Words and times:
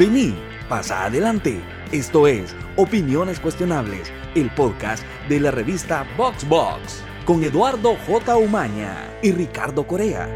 de 0.00 0.06
mí. 0.06 0.34
Pasa 0.66 1.04
adelante. 1.04 1.60
Esto 1.92 2.26
es 2.26 2.56
Opiniones 2.76 3.38
Cuestionables, 3.38 4.10
el 4.34 4.50
podcast 4.50 5.04
de 5.28 5.40
la 5.40 5.50
revista 5.50 6.06
VoxBox, 6.16 6.48
Box, 6.48 7.02
con 7.26 7.44
Eduardo 7.44 7.96
J. 8.06 8.36
Umaña 8.36 9.10
y 9.22 9.32
Ricardo 9.32 9.86
Corea. 9.86 10.26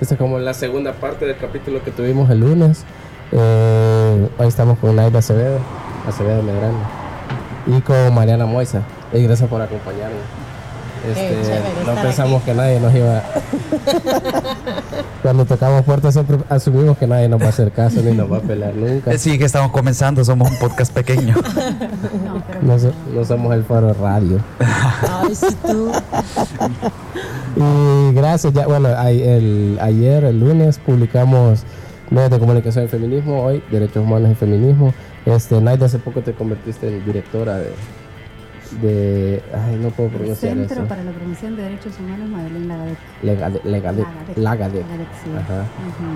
Esta 0.00 0.14
es 0.14 0.18
como 0.18 0.40
la 0.40 0.54
segunda 0.54 0.92
parte 0.94 1.24
del 1.24 1.36
capítulo 1.36 1.84
que 1.84 1.92
tuvimos 1.92 2.28
el 2.30 2.40
lunes. 2.40 2.84
Eh, 3.30 4.28
hoy 4.38 4.48
estamos 4.48 4.78
con 4.78 4.96
Naida 4.96 5.20
Acevedo, 5.20 5.60
Acevedo 6.08 6.42
Medrano, 6.42 6.80
y 7.66 7.80
con 7.80 8.12
Mariana 8.12 8.46
Moisa. 8.46 8.82
Y 9.12 9.22
gracias 9.22 9.48
por 9.48 9.62
acompañarnos. 9.62 10.47
Este, 11.06 11.60
no 11.86 11.94
pensamos 12.02 12.42
que 12.42 12.54
nadie 12.54 12.80
nos 12.80 12.94
iba. 12.94 13.22
Cuando 15.22 15.44
tocamos 15.44 15.84
puertas 15.84 16.14
siempre 16.14 16.38
asumimos 16.48 16.96
que 16.96 17.06
nadie 17.06 17.28
nos 17.28 17.40
va 17.40 17.46
a 17.46 17.48
hacer 17.50 17.72
caso 17.72 18.00
ni 18.02 18.12
nos 18.12 18.30
va 18.30 18.38
a 18.38 18.40
pelear 18.40 18.74
nunca. 18.74 19.16
Sí, 19.18 19.38
que 19.38 19.44
estamos 19.44 19.72
comenzando, 19.72 20.24
somos 20.24 20.50
un 20.50 20.58
podcast 20.58 20.92
pequeño. 20.92 21.34
no, 22.62 23.24
somos 23.24 23.54
el 23.54 23.64
foro 23.64 23.92
radio. 23.94 24.38
Ay, 24.60 25.34
sí, 25.34 25.46
tú. 25.66 25.90
y 27.56 28.14
gracias, 28.14 28.52
ya, 28.52 28.66
bueno, 28.66 28.88
el, 28.88 29.78
ayer, 29.80 30.24
el 30.24 30.40
lunes, 30.40 30.78
publicamos 30.78 31.64
medios 32.10 32.30
de 32.30 32.38
comunicación 32.38 32.84
y 32.84 32.88
feminismo, 32.88 33.42
hoy 33.42 33.62
derechos 33.70 34.04
humanos 34.04 34.30
y 34.32 34.34
feminismo. 34.34 34.94
Este, 35.26 35.60
Naida, 35.60 35.86
hace 35.86 35.98
poco 35.98 36.22
te 36.22 36.32
convertiste 36.32 36.88
en 36.88 37.04
directora 37.04 37.58
de 37.58 37.72
de. 38.70 39.42
Ay, 39.54 39.76
no 39.76 39.90
puedo 39.90 40.10
pronunciar 40.10 40.54
Centro 40.54 40.86
para 40.86 41.02
la 41.02 41.12
Promoción 41.12 41.56
de 41.56 41.62
Derechos 41.62 41.92
Humanos, 41.98 42.28
Madeleine 42.28 42.96
Lagadec. 43.22 43.64
Lagadec. 44.36 44.86
sí. 45.24 45.30
Ajá. 45.36 45.64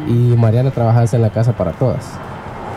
Y 0.07 0.37
Mariana 0.37 0.71
trabajas 0.71 1.13
en 1.15 1.23
la 1.23 1.31
Casa 1.31 1.53
para 1.57 1.73
Todas. 1.73 2.07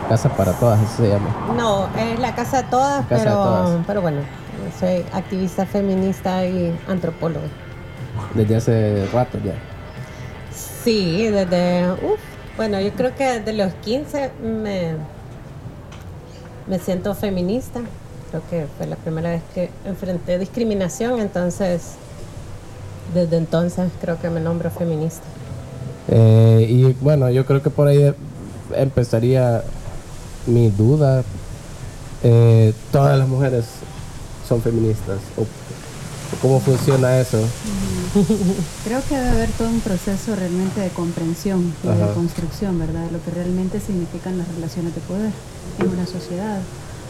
Casa 0.08 0.28
para 0.30 0.52
Todas, 0.52 0.80
así 0.80 1.02
se 1.02 1.08
llama. 1.08 1.28
No, 1.56 1.88
es 1.98 2.18
la 2.18 2.34
Casa 2.34 2.62
de 2.62 2.68
Todas, 2.68 3.04
pero, 3.08 3.82
pero 3.86 4.02
bueno, 4.02 4.20
soy 4.78 5.04
activista 5.12 5.66
feminista 5.66 6.46
y 6.46 6.76
antropóloga. 6.88 7.46
Desde 8.34 8.56
hace 8.56 9.08
rato 9.12 9.38
ya. 9.44 9.54
Sí, 10.52 11.28
desde. 11.28 11.90
Uf, 11.92 12.20
bueno, 12.56 12.80
yo 12.80 12.92
creo 12.92 13.14
que 13.14 13.40
desde 13.40 13.52
los 13.52 13.72
15 13.74 14.30
me, 14.42 14.94
me 16.66 16.78
siento 16.78 17.14
feminista 17.14 17.80
creo 18.40 18.66
que 18.66 18.66
fue 18.76 18.86
la 18.86 18.96
primera 18.96 19.30
vez 19.30 19.42
que 19.54 19.70
enfrenté 19.84 20.38
discriminación, 20.38 21.20
entonces 21.20 21.92
desde 23.14 23.36
entonces 23.36 23.90
creo 24.00 24.20
que 24.20 24.30
me 24.30 24.40
nombro 24.40 24.70
feminista. 24.70 25.22
Eh, 26.08 26.66
y 26.68 26.92
bueno, 27.00 27.30
yo 27.30 27.46
creo 27.46 27.62
que 27.62 27.70
por 27.70 27.88
ahí 27.88 28.14
empezaría 28.74 29.62
mi 30.46 30.70
duda. 30.70 31.24
Eh, 32.22 32.72
todas 32.92 33.18
las 33.18 33.28
mujeres 33.28 33.64
son 34.48 34.62
feministas. 34.62 35.18
¿Cómo 36.42 36.60
funciona 36.60 37.18
eso? 37.18 37.38
Creo 38.84 39.00
que 39.08 39.16
debe 39.16 39.28
haber 39.28 39.50
todo 39.50 39.68
un 39.68 39.80
proceso 39.80 40.34
realmente 40.34 40.80
de 40.80 40.88
comprensión 40.90 41.72
y 41.84 41.88
de 41.88 42.14
construcción, 42.14 42.78
¿verdad? 42.78 43.06
De 43.06 43.12
lo 43.12 43.24
que 43.24 43.30
realmente 43.30 43.80
significan 43.80 44.38
las 44.38 44.48
relaciones 44.48 44.94
de 44.94 45.00
poder 45.02 45.30
en 45.78 45.88
una 45.88 46.06
sociedad. 46.06 46.60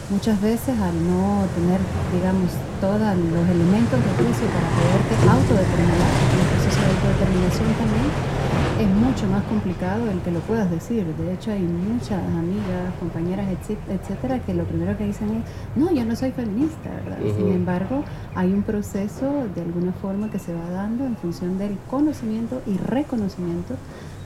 Muchas 0.09 0.39
veces 0.39 0.69
al 0.79 0.95
no 1.05 1.43
tener, 1.53 1.81
digamos, 2.13 2.51
todos 2.79 2.97
los 2.97 3.49
elementos 3.49 3.99
de 3.99 4.23
juicio 4.23 4.47
para 4.55 4.69
poderte 4.71 5.13
autodeterminar, 5.27 6.11
el 6.31 6.47
proceso 6.47 6.79
de 6.79 6.87
autodeterminación 6.95 7.73
también, 7.75 8.37
es 8.79 8.87
mucho 8.87 9.27
más 9.27 9.43
complicado 9.43 10.09
el 10.09 10.21
que 10.21 10.31
lo 10.31 10.39
puedas 10.39 10.71
decir. 10.71 11.05
De 11.17 11.33
hecho, 11.33 11.51
hay 11.51 11.63
muchas 11.63 12.23
amigas, 12.23 12.93
compañeras, 13.01 13.47
etcétera, 13.89 14.39
que 14.39 14.53
lo 14.53 14.63
primero 14.63 14.97
que 14.97 15.07
dicen 15.07 15.43
es, 15.43 15.43
no, 15.75 15.91
yo 15.91 16.05
no 16.05 16.15
soy 16.15 16.31
feminista, 16.31 16.89
¿verdad? 17.03 17.17
Sin 17.35 17.51
embargo, 17.51 18.05
hay 18.33 18.53
un 18.53 18.63
proceso 18.63 19.49
de 19.53 19.61
alguna 19.61 19.91
forma 19.91 20.31
que 20.31 20.39
se 20.39 20.53
va 20.53 20.69
dando 20.69 21.05
en 21.05 21.17
función 21.17 21.57
del 21.57 21.77
conocimiento 21.89 22.61
y 22.65 22.77
reconocimiento 22.77 23.75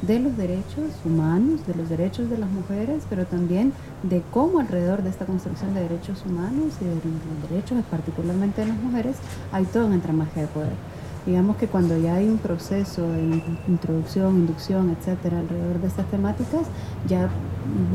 de 0.01 0.19
los 0.19 0.35
derechos 0.35 0.89
humanos, 1.05 1.65
de 1.67 1.75
los 1.75 1.89
derechos 1.89 2.29
de 2.29 2.37
las 2.37 2.49
mujeres, 2.49 3.03
pero 3.09 3.25
también 3.25 3.73
de 4.03 4.23
cómo 4.31 4.59
alrededor 4.59 5.03
de 5.03 5.09
esta 5.09 5.25
construcción 5.25 5.73
de 5.73 5.81
derechos 5.81 6.23
humanos 6.25 6.73
y 6.81 6.85
de 6.85 6.95
los 6.95 7.49
derechos 7.49 7.77
particularmente 7.89 8.61
de 8.61 8.67
las 8.67 8.77
mujeres 8.77 9.15
hay 9.51 9.65
todo 9.65 9.85
un 9.85 9.93
entramaje 9.93 10.41
de 10.41 10.47
poder. 10.47 10.73
Digamos 11.25 11.57
que 11.57 11.67
cuando 11.67 11.97
ya 11.99 12.15
hay 12.15 12.27
un 12.27 12.39
proceso 12.39 13.07
de 13.11 13.43
introducción, 13.67 14.37
inducción, 14.37 14.89
etcétera, 14.89 15.39
alrededor 15.39 15.79
de 15.79 15.87
estas 15.87 16.09
temáticas, 16.09 16.61
ya 17.07 17.29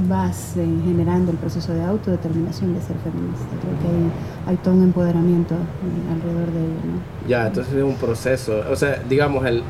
vas 0.09 0.57
eh, 0.57 0.67
generando 0.85 1.33
el 1.33 1.39
proceso 1.39 1.73
de 1.75 1.85
autodeterminación 1.85 2.75
de 2.75 2.81
ser 2.81 2.97
feminista. 2.99 3.47
Creo 3.61 3.79
que 3.81 4.51
hay, 4.51 4.57
todo 4.59 4.75
un 4.75 4.85
empoderamiento 4.85 5.55
eh, 5.55 6.13
alrededor 6.13 6.53
de 6.53 6.61
ello. 6.61 6.81
¿no? 6.85 7.29
Ya, 7.29 7.47
entonces 7.49 7.75
es 7.75 7.83
un 7.83 7.97
proceso. 7.97 8.63
O 8.71 8.77
sea, 8.77 9.03
digamos, 9.09 9.45
el 9.47 9.63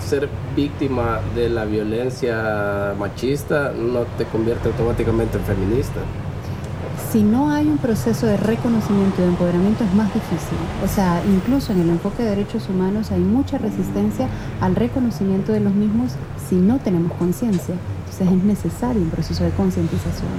ser 0.00 0.28
víctima 0.56 1.20
de 1.34 1.48
la 1.48 1.64
violencia 1.64 2.94
machista 2.98 3.72
no 3.72 4.00
te 4.18 4.24
convierte 4.24 4.68
automáticamente 4.68 5.38
en 5.38 5.44
feminista 5.44 6.00
si 7.14 7.22
no 7.22 7.48
hay 7.48 7.68
un 7.68 7.78
proceso 7.78 8.26
de 8.26 8.36
reconocimiento 8.36 9.18
y 9.18 9.22
de 9.22 9.28
empoderamiento 9.28 9.84
es 9.84 9.94
más 9.94 10.12
difícil. 10.12 10.58
O 10.84 10.88
sea, 10.88 11.22
incluso 11.24 11.72
en 11.72 11.82
el 11.82 11.90
enfoque 11.90 12.24
de 12.24 12.30
derechos 12.30 12.68
humanos 12.68 13.12
hay 13.12 13.20
mucha 13.20 13.56
resistencia 13.56 14.26
al 14.60 14.74
reconocimiento 14.74 15.52
de 15.52 15.60
los 15.60 15.72
mismos 15.74 16.10
si 16.48 16.56
no 16.56 16.80
tenemos 16.80 17.12
conciencia. 17.12 17.76
Entonces 18.14 18.38
es 18.38 18.44
necesario 18.44 19.02
un 19.02 19.10
proceso 19.10 19.42
de 19.42 19.50
concientización. 19.50 20.30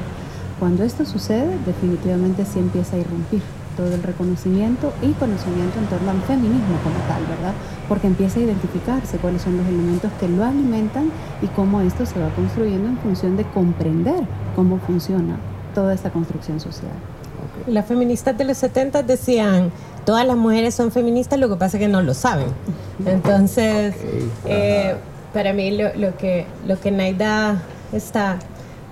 Cuando 0.60 0.86
esto 0.86 1.06
sucede, 1.06 1.58
definitivamente 1.66 2.46
sí 2.46 2.60
empieza 2.60 2.96
a 2.96 3.00
irrumpir 3.00 3.42
todo 3.76 3.94
el 3.94 4.02
reconocimiento 4.02 4.94
y 5.02 5.12
conocimiento 5.12 5.80
en 5.80 5.86
torno 5.88 6.12
al 6.12 6.22
feminismo 6.22 6.78
como 6.82 6.96
tal, 7.10 7.26
¿verdad? 7.26 7.54
Porque 7.90 8.08
empieza 8.08 8.40
a 8.40 8.44
identificarse 8.44 9.18
cuáles 9.18 9.42
son 9.42 9.58
los 9.58 9.68
elementos 9.68 10.10
que 10.22 10.30
lo 10.30 10.46
alimentan 10.46 11.12
y 11.42 11.48
cómo 11.48 11.82
esto 11.82 12.06
se 12.06 12.18
va 12.18 12.30
construyendo 12.30 12.88
en 12.88 12.98
función 13.00 13.36
de 13.36 13.44
comprender 13.44 14.24
cómo 14.56 14.80
funciona 14.80 15.36
toda 15.74 15.94
esta 15.94 16.10
construcción 16.12 16.62
social. 16.62 16.94
Las 17.68 17.86
feministas 17.86 18.38
de 18.38 18.46
los 18.46 18.58
70 18.58 19.04
decían, 19.04 19.72
todas 20.06 20.26
las 20.26 20.38
mujeres 20.38 20.74
son 20.74 20.94
feministas, 20.94 21.38
lo 21.40 21.50
que 21.50 21.58
pasa 21.58 21.76
es 21.76 21.82
que 21.82 21.90
no 21.90 22.02
lo 22.02 22.14
saben. 22.14 22.48
Entonces, 23.06 23.96
eh, 24.46 24.96
para 25.36 25.52
mí 25.52 25.70
lo, 25.72 26.16
que, 26.16 26.46
lo 26.66 26.80
que 26.80 26.92
Naida 26.92 27.62
está 27.92 28.40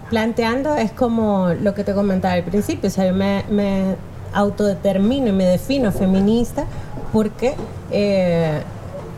planteando 0.09 0.75
es 0.75 0.91
como 0.91 1.53
lo 1.53 1.73
que 1.73 1.85
te 1.85 1.93
comentaba 1.93 2.33
al 2.33 2.43
principio, 2.43 2.89
o 2.89 2.91
sea, 2.91 3.05
yo 3.05 3.13
me, 3.13 3.95
autodetermino 4.33 5.27
y 5.27 5.31
me 5.31 5.45
defino 5.45 5.91
feminista 5.93 6.65
porque 7.13 7.55
eh, 7.91 8.61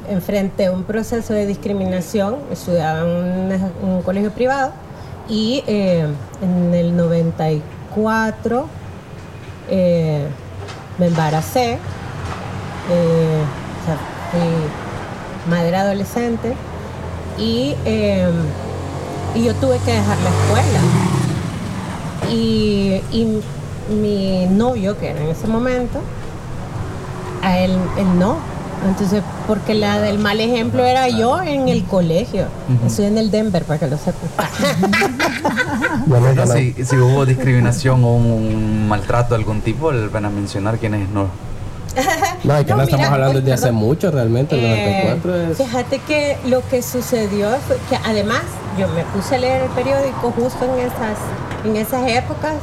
enfrenté 0.08 0.70
un 0.70 0.84
proceso 0.84 1.34
de 1.34 1.48
discriminación, 1.48 2.36
estudiaba 2.52 3.00
en 3.00 3.72
un 3.82 4.04
colegio 4.04 4.30
privado, 4.30 4.74
y 5.28 5.64
eh, 5.66 6.06
en 6.44 6.74
el 6.76 6.96
94 6.96 8.68
eh, 9.72 10.28
me 11.00 11.08
embaracé, 11.08 11.80
eh, 12.92 13.42
o 13.82 13.86
sea, 13.86 13.98
fui 14.30 15.50
madre 15.50 15.76
adolescente 15.76 16.56
y, 17.38 17.76
y, 19.36 19.44
yo 19.44 19.54
tuve 19.56 19.78
que 19.80 19.94
dejar 19.94 20.18
la 20.20 20.30
escuela. 20.30 20.80
Y, 22.32 23.02
y, 23.12 23.42
mi 24.02 24.48
novio, 24.48 24.98
que 24.98 25.10
era 25.10 25.22
en 25.22 25.30
ese 25.30 25.46
momento, 25.48 26.00
a 27.44 27.60
él, 27.60 27.78
él 27.98 28.20
no, 28.20 28.38
entonces, 28.84 29.24
porque 29.48 29.74
la 29.74 30.00
del 30.00 30.20
mal 30.20 30.40
ejemplo 30.40 30.86
era 30.86 31.10
yo 31.10 31.42
en 31.42 31.70
el 31.70 31.84
colegio. 31.86 32.46
Estoy 32.86 33.06
en 33.06 33.18
el 33.18 33.32
Denver, 33.32 33.64
para 33.64 33.80
que 33.80 33.88
lo 33.88 33.98
sepas. 33.98 34.52
si, 36.86 36.98
hubo 36.98 37.26
discriminación 37.26 38.04
o 38.04 38.16
un 38.16 38.88
maltrato 38.88 39.30
de 39.30 39.36
algún 39.40 39.62
tipo, 39.62 39.92
van 40.12 40.26
a 40.26 40.30
mencionar 40.30 40.78
quiénes 40.78 41.10
no. 41.10 41.30
No, 42.44 42.60
y 42.60 42.66
que 42.66 42.74
no, 42.76 42.84
estamos 42.84 43.08
hablando 43.08 43.40
desde 43.40 43.54
hace 43.54 43.72
mucho 43.72 44.12
realmente, 44.12 44.56
el 44.56 44.62
94 44.62 45.36
es... 45.36 45.58
Fíjate 45.58 46.00
que 46.00 46.38
lo 46.46 46.68
que 46.68 46.82
sucedió 46.82 47.50
fue 47.68 47.78
que 47.90 47.98
además 48.04 48.44
yo 48.78 48.88
me 48.90 49.04
puse 49.06 49.36
a 49.36 49.38
leer 49.38 49.64
el 49.64 49.70
periódico 49.70 50.32
justo 50.32 50.66
en 50.66 50.86
esas, 50.86 51.18
en 51.64 51.76
esas 51.76 52.10
épocas 52.10 52.56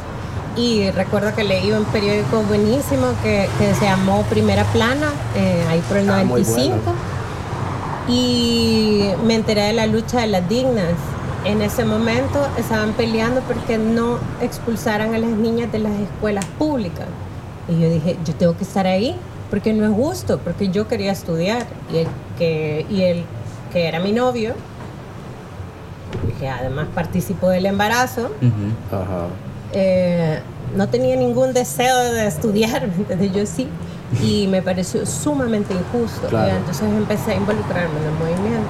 y 0.56 0.90
recuerdo 0.90 1.34
que 1.34 1.44
leí 1.44 1.73
un 1.73 1.84
periódico 1.87 2.43
buenísimo 2.43 3.08
que, 3.23 3.49
se 3.58 3.84
llamó 3.84 4.23
Primera 4.25 4.64
Plana, 4.64 5.11
eh, 5.34 5.64
ahí 5.69 5.81
por 5.88 5.96
el 5.96 6.06
95, 6.06 6.76
ah, 6.87 8.11
y 8.11 9.11
me 9.25 9.34
enteré 9.34 9.62
de 9.62 9.73
la 9.73 9.87
lucha 9.87 10.20
de 10.20 10.26
las 10.26 10.49
dignas. 10.49 10.93
En 11.44 11.61
ese 11.62 11.84
momento 11.84 12.46
estaban 12.58 12.93
peleando 12.93 13.40
porque 13.40 13.79
no 13.79 14.19
expulsaran 14.40 15.14
a 15.14 15.19
las 15.19 15.31
niñas 15.31 15.73
de 15.73 15.79
las 15.79 15.93
escuelas 15.93 16.44
públicas. 16.58 17.06
Y 17.68 17.80
yo 17.80 17.88
dije, 17.90 18.16
yo 18.24 18.34
tengo 18.34 18.56
que 18.56 18.64
estar 18.64 18.86
ahí, 18.86 19.14
porque 19.50 19.72
no 19.72 19.84
es 19.84 19.92
justo, 19.92 20.38
porque 20.38 20.68
yo 20.68 20.88
quería 20.88 21.12
estudiar. 21.12 21.66
Y 21.92 21.98
el 21.98 22.06
que, 22.38 22.86
y 22.90 23.02
el 23.02 23.24
que 23.72 23.86
era 23.88 24.00
mi 24.00 24.12
novio, 24.12 24.54
que 26.38 26.48
además 26.48 26.88
participó 26.94 27.48
del 27.50 27.66
embarazo. 27.66 28.30
Ajá. 28.90 29.26
eh, 29.72 30.40
no 30.76 30.88
tenía 30.88 31.16
ningún 31.16 31.52
deseo 31.52 32.12
de 32.12 32.26
estudiar, 32.26 32.86
¿me 32.88 32.94
entiendes? 32.94 33.32
Yo 33.32 33.46
sí. 33.46 33.68
Y 34.22 34.46
me 34.48 34.60
pareció 34.62 35.04
sumamente 35.06 35.72
injusto. 35.74 36.28
Claro. 36.28 36.48
Y 36.48 36.56
entonces 36.56 36.82
empecé 36.82 37.32
a 37.32 37.34
involucrarme 37.36 37.98
en 38.00 38.04
el 38.06 38.12
movimiento. 38.12 38.68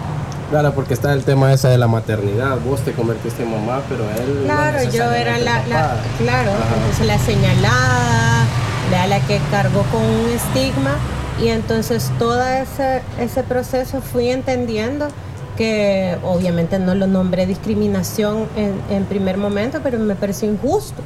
Claro, 0.51 0.73
porque 0.75 0.95
está 0.95 1.13
el 1.15 1.25
tema 1.25 1.53
ese 1.53 1.69
de 1.69 1.79
la 1.79 1.89
maternidad. 1.89 2.59
Vos 2.65 2.81
te 2.83 2.93
convertiste 2.93 3.43
en 3.43 3.51
mamá, 3.51 3.81
pero 3.89 4.05
él. 4.05 4.41
no 4.47 4.55
Claro, 4.55 4.83
yo 4.91 5.05
era 5.11 5.39
la, 5.39 5.63
claro, 5.63 6.51
Ajá. 6.53 6.75
entonces 6.77 7.07
la 7.07 7.19
señalada, 7.19 8.45
la, 8.91 9.07
la 9.07 9.21
que 9.21 9.41
cargó 9.51 9.83
con 9.93 10.03
un 10.03 10.31
estigma. 10.31 10.97
Y 11.43 11.49
entonces 11.49 12.11
todo 12.19 12.43
ese, 12.43 13.01
ese 13.19 13.43
proceso 13.43 14.01
fui 14.01 14.29
entendiendo 14.31 15.09
que 15.57 16.17
obviamente 16.25 16.79
no 16.79 16.95
lo 16.95 17.07
nombré 17.07 17.47
discriminación 17.47 18.47
en, 18.57 18.75
en 18.95 19.05
primer 19.05 19.37
momento, 19.39 19.81
pero 19.83 19.99
me 19.99 20.15
pareció 20.15 20.51
injusto. 20.51 21.03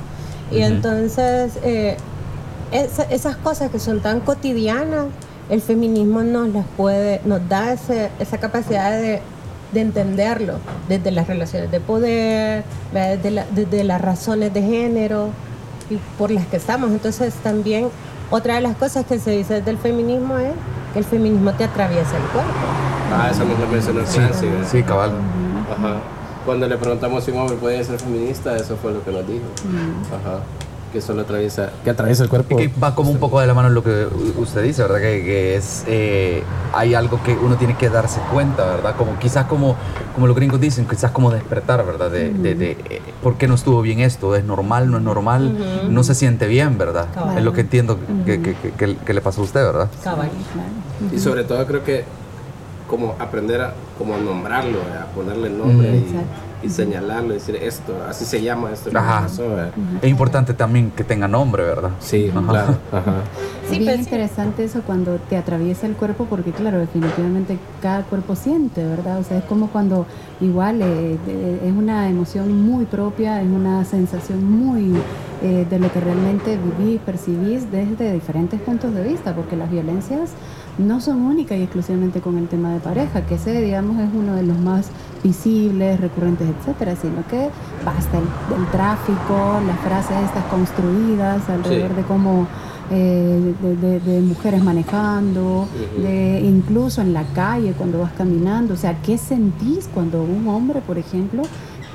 Y 0.50 0.60
entonces 0.62 1.52
eh, 1.64 1.96
esa- 2.72 3.04
esas 3.04 3.36
cosas 3.36 3.70
que 3.70 3.78
son 3.78 4.00
tan 4.00 4.20
cotidianas, 4.20 5.06
el 5.48 5.60
feminismo 5.62 6.22
nos 6.22 6.48
las 6.48 6.64
puede, 6.76 7.20
nos 7.24 7.48
da 7.48 7.72
ese- 7.72 8.10
esa 8.18 8.38
capacidad 8.38 8.90
de, 8.92 9.20
de 9.72 9.80
entenderlo 9.80 10.54
desde 10.88 11.10
las 11.12 11.26
relaciones 11.28 11.70
de 11.70 11.80
poder, 11.80 12.64
desde, 12.92 13.30
la- 13.30 13.46
desde 13.52 13.84
las 13.84 14.00
razones 14.00 14.52
de 14.54 14.62
género 14.62 15.28
por 16.18 16.30
las 16.30 16.46
que 16.46 16.56
estamos. 16.56 16.90
Entonces 16.90 17.34
también 17.42 17.88
otra 18.30 18.54
de 18.56 18.60
las 18.60 18.76
cosas 18.76 19.04
que 19.06 19.18
se 19.18 19.30
dice 19.32 19.54
desde 19.54 19.70
el 19.70 19.78
feminismo 19.78 20.36
es 20.38 20.52
que 20.92 20.98
el 21.00 21.04
feminismo 21.04 21.52
te 21.52 21.64
atraviesa 21.64 22.16
el 22.16 22.22
cuerpo. 22.32 22.50
Ah, 23.12 23.28
eso 23.30 23.44
me 23.44 23.54
lo 23.54 23.66
mencionó 23.70 24.00
Sí, 24.06 24.18
Clancy, 24.18 24.46
¿verdad? 24.46 24.68
sí, 24.70 24.82
cabal. 24.82 25.10
Ajá. 25.70 25.94
Cuando 26.44 26.66
le 26.68 26.76
preguntamos 26.76 27.24
si 27.24 27.30
un 27.32 27.38
hombre 27.38 27.56
puede 27.56 27.82
ser 27.84 27.98
feminista, 27.98 28.56
eso 28.56 28.76
fue 28.76 28.92
lo 28.92 29.02
que 29.04 29.10
nos 29.12 29.26
dijo. 29.26 29.44
Ajá. 30.08 30.40
Que 30.92 31.00
solo 31.02 31.22
atraviesa. 31.22 31.70
Que 31.84 31.90
atraviesa 31.90 32.22
el 32.22 32.28
cuerpo. 32.30 32.56
Que 32.56 32.68
va 32.82 32.94
como 32.94 33.10
un 33.10 33.18
poco 33.18 33.38
de 33.40 33.46
la 33.46 33.52
mano 33.54 33.68
lo 33.68 33.82
que 33.82 34.06
usted 34.38 34.62
dice, 34.62 34.82
¿verdad? 34.82 34.98
Que, 34.98 35.22
que 35.24 35.56
es, 35.56 35.84
eh, 35.86 36.42
hay 36.72 36.94
algo 36.94 37.22
que 37.22 37.34
uno 37.34 37.56
tiene 37.56 37.76
que 37.76 37.90
darse 37.90 38.20
cuenta, 38.32 38.64
¿verdad? 38.64 38.94
Como 38.96 39.18
quizás 39.18 39.44
como, 39.46 39.76
como 40.14 40.26
los 40.26 40.34
gringos 40.36 40.58
dicen, 40.60 40.86
quizás 40.88 41.10
como 41.10 41.30
despertar, 41.30 41.84
¿verdad? 41.84 42.10
De, 42.10 42.30
de, 42.32 42.54
de, 42.54 42.70
eh, 42.88 43.02
¿por 43.22 43.36
qué 43.36 43.46
no 43.46 43.56
estuvo 43.56 43.82
bien 43.82 44.00
esto? 44.00 44.34
¿Es 44.36 44.44
normal? 44.44 44.90
¿No 44.90 44.96
es 44.98 45.02
normal? 45.02 45.56
No 45.90 46.02
se 46.02 46.14
siente 46.14 46.46
bien, 46.46 46.78
¿verdad? 46.78 47.08
Cabal. 47.12 47.36
Es 47.36 47.44
lo 47.44 47.52
que 47.52 47.60
entiendo 47.62 47.98
que, 48.24 48.40
que, 48.40 48.54
que- 48.54 48.70
que- 48.72 48.96
que 48.96 49.12
le 49.14 49.20
pasó 49.20 49.42
a 49.42 49.44
usted, 49.44 49.60
¿verdad? 49.64 49.90
Cabal. 50.02 50.30
Y 51.14 51.18
sobre 51.18 51.44
todo 51.44 51.66
creo 51.66 51.84
que 51.84 52.04
como 52.88 53.16
aprender 53.18 53.60
a 53.60 53.74
como 53.98 54.16
nombrarlo, 54.16 54.78
a 54.80 55.06
ponerle 55.14 55.50
nombre 55.50 55.90
Mm. 55.90 55.94
y, 55.94 55.98
Exacto. 55.98 56.45
Y 56.62 56.68
señalarlo, 56.70 57.34
decir 57.34 57.56
esto, 57.56 57.94
así 58.08 58.24
se 58.24 58.42
llama 58.42 58.70
esto. 58.72 58.90
que 58.90 58.96
Ajá. 58.96 59.22
pasó, 59.22 59.48
¿verdad? 59.48 59.70
Es 60.02 60.10
importante 60.10 60.54
también 60.54 60.90
que 60.90 61.04
tenga 61.04 61.28
nombre, 61.28 61.62
¿verdad? 61.62 61.90
Sí, 62.00 62.30
Ajá. 62.34 62.46
claro. 62.48 62.76
Ajá. 62.92 63.14
Sí, 63.68 63.78
bien 63.78 63.94
pues, 63.96 64.06
interesante 64.06 64.64
eso 64.64 64.82
cuando 64.86 65.16
te 65.28 65.36
atraviesa 65.36 65.86
el 65.86 65.94
cuerpo, 65.94 66.26
porque 66.30 66.52
claro, 66.52 66.78
definitivamente 66.78 67.58
cada 67.82 68.02
cuerpo 68.04 68.36
siente, 68.36 68.84
¿verdad? 68.86 69.18
O 69.18 69.24
sea, 69.24 69.38
es 69.38 69.44
como 69.44 69.68
cuando 69.68 70.06
igual 70.40 70.80
eh, 70.82 71.18
de- 71.26 71.68
es 71.68 71.72
una 71.76 72.08
emoción 72.08 72.52
muy 72.64 72.84
propia, 72.84 73.42
es 73.42 73.48
una 73.48 73.84
sensación 73.84 74.44
muy 74.50 74.92
eh, 75.42 75.66
de 75.68 75.78
lo 75.78 75.92
que 75.92 76.00
realmente 76.00 76.58
vivís, 76.78 77.00
percibís 77.02 77.70
desde 77.70 78.12
diferentes 78.12 78.58
puntos 78.60 78.94
de 78.94 79.02
vista, 79.02 79.34
porque 79.34 79.54
las 79.56 79.70
violencias 79.70 80.30
no 80.78 81.00
son 81.00 81.22
únicas 81.22 81.58
y 81.58 81.62
exclusivamente 81.62 82.20
con 82.20 82.36
el 82.38 82.48
tema 82.48 82.72
de 82.72 82.80
pareja, 82.80 83.22
que 83.26 83.36
ese, 83.36 83.62
digamos, 83.62 83.98
es 84.00 84.08
uno 84.14 84.34
de 84.34 84.42
los 84.42 84.58
más 84.58 84.88
visibles, 85.24 86.00
recurrentes, 86.00 86.48
etcétera, 86.60 86.94
sino 86.96 87.26
que 87.28 87.48
basta 87.84 88.18
el, 88.18 88.24
el 88.58 88.66
tráfico, 88.70 89.60
las 89.66 89.78
frases 89.80 90.16
estas 90.26 90.44
construidas 90.44 91.48
alrededor 91.48 91.90
Sí. 91.90 91.96
de 91.96 92.02
cómo 92.02 92.46
eh, 92.90 93.54
de, 93.60 93.76
de- 93.76 93.98
de 94.00 94.20
mujeres 94.20 94.62
manejando, 94.62 95.66
de 96.00 96.40
incluso 96.40 97.00
en 97.00 97.12
la 97.12 97.24
calle 97.34 97.72
cuando 97.72 97.98
vas 97.98 98.12
caminando, 98.12 98.74
o 98.74 98.76
sea, 98.76 99.00
¿qué 99.02 99.18
sentís 99.18 99.88
cuando 99.92 100.22
un 100.22 100.46
hombre, 100.46 100.80
por 100.86 100.96
ejemplo, 100.96 101.42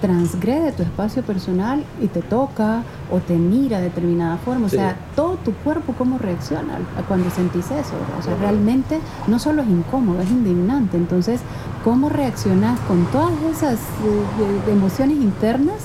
transgrede 0.01 0.71
tu 0.71 0.83
espacio 0.83 1.21
personal 1.23 1.83
y 2.01 2.07
te 2.07 2.21
toca 2.21 2.83
o 3.11 3.19
te 3.19 3.35
mira 3.35 3.77
de 3.77 3.85
determinada 3.85 4.37
forma? 4.37 4.65
O 4.65 4.69
Sí. 4.69 4.77
sea, 4.77 4.97
todo 5.15 5.35
tu 5.37 5.53
cuerpo 5.53 5.93
cómo 5.97 6.17
reacciona 6.17 6.79
cuando 7.07 7.29
sentís 7.29 7.65
eso. 7.71 7.93
O 8.19 8.21
sea, 8.23 8.35
realmente 8.35 8.99
no 9.27 9.37
solo 9.39 9.61
es 9.61 9.69
incómodo, 9.69 10.21
es 10.21 10.29
indignante. 10.31 10.97
Entonces, 10.97 11.39
¿cómo 11.83 12.09
reaccionás 12.09 12.79
con 12.81 13.05
todas 13.05 13.31
esas 13.51 13.75
eh, 13.75 14.65
de 14.65 14.71
emociones 14.73 15.17
internas 15.17 15.77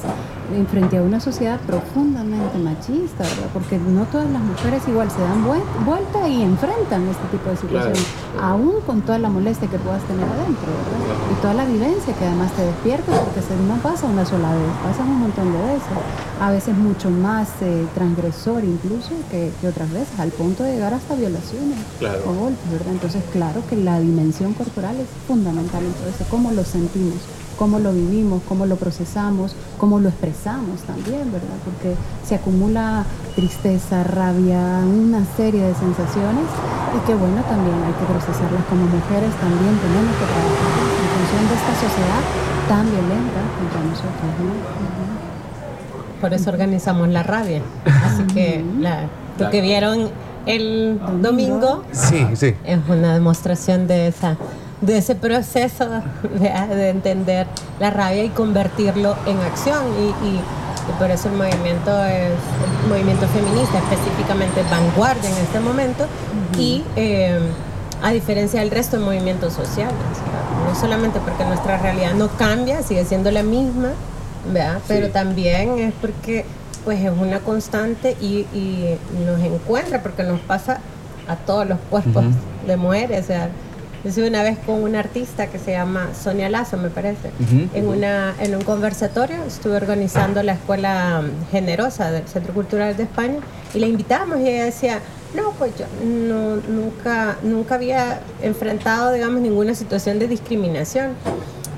frente 0.71 0.99
a 0.99 1.03
una 1.03 1.19
sociedad 1.21 1.59
profundamente 1.61 2.59
machista, 2.59 3.25
¿verdad? 3.25 3.49
Porque 3.53 3.79
no 3.79 4.05
todas 4.05 4.31
las 4.31 4.41
mujeres 4.43 4.83
igual 4.87 5.11
se 5.11 5.21
dan 5.21 5.45
vuel- 5.45 5.63
vuelta 5.85 6.29
y 6.29 6.43
enfrentan 6.43 7.07
este 7.09 7.27
tipo 7.33 7.51
de 7.51 7.57
situaciones, 7.57 8.05
Claro. 8.35 8.47
aún 8.55 8.73
con 8.87 9.03
toda 9.03 9.19
la 9.19 9.29
molestia 9.29 9.69
que 9.69 9.79
puedas 9.79 10.03
tener 10.05 10.25
adentro, 10.25 10.67
¿verdad? 10.71 11.17
Y 11.33 11.35
toda 11.43 11.55
la 11.55 11.65
vivencia 11.65 12.15
que 12.15 12.25
además 12.25 12.53
te 12.53 12.63
despierta, 12.63 13.13
porque 13.13 13.41
se, 13.43 13.57
no 13.67 13.75
pasa 13.83 14.07
una 14.07 14.25
sola 14.25 14.51
vez, 14.55 14.71
pasa 14.85 15.03
un 15.03 15.19
montón 15.21 15.53
de 15.53 15.59
veces, 15.59 15.89
a 16.41 16.51
veces 16.51 16.77
mucho 16.77 17.11
más 17.11 17.49
eh, 17.63 17.87
transgresor 17.95 18.63
incluso 18.65 19.11
que, 19.31 19.51
que 19.61 19.69
otras 19.69 19.91
veces, 19.93 20.19
al 20.19 20.31
punto 20.31 20.63
de 20.63 20.73
llegar 20.75 20.95
hasta 20.95 21.15
violaciones 21.15 21.79
Claro. 21.99 22.21
o 22.27 22.33
golpes, 22.35 22.71
¿verdad? 22.71 22.93
Entonces, 22.93 23.23
claro 23.33 23.63
que 23.69 23.77
la 23.77 23.99
dimensión 24.01 24.53
corporal 24.55 24.97
es 25.01 25.09
fundamental 25.27 25.83
en 25.85 25.93
todo 25.93 26.09
eso, 26.09 26.25
cómo 26.31 26.53
lo 26.53 26.65
sentimos, 26.65 27.19
cómo 27.57 27.79
lo 27.79 27.93
vivimos, 27.93 28.43
cómo 28.49 28.67
lo 28.67 28.77
procesamos, 28.77 29.55
cómo 29.79 29.99
lo 30.01 30.09
expresamos 30.09 30.81
también, 30.83 31.31
¿verdad? 31.33 31.57
Porque 31.65 31.95
se 32.27 32.35
acumula 32.37 33.05
tristeza, 33.35 34.05
rabia, 34.05 34.61
una 34.85 35.25
serie 35.37 35.63
de 35.63 35.75
sensaciones 35.75 36.47
y 36.97 37.07
que 37.07 37.15
bueno, 37.15 37.43
también 37.49 37.77
hay 37.85 37.93
que 37.95 38.05
procesarlas 38.13 38.65
como 38.69 38.83
mujeres, 38.87 39.33
también 39.41 39.75
tenemos 39.81 40.13
que 40.17 40.27
trabajar 40.27 40.77
en 41.01 41.09
función 41.17 41.43
de 41.49 41.55
esta 41.57 41.75
sociedad 41.75 42.23
tan 42.69 42.85
violenta 42.91 43.41
contra 43.59 43.81
nosotros, 43.89 44.31
¿no? 44.41 44.77
Por 46.21 46.33
eso 46.33 46.51
organizamos 46.51 47.09
la 47.09 47.23
rabia. 47.23 47.63
Así 48.05 48.23
que 48.33 48.65
la- 48.81 49.07
lo 49.39 49.51
que 49.51 49.61
vieron 49.61 50.09
el 50.47 50.99
domingo 51.21 51.83
Sí, 51.93 52.27
sí. 52.35 52.55
es 52.65 52.79
una 52.89 53.13
demostración 53.15 53.87
de 53.87 54.09
esa 54.09 54.37
de 54.81 54.99
ese 54.99 55.15
proceso 55.15 55.87
de, 56.39 56.75
de 56.77 56.89
entender 56.91 57.47
la 57.81 57.91
rabia 57.91 58.25
y 58.25 58.29
convertirlo 58.31 59.17
en 59.27 59.39
acción 59.41 59.83
y, 60.01 60.27
y- 60.27 60.41
y 60.89 60.93
por 61.01 61.11
eso 61.11 61.29
el 61.29 61.35
movimiento 61.35 61.91
es 62.05 62.31
el 62.85 62.89
movimiento 62.89 63.27
feminista 63.27 63.79
específicamente 63.79 64.63
vanguardia 64.71 65.29
en 65.29 65.37
este 65.39 65.59
momento 65.59 66.07
y 66.57 66.85
eh, 66.95 67.41
a 68.05 68.11
diferencia 68.13 68.61
del 68.61 68.71
resto 68.71 68.97
de 68.97 69.05
movimientos 69.05 69.53
sociales 69.55 69.93
¿verdad? 69.95 70.69
no 70.73 70.79
solamente 70.79 71.19
porque 71.19 71.45
nuestra 71.45 71.79
realidad 71.79 72.13
no 72.15 72.29
cambia 72.29 72.85
sigue 72.85 73.05
siendo 73.05 73.33
la 73.33 73.43
misma 73.43 73.89
¿verdad? 74.53 74.79
pero 74.87 75.09
también 75.11 75.77
es 75.81 75.93
porque 76.01 76.45
pues 76.85 77.01
es 77.03 77.11
una 77.11 77.41
constante 77.41 78.17
y, 78.21 78.47
y 78.55 78.97
nos 79.27 79.41
encuentra 79.41 80.03
porque 80.05 80.23
nos 80.23 80.39
pasa 80.39 80.79
a 81.27 81.35
todos 81.35 81.67
los 81.67 81.79
cuerpos 81.91 82.23
de 82.65 82.77
mujeres. 82.77 83.25
O 83.25 83.27
sea, 83.27 83.49
yo 84.07 84.11
estuve 84.11 84.29
una 84.29 84.45
vez 84.45 84.57
con 84.65 84.85
una 84.85 85.01
artista 85.01 85.49
que 85.49 85.59
se 85.59 85.73
llama 85.73 86.11
Sonia 86.15 86.49
Lazo, 86.49 86.77
me 86.77 86.91
parece, 86.91 87.31
Ujú. 87.41 87.69
en, 87.75 87.89
una, 87.89 88.35
en 88.39 88.55
un 88.55 88.63
conversatorio. 88.63 89.43
Estuve 89.49 89.75
organizando 89.77 90.45
la 90.45 90.53
Escuela 90.53 91.23
mm, 91.23 91.51
Generosa 91.51 92.13
del 92.13 92.29
Centro 92.29 92.55
Cultural 92.55 92.97
de 92.97 93.03
España 93.03 93.39
y 93.75 93.81
la 93.81 93.87
invitamos 93.89 94.39
y 94.39 94.49
ella 94.49 94.67
decía, 94.67 95.01
no, 95.35 95.51
pues 95.59 95.73
yo 95.77 95.87
no, 96.05 96.55
nunca, 96.69 97.37
nunca 97.43 97.75
había 97.75 98.21
enfrentado, 98.43 99.11
digamos, 99.13 99.41
ninguna 99.41 99.75
situación 99.75 100.21
de 100.21 100.29
discriminación. 100.29 101.11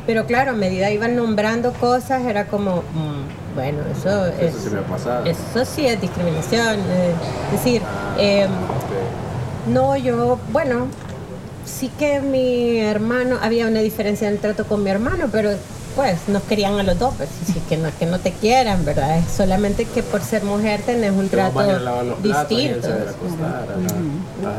Pero 0.07 0.27
claro, 0.27 0.51
a 0.51 0.55
medida 0.55 0.91
iban 0.91 1.17
nombrando 1.17 1.73
cosas, 1.73 2.27
era 2.27 2.47
como, 2.47 2.83
mm, 2.83 3.55
bueno, 3.55 3.79
eso, 3.91 4.27
es, 4.27 4.55
Eso 4.55 4.59
sí 4.65 4.71
me 4.75 4.81
ha 4.81 4.83
pasado. 4.83 5.25
eso 5.25 5.65
sí 5.65 5.87
es 5.87 5.99
discriminación. 5.99 6.77
es 6.79 7.53
decir, 7.53 7.81
eh, 8.19 8.45
Ok. 8.45 9.73
no, 9.73 9.97
yo, 9.97 10.39
bueno, 10.53 10.89
sí 11.69 11.91
que 11.99 12.21
mi 12.21 12.79
hermano, 12.79 13.39
había 13.41 13.67
una 13.67 13.81
diferencia 13.81 14.29
en 14.29 14.35
el 14.35 14.41
trato 14.41 14.65
con 14.65 14.83
mi 14.83 14.91
hermano, 14.91 15.27
pero 15.31 15.51
pues 15.95 16.29
nos 16.29 16.45
querían 16.45 16.79
a 16.79 16.85
los 16.85 16.97
dos, 16.97 17.13
pues 17.17 17.29
sí, 17.45 17.61
que 17.69 17.77
no 17.77 17.89
es 17.89 17.95
que 17.95 18.07
no 18.07 18.21
te 18.21 18.31
quieran, 18.31 18.85
¿verdad? 18.85 19.19
Es 19.19 19.25
solamente 19.37 19.85
que 19.85 20.05
por 20.05 20.23
ser 20.23 20.45
mujer 20.45 20.81
tenés 20.83 21.11
un 21.11 21.29
trato 21.29 21.61
distinto. 22.23 22.89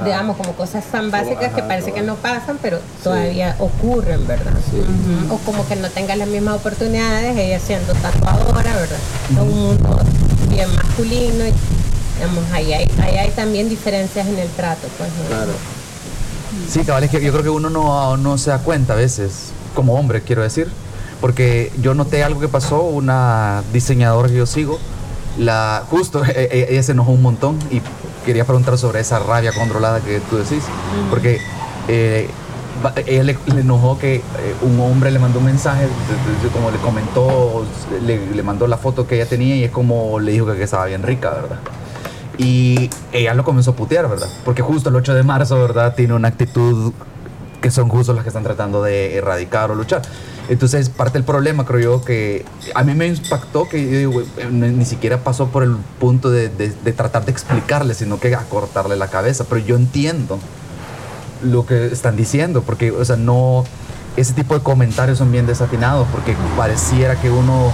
Digamos, 0.04 0.36
como 0.36 0.52
cosas 0.54 0.84
tan 0.86 1.10
básicas 1.12 1.54
que 1.54 1.62
ajá, 1.62 1.68
parece 1.70 1.94
que 1.94 2.02
no 2.02 2.16
pasan, 2.16 2.58
pero 2.62 2.80
todavía 3.04 3.56
ocurren, 3.60 4.28
¿verdad? 4.28 4.52
Sí. 4.70 4.82
O 5.32 5.38
como 5.38 5.66
que 5.66 5.78
no 5.78 5.90
tengas 5.90 6.18
las 6.18 6.28
mismas 6.28 6.56
oportunidades, 6.58 7.38
ella 7.38 7.60
siendo 7.60 7.94
tatuadora, 7.94 8.76
¿verdad? 8.76 9.00
En 9.30 9.40
un 9.40 9.64
mundo 9.68 10.00
bien 10.50 10.76
masculino 10.76 11.46
y, 11.48 11.54
digamos, 12.18 12.52
ahí 12.52 12.74
hay, 12.74 12.92
ahí 13.02 13.18
hay 13.18 13.30
también 13.32 13.70
diferencias 13.70 14.28
en 14.28 14.40
el 14.40 14.50
trato, 14.50 14.88
pues, 14.98 15.10
¿no? 15.10 15.28
Claro. 15.30 15.52
Sí, 16.68 16.84
cabal, 16.84 17.04
es 17.04 17.10
que 17.12 17.22
yo 17.22 17.32
creo 17.32 17.44
que 17.44 17.50
uno 17.50 17.70
no, 17.70 18.18
no 18.18 18.38
se 18.38 18.50
da 18.52 18.60
cuenta 18.60 18.94
a 18.94 18.96
veces, 18.96 19.52
como 19.76 19.96
hombre, 19.96 20.22
quiero 20.22 20.44
decir, 20.44 20.70
porque 21.22 21.72
yo 21.82 21.94
noté 21.94 22.24
algo 22.24 22.40
que 22.40 22.48
pasó, 22.48 22.82
una 22.82 23.64
diseñadora 23.74 24.30
que 24.30 24.36
yo 24.36 24.46
sigo, 24.46 24.80
la, 25.38 25.84
justo 25.90 26.24
e- 26.26 26.32
e- 26.52 26.68
ella 26.72 26.84
se 26.84 26.92
enojó 26.92 27.12
un 27.12 27.22
montón 27.22 27.58
y 27.72 27.82
quería 28.26 28.46
preguntar 28.46 28.78
sobre 28.78 29.00
esa 29.00 29.20
rabia 29.20 29.52
controlada 29.54 30.00
que 30.02 30.20
tú 30.20 30.38
decís, 30.38 30.64
porque 31.10 31.40
eh, 31.88 32.30
ella 33.08 33.24
le, 33.24 33.38
le 33.54 33.62
enojó 33.62 33.98
que 33.98 34.16
eh, 34.18 34.22
un 34.62 34.80
hombre 34.80 35.12
le 35.12 35.20
mandó 35.20 35.40
un 35.40 35.46
mensaje, 35.46 35.88
como 36.54 36.72
le 36.72 36.78
comentó, 36.78 37.66
le, 38.06 38.28
le 38.28 38.44
mandó 38.44 38.68
la 38.68 38.78
foto 38.78 39.08
que 39.08 39.16
ella 39.16 39.26
tenía 39.28 39.56
y 39.56 39.64
es 39.64 39.72
como 39.72 40.20
le 40.20 40.32
dijo 40.34 40.46
que, 40.46 40.56
que 40.56 40.64
estaba 40.64 40.86
bien 40.86 41.02
rica, 41.04 41.32
¿verdad? 41.32 41.60
Y 42.40 42.90
ella 43.12 43.34
lo 43.36 43.44
comenzó 43.44 43.72
a 43.72 43.76
putear, 43.76 44.10
¿verdad? 44.10 44.30
Porque 44.46 44.62
justo 44.62 44.90
el 44.90 44.96
8 44.96 45.14
de 45.14 45.24
marzo, 45.24 45.60
¿verdad? 45.60 45.94
Tiene 45.94 46.14
una 46.14 46.30
actitud 46.30 46.94
que 47.62 47.70
son 47.70 47.90
justo 47.90 48.14
las 48.14 48.24
que 48.24 48.30
están 48.30 48.44
tratando 48.44 48.82
de 48.82 49.18
erradicar 49.18 49.70
o 49.72 49.76
luchar. 49.76 50.02
Entonces, 50.48 50.90
parte 50.90 51.18
del 51.20 51.26
problema, 51.26 51.66
creo 51.66 51.80
yo, 51.80 52.02
que 52.06 52.46
a 52.74 52.84
mí 52.84 52.94
me 52.96 53.08
impactó 53.08 53.68
que 53.68 54.02
yo 54.02 54.50
ni, 54.50 54.86
siquiera 54.86 55.18
pasó 55.18 55.50
por 55.50 55.64
el 55.64 55.76
punto 56.00 56.32
de, 56.32 56.48
de- 56.50 56.72
de 56.72 56.94
tratar 56.94 57.26
de 57.26 57.32
explicarle, 57.32 57.94
sino 57.94 58.20
que 58.20 58.34
a 58.34 58.40
cortarle 58.46 58.96
la 58.96 59.10
cabeza. 59.10 59.44
Pero 59.48 59.60
yo 59.60 59.76
entiendo 59.76 60.40
lo 61.44 61.66
que 61.66 61.88
están 61.88 62.16
diciendo, 62.16 62.62
porque, 62.64 62.92
o 62.92 63.04
sea, 63.06 63.18
no. 63.18 63.66
Ese 64.18 64.34
tipo 64.34 64.54
de 64.54 64.62
comentarios 64.62 65.18
son 65.20 65.32
bien 65.32 65.46
desatinados, 65.46 66.08
porque 66.12 66.36
pareciera 66.58 67.16
que 67.22 67.30
uno 67.30 67.72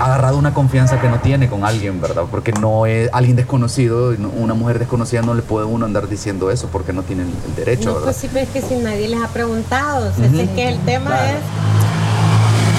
ha 0.00 0.04
agarrado 0.04 0.36
una 0.38 0.52
confianza 0.52 1.00
que 1.00 1.08
no 1.08 1.20
tiene 1.20 1.48
con 1.48 1.64
alguien, 1.64 2.00
¿verdad? 2.00 2.24
Porque 2.30 2.52
no 2.52 2.86
es 2.86 3.08
alguien 3.12 3.36
desconocido, 3.36 4.14
una 4.36 4.54
mujer 4.54 4.78
desconocida 4.78 5.22
no 5.22 5.34
le 5.34 5.42
puede 5.42 5.66
uno 5.66 5.86
andar 5.86 6.08
diciendo 6.08 6.50
eso 6.50 6.68
porque 6.70 6.92
no 6.92 7.02
tiene 7.02 7.22
el 7.22 7.54
derecho, 7.54 7.86
No, 7.88 7.92
¿verdad? 7.94 8.04
pues 8.06 8.16
sí, 8.16 8.28
pero 8.32 8.44
es 8.46 8.50
que 8.52 8.62
si 8.62 8.74
nadie 8.76 9.08
les 9.08 9.22
ha 9.22 9.28
preguntado, 9.28 10.10
o 10.10 10.12
sea, 10.14 10.26
es 10.26 10.50
que 10.50 10.68
el 10.68 10.78
tema 10.80 11.06
Claro. 11.10 11.24
es... 11.38 11.42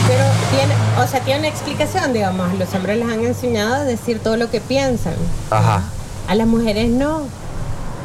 Pero 0.08 0.24
tiene, 0.52 0.74
o 1.04 1.08
sea, 1.08 1.20
tiene 1.22 1.40
una 1.40 1.48
explicación, 1.50 2.14
digamos, 2.14 2.54
los 2.58 2.74
hombres 2.74 2.98
les 2.98 3.08
han 3.10 3.26
enseñado 3.26 3.74
a 3.76 3.84
decir 3.84 4.20
todo 4.20 4.38
lo 4.38 4.50
que 4.50 4.62
piensan. 4.62 5.14
Ajá. 5.50 5.82
A 6.30 6.36
las 6.36 6.48
mujeres 6.48 6.90
no. 6.90 7.24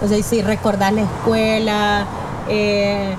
O 0.02 0.08
sea, 0.08 0.20
si 0.22 0.42
recordás 0.42 0.92
la 0.92 1.02
escuela, 1.02 2.06
eh, 2.48 3.14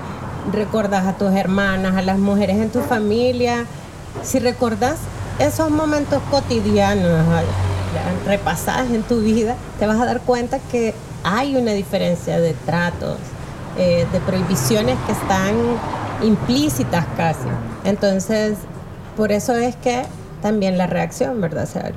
recordás 0.52 1.06
a 1.06 1.14
tus 1.14 1.32
hermanas, 1.32 1.96
a 1.96 2.02
las 2.02 2.18
mujeres 2.18 2.56
en 2.58 2.68
tu 2.68 2.80
familia, 2.82 3.64
si 4.22 4.38
recordás 4.38 4.96
esos 5.38 5.70
momentos 5.70 6.22
cotidianos, 6.30 7.24
repasadas 8.26 8.90
en 8.90 9.02
tu 9.02 9.20
vida, 9.20 9.56
te 9.78 9.86
vas 9.86 10.00
a 10.00 10.06
dar 10.06 10.20
cuenta 10.20 10.58
que 10.58 10.94
hay 11.22 11.56
una 11.56 11.72
diferencia 11.72 12.40
de 12.40 12.54
tratos, 12.66 13.18
eh, 13.76 14.06
de 14.12 14.20
prohibiciones 14.20 14.96
que 15.06 15.12
están 15.12 15.54
implícitas 16.22 17.04
casi. 17.16 17.48
Entonces, 17.84 18.58
por 19.16 19.32
eso 19.32 19.54
es 19.54 19.76
que 19.76 20.04
también 20.42 20.78
la 20.78 20.86
reacción, 20.86 21.40
¿verdad? 21.40 21.64
O 21.64 21.66
sea, 21.66 21.92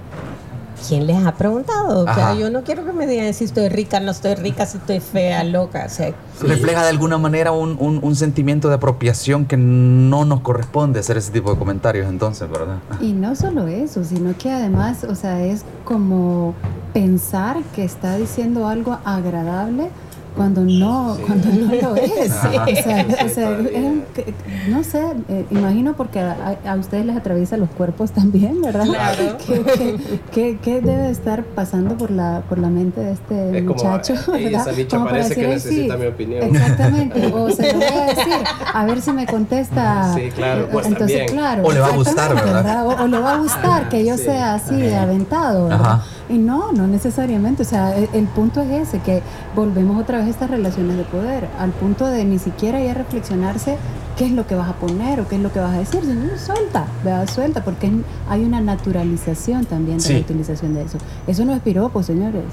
¿quién 0.88 1.07
les 1.07 1.25
ha 1.25 1.34
preguntado? 1.36 2.01
O 2.01 2.13
sea, 2.13 2.34
yo 2.36 2.50
no 2.50 2.63
quiero 2.63 2.86
que 2.86 2.93
me 2.93 3.07
digan 3.07 3.34
si 3.34 3.46
estoy 3.46 3.69
rica, 3.69 4.00
no 4.00 4.12
estoy 4.12 4.36
rica, 4.36 4.65
si 4.65 4.77
estoy 4.77 5.00
fea, 5.00 5.43
loca. 5.43 5.84
O 5.86 5.89
sea, 5.89 6.13
Refleja 6.41 6.84
de 6.84 6.89
alguna 6.89 7.17
manera 7.17 7.51
un, 7.51 7.77
un- 7.79 8.00
un 8.01 8.15
sentimiento 8.15 8.69
de 8.69 8.75
apropiación 8.75 9.46
que 9.46 9.57
no 9.57 10.25
nos 10.25 10.41
corresponde 10.41 11.00
hacer 11.00 11.17
ese 11.17 11.31
tipo 11.31 11.51
de 11.51 11.57
comentarios 11.60 12.07
entonces, 12.10 12.50
¿verdad? 12.50 12.77
Y 13.01 13.13
no 13.13 13.36
solo 13.36 13.67
eso, 13.67 14.03
sino 14.03 14.38
que 14.38 14.51
además, 14.51 15.03
o 15.03 15.15
sea, 15.15 15.43
es 15.43 15.63
como 15.86 16.53
pensar 16.93 17.57
que 17.75 17.84
está 17.84 18.17
diciendo 18.17 18.67
algo 18.67 18.98
agradable 19.05 19.89
cuando 20.38 20.62
no, 20.62 21.17
cuando 21.25 21.50
no 21.50 21.74
lo 21.74 21.96
es. 21.96 22.32
Ajá. 22.44 22.63
O 22.72 22.75
sea, 22.75 23.06
o 23.25 23.29
sea, 23.29 23.51
es 23.60 23.75
un- 23.84 24.03
que- 24.13 24.34
no 24.70 24.84
sé, 24.84 25.01
eh, 25.29 25.46
imagino 25.51 25.96
porque 25.96 26.20
a, 26.20 26.56
a 26.65 26.75
ustedes 26.75 27.06
les 27.06 27.17
atraviesa 27.17 27.58
los 27.58 27.70
cuerpos 27.70 28.12
también, 28.12 28.62
¿verdad? 28.62 28.86
Claro. 28.86 29.38
¿Qué, 29.46 29.62
qué, 29.63 29.98
qué- 30.32 30.58
qué 30.63 30.82
debe 30.82 31.10
estar 31.10 31.44
pasando 31.44 31.98
por 31.98 32.12
la, 32.12 32.44
por 32.48 32.60
la 32.60 32.70
mente 32.70 33.01
de 33.01 33.12
este 33.13 33.58
Es 33.58 33.63
como, 33.65 33.75
muchacho? 33.75 34.13
"Ey, 34.36 34.46
¿verdad? 34.46 34.62
esa 34.62 34.72
bicha 34.72 34.98
Como 34.98 35.10
para 35.10 35.17
parece 35.22 35.36
que 35.36 35.48
decir, 35.48 35.70
"Ay, 35.72 35.75
necesita 35.77 35.94
sí". 35.96 36.00
mi 36.01 36.08
opinión. 36.08 36.44
Exactamente, 36.56 37.34
o 37.34 37.50
se 37.50 37.74
lo 37.74 37.79
voy 37.79 37.88
a 37.88 38.06
decir, 38.06 38.34
a 38.74 38.86
ver 38.86 39.01
si 39.01 39.12
me 39.12 39.25
contesta. 39.25 40.13
Sí, 40.13 40.29
claro, 40.36 40.67
pues 40.72 40.86
Entonces, 40.86 41.17
también. 41.17 41.38
claro. 41.38 41.63
O 41.65 41.72
le 41.72 41.79
va 41.79 41.88
a 41.88 41.96
gustar, 41.96 42.36
¿verdad? 42.36 42.86
O, 42.86 43.03
o 43.03 43.08
le 43.08 43.20
va 43.20 43.34
a 43.34 43.38
gustar 43.38 43.89
que 43.89 44.06
yo 44.06 44.17
Sí. 44.17 44.25
sea 44.25 44.53
así 44.56 44.75
de 44.75 44.96
aventado. 44.96 45.67
¿verdad? 45.70 45.82
Ajá. 45.86 46.03
Y 46.29 46.38
no, 46.38 46.74
no 46.74 46.88
necesariamente. 46.88 47.62
O 47.63 47.65
sea, 47.65 47.96
el, 47.96 48.10
el 48.13 48.25
punto 48.25 48.62
es 48.62 48.70
ese, 48.89 49.00
que 49.00 49.22
volvemos 49.56 50.01
otra 50.01 50.20
vez 50.20 50.26
estas 50.27 50.50
relaciones 50.50 50.98
de 50.98 51.03
poder, 51.03 51.48
al 51.60 51.72
punto 51.72 52.05
de 52.07 52.24
ni 52.25 52.39
siquiera 52.39 52.79
ya 52.81 52.93
reflexionarse 52.93 53.77
qué 54.17 54.25
es 54.25 54.31
lo 54.31 54.48
que 54.48 54.55
vas 54.55 54.69
a 54.69 54.74
poner 54.74 55.19
o 55.22 55.27
qué 55.27 55.36
es 55.36 55.41
lo 55.41 55.51
que 55.53 55.60
vas 55.60 55.75
a 55.75 55.77
decir, 55.79 56.01
sino 56.03 56.38
suelta, 56.38 56.86
¿verdad? 57.03 57.29
suelta, 57.29 57.63
porque 57.63 57.91
hay 58.29 58.43
una 58.43 58.60
naturalización 58.62 59.65
también 59.65 59.98
de 60.00 60.03
Sí. 60.03 60.13
la 60.13 60.19
utilización 60.19 60.74
de 60.74 60.81
eso. 60.84 60.98
Eso 61.27 61.46
no 61.46 61.53
es 61.53 61.62
piropo, 61.62 62.01
señores. 62.01 62.43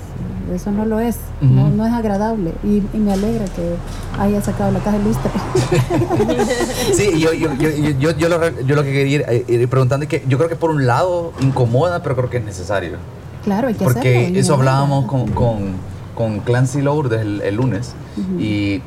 Eso 0.54 0.70
no 0.72 0.84
lo 0.84 1.00
es. 1.00 1.16
No, 1.40 1.70
no 1.70 1.86
es 1.86 1.92
agradable. 1.94 2.52
Y, 2.62 2.82
y 2.94 2.98
me 3.00 3.14
alegra 3.14 3.46
que 3.46 3.76
haya 4.20 4.42
sacado 4.42 4.72
la 4.72 4.80
caja 4.80 4.98
de 4.98 5.04
lustre. 5.04 5.30
Sí, 6.92 7.18
yo, 7.18 7.32
yo, 7.32 7.52
yo, 7.54 7.70
yo, 7.70 7.90
yo, 7.98 8.10
yo 8.16 8.28
lo, 8.28 8.60
yo 8.60 8.76
lo 8.76 8.82
que 8.82 8.92
quería 8.92 9.14
ir, 9.16 9.24
eh, 9.28 9.44
ir 9.48 9.68
preguntando 9.68 10.04
es 10.04 10.10
que 10.10 10.22
yo 10.28 10.36
creo 10.36 10.48
que 10.50 10.56
por 10.56 10.70
un 10.70 10.86
lado 10.86 11.32
incomoda, 11.40 12.02
pero 12.02 12.14
creo 12.16 12.30
que 12.30 12.36
es 12.38 12.44
necesario. 12.44 12.98
claro, 13.42 13.68
hay 13.68 13.74
que 13.74 13.84
Porque 13.84 14.18
hacerlo. 14.18 14.38
eso 14.40 14.54
hablábamos 14.54 15.06
con, 15.06 15.28
con, 15.30 15.72
con 16.14 16.40
Clancy 16.40 16.82
Lourdes 16.82 17.20
el, 17.20 17.40
el 17.42 17.54
lunes 17.56 17.94
y 18.38 18.80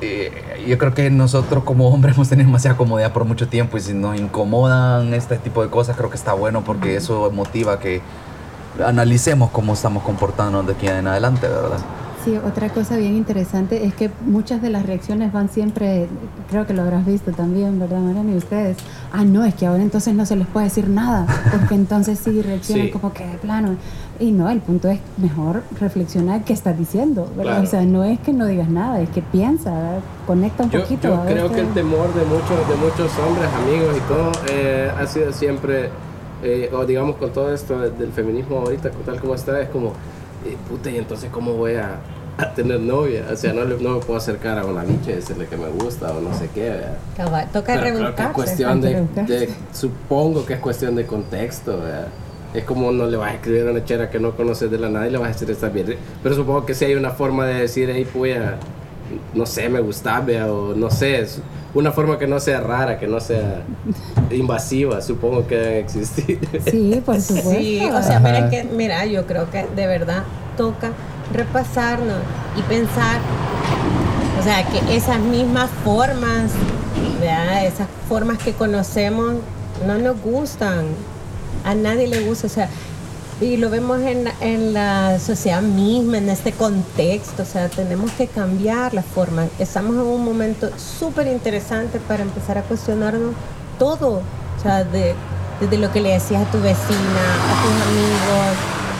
eh, 0.00 0.64
yo 0.68 0.78
creo 0.78 0.94
que 0.94 1.10
nosotros 1.10 1.64
como 1.64 1.88
hombres 1.88 2.14
hemos 2.16 2.28
tenido 2.28 2.46
demasiada 2.46 2.76
comodidad 2.76 3.12
por 3.12 3.24
mucho 3.24 3.48
tiempo 3.48 3.76
y 3.76 3.80
si 3.80 3.94
nos 3.94 4.18
incomodan 4.18 5.12
este 5.14 5.38
tipo 5.38 5.62
de 5.62 5.70
cosas 5.70 5.96
creo 5.96 6.08
que 6.10 6.16
está 6.16 6.32
bueno 6.34 6.62
porque 6.64 6.96
eso 6.96 7.30
motiva 7.32 7.78
que 7.80 8.00
analicemos 8.84 9.50
cómo 9.50 9.72
estamos 9.74 10.02
comportándonos 10.04 10.66
de 10.66 10.72
aquí 10.74 10.86
en 10.86 11.06
adelante, 11.06 11.48
¿verdad? 11.48 11.78
Sí, 12.24 12.36
otra 12.36 12.68
cosa 12.68 12.96
bien 12.96 13.16
interesante 13.16 13.86
es 13.86 13.94
que 13.94 14.10
muchas 14.26 14.60
de 14.60 14.70
las 14.70 14.84
reacciones 14.84 15.32
van 15.32 15.48
siempre, 15.48 16.08
creo 16.50 16.66
que 16.66 16.74
lo 16.74 16.82
habrás 16.82 17.06
visto 17.06 17.30
también, 17.32 17.78
¿verdad, 17.78 18.00
Mariana? 18.00 18.32
Y 18.32 18.36
ustedes, 18.36 18.76
ah, 19.12 19.24
no, 19.24 19.44
es 19.44 19.54
que 19.54 19.66
ahora 19.66 19.82
entonces 19.82 20.14
no 20.14 20.26
se 20.26 20.36
les 20.36 20.46
puede 20.48 20.64
decir 20.66 20.88
nada, 20.88 21.26
porque 21.52 21.74
entonces 21.76 22.18
sí 22.18 22.42
reaccionan 22.42 22.86
Sí. 22.86 22.92
como 22.92 23.12
que 23.12 23.24
de 23.26 23.38
plano. 23.38 23.76
Y 24.20 24.32
no, 24.32 24.50
el 24.50 24.58
punto 24.60 24.88
es 24.88 24.98
mejor 25.16 25.62
reflexionar 25.78 26.42
qué 26.44 26.52
estás 26.52 26.76
diciendo, 26.76 27.28
¿verdad? 27.36 27.52
Claro. 27.52 27.62
O 27.62 27.66
sea, 27.66 27.82
no 27.82 28.02
es 28.02 28.18
que 28.18 28.32
no 28.32 28.46
digas 28.46 28.68
nada, 28.68 29.00
es 29.00 29.08
que 29.10 29.22
piensa, 29.22 29.70
¿verdad? 29.72 30.00
conecta 30.26 30.64
un 30.64 30.70
Yo, 30.70 30.80
poquito. 30.80 31.08
yo 31.08 31.22
creo 31.24 31.52
que 31.52 31.60
el 31.60 31.68
temor 31.72 32.12
de 32.14 32.24
muchos, 32.24 32.68
de 32.68 32.74
muchos 32.76 33.18
hombres, 33.18 33.48
amigos 33.64 33.96
y 33.96 34.00
todo, 34.08 34.32
eh, 34.50 34.90
ha 34.98 35.06
sido 35.06 35.32
siempre, 35.32 35.90
eh, 36.42 36.68
o 36.74 36.84
digamos 36.84 37.16
con 37.16 37.30
todo 37.32 37.54
esto 37.54 37.78
de- 37.78 37.90
del 37.92 38.10
feminismo 38.12 38.58
ahorita, 38.58 38.90
tal 39.06 39.20
como 39.20 39.34
está, 39.36 39.60
es 39.60 39.68
como, 39.68 39.88
eh, 40.44 40.56
puta, 40.68 40.90
y 40.90 40.96
entonces 40.96 41.30
cómo 41.30 41.52
voy 41.54 41.76
a, 41.76 42.00
a 42.38 42.54
tener 42.54 42.80
novia? 42.80 43.24
O 43.32 43.36
sea, 43.36 43.52
no, 43.52 43.64
le- 43.64 43.78
no 43.78 43.94
me 43.94 44.00
puedo 44.00 44.16
acercar 44.18 44.58
a 44.58 44.64
una 44.64 44.82
bicha 44.84 45.12
y 45.12 45.14
decirle 45.14 45.46
que 45.46 45.56
me 45.56 45.68
gusta 45.68 46.12
o 46.12 46.20
no 46.20 46.34
sé 46.34 46.48
qué. 46.54 46.72
toca 47.52 47.74
Pero 47.74 47.96
creo 47.96 48.14
que 48.16 48.22
es 48.22 48.28
cuestión 48.30 48.80
de, 48.80 49.02
de- 49.26 49.48
supongo 49.72 50.44
que 50.44 50.54
es 50.54 50.60
cuestión 50.60 50.94
de 50.96 51.06
contexto, 51.06 51.78
¿verdad? 51.78 52.08
Es 52.54 52.64
como 52.64 52.90
no 52.92 53.06
le 53.06 53.16
vas 53.16 53.32
a 53.32 53.34
escribir 53.34 53.68
a 53.68 53.70
una 53.72 53.84
chera 53.84 54.10
que 54.10 54.18
no 54.18 54.34
conoces 54.34 54.70
de 54.70 54.78
la 54.78 54.88
nada 54.88 55.06
y 55.06 55.10
le 55.10 55.18
vas 55.18 55.28
a 55.28 55.32
decir 55.32 55.50
está 55.50 55.68
bien. 55.68 55.96
Pero 56.22 56.34
supongo 56.34 56.64
que 56.64 56.74
sí 56.74 56.86
hay 56.86 56.94
una 56.94 57.10
forma 57.10 57.46
de 57.46 57.60
decir, 57.60 57.90
hey, 57.92 58.06
puya, 58.10 58.56
no 59.34 59.46
sé, 59.46 59.68
me 59.68 59.80
gusta, 59.80 60.20
vea, 60.20 60.50
o 60.50 60.74
no 60.74 60.90
sé, 60.90 61.20
es 61.20 61.40
una 61.74 61.92
forma 61.92 62.18
que 62.18 62.26
no 62.26 62.40
sea 62.40 62.60
rara, 62.60 62.98
que 62.98 63.06
no 63.06 63.20
sea 63.20 63.62
invasiva, 64.30 65.00
supongo 65.02 65.46
que 65.46 65.56
deben 65.56 65.84
existir. 65.84 66.38
Sí, 66.64 67.02
por 67.04 67.20
supuesto. 67.20 67.50
Sí, 67.50 67.80
o 67.84 68.02
sea, 68.02 68.20
pero 68.22 68.38
es 68.38 68.50
que, 68.50 68.64
mira, 68.64 69.04
yo 69.06 69.26
creo 69.26 69.50
que 69.50 69.66
de 69.76 69.86
verdad 69.86 70.24
toca 70.56 70.92
repasarnos 71.32 72.18
y 72.56 72.62
pensar, 72.62 73.20
o 74.38 74.42
sea, 74.42 74.64
que 74.64 74.96
esas 74.96 75.20
mismas 75.20 75.70
formas, 75.84 76.52
¿verdad? 77.20 77.66
esas 77.66 77.88
formas 78.08 78.38
que 78.38 78.52
conocemos, 78.52 79.34
no 79.86 79.98
nos 79.98 80.20
gustan, 80.20 80.86
a 81.70 81.74
nadie 81.74 82.06
le 82.08 82.20
gusta, 82.20 82.46
o 82.46 82.50
sea, 82.50 82.68
y 83.40 83.56
lo 83.56 83.70
vemos 83.70 84.00
en, 84.00 84.24
la- 84.24 84.34
en 84.40 84.72
la 84.72 85.18
sociedad 85.20 85.62
misma, 85.62 86.18
en 86.18 86.28
este 86.28 86.52
contexto, 86.52 87.42
o 87.42 87.46
sea, 87.46 87.68
tenemos 87.68 88.10
que 88.12 88.26
cambiar 88.26 88.94
las 88.94 89.04
formas. 89.04 89.48
Estamos 89.58 89.94
en 89.94 90.00
un 90.02 90.24
momento 90.24 90.70
súper 90.76 91.26
interesante 91.28 92.00
para 92.00 92.22
empezar 92.22 92.58
a 92.58 92.62
cuestionarnos 92.62 93.34
todo, 93.78 94.22
o 94.58 94.62
sea, 94.62 94.82
de, 94.82 95.14
desde 95.60 95.78
lo 95.78 95.92
que 95.92 96.00
le 96.00 96.10
decías 96.14 96.46
a 96.46 96.50
tu 96.50 96.58
vecina, 96.60 97.22
a 97.50 97.62
tus 97.62 97.86
amigos, 97.86 98.56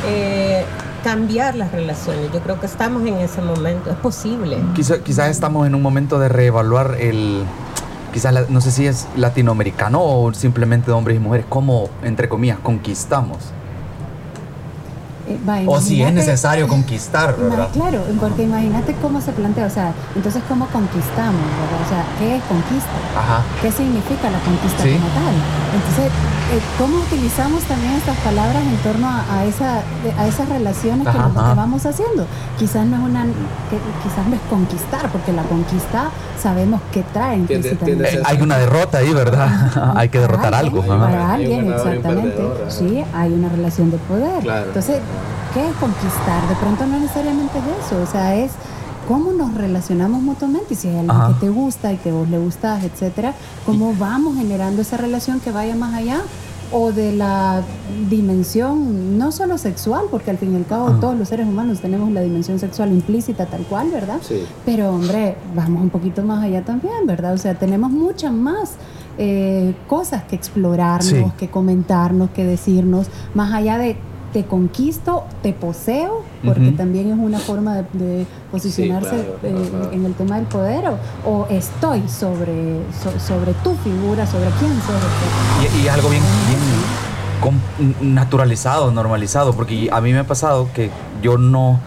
eh, 0.06 0.64
cambiar 1.02 1.56
las 1.56 1.72
relaciones. 1.72 2.30
Yo 2.32 2.40
creo 2.40 2.60
que 2.60 2.66
estamos 2.66 3.04
en 3.06 3.14
ese 3.16 3.40
momento, 3.40 3.90
es 3.90 3.96
posible. 3.96 4.58
Quizá- 4.74 4.98
quizás 5.02 5.30
estamos 5.30 5.66
en 5.66 5.74
un 5.74 5.82
momento 5.82 6.18
de 6.20 6.28
reevaluar 6.28 6.96
el, 7.00 7.42
quizás 8.12 8.48
no 8.50 8.60
sé 8.60 8.70
si 8.70 8.86
es 8.86 9.06
latinoamericano 9.16 10.00
o 10.02 10.32
simplemente 10.34 10.86
de 10.86 10.92
hombres 10.92 11.16
y 11.16 11.20
mujeres, 11.20 11.46
cómo, 11.48 11.88
entre 12.02 12.28
comillas, 12.28 12.58
conquistamos. 12.60 13.38
Eh, 15.28 15.38
va, 15.46 15.58
O 15.66 15.78
si 15.80 16.02
es 16.02 16.12
necesario 16.12 16.66
conquistar, 16.76 17.36
¿verdad? 17.36 17.68
Claro, 17.72 18.02
porque 18.18 18.44
imagínate 18.44 18.94
cómo 19.02 19.20
se 19.20 19.32
plantea, 19.32 19.66
o 19.66 19.70
sea, 19.70 19.92
entonces 20.16 20.42
cómo 20.48 20.66
conquistamos, 20.68 21.42
¿verdad? 21.60 21.80
O 21.84 21.88
sea, 21.88 22.04
¿qué 22.18 22.36
es 22.36 22.42
conquista? 22.44 22.90
Ajá. 23.16 23.42
¿Qué 23.60 23.70
significa 23.70 24.30
la 24.30 24.38
conquista 24.40 24.82
Sí. 24.82 24.92
como 24.92 25.08
tal? 25.08 25.34
Entonces, 25.74 26.06
eh, 26.06 26.60
¿cómo 26.78 26.98
utilizamos 26.98 27.62
también 27.64 27.92
estas 27.94 28.16
palabras 28.18 28.62
en 28.62 28.76
torno 28.78 29.06
a, 29.06 29.22
a 29.38 29.44
esa, 29.44 29.82
de- 30.02 30.12
a 30.18 30.26
esas 30.26 30.48
relaciones 30.48 31.02
que, 31.06 31.10
Ajá, 31.18 31.28
nos- 31.28 31.36
ajá. 31.36 31.50
que 31.50 31.54
vamos 31.56 31.84
haciendo? 31.86 32.26
Quizás 32.58 32.86
no 32.86 32.96
es 32.96 33.02
una, 33.02 33.24
que- 33.24 33.78
quizás 34.02 34.26
no 34.26 34.34
es 34.36 34.40
conquistar, 34.48 35.10
porque 35.10 35.32
la 35.32 35.42
conquista 35.42 36.10
sabemos 36.40 36.80
que 36.92 37.02
trae 37.02 37.36
implícitamente. 37.36 38.14
Eh, 38.16 38.22
hay 38.24 38.40
una 38.40 38.56
derrota 38.56 38.98
ahí, 38.98 39.12
¿verdad? 39.12 39.92
hay 39.96 40.08
que 40.12 40.18
derrotar 40.20 40.44
Para 40.44 40.58
algo. 40.58 40.82
Para 40.82 41.06
Hay 41.06 41.14
un 41.14 41.30
alguien, 41.60 41.72
exactamente. 41.72 42.48
Sí, 42.68 43.04
hay 43.14 43.32
una 43.32 43.48
relación 43.50 43.90
de 43.90 43.98
poder. 43.98 44.40
Claro. 44.42 44.66
Entonces, 44.68 45.00
¿qué 45.52 45.68
es 45.68 45.74
conquistar? 45.76 46.48
De 46.48 46.54
pronto 46.56 46.86
no 46.86 46.98
necesariamente 46.98 47.58
es 47.58 47.86
eso, 47.86 48.00
o 48.02 48.06
sea, 48.06 48.34
es 48.36 48.52
cómo 49.08 49.32
nos 49.32 49.54
relacionamos 49.54 50.20
mutuamente 50.22 50.74
y 50.74 50.76
si 50.76 50.88
hay 50.88 50.98
alguien 50.98 51.10
Ajá. 51.16 51.28
que 51.34 51.46
te 51.46 51.48
gusta 51.48 51.92
y 51.92 51.96
que 51.96 52.12
vos 52.12 52.28
le 52.28 52.38
gustas, 52.38 52.84
etcétera, 52.84 53.32
cómo 53.64 53.94
vamos 53.98 54.36
generando 54.36 54.82
esa 54.82 54.98
relación 54.98 55.40
que 55.40 55.50
vaya 55.50 55.74
más 55.74 55.94
allá 55.94 56.20
o 56.70 56.92
de 56.92 57.12
la 57.12 57.62
dimensión 58.10 59.18
no 59.18 59.32
solo 59.32 59.56
sexual, 59.56 60.04
porque 60.10 60.30
al 60.30 60.36
fin 60.38 60.52
y 60.52 60.56
al 60.56 60.66
cabo 60.66 60.88
Ajá. 60.88 61.00
todos 61.00 61.16
los 61.18 61.28
seres 61.28 61.46
humanos 61.46 61.80
tenemos 61.80 62.10
la 62.12 62.20
dimensión 62.20 62.58
sexual 62.58 62.92
implícita 62.92 63.46
tal 63.46 63.62
cual, 63.62 63.88
¿verdad? 63.90 64.18
Sí. 64.20 64.42
Pero 64.66 64.90
hombre, 64.90 65.36
vamos 65.54 65.80
un 65.82 65.88
poquito 65.90 66.22
más 66.22 66.44
allá 66.44 66.62
también, 66.64 67.06
¿verdad? 67.06 67.32
O 67.32 67.38
sea, 67.38 67.54
tenemos 67.54 67.90
muchas 67.90 68.32
más 68.32 68.72
eh, 69.16 69.74
cosas 69.88 70.24
que 70.24 70.36
explorarnos, 70.36 71.06
Sí. 71.08 71.24
que 71.38 71.48
comentarnos, 71.48 72.30
que 72.30 72.44
decirnos, 72.44 73.06
más 73.34 73.52
allá 73.54 73.78
de 73.78 73.96
te 74.32 74.44
conquisto, 74.44 75.24
te 75.42 75.52
poseo, 75.52 76.22
porque 76.44 76.70
también 76.72 77.10
es 77.10 77.18
una 77.18 77.38
forma 77.38 77.76
de, 77.76 77.84
de 77.92 78.26
posicionarse 78.52 79.10
Sí, 79.10 79.16
claro, 79.40 79.56
eh, 79.56 79.70
ajá. 79.84 79.94
en 79.94 80.04
el 80.04 80.14
tema 80.14 80.36
del 80.36 80.44
poder, 80.46 80.84
o, 81.24 81.28
o 81.30 81.46
estoy 81.48 82.02
sobre, 82.08 82.80
so- 83.02 83.18
sobre 83.18 83.54
tu 83.64 83.74
figura, 83.76 84.26
sobre 84.26 84.50
quién 84.58 84.70
etcétera. 84.72 85.78
Y, 85.80 85.84
y 85.84 85.88
algo 85.88 86.08
bien, 86.10 86.22
bien 86.48 88.14
naturalizado, 88.14 88.90
normalizado, 88.90 89.52
porque 89.54 89.88
a 89.92 90.00
mí 90.00 90.12
me 90.12 90.18
ha 90.20 90.26
pasado 90.26 90.68
que 90.74 90.90
yo 91.22 91.38
no, 91.38 91.80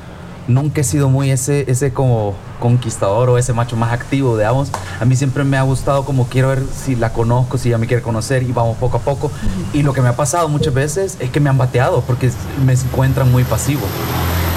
nunca 0.51 0.81
he 0.81 0.83
sido 0.83 1.09
muy 1.09 1.31
ese, 1.31 1.69
ese 1.69 1.91
como 1.91 2.35
conquistador 2.59 3.29
o 3.29 3.37
ese 3.37 3.53
macho 3.53 3.75
más 3.75 3.91
activo, 3.91 4.37
digamos. 4.37 4.71
A 4.99 5.05
mí 5.05 5.15
siempre 5.15 5.43
me 5.43 5.57
ha 5.57 5.63
gustado 5.63 6.05
como 6.05 6.27
quiero 6.27 6.49
ver 6.49 6.63
si 6.73 6.95
la 6.95 7.11
conozco, 7.11 7.57
si 7.57 7.69
ella 7.69 7.77
me 7.77 7.87
quiere 7.87 8.03
conocer 8.03 8.43
y 8.43 8.51
vamos 8.51 8.77
poco 8.77 8.97
a 8.97 9.01
poco. 9.01 9.31
Y 9.73 9.83
lo 9.83 9.93
que 9.93 10.01
me 10.01 10.09
ha 10.09 10.15
pasado 10.15 10.47
muchas 10.47 10.73
veces 10.73 11.17
es 11.19 11.29
que 11.29 11.39
me 11.39 11.49
han 11.49 11.57
bateado 11.57 12.01
porque 12.01 12.31
me 12.65 12.73
encuentran 12.73 13.31
muy 13.31 13.43
pasivo. 13.43 13.81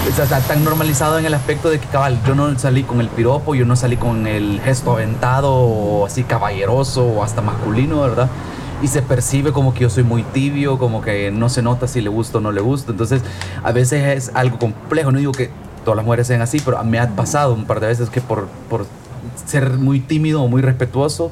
O 0.07 0.15
sea, 0.15 0.25
está 0.25 0.41
tan 0.41 0.63
normalizado 0.63 1.19
en 1.19 1.25
el 1.25 1.33
aspecto 1.33 1.71
de 1.71 1.81
que, 1.81 1.87
cabal, 1.87 2.21
yo 2.27 2.35
no 2.35 2.57
salí 2.59 2.83
con 2.83 3.01
el 3.01 3.09
piropo, 3.09 3.55
yo 3.55 3.65
no 3.65 3.75
salí 3.75 3.97
con 3.97 4.27
el 4.27 4.61
gesto 4.63 4.93
aventado 4.93 5.53
o 5.55 6.05
así 6.05 6.25
caballeroso 6.25 7.07
o 7.07 7.25
hasta 7.25 7.41
masculino, 7.41 8.03
¿verdad? 8.03 8.29
Y 8.83 8.89
se 8.89 9.01
percibe 9.01 9.53
como 9.53 9.73
que 9.73 9.81
yo 9.81 9.91
soy 9.91 10.05
muy 10.05 10.23
tibio, 10.23 10.79
como 10.79 11.01
que 11.01 11.31
no 11.31 11.49
se 11.49 11.63
nota 11.63 11.89
si 11.89 12.03
le 12.03 12.11
gusta 12.11 12.37
o 12.37 12.41
no 12.43 12.53
le 12.53 12.61
gusta. 12.61 12.93
Entonces, 12.93 13.23
a 13.63 13.73
veces 13.73 14.29
es 14.29 14.35
algo 14.35 14.59
complejo. 14.59 15.11
No 15.11 15.19
digo 15.19 15.33
que 15.33 15.51
todas 15.85 15.97
las 15.97 16.05
mujeres 16.05 16.27
sean 16.27 16.43
así, 16.43 16.61
pero 16.65 16.83
me 16.85 16.99
ha 16.99 17.09
pasado 17.11 17.55
un 17.55 17.67
par 17.67 17.81
de 17.81 17.87
veces 17.89 18.11
que 18.11 18.21
por, 18.21 18.49
por 18.69 18.87
ser 19.47 19.71
muy 19.75 20.01
tímido 20.01 20.43
o 20.43 20.49
muy 20.49 20.63
respetuoso, 20.63 21.31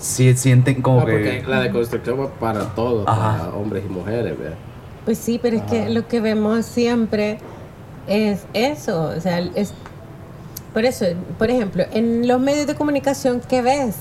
sí 0.00 0.34
sienten 0.36 0.82
como 0.82 1.00
Ah, 1.00 1.06
que... 1.06 1.12
porque 1.12 1.44
la 1.48 1.60
deconstrucción 1.60 2.20
va 2.20 2.28
para 2.28 2.74
todos, 2.74 3.06
Ajá. 3.08 3.38
para 3.38 3.54
hombres 3.54 3.84
y 3.86 3.92
mujeres, 3.92 4.38
¿verdad? 4.38 4.56
Pues 5.04 5.18
sí, 5.18 5.38
pero 5.42 5.56
es 5.56 5.62
que 5.62 5.88
lo 5.90 6.06
que 6.06 6.20
vemos 6.20 6.64
siempre 6.66 7.38
es 8.06 8.44
eso, 8.52 9.12
o 9.16 9.20
sea, 9.20 9.38
es 9.40 9.74
por 10.72 10.84
eso, 10.84 11.04
por 11.38 11.50
ejemplo, 11.50 11.84
en 11.92 12.26
los 12.26 12.40
medios 12.40 12.66
de 12.66 12.74
comunicación 12.74 13.40
que 13.40 13.60
ves 13.62 13.94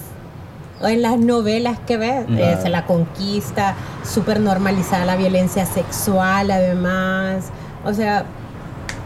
o 0.81 0.87
en 0.87 1.01
las 1.01 1.19
novelas 1.19 1.77
que 1.85 1.97
ves, 1.97 2.25
es 2.29 2.67
la 2.69 2.85
conquista, 2.85 3.75
súper 4.03 4.39
normalizada 4.39 5.05
la 5.05 5.15
violencia 5.17 5.65
sexual, 5.65 6.49
además, 6.49 7.45
o 7.85 7.93
sea, 7.93 8.25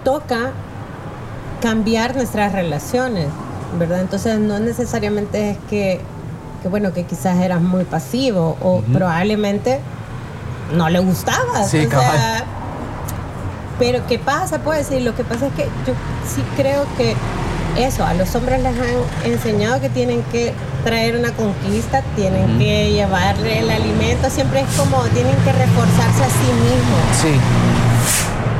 toca 0.05 0.51
cambiar 1.61 2.15
nuestras 2.15 2.53
relaciones, 2.53 3.27
¿verdad? 3.77 3.99
Entonces 3.99 4.39
no 4.39 4.59
necesariamente 4.59 5.49
es 5.49 5.57
que, 5.69 5.99
que 6.61 6.69
bueno, 6.69 6.93
que 6.93 7.03
quizás 7.03 7.37
eras 7.39 7.59
muy 7.59 7.83
pasivo 7.83 8.55
o 8.61 8.81
probablemente 8.93 9.81
no 10.73 10.89
le 10.89 10.99
gustaba. 10.99 11.63
Sí, 11.63 11.85
o 11.85 11.89
sea, 11.89 12.45
pero 13.79 14.05
¿qué 14.07 14.17
pasa? 14.19 14.59
Pues 14.59 14.87
sí, 14.87 15.01
lo 15.01 15.15
que 15.15 15.25
pasa 15.25 15.47
es 15.47 15.53
que 15.53 15.63
yo 15.85 15.93
sí 16.33 16.41
creo 16.55 16.85
que 16.97 17.15
eso, 17.77 18.05
a 18.05 18.13
los 18.13 18.33
hombres 18.35 18.61
les 18.61 18.73
han 18.73 19.31
enseñado 19.31 19.81
que 19.81 19.89
tienen 19.89 20.23
que 20.31 20.53
traer 20.85 21.17
una 21.17 21.31
conquista, 21.33 22.03
tienen 22.15 22.57
que 22.57 22.91
llevarle 22.91 23.59
el 23.59 23.69
alimento, 23.69 24.29
siempre 24.29 24.61
es 24.61 24.67
como 24.77 25.01
tienen 25.05 25.35
que 25.43 25.51
reforzarse 25.51 26.23
a 26.23 26.29
sí 26.29 26.51
mismos. 26.63 27.01
Sí, 27.21 27.39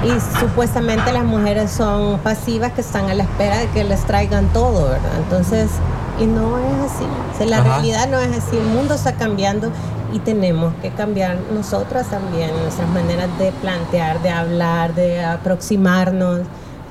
Y 0.06 0.40
supuestamente 0.40 1.12
las 1.12 1.24
mujeres 1.24 1.72
son 1.72 2.20
pasivas 2.20 2.74
que 2.74 2.82
están 2.82 3.10
a 3.10 3.16
la 3.16 3.24
espera 3.24 3.58
de 3.58 3.68
que 3.70 3.84
les 3.84 4.06
traigan 4.06 4.48
todo, 4.54 4.90
¿verdad? 4.90 5.18
Entonces, 5.18 5.72
y 6.20 6.26
no 6.26 6.60
es 6.60 6.92
así. 6.92 7.06
O 7.34 7.38
sea, 7.38 7.48
la 7.48 7.58
Ajá. 7.58 7.70
realidad 7.70 8.08
no 8.10 8.20
es 8.20 8.38
así. 8.38 8.56
El 8.58 8.68
mundo 8.68 8.94
está 8.94 9.14
cambiando 9.14 9.72
y 10.14 10.20
tenemos 10.20 10.74
que 10.82 10.92
cambiar 10.92 11.38
nosotras 11.52 12.08
también 12.08 12.52
nuestras 12.62 12.88
maneras 12.90 13.30
de 13.40 13.52
plantear, 13.54 14.22
de 14.22 14.30
hablar, 14.30 14.94
de 14.94 15.24
aproximarnos. 15.24 16.42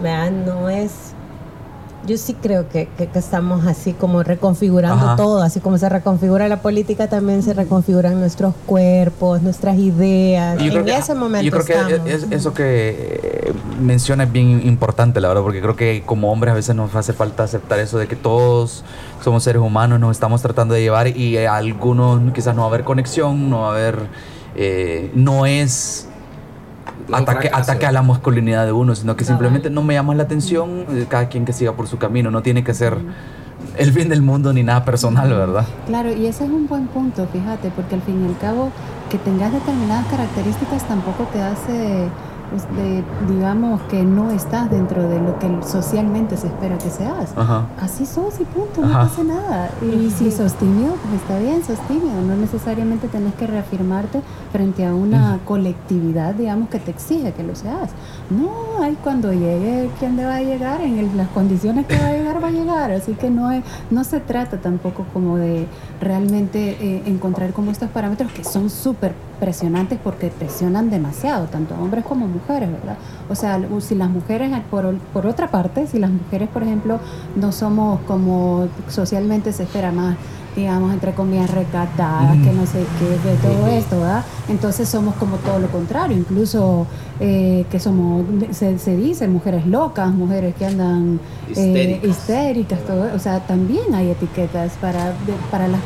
¿verdad? 0.01 0.31
No 0.33 0.69
es. 0.69 1.14
Yo 2.07 2.19
sí 2.19 2.35
creo 2.35 2.69
que, 2.69 2.89
que- 2.99 3.07
que 3.07 3.19
estamos 3.19 3.67
así 3.67 3.93
como 3.95 4.23
reconfigurando 4.23 5.07
Ajá. 5.07 5.17
todo, 5.17 5.43
así 5.43 5.61
como 5.61 5.79
se 5.79 5.89
reconfigura 5.89 6.49
la 6.49 6.61
política, 6.61 7.09
también 7.09 7.43
se 7.43 7.55
reconfiguran 7.55 8.21
nuestros 8.21 8.55
cuerpos, 8.67 9.41
nuestras 9.43 9.77
ideas. 9.79 10.59
Yo 10.59 10.73
en 10.81 10.85
que- 10.85 10.97
ese 10.97 11.15
momento 11.15 11.45
Yo 11.45 11.51
creo 11.51 11.65
que 11.65 11.73
estamos. 11.95 12.11
es- 12.11 12.27
eso 12.31 12.53
que 12.53 13.21
eh, 13.23 13.53
menciona 13.81 14.25
es 14.25 14.33
bien 14.33 14.67
importante, 14.67 15.21
la 15.21 15.29
verdad, 15.29 15.43
porque 15.43 15.61
creo 15.63 15.77
que 15.77 16.03
como 16.05 16.31
hombres 16.31 16.53
a 16.53 16.55
veces 16.55 16.75
nos 16.77 16.95
hace 16.95 17.13
falta 17.15 17.45
aceptar 17.45 17.79
eso 17.79 17.99
de 17.99 18.07
que 18.07 18.17
todos 18.17 18.85
somos 19.23 19.43
seres 19.43 19.63
humanos, 19.63 19.99
nos 19.99 20.11
estamos 20.13 20.43
tratando 20.43 20.75
de 20.75 20.83
llevar 20.83 21.09
y 21.09 21.37
eh, 21.39 21.49
algunos 21.49 22.21
quizás 22.33 22.55
no 22.55 22.63
va 22.63 22.67
a 22.67 22.69
haber 22.69 22.85
conexión, 22.85 23.49
no 23.49 23.61
va 23.63 23.69
a 23.69 23.71
haber... 23.73 23.99
eh, 24.57 25.11
no 25.15 25.47
es 25.47 26.07
ataque, 27.13 27.51
ataque 27.53 27.87
a 27.87 27.93
la 27.93 28.03
masculinidad 28.03 28.65
de 28.67 28.73
uno, 28.73 28.95
sino 28.95 29.17
que 29.17 29.25
simplemente 29.25 29.71
no 29.71 29.83
me 29.83 29.95
llama 29.95 30.15
la 30.15 30.25
atención, 30.25 30.87
eh, 30.91 31.07
cada 31.09 31.29
quien 31.29 31.45
que 31.45 31.53
siga 31.53 31.73
por 31.73 31.87
su 31.87 31.99
camino, 31.99 32.31
no 32.31 32.43
tiene 32.43 32.65
que 32.65 32.75
ser 32.75 32.99
el 33.77 33.93
bien 33.93 34.09
del 34.09 34.23
mundo 34.23 34.53
ni 34.53 34.63
nada 34.63 34.85
personal, 34.85 35.29
¿verdad? 35.29 35.67
Claro, 35.87 36.13
y 36.13 36.27
ese 36.27 36.45
es 36.45 36.51
un 36.51 36.67
buen 36.67 36.87
punto, 36.87 37.27
fíjate, 37.33 37.71
porque 37.71 37.95
al 37.95 38.03
fin 38.03 38.23
y 38.25 38.29
al 38.29 38.39
cabo 38.39 38.71
que 39.11 39.19
tengas 39.19 39.53
determinadas 39.53 40.07
características 40.07 40.87
tampoco 40.87 41.29
te 41.33 41.41
hace, 41.41 42.09
de- 42.77 43.03
digamos, 43.29 43.81
que 43.83 44.03
no 44.03 44.31
estás 44.31 44.71
dentro 44.71 45.09
de 45.09 45.21
lo 45.21 45.39
que 45.39 45.49
socialmente 45.67 46.37
se 46.37 46.47
espera 46.47 46.79
que 46.79 46.91
seas. 46.91 47.33
Ajá. 47.37 47.67
Así 47.81 48.07
sos 48.07 48.41
y 48.41 48.45
punto, 48.45 48.81
no 48.81 48.87
Ajá. 48.89 49.01
pasa 49.09 49.25
nada. 49.25 49.71
Y 49.83 50.11
si 50.11 50.31
sos 50.31 50.55
tímido, 50.55 50.95
pues 51.09 51.21
está 51.23 51.39
bien, 51.39 51.63
sos 51.65 51.79
tímido. 51.89 52.21
No 52.27 52.37
necesariamente 52.37 53.09
tenés 53.09 53.35
que 53.35 53.47
reafirmarte 53.47 54.21
frente 54.53 54.87
a 54.87 54.95
una 54.95 55.39
colectividad, 55.45 56.35
digamos, 56.35 56.69
que 56.69 56.79
te 56.79 56.91
exige 56.91 57.33
que 57.33 57.43
lo 57.43 57.55
seas. 57.55 57.91
No, 58.31 58.83
hay 58.83 58.97
cuando 59.03 59.33
llegue 59.33 59.91
quien 59.99 60.17
deba 60.17 60.41
llegar, 60.41 60.81
en 60.81 60.99
el- 60.99 61.17
las 61.17 61.29
condiciones 61.29 61.87
que 61.87 61.99
va 61.99 62.07
a 62.09 62.13
llegar, 62.13 62.43
va 62.43 62.49
a 62.49 62.53
llegar. 62.53 62.91
Así 62.93 63.13
que 63.15 63.31
no, 63.31 63.51
es, 63.51 63.63
no 63.91 64.05
se 64.05 64.21
trata 64.21 64.59
tampoco 64.59 65.05
como 65.13 65.37
de 65.37 65.67
realmente 66.01 66.77
eh, 66.81 67.03
encontrar 67.07 67.53
como 67.53 67.71
estos 67.71 67.89
parámetros 67.91 68.31
que 68.33 68.45
son 68.45 68.71
súper 68.71 69.13
presionantes 69.41 69.99
porque 70.03 70.29
presionan 70.29 70.91
demasiado, 70.91 71.47
tanto 71.47 71.75
a 71.75 71.79
hombres 71.81 72.05
como 72.05 72.27
mujeres, 72.27 72.44
¿verdad? 72.71 72.97
O 73.29 73.35
sea, 73.35 73.61
si 73.81 73.95
las 73.95 74.11
mujeres, 74.11 74.51
por, 74.71 74.95
por 75.13 75.27
otra 75.27 75.49
parte, 75.49 75.87
si 75.87 75.99
las 75.99 76.11
mujeres, 76.11 76.49
por 76.49 76.63
ejemplo, 76.63 77.01
no 77.37 77.53
somos 77.53 78.01
como 78.01 78.69
socialmente 78.89 79.53
se 79.53 79.65
espera 79.65 79.93
más, 79.93 80.17
digamos, 80.57 80.93
entre 80.93 81.13
comillas, 81.15 81.51
recatadas, 81.51 82.37
que 82.39 82.53
no 82.53 82.65
sé 82.67 82.85
qué, 82.99 83.29
de 83.31 83.37
todo 83.37 83.67
esto, 83.69 84.01
¿verdad? 84.01 84.25
Entonces 84.49 84.89
somos 84.89 85.15
como 85.17 85.37
todo 85.39 85.59
lo 85.59 85.69
contrario, 85.69 86.17
incluso 86.17 86.87
eh, 87.21 87.65
que 87.71 87.81
somos, 87.81 88.25
se, 88.53 88.79
se 88.79 88.97
dice, 88.97 89.27
mujeres 89.29 89.67
locas, 89.67 90.13
mujeres 90.13 90.55
que 90.57 90.67
andan 90.67 91.19
eh, 91.49 91.51
Histéricas. 91.53 92.11
histéricas, 92.11 92.79
todo, 92.87 93.15
o 93.15 93.19
sea, 93.19 93.41
también 93.41 93.95
hay 93.95 94.11
etiquetas 94.11 94.73
para, 94.81 95.07
de- 95.11 95.35
para 95.51 95.69
las, 95.69 95.81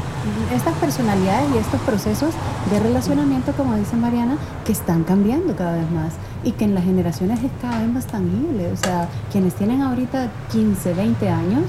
estas 0.54 0.74
personalidades 0.74 1.48
y 1.54 1.58
estos 1.58 1.80
procesos 1.82 2.30
de 2.70 2.78
relacionamiento, 2.80 3.52
como 3.52 3.74
dice 3.76 3.96
Mariana, 3.96 4.36
que 4.66 4.72
están 4.72 5.04
cambiando 5.04 5.54
cada 5.56 5.72
vez 5.76 5.90
más 5.90 6.14
y 6.44 6.52
que 6.52 6.64
en 6.64 6.74
las 6.74 6.84
generaciones 6.84 7.38
es 7.42 7.50
cada 7.62 7.78
vez 7.80 7.88
más 7.92 8.06
tangible. 8.06 8.70
O 8.72 8.76
sea, 8.76 9.08
quienes 9.32 9.54
tienen 9.54 9.82
ahorita 9.82 10.28
15, 10.52 10.94
20 10.94 11.28
años 11.28 11.62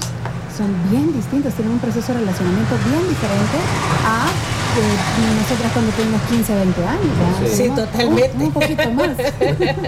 son 0.60 0.90
bien 0.90 1.10
distintos, 1.14 1.54
tienen 1.54 1.72
un 1.72 1.78
proceso 1.80 2.12
de 2.12 2.20
relacionamiento 2.20 2.74
bien 2.84 3.00
diferente 3.08 3.56
a 4.04 4.28
que 4.76 4.84
nosotras 5.40 5.72
cuando 5.72 5.90
tuvimos 5.92 6.20
15, 6.28 6.54
20 6.54 6.86
años. 6.86 7.12
¿verdad? 7.18 7.48
Sí, 7.50 7.56
Tenemos 7.56 7.80
totalmente. 7.80 8.36
Un, 8.36 8.42
un 8.42 8.52
poquito 8.52 8.90
más. 8.92 9.08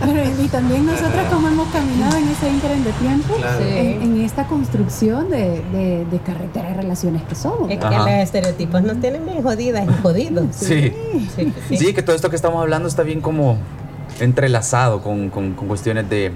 Pero, 0.00 0.42
y 0.42 0.48
también 0.48 0.86
nosotras 0.86 1.26
como 1.32 1.48
hemos 1.48 1.68
caminado 1.68 2.16
en 2.16 2.28
ese 2.28 2.48
ínterin 2.50 2.84
de 2.84 2.92
tiempo, 2.92 3.34
Claro. 3.36 3.64
en, 3.64 4.02
en 4.02 4.20
esta 4.22 4.46
construcción 4.46 5.30
de, 5.30 5.62
de, 5.72 6.04
de 6.10 6.18
carretera 6.24 6.70
de 6.70 6.74
relaciones 6.74 7.22
que 7.24 7.34
somos. 7.34 7.70
Es 7.70 7.78
que 7.78 7.84
Ajá. 7.86 7.98
los 7.98 8.08
estereotipos 8.08 8.82
nos 8.82 8.98
tienen 9.00 9.24
bien 9.24 9.42
jodidas 9.42 9.84
y 9.88 10.02
jodidos. 10.02 10.46
Sí. 10.56 10.92
Sí, 11.36 11.52
sí. 11.68 11.76
Sí, 11.76 11.94
que 11.94 12.02
todo 12.02 12.16
esto 12.16 12.30
que 12.30 12.36
estamos 12.36 12.60
hablando 12.62 12.88
está 12.88 13.02
bien 13.02 13.20
como 13.20 13.58
entrelazado 14.20 15.02
con, 15.02 15.30
con- 15.30 15.52
con 15.54 15.68
cuestiones 15.68 16.08
de 16.10 16.32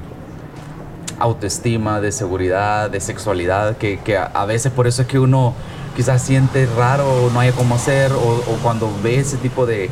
autoestima, 1.18 2.00
de 2.00 2.12
seguridad, 2.12 2.90
de 2.90 3.00
sexualidad, 3.00 3.76
que, 3.76 3.98
que 4.00 4.16
a, 4.16 4.44
veces 4.44 4.72
por 4.72 4.86
eso 4.86 5.02
es 5.02 5.08
que 5.08 5.18
uno 5.18 5.54
quizás 5.94 6.22
siente 6.22 6.66
raro 6.76 7.08
o 7.08 7.30
no 7.30 7.40
haya 7.40 7.52
cómo 7.52 7.74
hacer, 7.74 8.12
o, 8.12 8.42
cuando 8.62 8.90
ve 9.02 9.18
ese 9.18 9.36
tipo 9.36 9.66
de 9.66 9.90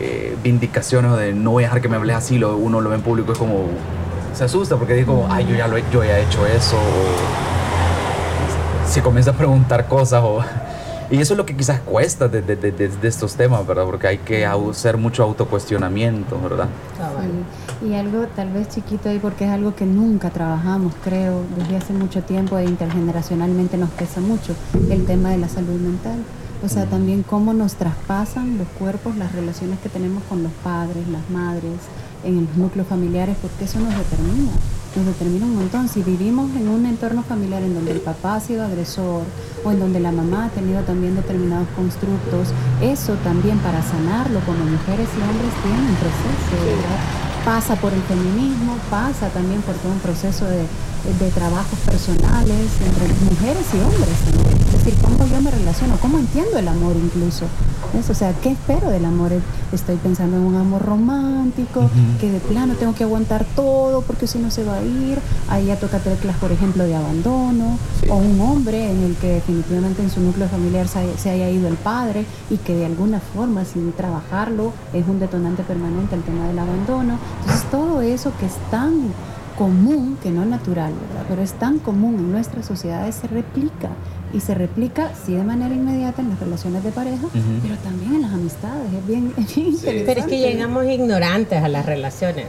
eh, 0.00 0.36
vindicaciones 0.42 1.12
o 1.12 1.16
de 1.16 1.32
no 1.32 1.52
voy 1.52 1.64
a 1.64 1.66
dejar 1.66 1.82
que 1.82 1.88
me 1.88 1.96
hables 1.96 2.16
así, 2.16 2.38
lo, 2.38 2.56
uno 2.56 2.80
lo 2.80 2.90
ve 2.90 2.96
en 2.96 3.02
público 3.02 3.32
es 3.32 3.38
como 3.38 3.66
se 4.34 4.44
asusta 4.44 4.76
porque 4.76 5.04
como, 5.04 5.28
ay, 5.30 5.46
yo 5.46 5.54
ya, 5.54 5.68
lo 5.68 5.76
yo 5.78 6.02
ya 6.04 6.18
he 6.18 6.22
hecho 6.24 6.46
eso, 6.46 6.76
o 6.76 7.42
se 8.88 9.02
comienza 9.02 9.30
a 9.32 9.34
preguntar 9.34 9.86
cosas 9.88 10.22
o... 10.24 10.42
Y 11.12 11.20
eso 11.20 11.34
es 11.34 11.38
lo 11.38 11.44
que 11.44 11.54
quizás 11.54 11.78
cuesta 11.80 12.26
de, 12.26 12.40
de- 12.40 12.56
de- 12.56 12.72
de- 12.72 13.08
estos 13.08 13.34
temas, 13.34 13.66
¿verdad? 13.66 13.84
Porque 13.84 14.06
hay 14.06 14.18
que 14.18 14.46
hacer 14.46 14.96
mucho 14.96 15.22
autocuestionamiento, 15.22 16.40
¿verdad? 16.40 16.68
Sí, 17.80 17.86
Y 17.90 17.94
algo 17.94 18.26
tal 18.34 18.50
vez 18.52 18.68
chiquito 18.70 19.10
ahí 19.10 19.18
porque 19.18 19.44
es 19.44 19.50
algo 19.50 19.74
que 19.74 19.84
nunca 19.84 20.30
trabajamos, 20.30 20.94
creo, 21.04 21.42
desde 21.58 21.76
hace 21.76 21.92
mucho 21.92 22.22
tiempo 22.22 22.56
e 22.56 22.64
intergeneracionalmente 22.64 23.76
nos 23.76 23.90
pesa 23.90 24.20
mucho 24.20 24.54
el 24.90 25.04
tema 25.04 25.30
de 25.30 25.36
la 25.38 25.48
salud 25.48 25.78
mental. 25.78 26.16
O 26.64 26.68
sea, 26.68 26.86
también 26.86 27.22
cómo 27.24 27.52
nos 27.52 27.74
traspasan 27.74 28.56
los 28.56 28.68
cuerpos, 28.78 29.14
las 29.16 29.32
relaciones 29.32 29.80
que 29.80 29.88
tenemos 29.90 30.22
con 30.30 30.42
los 30.42 30.52
padres, 30.64 31.06
las 31.08 31.28
madres, 31.28 31.74
en 32.24 32.46
los 32.46 32.56
núcleos 32.56 32.86
familiares, 32.88 33.36
porque 33.42 33.64
eso 33.64 33.80
nos 33.80 33.90
determina, 33.98 34.52
nos 34.96 35.06
determina 35.06 35.46
un 35.46 35.56
montón. 35.56 35.88
Si 35.88 36.02
vivimos 36.02 36.50
en 36.56 36.68
un 36.68 36.86
entorno 36.86 37.22
familiar 37.22 37.62
en 37.62 37.74
donde 37.74 37.92
el 37.92 38.00
papá 38.00 38.36
ha 38.36 38.40
sido 38.40 38.64
agresor 38.64 39.24
o 39.64 39.70
en 39.70 39.80
donde 39.80 40.00
la 40.00 40.12
mamá 40.12 40.46
ha 40.46 40.48
tenido 40.50 40.82
también 40.82 41.14
determinados 41.14 41.68
constructos, 41.74 42.48
eso 42.80 43.14
también 43.24 43.58
para 43.58 43.82
sanarlo 43.82 44.40
como 44.40 44.64
mujeres 44.64 45.08
y 45.16 45.20
hombres 45.22 45.52
tiene 45.62 45.88
un 45.88 45.96
proceso, 45.96 46.64
¿verdad? 46.64 47.31
Pasa 47.44 47.74
por 47.76 47.92
el 47.92 48.02
feminismo, 48.02 48.76
pasa 48.88 49.28
también 49.30 49.60
por 49.62 49.74
todo 49.76 49.92
un 49.92 49.98
proceso 49.98 50.44
de, 50.44 50.64
de 51.18 51.30
trabajos 51.32 51.78
personales 51.80 52.70
entre 52.80 53.08
mujeres 53.24 53.66
y 53.74 53.80
hombres. 53.80 54.16
también. 54.24 54.58
Es 54.62 54.84
decir, 54.84 54.94
cómo 55.02 55.26
yo 55.26 55.40
me 55.40 55.50
relaciono, 55.50 55.96
cómo 56.00 56.18
entiendo 56.18 56.58
el 56.58 56.68
amor 56.68 56.94
incluso. 56.96 57.46
¿Ves? 57.92 58.08
O 58.08 58.14
sea, 58.14 58.32
¿qué 58.40 58.52
espero 58.52 58.88
del 58.88 59.04
amor? 59.04 59.32
Estoy 59.72 59.96
pensando 59.96 60.36
en 60.36 60.44
un 60.44 60.56
amor 60.56 60.82
romántico, 60.82 61.90
que 62.20 62.30
de 62.30 62.40
plano 62.40 62.74
tengo 62.74 62.94
que 62.94 63.04
aguantar 63.04 63.44
todo 63.54 64.00
porque 64.02 64.26
si 64.26 64.38
no 64.38 64.50
se 64.50 64.64
va 64.64 64.76
a 64.76 64.82
ir. 64.82 65.18
Ahí 65.50 65.66
ya 65.66 65.76
toca 65.76 65.98
teclas, 65.98 66.36
por 66.36 66.52
ejemplo, 66.52 66.84
de 66.84 66.94
abandono. 66.94 67.76
O 68.08 68.16
un 68.16 68.40
hombre 68.40 68.90
en 68.90 69.02
el 69.02 69.16
que 69.16 69.34
definitivamente 69.34 70.02
en 70.02 70.10
su 70.10 70.20
núcleo 70.20 70.48
familiar 70.48 70.86
se 70.88 71.30
haya 71.30 71.50
ido 71.50 71.68
el 71.68 71.74
padre 71.74 72.24
y 72.50 72.56
que 72.56 72.74
de 72.74 72.86
alguna 72.86 73.20
forma, 73.20 73.64
sin 73.64 73.92
trabajarlo, 73.92 74.72
es 74.94 75.06
un 75.06 75.20
detonante 75.20 75.62
permanente 75.62 76.14
el 76.14 76.22
tema 76.22 76.46
del 76.46 76.58
abandono. 76.58 77.18
Entonces, 77.40 77.70
todo 77.70 78.00
eso 78.02 78.32
que 78.38 78.46
es 78.46 78.54
tan 78.70 79.12
común, 79.58 80.16
que 80.22 80.30
no 80.30 80.44
natural, 80.44 80.92
¿verdad? 81.08 81.24
Pero 81.28 81.42
es 81.42 81.52
tan 81.52 81.78
común 81.78 82.14
en 82.16 82.32
nuestras 82.32 82.66
sociedades, 82.66 83.14
se 83.16 83.26
replica. 83.28 83.88
Y 84.32 84.40
se 84.40 84.54
replica, 84.54 85.10
sí, 85.26 85.34
de 85.34 85.42
manera 85.44 85.74
inmediata 85.74 86.22
en 86.22 86.30
las 86.30 86.40
relaciones 86.40 86.82
de 86.82 86.90
pareja, 86.90 87.26
pero 87.62 87.74
también 87.84 88.14
en 88.14 88.22
las 88.22 88.32
amistades. 88.32 88.90
Es 88.98 89.06
bien, 89.06 89.32
es 89.36 89.54
bien 89.54 89.66
interesante. 89.68 90.04
Pero 90.06 90.20
es 90.20 90.26
que 90.26 90.38
llegamos 90.38 90.84
ignorantes 90.86 91.62
a 91.62 91.68
las 91.68 91.84
relaciones. 91.84 92.46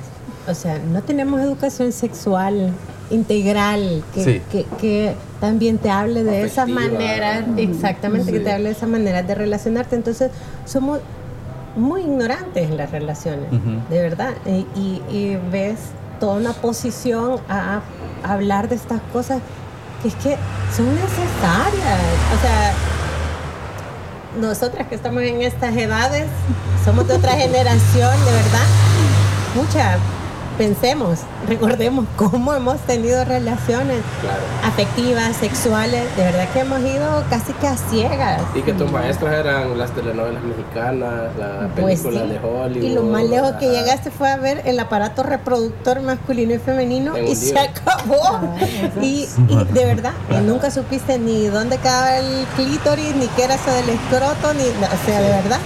O 0.47 0.53
sea, 0.53 0.79
no 0.79 1.01
tenemos 1.03 1.41
educación 1.41 1.91
sexual 1.91 2.71
integral 3.11 4.01
que, 4.13 4.23
Sí. 4.23 4.41
que, 4.49 4.65
que 4.79 5.13
también 5.41 5.77
te 5.77 5.89
hable 5.89 6.23
de 6.23 6.43
esas 6.43 6.69
Afectiva. 6.69 6.81
maneras, 6.89 7.43
exactamente, 7.57 8.31
que 8.31 8.37
Sí. 8.39 8.43
te 8.45 8.51
hable 8.53 8.65
de 8.69 8.71
esas 8.75 8.89
maneras 8.89 9.27
de 9.27 9.35
relacionarte. 9.35 9.95
Entonces, 9.97 10.31
somos 10.65 10.99
muy 11.75 12.01
ignorantes 12.01 12.69
en 12.69 12.77
las 12.77 12.91
relaciones, 12.91 13.49
de 13.89 14.01
verdad. 14.01 14.33
Y, 14.45 14.65
y- 14.75 15.01
y 15.09 15.35
ves 15.51 15.77
toda 16.19 16.35
una 16.35 16.53
posición 16.53 17.39
a, 17.49 17.81
a 18.23 18.33
hablar 18.33 18.69
de 18.69 18.75
estas 18.75 19.01
cosas 19.11 19.39
que 20.01 20.07
es 20.09 20.15
que 20.15 20.37
son 20.75 20.85
necesarias. 20.93 21.99
O 22.37 22.41
sea, 22.41 22.73
nosotras 24.39 24.87
que 24.87 24.95
estamos 24.95 25.21
en 25.23 25.41
estas 25.41 25.75
edades, 25.75 26.25
somos 26.83 27.07
de 27.07 27.15
otra 27.15 27.31
generación, 27.37 28.11
de 28.25 28.31
verdad. 28.31 28.67
Mucha, 29.55 29.97
pensemos, 30.57 31.19
recordemos 31.47 32.05
cómo 32.15 32.53
hemos 32.53 32.77
tenido 32.81 33.23
relaciones 33.25 34.01
Claro. 34.21 34.41
afectivas, 34.65 35.35
sexuales, 35.37 36.03
de 36.15 36.23
verdad 36.23 36.47
que 36.53 36.59
hemos 36.59 36.79
ido 36.81 37.23
casi 37.29 37.53
que 37.53 37.67
a 37.67 37.75
ciegas. 37.77 38.41
Y 38.55 38.61
que 38.61 38.73
tus 38.73 38.91
maestras 38.91 39.33
eran 39.33 39.77
las 39.77 39.91
telenovelas 39.91 40.41
mexicanas, 40.43 41.35
las 41.37 41.71
Pues 41.79 42.01
películas 42.01 42.23
sí. 42.23 42.29
de 42.29 42.39
Hollywood. 42.39 42.83
Y 42.89 42.93
lo 42.93 43.03
más 43.03 43.23
lejos 43.25 43.51
que 43.53 43.69
llegaste 43.69 44.11
fue 44.11 44.29
a 44.29 44.37
ver 44.37 44.61
el 44.65 44.79
aparato 44.79 45.23
reproductor 45.23 46.01
masculino 46.01 46.53
y 46.53 46.59
femenino 46.59 47.15
En 47.17 47.27
y 47.27 47.35
se 47.35 47.57
acabó. 47.59 48.21
Ah, 48.25 48.41
y 49.01 49.27
de 49.73 49.85
verdad, 49.85 50.13
y 50.31 50.35
nunca 50.41 50.71
supiste 50.71 51.17
ni 51.19 51.47
dónde 51.47 51.77
quedaba 51.77 52.17
el 52.17 52.45
clítoris, 52.55 53.15
ni 53.15 53.27
qué 53.29 53.43
era 53.45 53.55
eso 53.55 53.71
del 53.71 53.89
escroto, 53.89 54.53
ni, 54.53 54.63
o 54.63 55.05
sea, 55.05 55.21
de 55.21 55.29
verdad. 55.29 55.59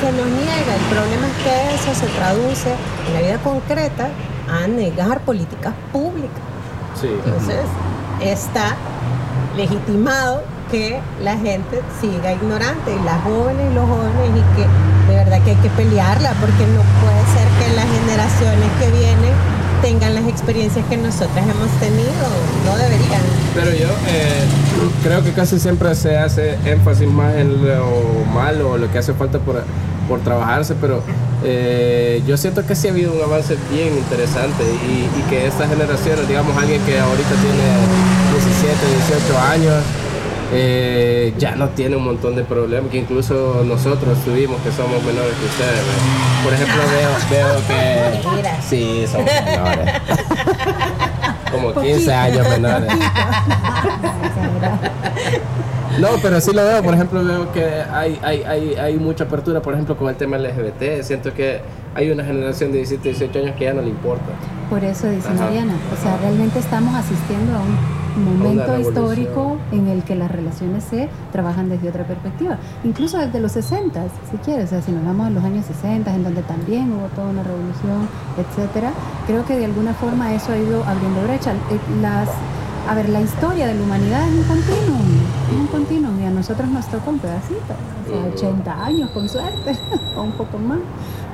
Se 0.00 0.12
nos 0.12 0.26
niega. 0.26 0.74
El 0.74 0.86
problema 0.88 1.26
es 1.26 1.36
que 1.44 1.74
eso 1.74 1.94
se 1.94 2.06
traduce 2.16 2.70
en 3.06 3.14
la 3.14 3.20
vida 3.20 3.38
concreta 3.42 4.08
a 4.50 4.66
negar 4.66 5.20
políticas 5.20 5.74
públicas. 5.92 6.42
Sí. 7.00 7.08
Entonces, 7.08 7.64
está 8.20 8.76
legitimado 9.56 10.42
que 10.70 11.00
la 11.22 11.36
gente 11.36 11.82
siga 12.00 12.32
ignorante, 12.32 12.94
y 12.94 13.04
las 13.04 13.22
jóvenes 13.22 13.70
y 13.70 13.74
los 13.74 13.86
jóvenes, 13.88 14.30
y 14.30 14.56
que 14.56 14.66
de 15.10 15.16
verdad 15.16 15.42
que 15.42 15.50
hay 15.50 15.56
que 15.56 15.70
pelearla, 15.70 16.32
porque 16.40 16.64
no 16.66 16.82
puede 17.02 17.22
ser 17.34 17.46
que 17.58 17.74
las 17.74 17.86
generaciones 17.86 18.70
que 18.78 18.90
vienen 18.90 19.34
tengan 19.82 20.14
las 20.14 20.26
experiencias 20.28 20.84
que 20.88 20.96
nosotras 20.96 21.44
hemos 21.48 21.70
tenido, 21.80 22.10
no 22.64 22.76
deberían. 22.76 23.22
Pero 23.54 23.70
yo 23.72 23.88
eh, 24.08 24.44
creo 25.02 25.22
que 25.24 25.32
casi 25.32 25.58
siempre 25.58 25.94
se 25.94 26.16
hace 26.16 26.58
énfasis 26.64 27.08
más 27.08 27.34
en 27.34 27.66
lo 27.66 28.24
malo 28.32 28.78
lo 28.78 28.90
que 28.90 28.98
hace 28.98 29.12
falta 29.14 29.38
por, 29.38 29.62
por 30.08 30.20
trabajarse, 30.20 30.74
pero 30.80 31.02
eh, 31.42 32.22
yo 32.26 32.36
siento 32.36 32.66
que 32.66 32.74
sí 32.74 32.88
ha 32.88 32.90
habido 32.90 33.12
un 33.12 33.22
avance 33.22 33.56
bien 33.72 33.96
interesante 33.96 34.62
y, 34.64 35.08
que 35.30 35.46
estas 35.46 35.68
generaciones, 35.70 36.26
digamos 36.26 36.56
alguien 36.56 36.82
que 36.82 36.98
ahorita 36.98 37.28
tiene 37.28 37.66
17, 38.32 38.74
18 39.08 39.38
años, 39.38 39.74
eh, 40.52 41.32
ya 41.38 41.54
no 41.54 41.68
tiene 41.70 41.96
un 41.96 42.04
montón 42.04 42.34
de 42.36 42.42
problemas 42.44 42.90
que 42.90 42.98
incluso 42.98 43.62
nosotros 43.64 44.18
tuvimos 44.24 44.60
que 44.62 44.72
somos 44.72 45.02
menores 45.04 45.34
que 45.34 45.46
ustedes. 45.46 45.82
Por 46.42 46.52
ejemplo, 46.52 46.82
veo, 46.90 47.10
veo 47.30 47.66
que... 47.66 48.62
Sí, 48.68 49.04
somos 49.10 49.30
menores. 49.44 49.94
Como 51.50 51.74
15 51.74 52.12
años 52.12 52.48
menores. 52.48 52.92
No, 55.98 56.08
pero 56.22 56.40
sí 56.40 56.52
lo 56.52 56.64
veo, 56.64 56.82
por 56.82 56.94
ejemplo, 56.94 57.24
veo 57.24 57.52
que 57.52 57.64
hay, 57.92 58.18
hay, 58.22 58.42
hay, 58.44 58.74
hay 58.74 58.96
mucha 58.96 59.24
apertura, 59.24 59.60
por 59.60 59.74
ejemplo, 59.74 59.96
con 59.96 60.08
el 60.08 60.16
tema 60.16 60.38
LGBT. 60.38 61.02
Siento 61.02 61.34
que 61.34 61.60
hay 61.94 62.10
una 62.10 62.24
generación 62.24 62.72
de 62.72 62.78
17, 62.78 63.08
18 63.10 63.38
años 63.40 63.56
que 63.56 63.64
ya 63.64 63.74
no 63.74 63.82
le 63.82 63.88
importa. 63.88 64.24
Por 64.70 64.82
eso 64.84 65.08
dice 65.08 65.28
Ajá. 65.28 65.44
Mariana, 65.44 65.74
o 65.92 66.02
sea, 66.02 66.16
realmente 66.18 66.60
estamos 66.60 66.94
asistiendo 66.94 67.56
a 67.56 67.60
un 67.60 67.99
momento 68.16 68.78
histórico 68.78 69.56
en 69.72 69.88
el 69.88 70.02
que 70.02 70.14
las 70.14 70.30
relaciones 70.30 70.84
se 70.84 71.08
trabajan 71.32 71.68
desde 71.68 71.88
otra 71.88 72.04
perspectiva, 72.04 72.58
incluso 72.84 73.18
desde 73.18 73.40
los 73.40 73.52
60, 73.52 74.04
si 74.30 74.36
quieres, 74.38 74.66
o 74.66 74.68
sea, 74.68 74.82
si 74.82 74.92
nos 74.92 75.04
vamos 75.04 75.26
a 75.26 75.30
los 75.30 75.44
años 75.44 75.66
60, 75.66 76.14
en 76.14 76.24
donde 76.24 76.42
también 76.42 76.92
hubo 76.92 77.06
toda 77.08 77.28
una 77.28 77.42
revolución, 77.42 78.08
etcétera, 78.36 78.92
creo 79.26 79.44
que 79.44 79.56
de 79.56 79.64
alguna 79.64 79.94
forma 79.94 80.34
eso 80.34 80.52
ha 80.52 80.58
ido 80.58 80.84
abriendo 80.84 81.22
brecha. 81.22 81.52
Eh, 81.52 81.78
Las, 82.00 82.28
a 82.88 82.94
ver, 82.94 83.08
la 83.08 83.20
historia 83.20 83.66
de 83.66 83.74
la 83.74 83.82
humanidad 83.82 84.26
es 84.28 84.34
un 84.34 84.44
continuum, 84.44 85.08
es 85.50 85.56
un 85.58 85.66
continuum 85.66 86.20
y 86.20 86.24
a 86.24 86.30
nosotros 86.30 86.68
nos 86.68 86.86
toca 86.86 87.10
un 87.10 87.18
pedacito, 87.18 87.74
o 88.06 88.10
sea, 88.10 88.48
80 88.50 88.84
años 88.84 89.10
con 89.10 89.28
suerte, 89.28 89.78
o 90.16 90.22
un 90.22 90.32
poco 90.32 90.58
más. 90.58 90.78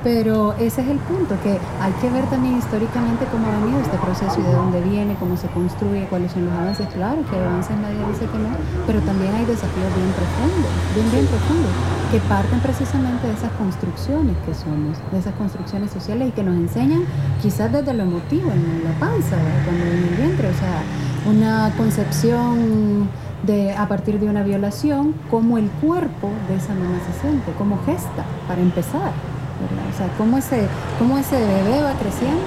Pero 0.03 0.53
ese 0.53 0.81
es 0.81 0.87
el 0.89 0.99
punto, 0.99 1.35
que 1.41 1.57
hay 1.81 1.91
que 1.99 2.09
ver 2.09 2.25
también 2.29 2.57
históricamente 2.57 3.25
cómo 3.31 3.47
ha 3.47 3.59
venido 3.59 3.79
este 3.81 3.97
proceso 3.97 4.39
y 4.39 4.43
de 4.43 4.53
dónde 4.53 4.81
viene, 4.81 5.15
cómo 5.19 5.35
se 5.35 5.47
construye, 5.47 6.05
cuáles 6.07 6.31
son 6.31 6.45
los 6.45 6.53
avances. 6.53 6.87
Claro 6.93 7.23
que 7.29 7.35
avances, 7.35 7.75
nadie 7.77 7.97
dice 8.07 8.25
que 8.25 8.37
no, 8.37 8.49
pero 8.85 8.99
también 9.01 9.33
hay 9.33 9.45
desafíos 9.45 9.89
bien 9.97 10.11
profundos, 10.13 10.71
bien, 10.95 11.11
bien 11.11 11.25
profundos, 11.25 11.71
que 12.11 12.19
parten 12.29 12.59
precisamente 12.59 13.27
de 13.27 13.33
esas 13.33 13.51
construcciones 13.53 14.37
que 14.45 14.53
somos, 14.53 14.97
de 15.11 15.19
esas 15.19 15.33
construcciones 15.35 15.91
sociales 15.91 16.29
y 16.29 16.31
que 16.31 16.43
nos 16.43 16.55
enseñan 16.55 17.03
quizás 17.41 17.71
desde 17.71 17.93
lo 17.93 18.03
emotivo, 18.03 18.51
en 18.51 18.83
la 18.85 18.97
panza, 18.99 19.35
cuando 19.65 19.83
en 19.83 20.03
el 20.03 20.15
vientre, 20.15 20.49
o 20.49 20.53
sea, 20.53 20.83
una 21.25 21.73
concepción 21.75 23.09
de, 23.43 23.73
a 23.73 23.87
partir 23.87 24.19
de 24.19 24.27
una 24.27 24.43
violación, 24.43 25.13
cómo 25.29 25.57
el 25.57 25.69
cuerpo 25.69 26.29
de 26.47 26.55
esa 26.55 26.73
mamá 26.73 26.97
se 27.11 27.19
siente, 27.21 27.51
cómo 27.57 27.79
gesta, 27.85 28.23
para 28.47 28.61
empezar. 28.61 29.11
¿Verdad? 29.59 29.85
O 29.93 29.97
sea, 29.97 30.07
cómo 30.17 30.37
ese, 30.37 30.67
cómo 30.99 31.17
ese 31.17 31.37
bebé 31.37 31.81
va 31.83 31.93
creciendo 31.93 32.43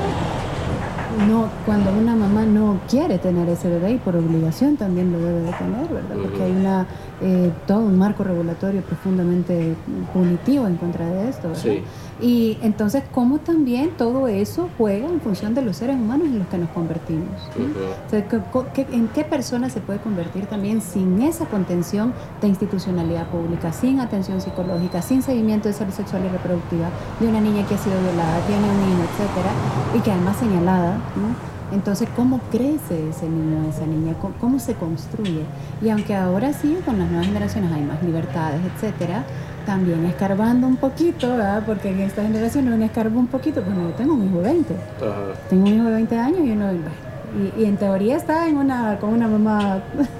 no, 1.28 1.48
cuando 1.66 1.92
una 1.92 2.14
mamá 2.14 2.44
no 2.44 2.80
quiere 2.88 3.18
tener 3.18 3.48
ese 3.48 3.68
bebé 3.68 3.92
y 3.92 3.98
por 3.98 4.16
obligación 4.16 4.76
también 4.76 5.12
lo 5.12 5.18
debe 5.18 5.40
de 5.40 5.52
tener, 5.52 5.88
¿verdad? 5.88 6.16
Porque 6.22 6.42
hay 6.42 6.52
una, 6.52 6.86
eh, 7.20 7.50
todo 7.66 7.80
un 7.80 7.98
marco 7.98 8.24
regulatorio 8.24 8.82
profundamente 8.82 9.74
punitivo 10.12 10.66
en 10.66 10.76
contra 10.76 11.06
de 11.06 11.28
esto, 11.28 11.48
¿verdad? 11.48 11.62
Sí. 11.62 11.82
Y 12.22 12.58
entonces, 12.62 13.02
¿cómo 13.12 13.38
también 13.38 13.90
todo 13.96 14.28
eso 14.28 14.68
juega 14.76 15.08
en 15.08 15.20
función 15.20 15.54
de 15.54 15.62
los 15.62 15.76
seres 15.76 15.96
humanos 15.96 16.28
en 16.28 16.38
los 16.40 16.48
que 16.48 16.58
nos 16.58 16.68
convertimos? 16.70 17.28
¿sí? 17.56 17.62
Ujú. 17.62 17.70
O 18.06 18.10
sea, 18.10 18.28
¿qué- 18.28 18.40
qué- 18.74 18.94
¿En 18.94 19.08
qué 19.08 19.24
persona 19.24 19.70
se 19.70 19.80
puede 19.80 20.00
convertir 20.00 20.46
también 20.46 20.80
sin 20.82 21.22
esa 21.22 21.46
contención 21.46 22.12
de 22.42 22.48
institucionalidad 22.48 23.26
pública, 23.28 23.72
sin 23.72 24.00
atención 24.00 24.40
psicológica, 24.40 25.00
sin 25.02 25.22
seguimiento 25.22 25.68
de 25.68 25.74
salud 25.74 25.92
sexual 25.92 26.22
y 26.26 26.28
reproductiva 26.28 26.88
de 27.20 27.28
una 27.28 27.40
niña 27.40 27.66
que 27.66 27.74
ha 27.74 27.78
sido 27.78 27.98
violada, 28.00 28.38
tiene 28.46 28.62
un 28.68 28.80
niño, 28.80 29.04
etcétera, 29.04 29.50
y 29.96 30.00
que 30.00 30.12
además 30.12 30.36
señalada? 30.36 30.94
¿no? 31.16 31.59
Entonces, 31.72 32.08
¿cómo 32.16 32.40
crece 32.50 33.08
ese 33.10 33.28
niño 33.28 33.68
esa 33.68 33.86
niña? 33.86 34.14
¿Cómo, 34.20 34.34
cómo 34.40 34.58
se 34.58 34.74
construye? 34.74 35.44
Y 35.82 35.88
aunque 35.90 36.14
ahora 36.16 36.52
sí, 36.52 36.78
con 36.84 36.98
las 36.98 37.08
nuevas 37.08 37.26
generaciones 37.26 37.72
hay 37.72 37.82
más 37.82 38.02
libertades, 38.02 38.60
etcétera, 38.74 39.24
también 39.66 40.04
escarbando 40.06 40.66
un 40.66 40.76
poquito, 40.76 41.28
¿verdad? 41.30 41.62
Porque 41.64 41.90
en 41.90 42.00
esta 42.00 42.22
generación 42.22 42.72
uno 42.72 42.84
escarba 42.84 43.18
un 43.18 43.28
poquito, 43.28 43.62
pues 43.62 43.76
no, 43.76 43.88
tengo 43.90 44.14
un 44.14 44.26
hijo 44.26 44.38
de 44.38 44.42
20. 44.42 44.74
Ajá. 44.74 45.14
Tengo 45.48 45.66
un 45.66 45.74
hijo 45.74 45.84
de 45.84 45.92
20 45.92 46.18
años 46.18 46.40
y 46.44 46.50
uno, 46.50 46.66
y, 46.72 47.62
y 47.62 47.64
en 47.66 47.76
teoría 47.76 48.16
está 48.16 48.48
en 48.48 48.56
una, 48.56 48.98
con 48.98 49.10
una 49.10 49.28
mamá, 49.28 49.78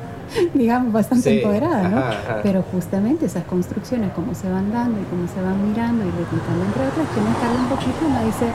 digamos, 0.55 0.93
bastante 0.93 1.31
Sí, 1.31 1.37
empoderada, 1.39 1.89
¿no? 1.89 1.99
ajá, 1.99 2.11
ajá. 2.11 2.41
Pero 2.45 2.63
justamente 2.71 3.27
esas 3.27 3.43
construcciones, 3.45 4.13
cómo 4.13 4.35
se 4.35 4.49
van 4.49 4.71
dando 4.71 5.01
y 5.01 5.05
cómo 5.05 5.27
se 5.27 5.43
van 5.43 5.69
mirando 5.69 6.05
y 6.05 6.11
replicando 6.11 6.65
entre 6.65 6.87
otras, 6.87 7.09
que 7.13 7.19
uno 7.21 7.31
escarba 7.31 7.59
un 7.59 7.69
poquito 7.69 7.97
y 8.03 8.07
uno 8.07 8.25
dice, 8.25 8.47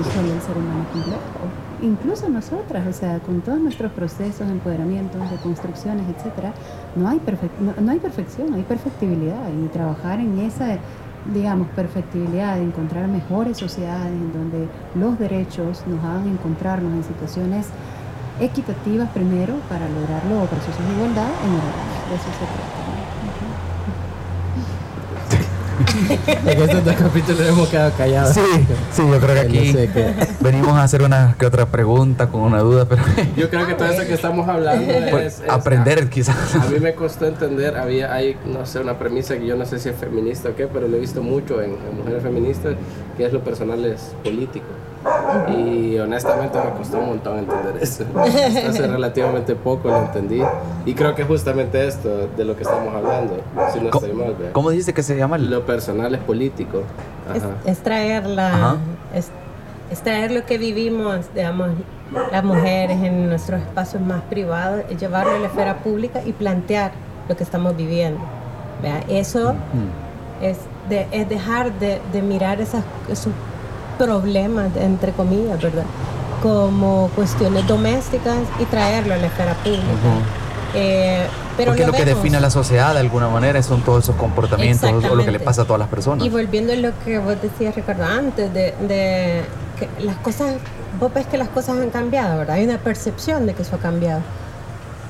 híjole, 0.00 0.32
el 0.34 0.40
ser 0.42 0.56
humano 0.56 0.84
complejo. 0.92 1.65
Incluso 1.82 2.28
nosotras, 2.28 2.86
o 2.86 2.92
sea, 2.92 3.18
con 3.18 3.42
todos 3.42 3.60
nuestros 3.60 3.92
procesos, 3.92 4.48
empoderamientos, 4.48 5.30
reconstrucciones, 5.30 6.06
etcétera, 6.08 6.54
no 6.94 7.08
hay, 7.08 7.20
no, 7.60 7.74
no 7.80 7.92
hay 7.92 7.98
perfección, 7.98 8.54
hay 8.54 8.62
perfectibilidad 8.62 9.48
y 9.52 9.68
trabajar 9.68 10.20
en 10.20 10.38
esa 10.38 10.78
digamos, 11.32 11.68
perfectibilidad 11.68 12.56
de 12.56 12.62
encontrar 12.62 13.08
mejores 13.08 13.58
sociedades 13.58 14.12
en 14.12 14.32
donde 14.32 14.68
los 14.94 15.18
derechos 15.18 15.82
nos 15.86 16.02
hagan 16.04 16.28
encontrarnos 16.28 16.92
en 16.92 17.04
situaciones 17.04 17.66
equitativas 18.40 19.08
primero 19.10 19.54
para 19.68 19.88
lograrlo, 19.88 20.44
o 20.44 20.46
procesos 20.46 20.86
de 20.86 20.94
igualdad, 20.94 21.28
en 21.44 21.50
igualdad. 21.50 22.08
De 22.10 22.14
eso 22.16 22.24
se. 22.24 22.75
En 26.46 26.62
estos 26.62 26.84
dos 26.84 26.94
capítulos 26.94 27.40
hemos 27.48 27.68
quedado 27.68 27.92
callados. 27.96 28.34
Sí, 28.34 28.40
sí, 28.92 29.02
yo 29.08 29.18
creo 29.20 29.34
que 29.34 29.48
No 29.48 29.58
aquí 29.60 29.72
sé 29.72 29.90
qué. 29.92 30.14
venimos 30.40 30.72
a 30.72 30.82
hacer 30.82 31.02
una 31.02 31.34
que 31.38 31.46
otra 31.46 31.66
pregunta 31.66 32.28
con 32.28 32.42
una 32.42 32.60
duda, 32.60 32.84
pero 32.88 33.02
Yo 33.36 33.48
creo 33.50 33.66
que 33.66 33.74
todo 33.74 33.88
eso 33.88 34.02
que 34.06 34.14
estamos 34.14 34.48
hablando 34.48 34.92
es, 35.18 35.40
es- 35.40 35.48
aprender 35.48 36.08
quizás. 36.08 36.54
A 36.56 36.66
mí 36.66 36.78
me 36.80 36.94
costó 36.94 37.26
entender, 37.26 37.76
había, 37.76 38.12
hay, 38.12 38.36
no 38.46 38.66
sé, 38.66 38.78
una 38.80 38.98
premisa 38.98 39.36
que 39.36 39.46
yo 39.46 39.56
no 39.56 39.64
sé 39.66 39.78
si 39.78 39.88
es 39.88 39.96
feminista 39.96 40.50
o 40.50 40.54
qué, 40.56 40.66
pero 40.66 40.88
lo 40.88 40.96
he 40.96 41.00
visto 41.00 41.22
mucho 41.22 41.60
en, 41.62 41.72
en 41.72 41.96
mujeres 41.98 42.22
feministas, 42.22 42.74
que 43.16 43.26
es 43.26 43.32
lo 43.32 43.42
personal 43.42 43.84
es 43.84 44.12
político. 44.22 44.66
Y 45.48 45.98
honestamente 45.98 46.58
me 46.58 46.70
costó 46.78 46.98
un 46.98 47.06
montón 47.08 47.38
entender 47.38 47.76
eso. 47.82 48.04
Hace 48.68 48.86
relativamente 48.86 49.54
poco 49.54 49.88
lo 49.88 49.98
entendí. 50.02 50.42
Y 50.84 50.94
creo 50.94 51.14
que 51.14 51.24
justamente 51.24 51.86
esto 51.86 52.28
de 52.36 52.44
lo 52.44 52.56
que 52.56 52.62
estamos 52.62 52.94
hablando, 52.94 53.36
si 53.72 53.80
no 53.80 53.86
estoy 53.90 54.12
mal, 54.12 54.34
¿vea? 54.38 54.52
¿Cómo 54.52 54.70
dijiste 54.70 54.92
que 54.94 55.02
se 55.02 55.16
llama? 55.16 55.38
Lo 55.38 55.64
personal 55.66 56.14
es 56.14 56.20
político. 56.20 56.82
Es, 57.34 57.42
Ajá. 57.42 57.52
es 57.64 57.78
traer 57.78 58.26
la, 58.26 58.48
Ajá. 58.54 58.76
es, 59.14 59.30
es 59.90 60.00
traer 60.02 60.30
lo 60.32 60.44
que 60.44 60.58
vivimos, 60.58 61.26
digamos, 61.34 61.70
las 62.30 62.44
mujeres 62.44 63.02
en 63.02 63.28
nuestros 63.28 63.60
espacios 63.60 64.00
más 64.02 64.22
privados, 64.30 64.82
es 64.90 64.98
llevarlo 65.00 65.34
a 65.34 65.38
la 65.40 65.46
esfera 65.48 65.78
pública 65.78 66.22
y 66.24 66.32
plantear 66.32 66.92
lo 67.28 67.36
que 67.36 67.42
estamos 67.42 67.76
viviendo. 67.76 68.20
¿vea? 68.82 69.02
Eso 69.08 69.54
Mm. 69.54 70.44
es, 70.44 70.58
de, 70.88 71.06
es 71.10 71.28
dejar 71.28 71.72
de, 71.80 71.98
de 72.12 72.22
mirar 72.22 72.60
esas, 72.60 72.84
esos 73.10 73.32
problemas, 73.98 74.70
entre 74.76 75.12
comillas, 75.12 75.60
¿verdad? 75.60 75.84
Como 76.42 77.10
cuestiones 77.14 77.66
domésticas 77.66 78.38
y 78.58 78.64
traerlo 78.66 79.14
a 79.14 79.16
la 79.16 79.26
esfera 79.26 79.54
pública. 79.54 79.84
Eh, 80.74 81.26
pero 81.56 81.70
Porque 81.70 81.86
lo, 81.86 81.92
que 81.92 82.04
vemos. 82.04 82.16
define 82.16 82.36
a 82.36 82.40
la 82.40 82.50
sociedad 82.50 82.92
de 82.92 83.00
alguna 83.00 83.28
manera 83.28 83.62
son 83.62 83.80
todos 83.82 84.04
esos 84.04 84.16
comportamientos 84.16 84.90
o 85.04 85.14
lo 85.14 85.24
que 85.24 85.30
le 85.30 85.40
pasa 85.40 85.62
a 85.62 85.64
todas 85.64 85.80
las 85.80 85.88
personas. 85.88 86.26
Y 86.26 86.28
volviendo 86.28 86.72
a 86.72 86.76
lo 86.76 86.90
que 87.04 87.18
vos 87.18 87.36
decías, 87.40 87.74
Ricardo, 87.74 88.04
antes 88.04 88.52
de, 88.52 88.74
de 88.86 89.42
que 89.78 89.88
las 90.04 90.16
cosas, 90.16 90.56
vos 91.00 91.12
ves 91.14 91.26
que 91.26 91.38
las 91.38 91.48
cosas 91.48 91.78
han 91.78 91.90
cambiado, 91.90 92.38
¿verdad? 92.38 92.56
Hay 92.56 92.64
una 92.64 92.78
percepción 92.78 93.46
de 93.46 93.54
que 93.54 93.62
eso 93.62 93.76
ha 93.76 93.78
cambiado. 93.78 94.20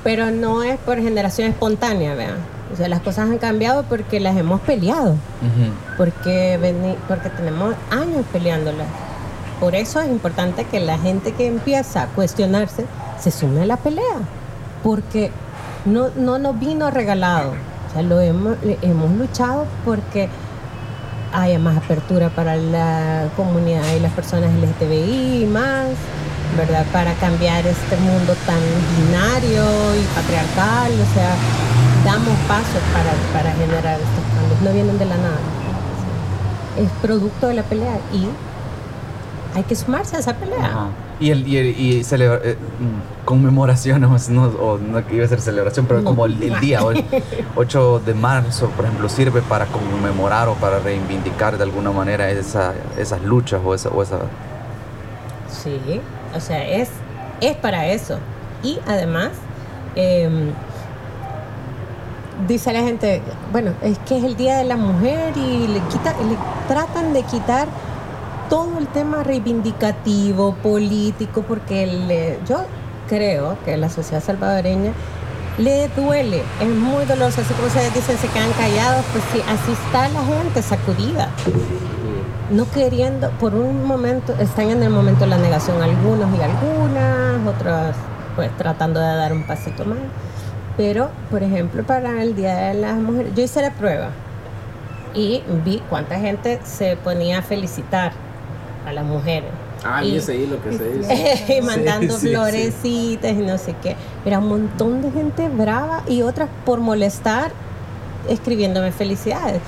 Pero 0.03 0.31
no 0.31 0.63
es 0.63 0.77
por 0.79 1.01
generación 1.01 1.49
espontánea, 1.49 2.15
vean. 2.15 2.56
O 2.71 2.75
sea, 2.75 2.87
las 2.89 2.99
cosas 3.01 3.29
han 3.29 3.37
cambiado 3.37 3.83
porque 3.83 4.19
las 4.19 4.35
hemos 4.35 4.59
peleado, 4.61 5.15
porque, 5.97 6.57
veni- 6.61 6.97
porque 7.07 7.29
tenemos 7.29 7.75
años 7.91 8.25
peleándolas. 8.33 8.87
Por 9.59 9.73
eso 9.73 10.01
es 10.01 10.09
importante 10.09 10.65
que 10.65 10.79
la 10.79 10.97
gente 10.97 11.31
que 11.33 11.47
empieza 11.47 12.03
a 12.03 12.05
cuestionarse 12.07 12.85
se 13.19 13.31
sume 13.31 13.61
a 13.63 13.65
la 13.65 13.77
pelea, 13.77 14.19
porque 14.83 15.31
no, 15.85 16.09
no 16.15 16.37
nos 16.37 16.59
vino 16.59 16.91
regalado. 16.91 17.51
O 17.89 17.93
sea, 17.93 18.01
lo 18.01 18.19
hemos, 18.19 18.57
hemos 18.81 19.11
luchado 19.11 19.65
porque 19.85 20.27
haya 21.33 21.57
más 21.59 21.77
apertura 21.77 22.29
para 22.29 22.55
la 22.57 23.29
comunidad 23.35 23.83
y 23.95 23.99
las 23.99 24.11
personas 24.11 24.49
LGTBI 24.53 25.45
más, 25.45 25.87
¿verdad? 26.57 26.85
Para 26.91 27.13
cambiar 27.15 27.65
este 27.65 27.95
mundo 27.97 28.33
tan 28.45 28.59
binario 28.97 29.63
y 29.95 30.03
patriarcal, 30.15 30.91
o 30.91 31.13
sea, 31.13 31.35
damos 32.07 32.37
pasos 32.47 32.81
para, 32.93 33.11
para 33.33 33.53
generar 33.55 33.99
estos 33.99 34.23
cambios, 34.35 34.61
no 34.63 34.71
vienen 34.71 34.97
de 34.97 35.05
la 35.05 35.17
nada. 35.17 35.37
Es 36.77 36.89
producto 37.01 37.47
de 37.47 37.53
la 37.55 37.63
pelea 37.63 37.97
y 38.13 38.27
hay 39.57 39.63
que 39.63 39.75
sumarse 39.75 40.15
a 40.15 40.19
esa 40.19 40.33
pelea. 40.35 40.65
Ajá. 40.65 40.87
Y, 41.19 41.31
el, 41.31 41.47
y, 41.47 41.57
el- 41.57 41.79
y 41.79 42.03
celebra- 42.03 42.39
eh, 42.43 42.55
mm, 42.79 43.25
conmemoración, 43.25 43.99
no, 44.01 44.15
no, 44.29 44.43
o 44.45 44.77
no 44.77 45.03
iba 45.11 45.25
a 45.25 45.27
ser 45.27 45.41
celebración, 45.41 45.85
pero 45.87 46.01
No. 46.01 46.09
como 46.11 46.25
el, 46.27 46.41
el 46.41 46.59
día, 46.61 46.81
hoy, 46.85 47.03
8 47.55 48.01
de 48.05 48.13
marzo, 48.13 48.69
por 48.69 48.85
ejemplo, 48.85 49.09
sirve 49.09 49.41
para 49.41 49.65
conmemorar 49.65 50.47
o 50.47 50.53
para 50.53 50.79
reivindicar 50.79 51.57
de 51.57 51.63
alguna 51.63 51.91
manera 51.91 52.29
esa, 52.29 52.73
esas 52.97 53.21
luchas 53.23 53.59
o 53.65 53.73
esa... 53.75 53.89
O 53.89 54.01
esa 54.01 54.19
Sí, 55.49 56.01
o 56.35 56.39
sea, 56.39 56.65
es, 56.67 56.89
es 57.41 57.55
para 57.57 57.87
eso. 57.87 58.19
Y 58.63 58.79
además, 58.87 59.31
em, 59.95 60.51
dice 62.47 62.73
la 62.73 62.81
gente, 62.81 63.21
bueno, 63.51 63.71
es 63.81 63.97
que 63.99 64.17
es 64.17 64.23
el 64.23 64.35
Día 64.35 64.57
de 64.57 64.63
la 64.65 64.77
Mujer 64.77 65.35
y 65.37 65.67
le, 65.67 65.79
quita, 65.91 66.11
le 66.11 66.37
tratan 66.67 67.13
de 67.13 67.23
quitar 67.23 67.67
todo 68.49 68.77
el 68.77 68.87
tema 68.87 69.23
reivindicativo, 69.23 70.53
político, 70.55 71.41
porque 71.47 71.85
le- 71.87 72.39
yo 72.47 72.59
creo 73.09 73.57
que 73.65 73.75
la 73.77 73.89
sociedad 73.89 74.23
salvadoreña 74.23 74.91
le 75.57 75.87
duele, 75.89 76.43
es 76.61 76.67
muy 76.69 77.05
doloroso, 77.05 77.41
así 77.41 77.53
como 77.55 77.67
ustedes 77.67 77.93
dicen, 77.93 78.17
se 78.17 78.27
quedan 78.27 78.51
callados, 78.53 79.03
pues 79.11 79.23
sí, 79.33 79.41
así 79.41 79.71
está 79.71 80.07
la 80.09 80.23
gente 80.23 80.61
sacudida 80.61 81.29
no 82.51 82.69
queriendo, 82.71 83.29
por 83.41 83.53
un 83.55 83.83
momento, 83.85 84.33
están 84.39 84.69
en 84.69 84.81
el 84.81 84.89
momento 84.89 85.21
de 85.25 85.27
la 85.31 85.37
negación 85.37 85.81
algunos 85.81 86.29
y 86.37 86.41
algunas, 86.41 87.45
otros 87.45 87.93
pues 88.37 88.55
tratando 88.55 89.01
de 89.01 89.05
dar 89.17 89.33
un 89.33 89.43
pasito 89.43 89.83
más. 89.83 89.97
Pero, 90.77 91.09
por 91.31 91.41
ejemplo, 91.43 91.83
para 91.83 92.21
el 92.21 92.35
Día 92.35 92.55
de 92.55 92.73
las 92.75 92.97
Mujeres, 92.97 93.33
yo 93.35 93.43
hice 93.43 93.61
la 93.61 93.71
prueba 93.71 94.09
y 95.15 95.41
vi 95.65 95.81
cuánta 95.89 96.19
gente 96.19 96.59
se 96.63 96.95
ponía 96.97 97.39
a 97.39 97.41
felicitar 97.41 98.11
a 98.87 98.93
las 98.93 99.03
mujeres. 99.03 99.49
Ah, 99.83 100.03
Y- 100.03 100.17
ese 100.17 100.35
hilo 100.35 100.61
que 100.61 100.77
se 100.77 100.89
dice. 100.93 101.55
y 101.57 101.61
mandando 101.61 102.13
Sí, 102.13 102.19
sí, 102.19 102.27
sí. 102.27 102.33
florecitas 102.35 103.31
y 103.31 103.35
no 103.35 103.57
sé 103.57 103.75
qué. 103.81 103.95
Era 104.25 104.39
un 104.39 104.49
montón 104.49 105.01
de 105.01 105.11
gente 105.11 105.49
brava 105.49 106.03
y 106.07 106.21
otras 106.21 106.49
por 106.65 106.79
molestar 106.79 107.51
escribiéndome 108.29 108.91
felicidades. 108.91 109.61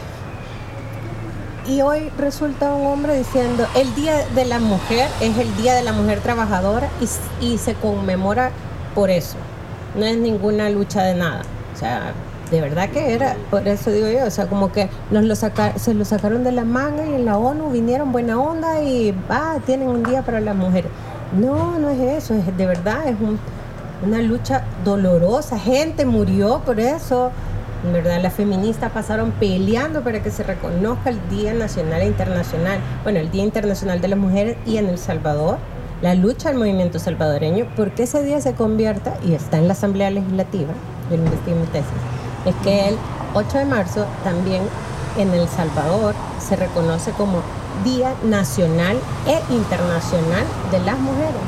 Y 1.68 1.82
hoy 1.82 2.10
resulta 2.18 2.74
un 2.74 2.88
hombre 2.88 3.16
diciendo, 3.18 3.68
el 3.76 3.94
Día 3.96 4.26
de 4.36 4.46
la 4.46 4.60
Mujer 4.60 5.08
es 5.22 5.38
el 5.38 5.56
Día 5.58 5.76
de 5.76 5.84
la 5.84 5.94
Mujer 5.94 6.20
Trabajadora 6.20 6.90
y 7.42 7.58
se 7.60 7.74
conmemora 7.76 8.52
por 8.96 9.10
eso. 9.12 9.36
No 9.96 10.06
es 10.06 10.18
ninguna 10.18 10.70
lucha 10.70 11.04
de 11.04 11.16
nada. 11.16 11.42
O 11.74 11.78
sea, 11.78 12.12
de 12.52 12.62
verdad 12.62 12.90
que 12.90 13.14
era, 13.14 13.36
por 13.52 13.68
eso 13.68 13.92
digo 13.92 14.08
yo, 14.08 14.26
o 14.26 14.32
sea, 14.32 14.48
como 14.48 14.72
que 14.72 14.90
nos 15.12 15.24
lo 15.24 15.36
saca- 15.36 15.78
se 15.78 15.94
lo 15.94 16.04
sacaron 16.06 16.44
de 16.44 16.52
la 16.52 16.64
manga 16.66 17.06
y 17.06 17.14
en 17.14 17.26
la 17.26 17.38
ONU 17.38 17.70
vinieron 17.70 18.12
buena 18.12 18.40
onda 18.42 18.82
y, 18.82 19.14
ah, 19.30 19.58
tienen 19.66 19.88
un 19.90 20.04
día 20.04 20.24
para 20.24 20.40
las 20.42 20.56
mujeres. 20.56 20.92
No, 21.40 21.78
no 21.78 21.90
es 21.90 22.00
eso, 22.24 22.34
es 22.34 22.58
de 22.58 22.66
verdad, 22.66 23.08
es 23.08 23.16
un, 23.22 23.40
una 24.06 24.20
lucha 24.22 24.64
dolorosa, 24.84 25.60
gente 25.60 26.06
murió 26.06 26.62
por 26.66 26.80
eso. 26.80 27.32
En 27.86 27.94
verdad, 27.94 28.20
las 28.22 28.34
feministas 28.34 28.92
pasaron 28.92 29.32
peleando 29.40 30.04
para 30.04 30.22
que 30.22 30.32
se 30.32 30.44
reconozca 30.44 31.12
el 31.12 31.20
Día 31.30 31.54
Nacional 31.54 32.02
e 32.02 32.08
Internacional, 32.08 32.80
bueno, 33.04 33.20
el 33.20 33.32
Día 33.32 33.44
Internacional 33.44 34.02
de 34.02 34.08
las 34.10 34.20
Mujeres 34.20 34.58
y 34.66 34.78
en 34.78 34.88
El 34.90 34.98
Salvador, 34.98 35.60
la 36.02 36.16
lucha 36.16 36.50
del 36.50 36.58
movimiento 36.58 37.00
salvadoreño, 37.00 37.68
porque 37.76 38.04
ese 38.04 38.24
día 38.24 38.42
se 38.42 38.54
convierta, 38.54 39.18
y 39.26 39.34
está 39.34 39.58
en 39.58 39.68
la 39.68 39.74
Asamblea 39.74 40.12
Legislativa, 40.12 40.74
yo 41.10 41.18
lo 41.18 41.24
investigué 41.24 41.60
en 41.60 41.68
tesis, 41.68 41.88
es 42.46 42.56
que 42.64 42.90
el 42.90 42.98
8 43.34 43.58
de 43.58 43.66
marzo 43.66 44.06
también 44.24 44.64
en 45.18 45.34
El 45.34 45.48
Salvador 45.48 46.16
se 46.40 46.56
reconoce 46.56 47.12
como 47.12 47.42
Día 47.84 48.14
Nacional 48.24 48.98
e 49.28 49.54
Internacional 49.54 50.44
de 50.72 50.80
las 50.80 50.98
Mujeres. 51.00 51.42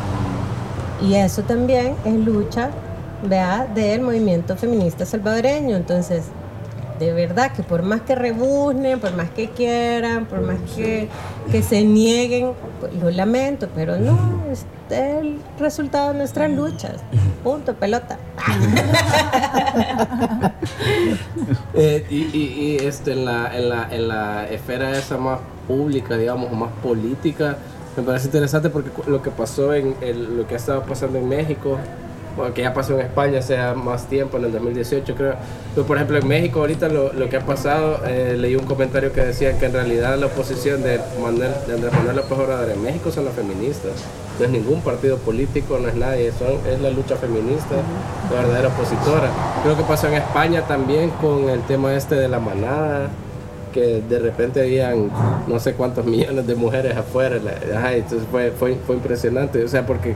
Y 1.02 1.16
eso 1.16 1.42
también 1.44 1.96
es 2.06 2.14
lucha 2.14 2.70
vea, 3.24 3.68
del 3.74 4.02
movimiento 4.02 4.56
feminista 4.56 5.06
salvadoreño. 5.06 5.76
Entonces, 5.76 6.24
de 7.02 7.14
verdad 7.14 7.52
que 7.52 7.64
por 7.64 7.82
más 7.82 8.02
que 8.02 8.14
rebuznen, 8.14 9.00
por 9.00 9.16
más 9.16 9.32
que 9.32 9.50
quieran, 9.50 10.28
por 10.28 10.42
más 10.42 10.60
que, 10.76 11.10
que 11.52 11.64
se 11.64 11.84
nieguen, 11.84 12.52
lo 13.02 13.10
lamento, 13.10 13.68
pero 13.74 13.98
no, 13.98 14.44
es 14.52 14.68
el 14.92 15.40
resultado 15.58 16.12
de 16.12 16.20
nuestras 16.20 16.52
luchas. 16.52 16.98
Punto, 17.44 17.74
pelota. 17.74 18.18
Eh, 21.74 22.06
y, 22.10 22.18
y, 22.18 22.78
este, 22.82 23.14
en, 23.14 23.26
la, 23.26 23.58
en, 23.58 23.70
la, 23.70 23.88
en 23.90 24.08
la 24.08 24.48
esfera 24.50 24.92
esa 24.92 25.18
más 25.18 25.40
pública, 25.68 26.18
digamos, 26.18 26.52
más 26.52 26.70
política, 26.84 27.58
me 27.96 28.04
parece 28.04 28.26
interesante 28.26 28.70
porque 28.70 28.90
lo 29.10 29.22
que 29.22 29.32
pasó 29.32 29.74
en 29.74 29.96
lo 30.38 30.48
que 30.48 30.56
ha 30.56 30.86
pasando 30.86 31.18
en 31.18 31.30
México, 31.30 31.78
bueno, 32.36 32.54
que 32.54 32.62
ya 32.62 32.74
pasó 32.74 32.94
en 32.94 33.06
España 33.06 33.40
hace 33.40 33.58
más 33.76 34.08
tiempo, 34.08 34.38
en 34.38 34.46
el 34.46 34.52
2018 34.52 35.16
creo. 35.16 35.36
Pero 35.76 35.88
por 35.88 35.98
ejemplo 35.98 36.18
en 36.18 36.28
México 36.28 36.60
ahorita 36.60 36.90
lo, 36.90 37.14
lo 37.14 37.30
que 37.30 37.38
ha 37.38 37.46
pasado, 37.46 38.00
eh, 38.06 38.36
leí 38.38 38.56
un 38.56 38.66
comentario 38.66 39.12
que 39.12 39.22
decía 39.22 39.58
que 39.58 39.66
en 39.66 39.74
realidad 39.74 40.18
la 40.18 40.28
oposición 40.28 40.84
de, 40.84 41.00
Manuel, 41.22 41.52
de 41.68 41.74
Andrés 41.74 41.94
Manuel 41.94 42.16
López 42.18 42.38
Obrador 42.38 42.70
en 42.70 42.82
México 42.82 43.12
son 43.12 43.26
las 43.26 43.34
feministas. 43.34 43.92
No 44.40 44.46
es 44.46 44.52
ningún 44.52 44.82
partido 44.82 45.18
político, 45.18 45.78
no 45.80 45.88
es 45.88 45.96
nadie, 45.96 46.32
son, 46.32 46.58
es 46.68 46.80
la 46.82 46.90
lucha 46.90 47.16
feminista, 47.16 47.76
la 48.34 48.42
verdadera 48.42 48.70
opositora. 48.70 49.30
Creo 49.64 49.78
que 49.78 49.84
pasó 49.84 50.08
en 50.08 50.16
España 50.16 50.62
también 50.64 51.10
con 51.22 51.50
el 51.50 51.62
tema 51.62 51.94
este 51.94 52.16
de 52.16 52.28
la 52.28 52.40
manada 52.40 53.10
que 53.72 54.02
de 54.02 54.20
repente 54.20 54.62
habían 54.62 55.10
no 55.48 55.60
sé 55.60 55.74
cuántos 55.74 56.06
millones 56.06 56.46
de 56.46 56.56
mujeres 56.56 56.96
afuera. 56.96 57.38
Ajá, 57.76 57.94
entonces 57.94 58.28
fue, 58.30 58.52
fue, 58.52 58.78
fue 58.86 58.96
impresionante. 58.96 59.64
O 59.64 59.68
sea, 59.68 59.86
porque 59.86 60.16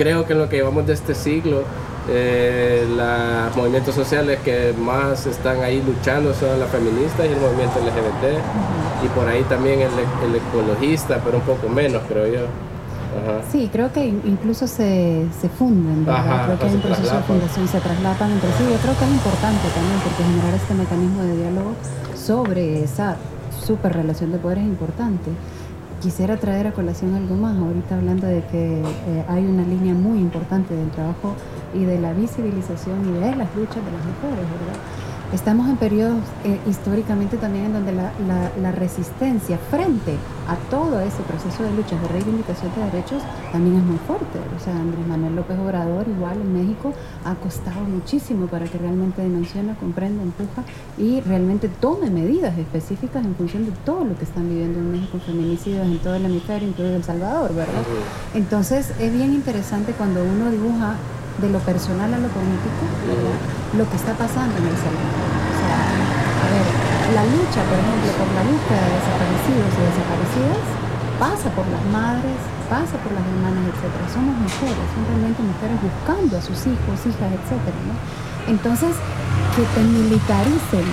creo 0.00 0.24
que 0.24 0.32
en 0.32 0.38
lo 0.38 0.48
que 0.48 0.56
llevamos 0.56 0.86
de 0.86 0.94
este 0.94 1.14
siglo, 1.14 1.62
eh, 2.08 2.86
los 2.88 3.54
movimientos 3.54 3.94
sociales 3.94 4.38
que 4.42 4.72
más 4.72 5.26
están 5.26 5.60
ahí 5.60 5.82
luchando 5.86 6.32
son 6.32 6.58
las 6.58 6.70
feministas 6.70 7.26
y 7.26 7.28
el 7.28 7.38
movimiento 7.38 7.78
LGBT, 7.80 9.04
y 9.04 9.08
por 9.08 9.28
ahí 9.28 9.42
también 9.42 9.80
el, 9.80 9.90
el, 10.24 10.36
ecologista, 10.36 11.20
pero 11.22 11.36
un 11.36 11.42
poco 11.42 11.68
menos, 11.68 12.00
creo 12.08 12.26
yo. 12.26 12.40
Ajá. 12.40 13.42
Sí, 13.52 13.68
creo 13.70 13.92
que 13.92 14.06
incluso 14.06 14.66
se, 14.66 15.26
se 15.38 15.50
funden, 15.50 16.04
creo 16.04 16.58
que 16.58 16.64
hay 16.64 16.74
un 16.76 16.80
proceso 16.80 17.16
de 17.16 17.22
fundación, 17.24 17.68
se 17.68 17.80
traslapan 17.80 18.30
entre 18.30 18.48
sí. 18.52 18.64
Yo 18.70 18.78
creo 18.78 18.96
que 18.96 19.04
es 19.04 19.10
importante 19.10 19.68
también 19.74 20.00
porque 20.00 20.22
generar 20.24 20.54
este 20.54 20.74
mecanismo 20.74 21.22
de 21.24 21.36
diálogo 21.36 21.72
sobre 22.16 22.84
esa 22.84 23.16
super 23.66 23.92
relación 23.92 24.32
de 24.32 24.38
poder 24.38 24.58
es 24.58 24.64
importante. 24.64 25.30
Quisiera 26.00 26.38
traer 26.38 26.66
a 26.66 26.72
colación 26.72 27.14
algo 27.14 27.36
más, 27.36 27.58
ahorita 27.58 27.96
hablando 27.96 28.26
de 28.26 28.42
que 28.44 28.80
eh, 28.80 29.24
hay 29.28 29.44
una 29.44 29.62
línea 29.64 29.92
muy 29.92 30.18
importante 30.18 30.74
del 30.74 30.90
trabajo 30.90 31.36
y 31.74 31.84
de 31.84 32.00
la 32.00 32.14
visibilización 32.14 33.06
y 33.06 33.12
de 33.20 33.36
las 33.36 33.54
luchas 33.54 33.84
de 33.84 33.92
las 33.92 34.02
mujeres, 34.06 34.46
¿verdad? 34.50 34.80
Estamos 35.32 35.68
en 35.68 35.76
periodos 35.76 36.18
eh, 36.42 36.58
históricamente 36.68 37.36
también 37.36 37.66
en 37.66 37.72
donde 37.72 37.92
la, 37.92 38.12
la, 38.26 38.50
la, 38.60 38.72
resistencia 38.72 39.58
frente 39.70 40.16
a 40.48 40.56
todo 40.70 40.98
ese 40.98 41.22
proceso 41.22 41.62
de 41.62 41.72
luchas 41.72 42.02
de 42.02 42.08
reivindicación 42.08 42.72
de 42.74 42.84
derechos 42.90 43.22
también 43.52 43.76
es 43.76 43.84
muy 43.84 43.98
fuerte. 43.98 44.40
O 44.56 44.58
sea, 44.58 44.74
Andrés 44.74 45.06
Manuel 45.06 45.36
López 45.36 45.56
Obrador, 45.56 46.08
igual 46.08 46.40
en 46.40 46.52
México, 46.52 46.92
ha 47.24 47.36
costado 47.36 47.80
muchísimo 47.82 48.48
para 48.48 48.66
que 48.66 48.78
realmente 48.78 49.22
denuncione, 49.22 49.76
comprenda, 49.76 50.20
empuja 50.24 50.64
y 50.98 51.20
realmente 51.20 51.68
tome 51.68 52.10
medidas 52.10 52.58
específicas 52.58 53.24
en 53.24 53.36
función 53.36 53.66
de 53.66 53.72
todo 53.84 54.04
lo 54.04 54.16
que 54.16 54.24
están 54.24 54.48
viviendo 54.48 54.80
en 54.80 54.90
México, 54.90 55.20
feminicidios 55.24 55.86
en 55.86 55.98
todo 55.98 56.16
el 56.16 56.24
hemisferio, 56.24 56.68
incluido 56.68 56.96
El 56.96 57.04
Salvador, 57.04 57.54
¿verdad? 57.54 57.82
Entonces, 58.34 58.92
es 58.98 59.12
bien 59.12 59.32
interesante 59.32 59.92
cuando 59.92 60.24
uno 60.24 60.50
dibuja 60.50 60.96
de 61.40 61.48
lo 61.48 61.58
personal 61.60 62.12
a 62.12 62.18
lo 62.18 62.28
político, 62.28 62.84
lo 63.76 63.88
que 63.88 63.96
está 63.96 64.12
pasando 64.12 64.52
en 64.60 64.66
El 64.68 64.76
Salvador. 64.76 65.24
O 65.24 65.54
sea, 65.56 65.80
a 65.80 66.46
ver, 66.52 66.66
la 67.16 67.24
lucha, 67.24 67.60
por 67.64 67.78
ejemplo, 67.80 68.10
por 68.20 68.28
la 68.36 68.44
búsqueda 68.44 68.82
de 68.84 68.92
desaparecidos 69.00 69.70
y 69.72 69.80
desaparecidas 69.88 70.64
pasa 71.20 71.48
por 71.52 71.66
las 71.68 71.84
madres, 71.92 72.38
pasa 72.68 72.96
por 73.00 73.12
las 73.12 73.24
hermanas, 73.24 73.64
etcétera. 73.72 74.04
Somos 74.08 74.34
mujeres, 74.36 74.84
son 74.96 75.04
realmente 75.08 75.40
mujeres 75.42 75.76
buscando 75.80 76.32
a 76.38 76.42
sus 76.42 76.60
hijos, 76.64 76.96
hijas, 77.04 77.28
etcétera. 77.28 77.78
¿no? 77.88 77.94
Entonces, 78.48 78.96
que 79.56 79.62
te 79.74 79.82
militaricen 79.84 80.88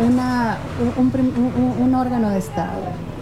una, 0.00 0.56
un, 0.96 1.12
un, 1.12 1.74
un 1.76 1.94
órgano 1.94 2.30
de 2.30 2.38
Estado, 2.38 2.80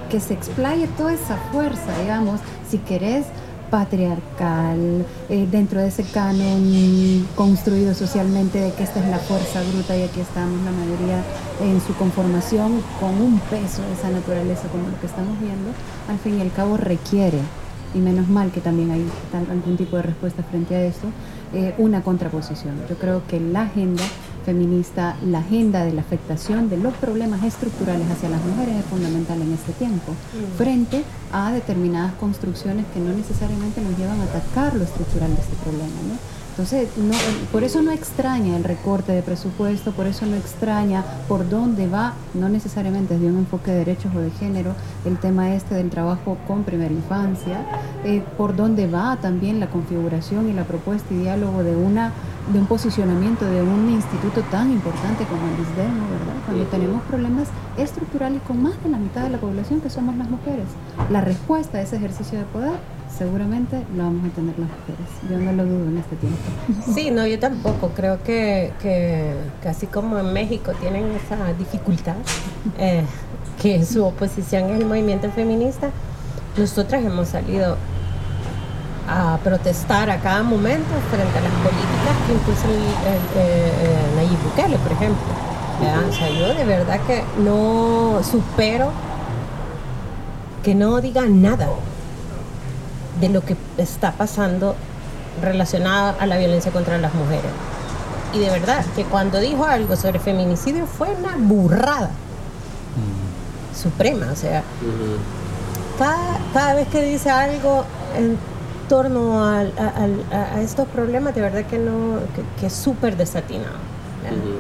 que 0.08 0.20
se 0.20 0.34
explaye 0.34 0.86
toda 0.96 1.12
esa 1.12 1.36
fuerza, 1.50 1.90
digamos, 2.00 2.40
si 2.70 2.78
querés 2.78 3.26
patriarcal, 3.70 5.04
eh, 5.28 5.46
dentro 5.50 5.81
de 5.81 5.88
ese 5.88 6.04
canon 6.04 7.26
construido 7.35 7.94
socialmente 7.94 8.61
de 8.61 8.72
que 8.72 8.83
esta 8.83 9.00
es 9.00 9.07
la 9.09 9.18
fuerza 9.18 9.62
bruta 9.72 9.96
y 9.96 10.02
aquí 10.02 10.20
estamos 10.20 10.61
la 10.64 10.72
mayoría 10.72 11.22
en 11.61 11.81
su 11.81 11.94
conformación 11.94 12.83
con 13.00 13.20
un 13.20 13.38
peso 13.40 13.83
de 13.83 13.92
esa 13.92 14.11
naturaleza 14.11 14.68
como 14.68 14.88
lo 14.88 15.00
que 15.00 15.07
estamos 15.07 15.38
viendo, 15.40 15.70
al 16.09 16.18
fin 16.18 16.38
y 16.38 16.40
al 16.42 16.52
cabo 16.52 16.76
requiere, 16.76 17.38
y 17.94 17.98
menos 17.98 18.28
mal 18.28 18.50
que 18.50 18.61
también 18.61 18.90
hay 18.90 19.04
algún 19.50 19.76
tipo 19.76 19.96
de 19.96 20.02
respuesta 20.02 20.42
frente 20.42 20.74
a 20.74 20.85
eso, 20.85 21.09
eh, 21.52 21.74
una 21.78 22.02
contraposición. 22.02 22.74
Yo 22.88 22.96
creo 22.96 23.22
que 23.26 23.40
la 23.40 23.62
agenda 23.62 24.04
feminista, 24.48 25.14
la 25.26 25.40
agenda 25.40 25.84
de 25.84 25.92
la 25.92 26.00
afectación 26.00 26.70
de 26.70 26.78
los 26.78 26.94
problemas 26.94 27.44
estructurales 27.44 28.11
hacia 28.11 28.30
las 28.30 28.42
mujeres 28.42 28.76
es 28.76 28.84
fundamental 28.87 29.42
en 29.42 29.52
este 29.52 29.72
tiempo, 29.72 30.14
frente 30.56 31.04
a 31.32 31.52
determinadas 31.52 32.14
construcciones 32.14 32.87
que 32.94 33.00
no 33.00 33.12
necesariamente 33.12 33.82
nos 33.82 33.98
llevan 33.98 34.18
a 34.22 34.24
atacar 34.24 34.74
lo 34.74 34.84
estructural 34.84 35.34
de 35.34 35.42
este 35.42 35.56
problema. 35.56 36.00
¿no? 36.08 36.38
Entonces, 36.58 36.88
no, 36.96 37.14
por 37.52 37.62
eso 37.62 37.82
no 37.82 37.92
extraña 37.92 38.56
el 38.56 38.64
recorte 38.64 39.12
de 39.12 39.22
presupuesto, 39.22 39.92
por 39.92 40.08
eso 40.08 40.26
no 40.26 40.34
extraña 40.34 41.04
por 41.28 41.48
dónde 41.48 41.86
va, 41.86 42.14
no 42.34 42.48
necesariamente 42.48 43.14
desde 43.14 43.28
un 43.28 43.38
enfoque 43.38 43.70
de 43.70 43.76
derechos 43.76 44.12
o 44.12 44.18
de 44.18 44.32
género, 44.32 44.72
el 45.04 45.18
tema 45.18 45.54
este 45.54 45.76
del 45.76 45.88
trabajo 45.88 46.36
con 46.48 46.64
primera 46.64 46.92
infancia, 46.92 47.64
eh, 48.04 48.24
por 48.36 48.56
dónde 48.56 48.88
va 48.88 49.18
también 49.18 49.60
la 49.60 49.70
configuración 49.70 50.48
y 50.48 50.52
la 50.52 50.64
propuesta 50.64 51.14
y 51.14 51.18
diálogo 51.18 51.62
de 51.62 51.76
una 51.76 52.12
de 52.52 52.58
un 52.58 52.66
posicionamiento 52.66 53.44
de 53.44 53.62
un 53.62 53.90
instituto 53.90 54.40
tan 54.50 54.72
importante 54.72 55.24
como 55.26 55.42
el 55.46 55.60
ISDEMO, 55.60 56.08
¿verdad? 56.10 56.34
Cuando 56.46 56.64
tenemos 56.64 57.02
problemas 57.02 57.48
estructurales 57.76 58.42
con 58.42 58.60
más 58.62 58.82
de 58.82 58.88
la 58.88 58.98
mitad 58.98 59.22
de 59.22 59.30
la 59.30 59.38
población 59.38 59.80
que 59.80 59.90
somos 59.90 60.16
las 60.16 60.28
mujeres. 60.28 60.64
La 61.10 61.20
respuesta 61.20 61.78
a 61.78 61.82
ese 61.82 61.96
ejercicio 61.96 62.38
de 62.38 62.46
poder 62.46 62.97
seguramente 63.16 63.84
lo 63.96 64.04
vamos 64.04 64.30
a 64.30 64.34
tener 64.34 64.58
las 64.58 64.68
mujeres. 64.68 65.08
Yo 65.30 65.38
no 65.38 65.52
lo 65.52 65.64
dudo 65.64 65.88
en 65.88 65.98
este 65.98 66.16
tiempo. 66.16 66.38
Sí, 66.94 67.10
no, 67.10 67.26
yo 67.26 67.38
tampoco. 67.38 67.90
Creo 67.94 68.22
que, 68.22 68.72
que, 68.80 69.34
que 69.62 69.68
así 69.68 69.86
como 69.86 70.18
en 70.18 70.32
México 70.32 70.72
tienen 70.80 71.06
esa 71.12 71.52
dificultad, 71.54 72.16
eh, 72.78 73.04
que 73.60 73.84
su 73.84 74.04
oposición 74.04 74.70
es 74.70 74.80
el 74.80 74.86
movimiento 74.86 75.30
feminista, 75.30 75.90
nosotras 76.56 77.04
hemos 77.04 77.28
salido 77.28 77.76
a 79.08 79.38
protestar 79.42 80.10
a 80.10 80.18
cada 80.18 80.42
momento 80.42 80.90
frente 81.10 81.38
a 81.38 81.40
las 81.40 81.52
políticas 81.62 82.14
que 82.26 82.32
el, 82.32 82.78
el, 83.08 84.10
el, 84.10 84.16
Nayib 84.16 84.38
Bukele, 84.42 84.76
por 84.78 84.92
ejemplo. 84.92 85.48
O 86.08 86.12
sea, 86.12 86.28
yo 86.28 86.54
de 86.54 86.64
verdad 86.64 87.00
que 87.06 87.22
no 87.38 88.20
supero 88.24 88.90
que 90.62 90.74
no 90.74 91.00
digan 91.00 91.40
nada 91.40 91.68
de 93.20 93.28
lo 93.28 93.42
que 93.44 93.57
está 93.76 94.12
pasando 94.12 94.74
relacionado 95.42 96.16
a 96.18 96.26
la 96.26 96.38
violencia 96.38 96.72
contra 96.72 96.99
las 96.99 97.14
mujeres. 97.14 97.51
Y 98.32 98.40
de 98.40 98.51
verdad 98.51 98.84
que 98.95 99.05
cuando 99.05 99.40
dijo 99.40 99.64
algo 99.64 99.97
sobre 99.97 100.18
feminicidio 100.18 100.86
fue 100.86 101.09
una 101.11 101.36
burrada 101.36 102.11
mm. 102.11 103.76
suprema. 103.76 104.28
O 104.32 104.36
sea, 104.36 104.62
cada, 105.99 106.38
cada 106.53 106.74
vez 106.74 106.88
que 106.88 107.03
dice 107.03 107.30
algo 107.30 107.84
en 108.16 108.36
torno 108.88 109.45
a, 109.45 109.61
a, 109.61 110.57
a, 110.57 110.61
estos 110.61 110.88
problemas, 110.88 111.34
de 111.34 111.40
verdad 111.40 111.64
que 111.64 111.78
no, 111.78 112.18
que, 112.34 112.61
que 112.61 112.66
es 112.66 112.72
súper 112.72 113.16
desatinado. 113.16 113.88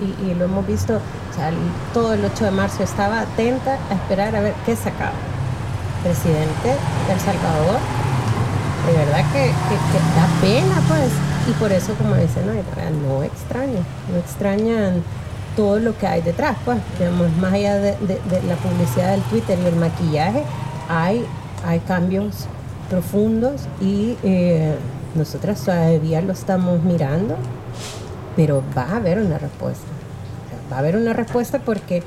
Y, 0.00 0.30
y, 0.30 0.34
lo 0.34 0.46
hemos 0.46 0.66
visto, 0.66 0.94
o 0.94 1.34
sea, 1.34 1.50
todo 1.92 2.14
el 2.14 2.24
8 2.24 2.46
de 2.46 2.50
marzo 2.52 2.82
estaba 2.82 3.20
atenta 3.20 3.76
a 3.90 3.94
esperar 3.94 4.34
a 4.34 4.40
ver 4.40 4.54
qué 4.64 4.74
sacaba. 4.74 5.12
Presidente 6.02 6.68
de 6.68 7.12
El 7.12 7.20
Salvador, 7.20 7.78
de 8.88 8.96
verdad 8.96 9.24
que, 9.32 9.44
que, 9.44 9.98
da 10.16 10.28
pena, 10.40 10.82
pues, 10.88 11.10
y 11.48 11.52
por 11.58 11.72
eso, 11.72 11.94
como 11.94 12.14
dicen, 12.14 12.46
no, 12.46 12.52
no 12.54 13.22
extrañan, 13.22 13.84
no 14.10 14.18
extrañan 14.18 15.02
todo 15.56 15.78
lo 15.78 15.96
que 15.98 16.06
hay 16.06 16.22
detrás, 16.22 16.56
pues, 16.64 16.78
digamos, 16.98 17.30
más 17.36 17.52
allá 17.52 17.76
de, 17.76 17.96
la 18.46 18.56
publicidad 18.56 19.10
del 19.10 19.22
Twitter 19.22 19.58
y 19.62 19.66
el 19.66 19.76
maquillaje, 19.76 20.42
hay, 20.88 21.24
hay 21.66 21.80
cambios 21.80 22.46
profundos 22.88 23.62
y 23.80 24.16
eh, 24.22 24.74
nosotras 25.14 25.62
todavía 25.62 26.22
lo 26.22 26.32
estamos 26.32 26.82
mirando, 26.82 27.36
pero 28.36 28.62
va 28.76 28.84
a 28.84 28.96
haber 28.96 29.18
una 29.18 29.36
respuesta. 29.36 29.84
va 30.72 30.76
a 30.76 30.78
haber 30.78 30.96
una 30.96 31.12
respuesta 31.12 31.58
porque 31.58 32.02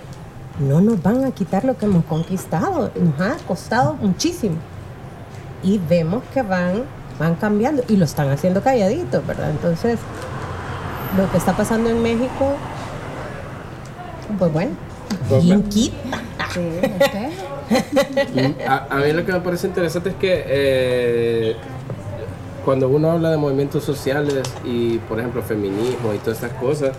no 0.60 0.82
nos 0.82 1.02
van 1.04 1.26
a 1.26 1.32
quitar 1.32 1.64
lo 1.64 1.78
que 1.78 1.86
hemos 1.86 2.06
conquistado, 2.06 2.92
nos 2.96 3.20
ha 3.20 3.38
costado 3.46 3.94
muchísimo. 3.96 4.56
Y 5.64 5.78
vemos 5.78 6.24
que 6.34 6.42
van, 6.42 6.84
van 7.20 7.36
cambiando 7.36 7.84
y 7.88 7.98
lo 7.98 8.06
están 8.06 8.30
haciendo 8.30 8.62
calladitos, 8.62 9.26
¿verdad? 9.26 9.52
Entonces, 9.52 10.00
lo 11.18 11.30
que 11.32 11.38
está 11.38 11.56
pasando 11.56 11.90
en 11.90 12.02
México 12.02 12.56
pues 14.38 14.54
bueno, 14.54 14.72
bien 15.42 15.66
a, 18.68 18.98
mí 18.98 19.14
lo 19.14 19.26
que 19.26 19.32
me 19.32 19.40
parece 19.40 19.68
interesante 19.68 20.10
es 20.10 20.16
que 20.16 20.44
eh, 20.46 21.56
cuando 22.66 22.90
uno 22.90 23.12
habla 23.12 23.32
de 23.32 23.38
movimientos 23.38 23.84
sociales 23.84 24.44
y, 24.66 24.98
por 25.00 25.20
ejemplo, 25.20 25.42
feminismo 25.42 26.14
y 26.14 26.18
todas 26.18 26.44
estas 26.44 26.60
cosas, 26.60 26.92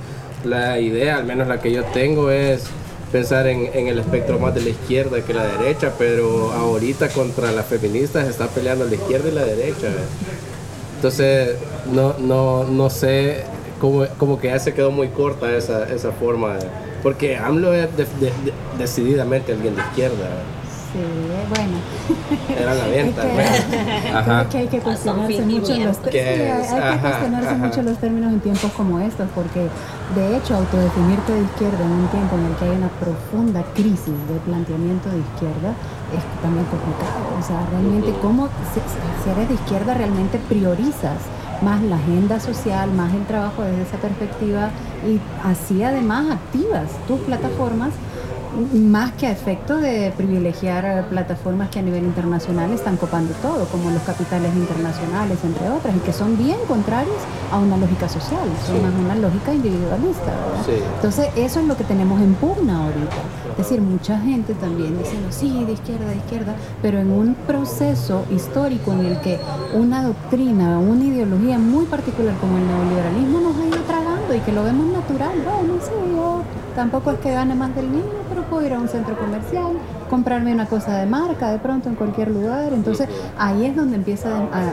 la 0.44 0.78
idea, 0.78 1.18
al 1.18 1.24
menos 1.24 1.48
la 1.48 1.60
que 1.60 1.70
yo 1.70 1.84
tengo, 1.84 2.30
es 2.30 2.64
pensar 3.12 3.46
en, 3.46 3.86
el 3.86 3.98
espectro 3.98 4.38
más 4.38 4.54
de 4.54 4.62
la 4.62 4.70
izquierda 4.70 5.22
que 5.22 5.34
la 5.34 5.44
derecha, 5.44 5.92
pero 5.98 6.50
ahorita 6.52 7.08
contra 7.10 7.52
las 7.52 7.66
feministas 7.66 8.26
está 8.26 8.48
peleando 8.48 8.86
la 8.86 8.94
izquierda 8.94 9.28
y 9.28 9.32
la 9.32 9.44
derecha. 9.44 9.88
Entonces, 10.96 11.56
no, 11.92 12.14
no, 12.18 12.64
no 12.64 12.90
sé, 12.90 13.44
como, 13.80 14.06
como 14.18 14.40
que 14.40 14.48
ya 14.48 14.58
se 14.58 14.72
quedó 14.72 14.90
muy 14.90 15.08
corta 15.08 15.54
esa, 15.54 15.92
esa 15.92 16.12
forma 16.12 16.56
de 16.56 16.66
porque 17.02 17.36
AMLO 17.36 17.74
es 17.74 17.88
decididamente 18.78 19.52
alguien 19.52 19.74
de 19.74 19.82
izquierda. 19.82 20.28
Sí, 20.92 20.98
bueno. 21.48 21.78
Era 22.60 22.74
la 22.74 22.86
venta, 22.86 23.22
Creo 23.22 24.48
que 24.50 24.58
hay 24.58 24.68
que 24.68 24.78
cuestionarse 24.80 25.42
mucho 25.42 25.74
los 25.74 25.98
hay, 26.04 26.10
que 26.10 26.98
cuestionarse 27.00 27.54
mucho 27.54 27.82
los 27.82 27.98
términos 27.98 28.32
en 28.32 28.40
tiempos 28.40 28.70
como 28.72 29.00
estos, 29.00 29.26
porque 29.34 29.68
de 30.14 30.36
hecho 30.36 30.56
autodefinirte 30.56 31.32
de 31.32 31.42
izquierda 31.44 31.82
en 31.82 31.92
un 31.92 32.08
tiempo 32.08 32.36
en 32.36 32.44
el 32.44 32.56
que 32.56 32.64
hay 32.66 32.76
una 32.76 32.90
profunda 33.00 33.64
crisis 33.72 34.14
de 34.28 34.38
planteamiento 34.44 35.08
de 35.08 35.18
izquierda 35.20 35.72
es 36.12 36.42
también 36.42 36.66
complicado. 36.66 37.40
O 37.40 37.42
sea, 37.42 37.64
realmente 37.70 38.12
cómo 38.20 38.48
si 39.24 39.30
eres 39.30 39.48
de 39.48 39.54
izquierda 39.54 39.94
realmente 39.94 40.38
priorizas 40.48 41.16
más 41.62 41.80
la 41.82 41.96
agenda 41.96 42.38
social, 42.38 42.92
más 42.92 43.14
el 43.14 43.24
trabajo 43.24 43.62
desde 43.62 43.82
esa 43.82 43.96
perspectiva 43.96 44.70
y 45.06 45.18
así 45.48 45.82
además 45.82 46.32
activas 46.32 46.90
tus 47.06 47.20
plataformas 47.20 47.92
más 48.74 49.12
que 49.12 49.26
a 49.26 49.30
efecto 49.30 49.76
de 49.78 50.12
privilegiar 50.16 51.06
plataformas 51.08 51.70
que 51.70 51.78
a 51.78 51.82
nivel 51.82 52.04
internacional 52.04 52.70
están 52.72 52.96
copando 52.96 53.32
todo, 53.34 53.64
como 53.66 53.90
los 53.90 54.02
capitales 54.02 54.54
internacionales, 54.54 55.38
entre 55.44 55.68
otras, 55.70 55.96
y 55.96 56.00
que 56.00 56.12
son 56.12 56.36
bien 56.36 56.58
contrarios 56.68 57.16
a 57.50 57.58
una 57.58 57.76
lógica 57.76 58.08
social, 58.08 58.44
son 58.66 58.82
más 58.82 58.92
una 58.94 59.14
lógica 59.14 59.54
individualista. 59.54 60.32
Entonces, 60.96 61.28
eso 61.36 61.60
es 61.60 61.66
lo 61.66 61.76
que 61.76 61.84
tenemos 61.84 62.20
en 62.20 62.34
pugna 62.34 62.84
ahorita. 62.84 63.16
Es 63.52 63.68
decir, 63.68 63.80
mucha 63.80 64.18
gente 64.18 64.54
también 64.54 64.98
diciendo, 64.98 65.28
sí, 65.30 65.64
de 65.64 65.72
izquierda, 65.72 66.06
de 66.06 66.16
izquierda, 66.16 66.54
pero 66.80 66.98
en 66.98 67.10
un 67.10 67.34
proceso 67.34 68.24
histórico 68.30 68.92
en 68.92 69.06
el 69.06 69.20
que 69.20 69.38
una 69.74 70.02
doctrina, 70.04 70.78
una 70.78 71.04
ideología 71.04 71.58
muy 71.58 71.84
particular 71.86 72.34
como 72.40 72.58
el 72.58 72.66
neoliberalismo 72.66 73.40
nos 73.40 73.56
ha 73.56 73.66
ido 73.66 73.82
tragando 73.86 74.34
y 74.34 74.40
que 74.40 74.52
lo 74.52 74.64
vemos 74.64 74.86
natural, 74.86 75.32
bueno, 75.44 75.74
sí, 75.82 75.90
yo 76.14 76.42
tampoco 76.74 77.10
es 77.10 77.18
que 77.18 77.32
gane 77.32 77.54
más 77.54 77.74
del 77.74 77.86
mínimo, 77.86 78.21
pero 78.32 78.44
puedo 78.48 78.66
ir 78.66 78.72
a 78.72 78.78
un 78.78 78.88
centro 78.88 79.14
comercial, 79.18 79.74
comprarme 80.08 80.54
una 80.54 80.66
cosa 80.66 80.96
de 80.96 81.06
marca 81.06 81.50
de 81.50 81.58
pronto 81.58 81.90
en 81.90 81.96
cualquier 81.96 82.30
lugar. 82.30 82.72
Entonces 82.72 83.06
ahí 83.36 83.66
es 83.66 83.76
donde 83.76 83.96
empieza 83.96 84.30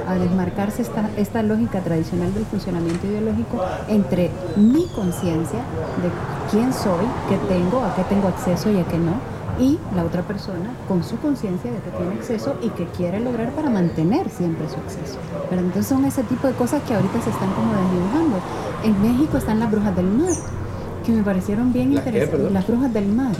a, 0.07 0.15
desmarcarse 0.15 0.81
esta, 0.81 1.09
esta 1.17 1.43
lógica 1.43 1.81
tradicional 1.81 2.33
del 2.33 2.45
funcionamiento 2.45 3.05
ideológico 3.05 3.61
entre 3.89 4.31
mi 4.55 4.87
conciencia 4.95 5.59
de 6.01 6.09
quién 6.49 6.71
soy, 6.71 7.05
qué 7.27 7.37
tengo, 7.53 7.83
a 7.83 7.93
qué 7.95 8.03
tengo 8.03 8.29
acceso 8.29 8.71
y 8.71 8.79
a 8.79 8.85
qué 8.85 8.97
no, 8.97 9.13
y 9.59 9.77
la 9.93 10.05
otra 10.05 10.21
persona 10.21 10.71
con 10.87 11.03
su 11.03 11.17
conciencia 11.19 11.69
de 11.69 11.79
que 11.79 11.91
tiene 11.91 12.13
acceso 12.13 12.55
y 12.61 12.69
que 12.69 12.85
quiere 12.85 13.19
lograr 13.19 13.51
para 13.51 13.69
mantener 13.69 14.29
siempre 14.29 14.69
su 14.69 14.75
acceso. 14.75 15.19
Pero 15.49 15.61
entonces 15.61 15.87
son 15.87 16.05
ese 16.05 16.23
tipo 16.23 16.47
de 16.47 16.53
cosas 16.53 16.81
que 16.83 16.93
ahorita 16.93 17.21
se 17.21 17.29
están 17.29 17.51
como 17.51 17.73
desdibujando. 17.73 18.37
En 18.85 19.01
México 19.01 19.37
están 19.37 19.59
las 19.59 19.69
brujas 19.69 19.93
del 19.97 20.07
mar 20.07 20.31
que 21.09 21.17
me 21.17 21.23
parecieron 21.23 21.73
bien 21.73 21.93
interesantes, 21.93 22.51
las 22.51 22.67
brujas 22.67 22.93
del 22.93 23.07
mar, 23.07 23.33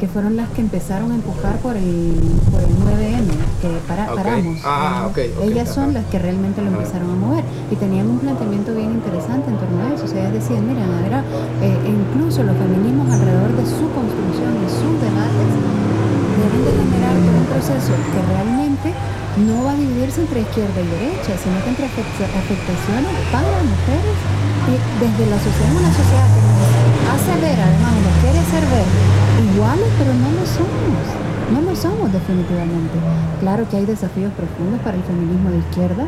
que 0.00 0.08
fueron 0.08 0.36
las 0.36 0.48
que 0.50 0.60
empezaron 0.60 1.12
a 1.12 1.14
empujar 1.14 1.56
por 1.58 1.76
el, 1.76 2.18
por 2.50 2.60
el 2.60 2.74
9M, 2.82 3.30
que 3.62 3.68
para, 3.86 4.12
paramos. 4.14 4.58
Ah, 4.64 5.08
Ellas 5.42 5.72
son 5.72 5.94
las 5.94 6.04
que 6.06 6.18
realmente 6.18 6.60
lo 6.62 6.68
empezaron 6.68 7.10
a 7.10 7.14
mover 7.14 7.44
y 7.70 7.76
tenían 7.76 8.10
un 8.10 8.18
planteamiento 8.18 8.74
bien 8.74 8.90
interesante 8.90 9.50
en 9.50 9.56
torno 9.56 9.78
a 9.86 9.94
eso. 9.94 10.04
O 10.04 10.08
sea, 10.08 10.20
ellas 10.20 10.34
decían, 10.34 10.66
mira, 10.66 10.82
era, 11.06 11.20
eh, 11.62 11.78
incluso 11.86 12.42
los 12.42 12.56
feminismos 12.56 13.06
alrededor 13.12 13.54
de 13.54 13.66
su 13.66 13.86
construcción 13.94 14.50
y 14.58 14.66
sus 14.66 14.94
debates 14.98 15.50
deben 16.42 16.62
de 16.66 16.72
generar 16.74 17.14
un 17.14 17.46
proceso 17.46 17.92
que 18.10 18.20
realmente 18.34 18.90
no 19.46 19.64
va 19.64 19.72
a 19.72 19.76
dividirse 19.76 20.22
entre 20.22 20.40
izquierda 20.42 20.74
y 20.74 20.88
derecha, 20.90 21.32
sino 21.38 21.56
que 21.62 21.70
entre 21.70 21.86
afectaciones 21.86 23.14
para 23.30 23.46
mujeres 23.62 24.18
y 24.62 24.74
desde 25.00 25.26
la 25.30 25.38
sociedad, 25.38 25.72
una 25.74 25.90
sociedad 25.90 26.81
hace 27.14 27.32
ver, 27.40 27.58
además 27.60 27.92
nos 28.02 28.16
quiere 28.22 28.38
hacer 28.38 28.64
ver. 28.72 28.88
Iguales, 29.54 29.90
pero 29.98 30.12
no 30.14 30.28
lo 30.32 30.44
somos. 30.46 31.04
No 31.52 31.60
lo 31.60 31.76
somos 31.76 32.12
definitivamente. 32.12 32.96
Claro 33.40 33.68
que 33.68 33.76
hay 33.76 33.86
desafíos 33.86 34.32
profundos 34.32 34.80
para 34.80 34.96
el 34.96 35.02
feminismo 35.02 35.50
de 35.50 35.58
izquierda, 35.58 36.06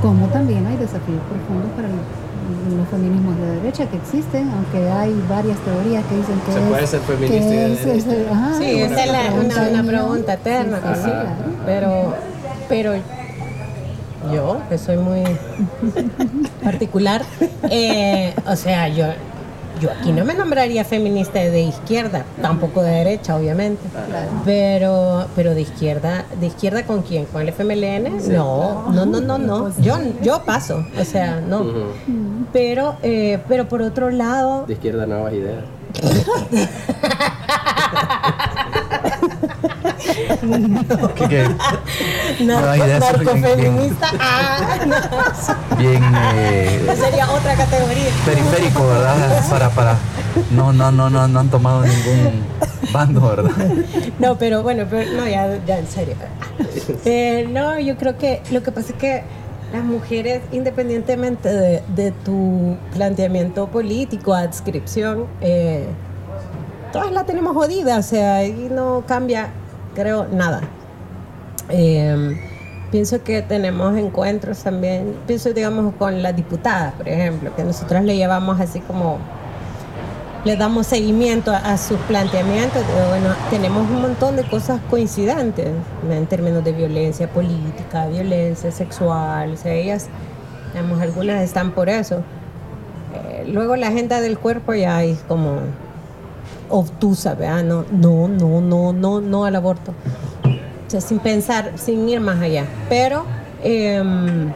como 0.00 0.26
también 0.28 0.66
hay 0.66 0.76
desafíos 0.76 1.20
profundos 1.28 1.70
para 1.76 1.88
los 1.88 2.88
feminismos 2.88 3.36
de 3.36 3.46
derecha 3.60 3.86
que 3.86 3.96
existen, 3.96 4.48
aunque 4.50 4.88
hay 4.88 5.12
varias 5.28 5.58
teorías 5.58 6.04
que 6.06 6.16
dicen 6.16 6.40
que 6.46 6.52
se 6.52 6.60
puede 6.60 6.86
ser 6.86 7.00
feminista 7.00 7.36
y 7.36 7.98
es, 7.98 8.04
sí, 8.58 8.80
esa 8.80 9.04
es 9.04 9.70
una, 9.72 9.82
pregunta 9.82 10.32
eterna, 10.34 10.80
pero 11.66 12.14
pero 12.68 12.92
yo, 14.32 14.60
que 14.68 14.78
soy 14.78 14.98
muy 14.98 15.24
particular, 16.64 17.22
eh, 17.70 18.34
o 18.46 18.56
sea, 18.56 18.88
yo, 18.88 19.06
yo 19.80 19.90
aquí 19.90 20.12
no 20.12 20.24
me 20.24 20.34
nombraría 20.34 20.84
feminista 20.84 21.38
de 21.38 21.60
izquierda, 21.62 22.24
tampoco 22.40 22.82
de 22.82 22.90
derecha, 22.90 23.36
obviamente. 23.36 23.82
Pero, 24.44 25.26
pero 25.36 25.54
de 25.54 25.62
izquierda, 25.62 26.24
¿de 26.40 26.46
izquierda 26.46 26.84
con 26.84 27.02
quién? 27.02 27.26
¿Con 27.26 27.42
el 27.42 27.48
FMLN? 27.48 28.32
No, 28.32 28.90
no, 28.92 29.06
no, 29.06 29.20
no, 29.20 29.38
no. 29.38 29.80
Yo, 29.80 29.98
yo 30.22 30.42
paso, 30.44 30.84
o 30.98 31.04
sea, 31.04 31.40
no. 31.40 31.64
Pero, 32.52 32.96
eh, 33.02 33.38
pero 33.48 33.68
por 33.68 33.82
otro 33.82 34.10
lado. 34.10 34.64
De 34.66 34.74
izquierda 34.74 35.06
nuevas 35.06 35.32
ideas. 35.32 35.64
no. 40.42 41.14
¿Qué, 41.14 41.28
qué? 41.28 42.44
narcofeminista. 42.44 44.10
Bien. 45.78 46.02
Ah, 46.02 46.32
eh, 46.34 46.96
sería 46.98 47.30
otra 47.30 47.54
categoría. 47.54 48.10
Periférico, 48.24 48.86
¿verdad? 48.86 49.48
Para, 49.48 49.70
para. 49.70 49.96
No, 50.50 50.72
no, 50.72 50.90
no, 50.90 51.10
no, 51.10 51.28
no 51.28 51.40
han 51.40 51.48
tomado 51.48 51.82
ningún 51.82 52.44
bando, 52.92 53.20
¿verdad? 53.28 53.52
No, 54.18 54.36
pero 54.36 54.62
bueno, 54.62 54.86
pero, 54.88 55.10
no, 55.12 55.26
ya, 55.26 55.58
ya 55.66 55.78
en 55.78 55.86
serio. 55.86 56.14
Eh, 57.04 57.46
no, 57.50 57.78
yo 57.78 57.96
creo 57.96 58.16
que 58.18 58.42
lo 58.50 58.62
que 58.62 58.72
pasa 58.72 58.92
es 58.92 58.98
que 58.98 59.22
las 59.72 59.84
mujeres, 59.84 60.40
independientemente 60.52 61.48
de, 61.48 61.82
de 61.94 62.12
tu 62.12 62.76
planteamiento 62.94 63.68
político, 63.68 64.32
adscripción, 64.34 65.26
eh, 65.40 65.86
todas 66.92 67.12
la 67.12 67.24
tenemos 67.24 67.54
jodida, 67.54 67.98
o 67.98 68.02
sea, 68.02 68.36
ahí 68.36 68.68
no 68.70 69.04
cambia, 69.06 69.50
creo, 69.98 70.26
nada. 70.30 70.60
Em, 71.68 72.38
pienso 72.92 73.22
que 73.24 73.42
tenemos 73.42 73.96
encuentros 73.98 74.62
también, 74.62 75.16
pienso, 75.26 75.52
digamos, 75.52 75.92
con 75.94 76.22
las 76.22 76.36
diputadas, 76.36 76.94
por 76.94 77.08
ejemplo, 77.08 77.54
que 77.56 77.64
nosotros 77.64 78.04
le 78.04 78.16
llevamos 78.16 78.60
así 78.60 78.80
como, 78.80 79.18
le 80.44 80.56
damos 80.56 80.86
seguimiento 80.86 81.52
a, 81.52 81.76
sus 81.76 81.98
planteamientos. 82.00 82.82
Bueno, 83.08 83.34
tenemos 83.50 83.90
un 83.90 84.02
montón 84.02 84.36
de 84.36 84.44
cosas 84.44 84.80
coincidentes 84.88 85.68
en 86.08 86.26
términos 86.26 86.62
de 86.64 86.72
violencia 86.72 87.28
política, 87.28 88.06
violencia 88.06 88.70
sexual, 88.70 89.54
o 89.54 89.56
sea, 89.56 89.74
ellas, 89.74 90.06
digamos, 90.72 91.00
algunas 91.00 91.42
están 91.42 91.72
por 91.72 91.88
eso. 91.88 92.22
Eh, 93.14 93.46
luego 93.48 93.74
la 93.74 93.88
agenda 93.88 94.20
del 94.20 94.38
cuerpo 94.38 94.74
ya 94.74 95.02
es 95.02 95.18
como 95.26 95.58
obtusa, 96.68 97.34
¿verdad? 97.34 97.64
No, 97.64 97.84
no, 97.90 98.28
no, 98.28 98.60
no, 98.60 98.92
no, 98.92 99.20
no 99.20 99.44
al 99.44 99.56
aborto. 99.56 99.92
O 100.86 100.90
sea, 100.90 101.00
sin 101.00 101.18
pensar, 101.18 101.72
sin 101.76 102.08
ir 102.08 102.20
más 102.20 102.40
allá. 102.40 102.64
Pero, 102.88 103.24
em, 103.62 104.52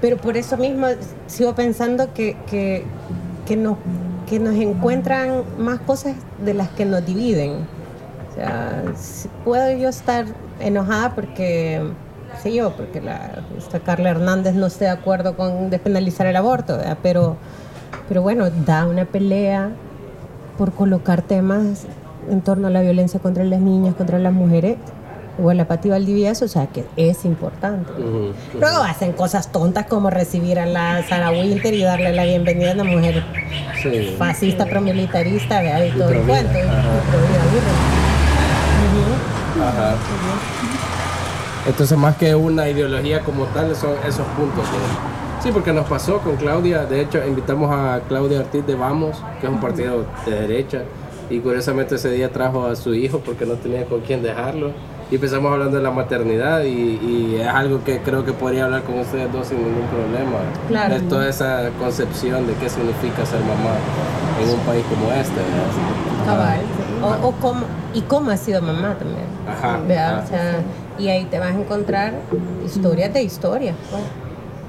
pero 0.00 0.16
por 0.16 0.36
eso 0.36 0.56
mismo 0.56 0.86
sigo 1.26 1.54
pensando 1.54 2.12
que, 2.12 2.36
que, 2.46 2.84
que, 3.46 3.56
nos, 3.56 3.76
que 4.28 4.38
nos 4.38 4.54
encuentran 4.54 5.42
más 5.58 5.80
cosas 5.80 6.14
de 6.44 6.54
las 6.54 6.68
que 6.70 6.84
nos 6.84 7.04
dividen. 7.06 7.66
O 8.30 8.34
sea, 8.34 8.82
puedo 9.44 9.76
yo 9.76 9.88
estar 9.88 10.26
enojada 10.60 11.14
porque, 11.14 11.80
sé 12.42 12.54
yo, 12.54 12.72
porque 12.76 13.00
la, 13.00 13.42
esta 13.56 13.80
Carla 13.80 14.10
Hernández 14.10 14.54
no 14.54 14.66
esté 14.66 14.84
de 14.84 14.90
acuerdo 14.90 15.36
con 15.36 15.70
despenalizar 15.70 16.26
el 16.26 16.36
aborto, 16.36 16.78
pero, 17.02 17.36
pero 18.08 18.22
bueno, 18.22 18.50
da 18.66 18.86
una 18.86 19.04
pelea 19.04 19.70
por 20.60 20.74
colocar 20.74 21.22
temas 21.22 21.86
en 22.28 22.42
torno 22.42 22.66
a 22.66 22.70
la 22.70 22.82
violencia 22.82 23.18
contra 23.18 23.44
las 23.44 23.60
niñas, 23.60 23.94
contra 23.94 24.18
las 24.18 24.34
mujeres, 24.34 24.76
o 25.42 25.50
la 25.54 25.62
apatía 25.62 25.92
Valdivieso, 25.92 26.44
o 26.44 26.48
sea 26.48 26.66
que 26.66 26.84
es 26.98 27.24
importante. 27.24 27.90
Luego 28.60 28.82
hacen 28.82 29.12
cosas 29.12 29.50
tontas 29.52 29.86
como 29.86 30.10
recibir 30.10 30.58
a 30.58 30.66
la 30.66 31.02
Sara 31.08 31.30
Winter 31.30 31.72
y 31.72 31.82
darle 31.82 32.12
la 32.12 32.26
bienvenida 32.26 32.72
a 32.72 32.74
una 32.74 32.84
mujer 32.84 33.24
fascista, 34.18 34.66
promilitarista, 34.66 35.62
¿verdad? 35.62 35.82
y 35.82 35.98
todo 35.98 36.10
el 36.10 36.20
cuento. 36.24 36.58
Entonces, 41.66 41.96
más 41.96 42.16
que 42.16 42.34
una 42.34 42.68
ideología 42.68 43.20
como 43.20 43.46
tal, 43.46 43.74
son 43.74 43.92
esos 44.06 44.26
puntos. 44.36 44.66
Sí, 45.42 45.50
porque 45.52 45.72
nos 45.72 45.86
pasó 45.86 46.18
con 46.18 46.36
Claudia. 46.36 46.84
De 46.84 47.00
hecho, 47.00 47.24
invitamos 47.26 47.70
a 47.70 48.00
Claudia 48.08 48.40
Ortiz 48.40 48.66
de 48.66 48.74
Vamos, 48.74 49.16
que 49.40 49.46
es 49.46 49.52
un 49.52 49.60
partido 49.60 50.04
de 50.26 50.32
derecha. 50.32 50.82
Y 51.30 51.40
curiosamente 51.40 51.94
ese 51.94 52.10
día 52.10 52.30
trajo 52.30 52.66
a 52.66 52.76
su 52.76 52.94
hijo 52.94 53.20
porque 53.20 53.46
no 53.46 53.54
tenía 53.54 53.84
con 53.84 54.00
quién 54.00 54.22
dejarlo 54.22 54.72
y 55.10 55.16
empezamos 55.16 55.52
hablando 55.52 55.76
de 55.76 55.82
la 55.82 55.90
maternidad 55.90 56.62
y, 56.62 57.36
es 57.40 57.46
algo 57.48 57.82
que 57.82 57.98
creo 58.00 58.24
que 58.24 58.32
podría 58.32 58.66
hablar 58.66 58.82
con 58.82 58.98
ustedes 58.98 59.32
dos 59.32 59.48
sin 59.48 59.58
ningún 59.58 59.86
problema. 59.88 60.38
Claro. 60.68 60.94
Es 60.94 61.08
toda 61.08 61.28
esa 61.28 61.70
concepción 61.80 62.46
de 62.46 62.54
qué 62.54 62.68
significa 62.68 63.26
ser 63.26 63.40
mamá 63.40 63.74
en 64.40 64.50
un 64.50 64.60
país 64.60 64.84
como 64.88 65.10
este. 65.12 65.40
Cabal. 66.24 66.60
O, 67.24 67.32
cómo, 67.40 67.62
y 67.94 68.02
cómo 68.02 68.30
ha 68.30 68.36
sido 68.36 68.62
mamá 68.62 68.94
también. 68.98 69.26
Ajá, 69.48 70.22
O 70.22 70.28
sea, 70.28 70.62
y 70.98 71.08
ahí 71.08 71.24
te 71.24 71.38
vas 71.38 71.54
a 71.54 71.58
encontrar 71.58 72.14
historias 72.64 73.12
de 73.12 73.22
historia. 73.22 73.74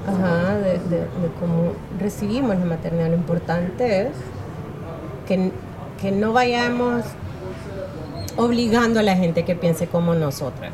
Ajá, 0.06 0.56
de, 0.56 0.78
de, 0.78 1.06
cómo 1.38 1.72
recibimos 1.98 2.58
la 2.58 2.64
maternidad. 2.64 3.08
Lo 3.08 3.16
importante 3.16 4.02
es 4.02 4.08
que, 5.26 5.52
que 6.00 6.10
no 6.10 6.32
vayamos 6.32 7.04
obligando 8.36 9.00
a 9.00 9.02
la 9.02 9.16
gente 9.16 9.44
que 9.44 9.54
piense 9.54 9.86
como 9.86 10.14
nosotras, 10.14 10.72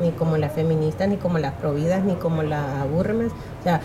ni 0.00 0.10
como 0.12 0.36
las 0.36 0.52
feministas, 0.52 1.08
ni 1.08 1.16
como 1.16 1.38
las 1.38 1.54
providas, 1.54 2.04
ni 2.04 2.14
como 2.14 2.42
las 2.42 2.64
aburremes. 2.76 3.32
O 3.60 3.62
sea, 3.64 3.80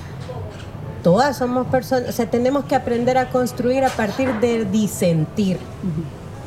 todas 1.01 1.37
somos 1.37 1.67
personas, 1.67 2.09
o 2.09 2.11
sea, 2.11 2.29
tenemos 2.29 2.65
que 2.65 2.75
aprender 2.75 3.17
a 3.17 3.29
construir 3.29 3.83
a 3.83 3.89
partir 3.89 4.31
de 4.39 4.65
disentir. 4.65 5.57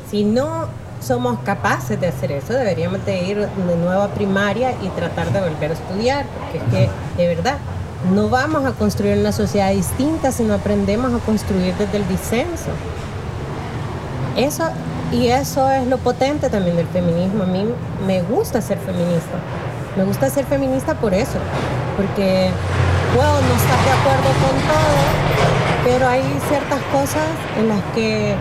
Si 0.09 0.23
no 0.23 0.67
somos 1.01 1.39
capaces 1.39 1.99
de 1.99 2.07
hacer 2.07 2.31
eso, 2.31 2.53
deberíamos 2.53 3.05
de 3.05 3.23
ir 3.23 3.37
de 3.37 3.75
nuevo 3.75 4.01
a 4.01 4.07
primaria 4.09 4.71
y 4.81 4.87
tratar 4.89 5.31
de 5.31 5.41
volver 5.41 5.71
a 5.71 5.73
estudiar, 5.73 6.25
porque 6.25 6.57
es 6.57 6.63
que, 6.71 7.21
de 7.21 7.35
verdad, 7.35 7.57
no 8.13 8.29
vamos 8.29 8.65
a 8.65 8.71
construir 8.71 9.17
una 9.17 9.31
sociedad 9.31 9.71
distinta 9.71 10.31
si 10.31 10.43
no 10.43 10.53
aprendemos 10.53 11.13
a 11.13 11.23
construir 11.25 11.73
desde 11.75 11.97
el 11.97 12.07
disenso. 12.07 12.69
Eso 14.35 14.63
y 15.11 15.27
eso 15.27 15.69
es 15.69 15.87
lo 15.87 15.97
potente 15.97 16.49
también 16.49 16.75
del 16.75 16.87
feminismo. 16.87 17.43
A 17.43 17.47
mí 17.47 17.65
me 18.05 18.21
gusta 18.23 18.61
ser 18.61 18.77
feminista. 18.77 19.37
Me 19.95 20.03
gusta 20.03 20.29
ser 20.29 20.45
feminista 20.45 20.95
por 20.95 21.13
eso. 21.13 21.39
Porque 21.95 22.51
puedo 23.15 23.31
no 23.41 23.55
estar 23.55 23.83
de 23.85 23.91
acuerdo 23.91 24.29
con 24.43 24.55
todo, 24.67 25.85
pero 25.85 26.07
hay 26.07 26.21
ciertas 26.49 26.81
cosas 26.91 27.27
en 27.57 27.69
las 27.69 27.81
que, 27.95 28.35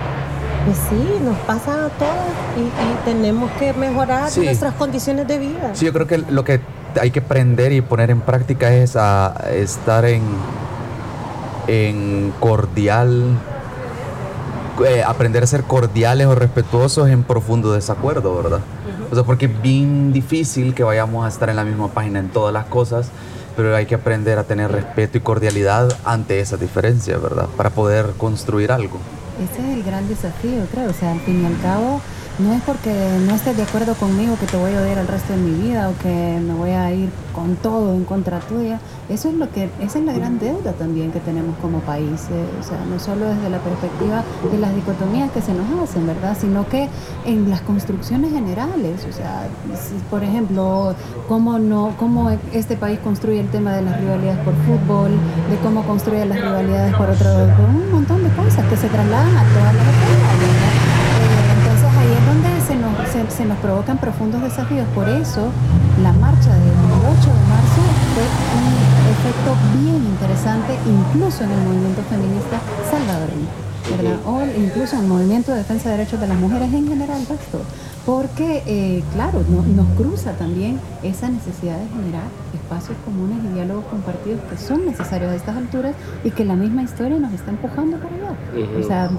pues 0.66 0.76
sí, 0.90 1.24
nos 1.24 1.38
pasan 1.38 1.84
a 1.84 1.88
todos 1.90 2.12
y, 2.56 3.04
tenemos 3.04 3.50
que 3.52 3.72
mejorar 3.72 4.30
nuestras 4.36 4.74
condiciones 4.74 5.28
de 5.28 5.38
vida. 5.38 5.70
Sí, 5.74 5.86
yo 5.86 5.92
creo 5.92 6.06
que 6.06 6.18
lo 6.18 6.44
que 6.44 6.60
hay 7.00 7.10
que 7.10 7.20
aprender 7.20 7.72
y 7.72 7.80
poner 7.80 8.10
en 8.10 8.20
práctica 8.20 8.72
es 8.72 8.96
a 8.96 9.34
estar 9.50 10.04
en, 10.04 10.22
en 11.68 12.32
cordial 12.40 13.38
eh, 14.84 15.02
aprender 15.02 15.42
a 15.42 15.46
ser 15.46 15.62
cordiales 15.62 16.26
o 16.26 16.34
respetuosos 16.34 17.08
en 17.08 17.22
profundo 17.22 17.72
desacuerdo, 17.72 18.36
¿verdad? 18.36 18.60
O 19.10 19.14
sea, 19.14 19.24
porque 19.24 19.46
es 19.46 19.62
bien 19.62 20.12
difícil 20.12 20.74
que 20.74 20.82
vayamos 20.82 21.24
a 21.24 21.28
estar 21.28 21.48
en 21.48 21.56
la 21.56 21.64
misma 21.64 21.88
página 21.88 22.18
en 22.18 22.28
todas 22.28 22.52
las 22.52 22.66
cosas, 22.66 23.08
pero 23.56 23.74
hay 23.74 23.86
que 23.86 23.94
aprender 23.94 24.38
a 24.38 24.44
tener 24.44 24.70
respeto 24.70 25.16
y 25.16 25.20
cordialidad 25.22 25.96
ante 26.04 26.40
esa 26.40 26.58
diferencia, 26.58 27.16
¿verdad? 27.16 27.46
Para 27.56 27.70
poder 27.70 28.12
construir 28.18 28.70
algo. 28.70 28.98
Ese 29.42 29.62
es 29.66 29.78
el 29.78 29.82
gran 29.82 30.08
desafío, 30.08 30.66
creo. 30.70 30.90
O 30.90 30.92
sea, 30.92 31.12
al 31.12 31.20
fin 31.20 31.42
y 31.42 31.46
al 31.46 31.58
cabo, 31.62 32.02
no 32.38 32.52
es 32.52 32.62
porque 32.62 32.92
no 33.26 33.34
estés 33.34 33.56
de 33.56 33.62
acuerdo 33.62 33.94
conmigo 33.94 34.36
que 34.38 34.46
te 34.46 34.56
voy 34.56 34.72
a 34.74 34.82
odiar 34.82 34.98
el 34.98 35.08
resto 35.08 35.32
de 35.32 35.38
mi 35.38 35.52
vida 35.62 35.88
o 35.88 35.96
que 36.02 36.40
me 36.40 36.52
voy 36.52 36.70
a 36.70 36.92
ir 36.92 37.08
con 37.32 37.56
todo 37.56 37.94
en 37.94 38.04
contra 38.04 38.40
tuya. 38.40 38.78
Eso 39.08 39.28
es 39.28 39.34
lo 39.34 39.50
que, 39.50 39.70
esa 39.80 39.98
es 39.98 40.04
la 40.04 40.12
gran 40.12 40.38
deuda 40.38 40.72
también 40.72 41.12
que 41.12 41.20
tenemos 41.20 41.56
como 41.58 41.80
país. 41.80 42.26
Eh, 42.30 42.60
o 42.60 42.62
sea, 42.62 42.78
no 42.90 42.98
solo 42.98 43.26
desde 43.26 43.48
la 43.48 43.58
perspectiva 43.58 44.22
de 44.50 44.58
las 44.58 44.74
dicotomías 44.74 45.30
que 45.30 45.40
se 45.40 45.54
nos 45.54 45.82
hacen, 45.82 46.06
¿verdad? 46.06 46.36
Sino 46.38 46.68
que 46.68 46.88
en 47.24 47.48
las 47.48 47.62
construcciones 47.62 48.32
generales. 48.32 49.06
O 49.08 49.12
sea, 49.12 49.46
por 50.10 50.22
ejemplo, 50.22 50.94
cómo 51.28 51.58
no, 51.58 51.94
cómo 51.98 52.30
este 52.52 52.76
país 52.76 52.98
construye 52.98 53.40
el 53.40 53.48
tema 53.48 53.72
de 53.72 53.82
las 53.82 53.98
rivalidades 53.98 54.38
por 54.40 54.54
fútbol, 54.66 55.10
de 55.50 55.56
cómo 55.62 55.84
construye 55.86 56.26
las 56.26 56.40
rivalidades 56.40 56.94
por 56.96 57.08
otro, 57.08 57.30
por 57.56 57.68
un 57.68 57.90
montón 57.92 58.22
de 58.22 58.30
cosas 58.30 58.64
que 58.66 58.76
se 58.76 58.88
trasladan 58.88 59.36
a 59.36 59.44
todas 59.54 59.74
las 59.74 60.75
se, 63.28 63.44
nos 63.44 63.58
provocan 63.58 63.98
profundos 63.98 64.42
desafíos. 64.42 64.86
Por 64.94 65.08
eso, 65.08 65.50
la 66.02 66.12
marcha 66.12 66.52
del 66.52 66.72
8 66.72 67.32
de 67.32 67.44
marzo 67.48 67.82
fue 68.14 68.26
un 68.56 68.74
efecto 69.12 69.56
bien 69.80 70.04
interesante, 70.04 70.78
incluso 70.86 71.44
en 71.44 71.50
el 71.52 71.60
movimiento 71.60 72.02
feminista 72.10 72.60
salvadoreño. 72.90 73.66
¿verdad? 73.88 74.18
O 74.26 74.42
incluso 74.58 74.96
en 74.96 75.02
el 75.02 75.08
movimiento 75.08 75.52
de 75.52 75.58
defensa 75.58 75.90
de 75.90 75.98
derechos 75.98 76.20
de 76.20 76.26
las 76.26 76.38
mujeres 76.38 76.72
en 76.72 76.88
general, 76.88 77.20
esto 77.22 77.60
porque, 78.06 78.62
eh, 78.66 79.02
claro, 79.12 79.42
nos 79.48 79.86
cruza 79.96 80.32
también 80.34 80.78
esa 81.02 81.28
necesidad 81.28 81.76
de 81.76 81.88
generar 81.88 82.22
espacios 82.54 82.96
comunes 83.04 83.38
y 83.44 83.54
diálogos 83.54 83.84
compartidos 83.86 84.40
que 84.48 84.56
son 84.56 84.86
necesarios 84.86 85.32
a 85.32 85.34
estas 85.34 85.56
alturas 85.56 85.96
y 86.22 86.30
que 86.30 86.44
la 86.44 86.54
misma 86.54 86.84
historia 86.84 87.18
nos 87.18 87.32
está 87.32 87.50
empujando 87.50 87.98
para 87.98 88.14
allá. 88.14 88.78
O 88.78 88.82
sea, 88.84 89.10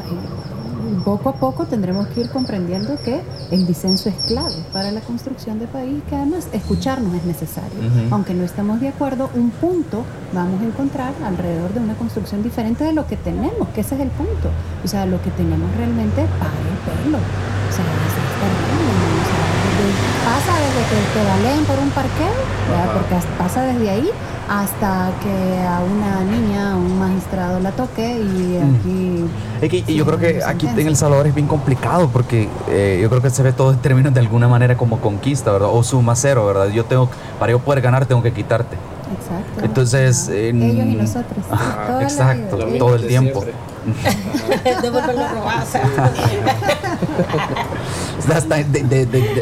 poco 1.03 1.30
a 1.30 1.34
poco 1.34 1.65
tendremos 1.65 2.07
que 2.07 2.21
ir 2.21 2.30
comprendiendo 2.30 2.97
que 3.03 3.21
el 3.51 3.65
disenso 3.65 4.09
es 4.09 4.15
clave 4.28 4.55
para 4.73 4.91
la 4.91 5.01
construcción 5.01 5.59
de 5.59 5.67
país, 5.67 6.01
que 6.09 6.15
además 6.15 6.47
escucharnos 6.53 7.13
es 7.15 7.25
necesario. 7.25 7.78
Aunque 8.11 8.34
no 8.34 8.43
estamos 8.43 8.80
de 8.80 8.89
acuerdo, 8.89 9.30
un 9.34 9.51
punto 9.51 10.03
vamos 10.34 10.61
a 10.61 10.65
encontrar 10.65 11.13
alrededor 11.23 11.73
de 11.73 11.80
una 11.80 11.95
construcción 11.95 12.43
diferente 12.43 12.84
de 12.84 12.93
lo 12.93 13.07
que 13.07 13.17
tenemos, 13.17 13.67
que 13.69 13.82
ese 13.82 13.95
es 13.95 14.01
el 14.01 14.09
punto. 14.09 14.49
O 14.84 14.88
sea, 14.88 15.05
lo 15.05 15.21
que 15.21 15.32
tenemos 15.32 15.69
realmente 15.75 16.25
para 16.39 16.51
el 16.51 17.03
pelo. 17.03 17.17
O 17.17 17.71
sea, 17.71 17.84
pasa 20.25 20.53
desde 20.59 20.82
que 20.89 20.99
te 21.13 21.25
valen 21.25 21.65
por 21.65 21.80
un 21.80 21.89
parqueo, 21.91 22.34
porque 22.93 23.15
pasa 23.38 23.63
desde 23.63 23.89
ahí 23.89 24.09
hasta 24.49 25.11
que 25.21 25.59
a 25.67 25.80
una 25.82 26.23
niña, 26.23 26.75
un 26.75 26.99
magistrado 26.99 27.59
la 27.59 27.71
toque 27.71 28.19
y 28.19 28.57
aquí... 28.57 29.25
Es 29.61 29.69
que 29.69 29.93
yo 29.93 30.05
creo 30.05 30.19
que 30.19 30.43
aquí 30.43 30.67
en 30.67 30.87
El 30.87 30.95
Salvador 30.95 31.27
es 31.27 31.35
bien 31.35 31.47
complicado 31.47 32.09
porque 32.09 32.49
eh, 32.69 32.99
yo 33.01 33.09
creo 33.09 33.21
que 33.21 33.29
se 33.29 33.43
ve 33.43 33.53
todo 33.53 33.71
en 33.71 33.79
términos 33.79 34.13
de 34.13 34.19
alguna 34.19 34.47
manera 34.47 34.77
como 34.77 34.99
conquista, 34.99 35.51
¿verdad? 35.51 35.69
O 35.71 35.83
suma 35.83 36.15
cero, 36.15 36.45
¿verdad? 36.45 36.69
Yo 36.69 36.85
tengo, 36.85 37.09
para 37.39 37.51
yo 37.51 37.59
poder 37.59 37.81
ganar 37.81 38.05
tengo 38.05 38.21
que 38.23 38.31
quitarte. 38.31 38.75
Exacto. 39.19 39.65
Entonces... 39.65 40.29
Ellos 40.29 40.85
y 40.85 40.95
nosotros. 40.95 41.45
exacto, 42.01 42.57
todo 42.77 42.95
el 42.95 43.07
tiempo. 43.07 43.43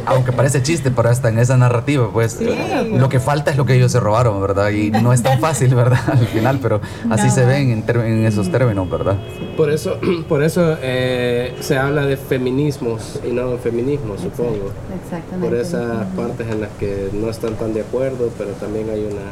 Aunque 0.06 0.32
parece 0.32 0.62
chiste, 0.62 0.92
pero 0.92 1.10
hasta 1.10 1.30
en 1.30 1.40
esa 1.40 1.58
narrativa, 1.58 2.10
pues 2.12 2.40
lo 2.42 3.10
que 3.10 3.20
falta 3.20 3.52
es 3.52 3.58
lo 3.58 3.66
que 3.66 3.76
ellos 3.76 3.92
se 3.92 4.00
robaron, 4.00 4.40
¿verdad? 4.42 4.70
Y 4.70 4.92
no 4.92 5.14
es 5.14 5.24
tan 5.24 5.40
fácil, 5.40 5.74
¿verdad? 5.76 6.00
Al 6.12 6.28
final, 6.28 6.60
pero 6.62 6.82
así 7.10 7.30
se 7.30 7.46
ven 7.46 7.84
en, 7.88 8.26
esos 8.26 8.52
términos, 8.52 8.90
¿verdad? 8.90 9.18
Por 9.58 9.72
eso, 9.72 9.98
por 10.30 10.44
eso 10.44 10.78
eh, 10.82 11.56
se 11.60 11.78
habla 11.78 12.06
de 12.06 12.18
feminismos 12.18 13.20
y 13.28 13.32
no 13.32 13.52
de 13.52 13.58
feminismo, 13.58 14.18
supongo. 14.18 14.72
Exactamente. 15.04 15.48
Por 15.48 15.58
esas 15.58 16.06
partes 16.16 16.48
en 16.48 16.62
las 16.62 16.72
que 16.80 17.10
no 17.14 17.30
están 17.30 17.56
tan 17.56 17.74
de 17.74 17.82
acuerdo, 17.82 18.30
pero 18.38 18.52
también 18.52 18.90
hay 18.90 19.06
una 19.06 19.32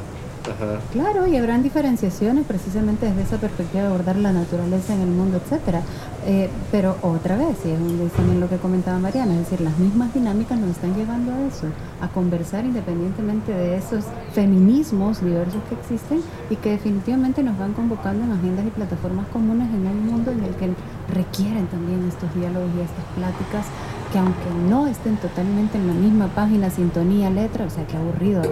Claro, 0.91 1.28
y 1.28 1.38
habrán 1.38 1.64
diferenciaciones 1.64 2.46
precisamente 2.46 3.06
desde 3.06 3.22
esa 3.22 3.38
perspectiva 3.38 3.84
de 3.84 3.88
abordar 3.89 4.18
la 4.18 4.34
naturaleza 4.34 4.94
en 4.94 5.02
el 5.02 5.10
mundo, 5.10 5.38
etcétera. 5.44 5.82
Eh, 6.26 6.50
pero 6.72 6.98
otra 7.02 7.38
vez, 7.38 7.58
y 7.66 7.72
es 7.72 8.12
también 8.14 8.39
lo 8.39 8.50
que 8.50 8.58
comentaba 8.58 9.00
Mariana, 9.00 9.34
es 9.34 9.50
decir, 9.50 9.62
las 9.62 9.78
mismas 9.78 10.14
dinámicas 10.14 10.58
nos 10.60 10.72
están 10.72 10.96
llevando 10.96 11.34
a 11.34 11.41
eso, 11.41 11.68
a 12.02 12.08
conversar 12.10 12.66
independientemente 12.66 13.54
de 13.54 13.78
esos 13.78 14.06
feminismos 14.34 15.24
diversos 15.24 15.62
que 15.70 15.76
existen 15.76 16.22
y 16.50 16.56
que 16.58 16.72
definitivamente 16.72 17.44
nos 17.44 17.58
van 17.58 17.74
convocando 17.74 18.24
en 18.24 18.32
agendas 18.32 18.66
y 18.66 18.70
plataformas 18.70 19.28
comunes 19.28 19.68
en 19.74 19.88
un 19.88 20.06
mundo 20.06 20.32
en 20.32 20.44
el 20.44 20.56
que 20.56 20.72
requieren 21.14 21.68
también 21.68 22.08
estos 22.08 22.34
diálogos 22.36 22.70
y 22.78 22.82
estas 22.82 23.06
pláticas 23.16 23.66
que 24.12 24.20
aunque 24.20 24.70
no 24.70 24.88
estén 24.88 25.18
totalmente 25.18 25.78
en 25.78 25.88
la 25.88 25.94
misma 25.94 26.28
página, 26.28 26.70
sintonía, 26.70 27.30
letra, 27.30 27.66
o 27.66 27.70
sea, 27.70 27.86
que 27.88 27.98
aburrido. 27.98 28.44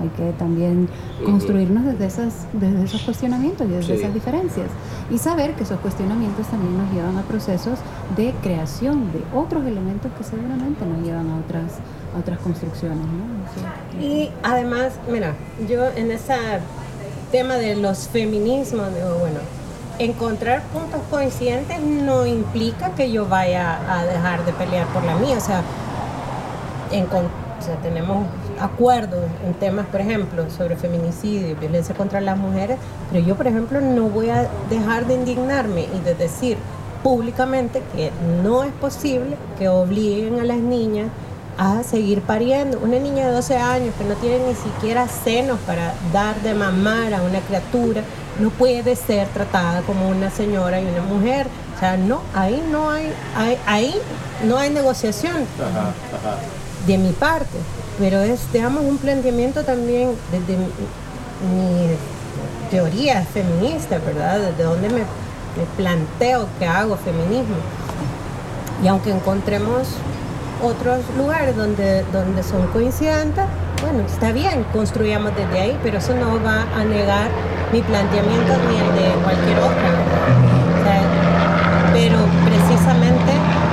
Hay 0.00 0.08
que 0.08 0.32
también 0.38 0.88
construirnos 1.24 1.84
desde, 1.84 2.06
esas, 2.06 2.46
desde 2.52 2.84
esos 2.84 3.02
cuestionamientos 3.02 3.66
y 3.66 3.70
desde 3.70 3.94
esas 3.94 4.14
diferencias. 4.14 4.68
Y 5.10 5.18
saber 5.18 5.54
que 5.54 5.64
esos 5.64 5.78
cuestionamientos 5.80 6.46
también 6.46 6.76
nos 6.76 6.90
llevan 6.92 7.18
a 7.18 7.22
procesos 7.22 7.78
de 8.16 8.32
creación 8.42 9.12
de 9.12 9.22
otros 9.34 9.66
elementos 9.66 10.10
que 10.16 10.24
seguramente 10.24 10.84
nos 10.86 11.04
llevan 11.04 11.30
a 11.30 11.38
otras, 11.38 11.78
a 12.14 12.18
otras 12.18 12.38
construcciones. 12.40 12.98
¿no? 12.98 14.02
Y 14.02 14.30
además, 14.42 14.94
mira, 15.10 15.34
yo 15.68 15.86
en 15.96 16.10
ese 16.10 16.34
tema 17.30 17.54
de 17.54 17.76
los 17.76 18.08
feminismos, 18.08 18.94
digo, 18.94 19.18
bueno, 19.18 19.40
encontrar 19.98 20.62
puntos 20.72 21.00
coincidentes 21.10 21.80
no 21.80 22.26
implica 22.26 22.94
que 22.94 23.12
yo 23.12 23.26
vaya 23.26 23.78
a 23.92 24.04
dejar 24.04 24.44
de 24.46 24.52
pelear 24.52 24.86
por 24.88 25.04
la 25.04 25.14
mía. 25.16 25.36
O 25.36 25.40
sea, 25.40 25.62
tenemos 27.82 28.26
acuerdos 28.60 29.24
en 29.44 29.54
temas, 29.54 29.86
por 29.86 30.00
ejemplo, 30.00 30.50
sobre 30.50 30.76
feminicidio 30.76 31.48
y 31.48 31.54
violencia 31.54 31.94
contra 31.94 32.20
las 32.20 32.36
mujeres, 32.36 32.78
pero 33.10 33.24
yo, 33.24 33.36
por 33.36 33.46
ejemplo, 33.46 33.80
no 33.80 34.04
voy 34.08 34.30
a 34.30 34.48
dejar 34.68 35.06
de 35.06 35.14
indignarme 35.14 35.86
y 35.94 36.00
de 36.00 36.14
decir 36.14 36.58
públicamente 37.02 37.82
que 37.94 38.10
no 38.42 38.62
es 38.62 38.72
posible 38.72 39.36
que 39.58 39.68
obliguen 39.68 40.40
a 40.40 40.44
las 40.44 40.58
niñas 40.58 41.08
a 41.58 41.82
seguir 41.82 42.22
pariendo. 42.22 42.78
Una 42.78 42.98
niña 42.98 43.26
de 43.26 43.32
12 43.32 43.56
años 43.56 43.94
que 43.98 44.04
no 44.04 44.14
tiene 44.14 44.46
ni 44.46 44.54
siquiera 44.54 45.06
senos 45.08 45.58
para 45.66 45.94
dar 46.12 46.40
de 46.42 46.54
mamar 46.54 47.12
a 47.12 47.22
una 47.22 47.40
criatura, 47.40 48.02
no 48.38 48.50
puede 48.50 48.96
ser 48.96 49.28
tratada 49.28 49.82
como 49.82 50.08
una 50.08 50.30
señora 50.30 50.80
y 50.80 50.86
una 50.86 51.02
mujer. 51.02 51.46
O 51.76 51.78
sea, 51.78 51.96
no, 51.96 52.22
ahí 52.34 52.62
no 52.70 52.90
hay, 52.90 53.12
ahí 53.66 53.94
no 54.46 54.56
hay 54.56 54.70
negociación 54.70 55.46
de 56.86 56.98
mi 56.98 57.12
parte. 57.12 57.58
Pero 58.00 58.22
es, 58.22 58.50
digamos, 58.50 58.82
un 58.82 58.96
planteamiento 58.96 59.62
también 59.62 60.16
desde 60.32 60.56
mi, 60.56 60.66
teoría 62.70 63.22
feminista, 63.26 63.98
¿verdad? 63.98 64.40
Desde 64.40 64.62
donde 64.62 64.88
me, 64.88 65.02
planteo 65.76 66.48
que 66.58 66.66
hago 66.66 66.96
feminismo. 66.96 67.56
Y 68.82 68.88
aunque 68.88 69.10
encontremos 69.10 69.88
otros 70.62 71.00
lugares 71.18 71.54
donde, 71.56 72.02
donde 72.12 72.42
son 72.42 72.66
coincidentes, 72.68 73.44
bueno, 73.82 74.00
está 74.06 74.32
bien, 74.32 74.64
construyamos 74.72 75.36
desde 75.36 75.60
ahí, 75.60 75.78
pero 75.82 75.98
eso 75.98 76.14
no 76.14 76.42
va 76.42 76.62
a 76.74 76.84
negar 76.84 77.28
mi 77.72 77.82
planteamiento 77.82 78.52
ni 78.68 78.76
el 78.78 78.94
de 78.94 79.22
cualquier 79.22 79.58
otra. 79.58 79.90
pero 81.92 82.18
precisamente, 82.44 83.32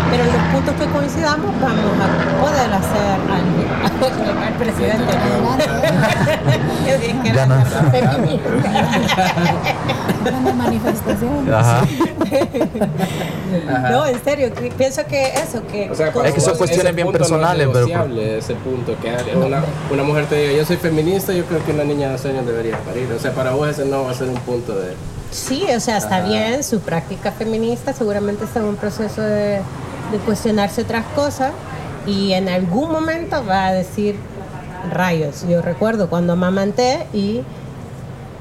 pero 0.10 0.24
en 0.24 0.32
los 0.32 0.42
puntos 0.54 0.76
que 0.76 0.86
coincidamos 0.88 1.52
vamos 1.62 1.94
a 2.00 2.08
poder 2.42 2.74
hacer 2.74 3.18
al, 3.30 3.46
al 4.44 4.54
presidente. 4.58 5.14
ya 7.34 7.46
no. 7.46 7.56
Una 10.28 10.54
manifestación. 10.54 11.50
No, 13.92 14.06
en 14.06 14.24
serio, 14.24 14.52
pienso 14.78 15.06
que 15.06 15.34
eso, 15.34 15.66
que... 15.68 15.90
O 15.90 15.96
sea, 15.96 16.12
es 16.26 16.34
que 16.34 16.42
son 16.42 16.58
cuestiones 16.58 16.96
bien 16.96 17.12
personales, 17.12 17.68
pero... 17.72 17.88
ese 18.16 18.56
punto, 18.56 18.96
que 19.02 19.16
una, 19.36 19.64
una 19.92 20.04
mujer 20.04 20.26
te 20.26 20.36
diga, 20.36 20.54
yo 20.54 20.66
soy 20.66 20.78
feminista, 20.78 21.34
yo 21.34 21.46
creo 21.46 21.64
que 21.66 21.72
una 21.72 21.84
niña 21.84 22.08
de 22.08 22.14
12 22.14 22.30
años 22.30 22.46
debería 22.46 22.78
parir. 22.80 23.12
O 23.14 23.20
sea, 23.20 23.32
para 23.32 23.52
vos 23.52 23.70
ese 23.70 23.86
no 23.86 24.04
va 24.04 24.12
a 24.12 24.14
ser 24.14 24.30
un 24.30 24.38
punto 24.38 24.74
de... 24.76 24.94
Sí, 25.32 25.66
o 25.76 25.80
sea, 25.80 25.98
está 25.98 26.22
bien, 26.22 26.64
su 26.64 26.80
práctica 26.80 27.32
feminista 27.32 27.94
seguramente 27.94 28.46
está 28.46 28.60
en 28.60 28.66
un 28.66 28.76
proceso 28.78 29.22
de, 29.22 29.60
de 30.12 30.18
cuestionarse 30.20 30.82
otras 30.82 31.06
cosas 31.16 31.52
y 32.06 32.34
en 32.34 32.50
algún 32.50 32.92
momento 32.92 33.44
va 33.46 33.68
a 33.68 33.74
decir, 33.74 34.16
rayos, 34.92 35.46
yo 35.48 35.62
recuerdo 35.62 36.10
cuando 36.10 36.34
amamanté 36.34 37.08
y 37.14 37.42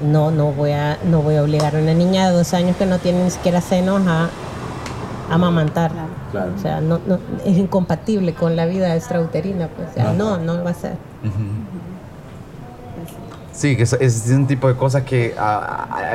no, 0.00 0.30
no 0.30 0.52
voy 0.52 0.72
a, 0.72 0.98
no 1.04 1.22
voy 1.22 1.36
a 1.36 1.42
obligar 1.42 1.74
a 1.74 1.78
una 1.80 1.94
niña 1.94 2.30
de 2.30 2.36
dos 2.36 2.54
años 2.54 2.76
que 2.76 2.86
no 2.86 2.98
tiene 2.98 3.24
ni 3.24 3.30
siquiera 3.30 3.60
senos 3.60 4.02
a, 4.06 4.28
amamantar. 5.30 5.90
O 6.32 6.60
sea, 6.60 6.80
no, 6.80 7.00
no, 7.06 7.18
es 7.44 7.56
incompatible 7.56 8.34
con 8.34 8.54
la 8.56 8.66
vida 8.66 8.94
extrauterina. 8.94 9.68
Pues. 9.68 9.88
O 9.90 9.94
sea, 9.94 10.12
no, 10.12 10.38
no 10.38 10.62
va 10.62 10.70
a 10.70 10.74
ser. 10.74 10.96
Sí, 13.56 13.74
que 13.74 13.84
es, 13.84 14.28
un 14.28 14.46
tipo 14.46 14.68
de 14.68 14.74
cosas 14.74 15.04
que 15.04 15.34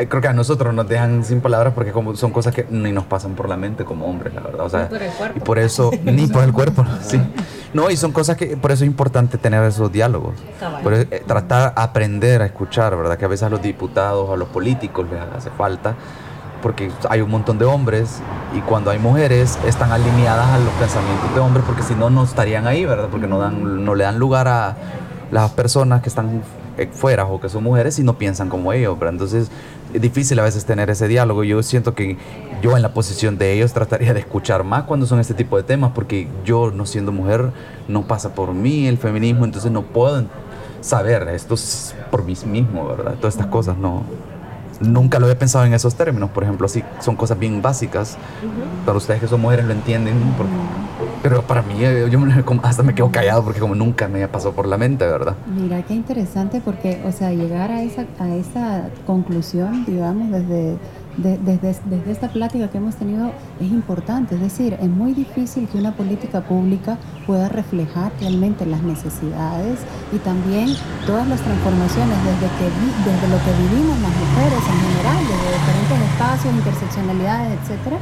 creo 0.07 0.21
que 0.21 0.27
a 0.27 0.33
nosotros 0.33 0.73
nos 0.75 0.87
dejan 0.87 1.25
sin 1.25 1.41
palabras 1.41 1.73
porque 1.73 1.91
como 1.91 2.15
son 2.15 2.31
cosas 2.31 2.53
que 2.53 2.67
ni 2.69 2.91
nos 2.91 3.05
pasan 3.05 3.33
por 3.33 3.49
la 3.49 3.57
mente 3.57 3.83
como 3.83 4.05
hombres, 4.05 4.33
la 4.35 4.41
verdad. 4.41 4.63
O 4.63 4.69
sea, 4.69 4.87
por 4.87 5.01
el 5.01 5.11
cuerpo. 5.11 5.37
Y 5.37 5.39
por 5.41 5.57
eso, 5.57 5.91
ni 6.03 6.27
por 6.27 6.43
el 6.43 6.53
cuerpo, 6.53 6.85
sí. 7.01 7.19
No, 7.73 7.89
y 7.89 7.97
son 7.97 8.11
cosas 8.11 8.37
que 8.37 8.57
por 8.57 8.71
eso 8.71 8.83
es 8.83 8.87
importante 8.87 9.39
tener 9.39 9.63
esos 9.63 9.91
diálogos. 9.91 10.35
Por 10.83 10.93
eh, 10.93 11.05
tratar, 11.25 11.73
aprender 11.75 12.43
a 12.43 12.45
escuchar, 12.45 12.95
¿verdad? 12.95 13.17
Que 13.17 13.25
a 13.25 13.27
veces 13.27 13.43
a 13.43 13.49
los 13.49 13.61
diputados, 13.61 14.29
a 14.29 14.35
los 14.35 14.49
políticos 14.49 15.07
les 15.09 15.19
hace 15.19 15.49
falta 15.49 15.95
porque 16.61 16.91
hay 17.09 17.21
un 17.21 17.31
montón 17.31 17.57
de 17.57 17.65
hombres 17.65 18.21
y 18.55 18.59
cuando 18.59 18.91
hay 18.91 18.99
mujeres 18.99 19.57
están 19.65 19.91
alineadas 19.91 20.47
a 20.47 20.59
los 20.59 20.71
pensamientos 20.75 21.33
de 21.33 21.39
hombres 21.39 21.65
porque 21.65 21.81
si 21.81 21.95
no 21.95 22.11
no 22.11 22.23
estarían 22.23 22.67
ahí, 22.67 22.85
¿verdad? 22.85 23.07
Porque 23.09 23.25
no 23.25 23.39
dan 23.39 23.83
no 23.83 23.95
le 23.95 24.03
dan 24.03 24.19
lugar 24.19 24.47
a 24.47 24.75
las 25.31 25.49
personas 25.51 26.03
que 26.03 26.09
están 26.09 26.43
fuera 26.91 27.26
o 27.26 27.39
que 27.39 27.49
son 27.49 27.63
mujeres 27.63 27.99
y 27.99 28.03
no 28.03 28.17
piensan 28.17 28.49
como 28.49 28.74
ellos, 28.74 28.95
pero 28.99 29.11
entonces 29.11 29.49
es 29.93 30.01
difícil 30.01 30.39
a 30.39 30.43
veces 30.43 30.65
tener 30.65 30.89
ese 30.89 31.07
diálogo. 31.07 31.43
Yo 31.43 31.61
siento 31.63 31.93
que 31.93 32.17
yo 32.61 32.76
en 32.76 32.82
la 32.82 32.93
posición 32.93 33.38
de 33.38 33.53
ellos 33.53 33.74
trataría 33.74 34.13
de 34.13 34.19
escuchar 34.19 34.63
más 34.63 34.84
cuando 34.84 35.05
son 35.05 35.19
este 35.19 35.34
tipo 35.34 35.57
de 35.57 35.63
temas, 35.63 35.91
porque 35.93 36.28
yo 36.45 36.72
no 36.72 36.86
siendo 36.86 37.11
mujer 37.11 37.51
no 37.88 38.07
pasa 38.07 38.34
por 38.34 38.53
mí 38.53 38.88
el 38.88 38.97
feminismo, 38.97 39.45
entonces 39.45 39.72
no 39.72 39.84
puedo 39.84 40.26
saber 40.82 41.28
esto 41.30 41.55
por 42.09 42.24
mí 42.24 42.36
mismo, 42.45 42.88
¿verdad? 42.88 43.15
Todas 43.15 43.36
estas 43.36 43.47
cosas 43.47 43.78
no 43.78 44.03
nunca 44.82 45.19
lo 45.19 45.25
había 45.25 45.38
pensado 45.38 45.65
en 45.65 45.73
esos 45.73 45.95
términos, 45.95 46.29
por 46.32 46.43
ejemplo, 46.43 46.65
así 46.65 46.84
son 46.99 47.15
cosas 47.15 47.38
bien 47.39 47.61
básicas. 47.61 48.17
Para 48.86 48.97
ustedes 48.97 49.21
que 49.21 49.27
son 49.27 49.41
mujeres 49.41 49.65
lo 49.65 49.73
entienden, 49.73 50.15
pero 51.21 51.41
para 51.43 51.61
mí 51.61 51.75
eh, 51.79 52.07
yo 52.09 52.19
hasta 52.63 52.84
me 52.84 52.95
quedo 52.95 53.11
callado 53.11 53.43
porque 53.43 53.59
como 53.59 53.75
nunca 53.75 54.07
me 54.07 54.27
pasado 54.27 54.53
por 54.53 54.67
la 54.67 54.77
mente, 54.77 55.05
¿verdad? 55.05 55.36
Mira, 55.45 55.82
qué 55.84 55.93
interesante 55.93 56.61
porque, 56.63 57.01
o 57.05 57.11
sea, 57.11 57.32
llegar 57.32 57.71
a 57.71 57.84
esa, 57.84 58.05
a 58.19 58.29
esa 58.29 58.89
conclusión, 59.05 59.86
digamos, 59.86 60.32
desde 60.32 60.77
desde, 61.18 62.12
esta 62.12 62.30
plática 62.30 62.70
que 62.70 62.78
hemos 62.78 62.95
tenido 62.95 63.32
es 63.59 63.72
importante. 63.72 64.36
Es 64.36 64.41
decir, 64.41 64.78
es 64.80 64.89
muy 64.89 65.14
difícil 65.14 65.68
que 65.68 65.78
una 65.78 65.93
política 65.95 66.41
pública 66.41 66.97
pueda 67.28 67.49
reflejar 67.49 68.12
realmente 68.20 68.66
las 68.66 68.82
necesidades 68.82 69.80
y 70.12 70.18
también 70.20 70.70
todas 71.05 71.28
las 71.28 71.41
transformaciones 71.41 72.18
desde, 72.24 73.28
lo 73.28 73.38
que 73.43 73.51
vivimos 73.64 73.99
las 74.01 74.12
mujeres 74.12 74.62
en 74.68 74.80
general, 74.88 75.20
desde 75.28 75.47
diferentes 75.59 76.12
espacios, 76.12 76.55
interseccionalidades, 76.55 77.59
etcétera 77.62 77.97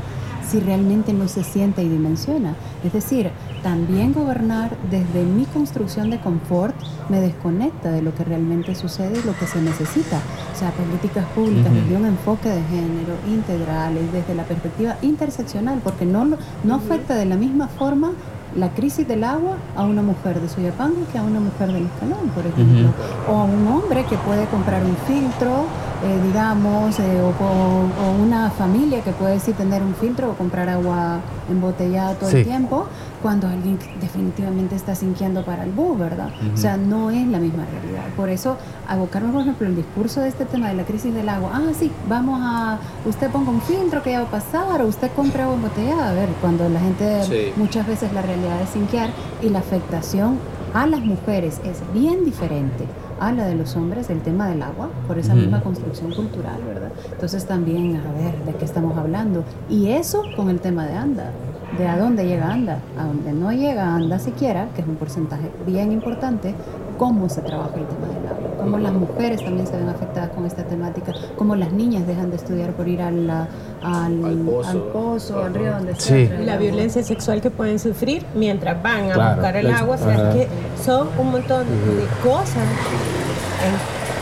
si 0.50 0.60
realmente 0.60 1.14
no 1.14 1.28
se 1.28 1.44
siente 1.44 1.84
y 1.84 1.90
dimensiona. 1.90 2.56
Es 2.84 2.94
decir, 2.94 3.30
también 3.64 4.14
gobernar 4.14 4.76
desde 4.90 5.24
mi 5.24 5.46
construcción 5.46 6.10
de 6.10 6.20
confort 6.20 6.76
me 7.10 7.20
desconecta 7.20 7.92
de 7.92 8.02
lo 8.02 8.14
que 8.16 8.24
realmente 8.24 8.76
sucede 8.76 9.20
y 9.20 9.26
lo 9.26 9.38
que 9.38 9.46
se 9.48 9.62
necesita. 9.62 10.18
O 10.54 10.58
sea, 10.58 10.72
políticas 10.72 11.26
públicas 11.36 11.72
desde 11.74 11.96
un 11.96 12.06
enfoque 12.06 12.50
de 12.50 12.62
género 12.64 13.16
integral 13.28 13.98
y 13.98 14.16
desde 14.16 14.36
la 14.36 14.44
perspectiva 14.44 14.98
interseccional, 15.02 15.80
porque 15.84 16.06
no, 16.06 16.26
no 16.64 16.76
afecta 16.76 17.16
de 17.16 17.26
la 17.26 17.36
misma 17.36 17.68
forma 17.68 18.12
la 18.56 18.70
crisis 18.70 19.08
del 19.08 19.24
agua 19.24 19.58
a 19.76 19.84
una 19.84 20.02
mujer 20.02 20.42
de 20.42 20.50
Soyapango 20.50 21.06
que 21.12 21.18
a 21.18 21.24
una 21.24 21.40
mujer 21.40 21.72
del 21.72 21.86
Escalón, 21.86 22.30
por 22.34 22.46
ejemplo, 22.46 22.90
o 23.28 23.36
a 23.38 23.44
un 23.44 23.68
hombre 23.68 24.06
que 24.06 24.18
puede 24.18 24.46
comprar 24.48 24.84
un 24.84 24.96
filtro 25.08 25.66
eh, 26.02 26.20
digamos, 26.24 26.98
eh, 27.00 27.22
o, 27.22 28.24
una 28.24 28.50
familia 28.52 29.02
que 29.02 29.12
puede 29.12 29.40
sí 29.40 29.52
tener 29.54 29.84
un 29.84 29.94
filtro 29.96 30.32
o 30.32 30.34
comprar 30.34 30.70
agua 30.70 31.20
embotellada 31.50 32.16
todo 32.16 32.30
el 32.30 32.46
tiempo, 32.46 32.88
cuando 33.22 33.48
alguien 33.48 33.78
definitivamente 34.00 34.76
está 34.76 34.96
sintiendo 34.96 35.44
para 35.44 35.64
el 35.64 35.72
bus, 35.72 36.00
¿verdad? 36.00 36.30
O 36.54 36.58
sea, 36.58 36.78
no 36.78 37.12
es 37.12 37.28
la 37.28 37.40
misma 37.40 37.66
realidad. 37.66 38.04
Por 38.16 38.30
eso, 38.30 38.56
abocarnos, 38.88 39.34
por 39.34 39.42
ejemplo, 39.42 39.68
el 39.68 39.76
discurso 39.76 40.22
de 40.22 40.30
este 40.30 40.46
tema 40.46 40.70
de 40.70 40.76
la 40.76 40.84
crisis 40.84 41.14
del 41.14 41.28
agua, 41.28 41.52
ah, 41.54 41.62
sí, 41.78 41.92
vamos 42.08 42.40
a, 42.42 42.78
usted 43.06 43.30
ponga 43.30 43.52
un 43.52 43.62
filtro 43.62 44.02
que 44.02 44.12
ya 44.12 44.22
va 44.22 44.28
a 44.28 44.32
pasar, 44.32 44.82
o 44.82 44.88
usted 44.88 45.12
compre 45.16 45.44
agua 45.44 45.56
embotellada, 45.56 46.12
a 46.12 46.14
ver, 46.14 46.30
cuando 46.40 46.70
la 46.70 46.80
gente, 46.80 47.54
muchas 47.58 47.86
veces 47.86 48.14
la 48.14 48.22
realidad 48.22 48.62
es 48.62 48.70
sinquear 48.70 49.10
y 49.42 49.50
la 49.50 49.60
afectación 49.60 50.38
a 50.74 50.86
las 50.86 51.02
mujeres 51.02 51.60
es 51.66 51.82
bien 51.94 52.24
diferente 52.24 52.86
a 53.20 53.32
la 53.32 53.46
de 53.46 53.56
los 53.56 53.76
hombres, 53.76 54.10
el 54.10 54.22
tema 54.22 54.48
del 54.50 54.62
agua, 54.62 54.90
por 55.08 55.18
esa 55.18 55.36
misma 55.36 55.62
construcción 55.62 56.14
cultural, 56.14 56.62
¿verdad? 56.66 56.90
Entonces 57.12 57.46
también, 57.46 57.98
a 57.98 58.12
ver, 58.14 58.46
¿de 58.46 58.54
qué 58.54 58.66
estamos 58.66 58.98
hablando? 58.98 59.44
Y 59.70 59.90
eso 59.90 60.24
con 60.36 60.50
el 60.50 60.60
tema 60.60 60.86
de 60.86 60.94
ANDA. 60.94 61.32
¿De 61.78 61.88
a 61.88 61.98
dónde 61.98 62.26
llega 62.26 62.52
ANDA? 62.52 62.80
A 62.98 63.06
donde 63.06 63.32
no 63.32 63.52
llega 63.52 63.94
ANDA 63.94 64.20
siquiera, 64.20 64.70
que 64.76 64.82
es 64.82 64.88
un 64.88 64.96
porcentaje 64.96 65.52
bien 65.68 65.92
importante, 65.92 66.56
cómo 66.98 67.30
se 67.30 67.42
trabaja 67.42 67.76
el 67.76 67.86
tema 67.86 68.08
del 68.08 68.28
agua, 68.28 68.39
cómo 68.60 68.78
las 68.78 68.94
mujeres 68.94 69.44
también 69.44 69.66
se 69.68 69.76
ven 69.78 69.90
afectadas 69.90 70.30
con 70.30 70.46
esta 70.46 70.64
temática, 70.64 71.14
cómo 71.38 71.56
las 71.56 71.72
niñas 71.72 72.06
dejan 72.06 72.30
de 72.30 72.36
estudiar 72.36 72.72
por 72.72 72.88
ir 72.88 73.02
al, 73.02 73.30
al, 73.30 73.46
Al 73.84 74.38
pozo. 74.46 74.70
al 74.70 74.78
pozo, 74.92 75.44
al 75.44 75.54
río, 75.54 75.72
donde 75.72 75.96
Sí. 75.96 76.28
sea. 76.28 76.42
Y 76.42 76.46
la 76.46 76.58
violencia 76.58 77.04
sexual 77.04 77.42
que 77.42 77.50
pueden 77.52 77.80
sufrir 77.80 78.26
mientras 78.36 78.82
van 78.84 79.10
a 79.12 79.14
Claro, 79.14 79.36
buscar 79.36 79.56
el 79.58 79.72
agua. 79.74 79.96
O 79.96 79.98
sea, 79.98 80.30
es 80.30 80.36
que 80.36 80.48
son 80.84 81.08
un 81.18 81.32
montón 81.32 81.66
de 81.68 82.06
cosas 82.30 82.64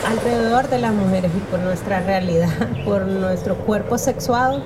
alrededor 0.08 0.68
de 0.68 0.78
las 0.78 0.92
mujeres 0.94 1.30
y 1.36 1.40
por 1.50 1.60
nuestra 1.60 2.00
realidad, 2.00 2.48
por 2.84 3.06
nuestro 3.06 3.56
cuerpo 3.56 3.98
sexuado, 3.98 4.60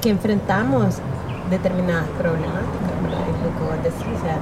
que 0.00 0.10
enfrentamos 0.10 0.96
determinadas 1.50 2.06
problemáticas. 2.18 2.92
¿verdad? 3.02 3.20
Es 3.20 3.42
lo 3.42 3.58
que 3.58 3.64
vos 3.64 3.84
decís, 3.84 4.18
o 4.20 4.24
sea, 4.24 4.38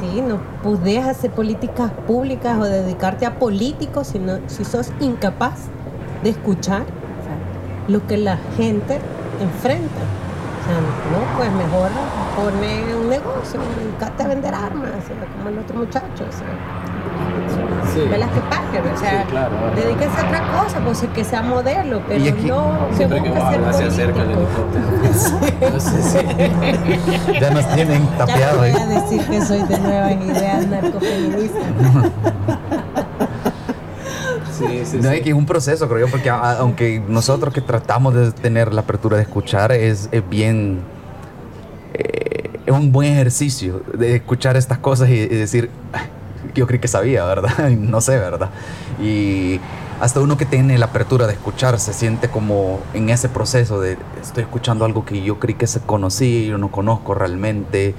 sí, 0.00 0.20
no 0.20 0.38
podés 0.62 1.04
hacer 1.06 1.30
políticas 1.30 1.90
públicas 2.06 2.58
o 2.58 2.64
dedicarte 2.64 3.26
a 3.26 3.38
políticos 3.38 4.08
si, 4.08 4.18
no- 4.18 4.38
si 4.46 4.64
sos 4.64 4.90
incapaz 5.00 5.54
de 6.22 6.30
escuchar 6.30 6.82
lo 7.88 8.06
que 8.06 8.16
la 8.18 8.36
gente 8.56 8.98
enfrenta. 9.40 10.02
O 10.60 10.64
sea, 10.70 10.80
no, 10.80 11.38
pues 11.38 11.50
mejor 11.52 11.90
pone 12.36 12.94
un 12.96 13.08
negocio, 13.08 13.60
dedicate 13.80 14.22
a 14.24 14.28
vender 14.28 14.54
armas, 14.54 14.90
o 14.90 15.06
sea, 15.06 15.26
como 15.36 15.48
el 15.48 15.58
otro 15.58 15.78
muchacho. 15.78 16.24
Sí. 18.02 18.08
Velasquez 18.08 18.42
Parker, 18.48 18.82
o 18.94 18.98
sea, 18.98 19.22
Sí, 19.22 19.28
claro. 19.30 19.54
dedíquese 19.74 20.10
a 20.20 20.26
otra 20.26 20.52
cosa, 20.62 20.78
pues 20.84 21.06
que 21.14 21.24
sea 21.24 21.42
modelo, 21.42 22.02
pero 22.06 22.24
Y 22.24 22.28
aquí- 22.28 22.46
no 22.46 22.88
que 22.90 22.96
Siempre 22.96 23.22
que 23.22 23.28
se 23.72 23.84
acerca 23.84 24.22
el 24.22 24.30
helicóptero. 24.30 25.72
No 25.72 25.80
sé 25.80 26.02
si- 26.02 27.40
Ya 27.40 27.50
nos 27.50 27.74
tienen 27.74 28.08
Ya 28.10 28.16
tapeado 28.26 28.52
no 28.54 28.58
voy 28.58 28.68
ahí. 28.70 28.76
a 28.76 28.86
decir 28.86 29.22
que 29.26 29.40
soy 29.42 29.62
de 29.62 29.78
nuevas 29.78 30.12
ideas 30.24 30.66
narcofeministas. 30.66 31.62
Sí, 34.58 34.82
sí, 34.84 34.96
No, 34.96 35.10
sí. 35.10 35.16
es 35.16 35.20
que 35.22 35.28
es 35.30 35.34
un 35.36 35.46
proceso, 35.46 35.88
creo 35.88 36.06
yo, 36.06 36.10
porque 36.10 36.30
a- 36.30 36.58
aunque 36.58 37.00
nosotros 37.06 37.54
que 37.54 37.60
tratamos 37.60 38.14
de 38.14 38.32
tener 38.32 38.74
la 38.74 38.80
apertura 38.80 39.16
de 39.16 39.22
escuchar, 39.22 39.72
es, 39.72 40.08
es 40.12 40.28
bien. 40.28 40.80
eh, 41.94 42.50
es 42.66 42.72
un 42.72 42.92
buen 42.92 43.12
ejercicio 43.12 43.82
de 43.94 44.16
escuchar 44.16 44.56
estas 44.56 44.78
cosas 44.78 45.08
y, 45.08 45.14
y 45.14 45.26
decir, 45.26 45.70
"Ah, 45.92 46.00
yo 46.54 46.66
creí 46.66 46.80
que 46.80 46.88
sabía, 46.88 47.24
¿verdad? 47.24 47.70
No 47.78 48.00
sé, 48.00 48.18
¿verdad? 48.18 48.50
Y 49.02 49.60
hasta 50.00 50.20
uno 50.20 50.36
que 50.36 50.46
tiene 50.46 50.78
la 50.78 50.86
apertura 50.86 51.26
de 51.26 51.32
escuchar 51.32 51.78
se 51.80 51.92
siente 51.92 52.28
como 52.28 52.80
en 52.94 53.10
ese 53.10 53.28
proceso 53.28 53.80
de 53.80 53.98
estoy 54.20 54.44
escuchando 54.44 54.84
algo 54.84 55.04
que 55.04 55.22
yo 55.22 55.38
creí 55.40 55.54
que 55.54 55.66
se 55.66 55.80
conocía 55.80 56.28
y 56.28 56.46
yo 56.46 56.58
no 56.58 56.70
conozco 56.70 57.14
realmente. 57.14 57.94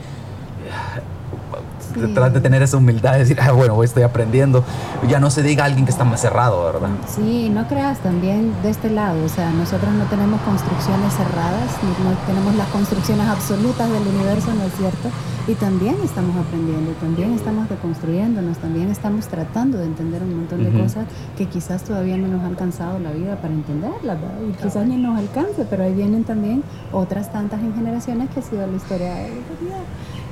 Sí. 1.94 2.00
De 2.00 2.42
tener 2.42 2.62
esa 2.62 2.78
humildad 2.78 3.14
de 3.14 3.20
decir, 3.20 3.40
ah, 3.42 3.52
bueno, 3.52 3.76
hoy 3.76 3.86
estoy 3.86 4.04
aprendiendo. 4.04 4.64
Ya 5.08 5.20
no 5.20 5.30
se 5.30 5.42
diga 5.44 5.64
a 5.64 5.68
alguien 5.68 5.86
que 5.86 5.92
está 5.92 6.04
más 6.04 6.22
cerrado, 6.22 6.64
¿verdad? 6.66 6.90
Sí, 7.08 7.50
no 7.50 7.68
creas 7.68 8.00
también 8.00 8.54
de 8.62 8.70
este 8.70 8.90
lado, 8.90 9.24
o 9.24 9.30
sea, 9.30 9.50
nosotros 9.52 9.92
no 9.94 10.06
tenemos 10.06 10.40
construcciones 10.42 11.14
cerradas, 11.14 11.72
no, 12.04 12.12
tenemos 12.28 12.56
las 12.56 12.68
construcciones 12.68 13.28
absolutas 13.28 13.90
del 13.90 14.08
universo, 14.08 14.54
¿no 14.54 14.64
es 14.64 14.74
cierto? 14.78 15.10
Y 15.48 15.56
también 15.56 15.96
estamos 16.04 16.36
aprendiendo, 16.38 16.92
también 17.00 17.34
estamos 17.34 17.68
deconstruyéndonos, 17.70 18.58
también 18.60 18.90
estamos 18.90 19.28
tratando 19.28 19.80
de 19.80 19.86
entender 19.86 20.22
un 20.22 20.36
montón 20.38 20.64
de 20.64 20.70
Ujú. 20.70 20.84
cosas 20.84 21.06
que 21.38 21.48
quizás 21.48 21.84
todavía 21.84 22.18
no 22.18 22.28
nos 22.28 22.44
ha 22.44 22.48
alcanzado 22.48 23.00
la 23.00 23.12
vida 23.12 23.36
para 23.38 23.54
entenderlas, 23.54 24.22
¿verdad? 24.22 24.38
y 24.48 24.64
quizás 24.64 24.86
ni 24.86 24.98
nos 24.98 25.18
alcance, 25.18 25.66
pero 25.68 25.84
ahí 25.84 25.94
vienen 25.94 26.24
también 26.24 26.64
otras 26.92 27.32
tantas 27.32 27.62
en 27.62 27.74
generaciones 27.74 28.30
que 28.30 28.42
ha 28.42 28.44
sido 28.44 28.68
la 28.68 28.76
historia 28.78 29.14
de 29.16 29.30
la 29.30 29.36
humanidad. 29.60 29.84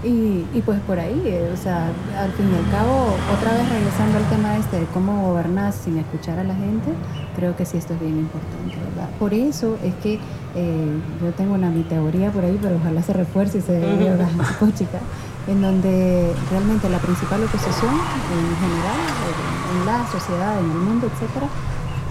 Y, 0.03 0.45
y 0.53 0.61
pues 0.63 0.79
por 0.81 0.99
ahí, 0.99 1.23
eh, 1.25 1.49
o 1.51 1.57
sea, 1.57 1.87
al 2.19 2.31
fin 2.33 2.45
y 2.51 2.55
al 2.55 2.69
cabo, 2.71 3.15
otra 3.35 3.53
vez 3.53 3.67
regresando 3.67 4.17
al 4.19 4.25
tema 4.29 4.55
este 4.57 4.79
de 4.79 4.85
cómo 4.93 5.23
gobernar 5.23 5.73
sin 5.73 5.97
escuchar 5.97 6.37
a 6.37 6.43
la 6.43 6.53
gente, 6.53 6.91
creo 7.35 7.55
que 7.55 7.65
sí 7.65 7.77
esto 7.77 7.95
es 7.95 7.99
bien 7.99 8.17
importante, 8.19 8.75
¿verdad? 8.89 9.09
Por 9.17 9.33
eso 9.33 9.75
es 9.83 9.95
que 9.95 10.19
eh, 10.55 10.99
yo 11.21 11.31
tengo 11.33 11.55
una 11.55 11.71
mi 11.71 11.81
teoría 11.81 12.31
por 12.31 12.45
ahí, 12.45 12.59
pero 12.61 12.75
ojalá 12.75 13.01
se 13.01 13.13
refuerce 13.13 13.57
y 13.57 13.61
se 13.61 13.77
haga 13.77 14.27
chica, 14.75 14.99
en 15.47 15.61
donde 15.61 16.31
realmente 16.51 16.89
la 16.89 16.99
principal 16.99 17.43
oposición 17.43 17.93
en 17.95 18.55
general, 18.61 18.99
en, 19.27 19.79
en 19.79 19.85
la 19.87 20.07
sociedad, 20.11 20.59
en 20.59 20.71
el 20.71 20.77
mundo, 20.77 21.07
etcétera, 21.11 21.47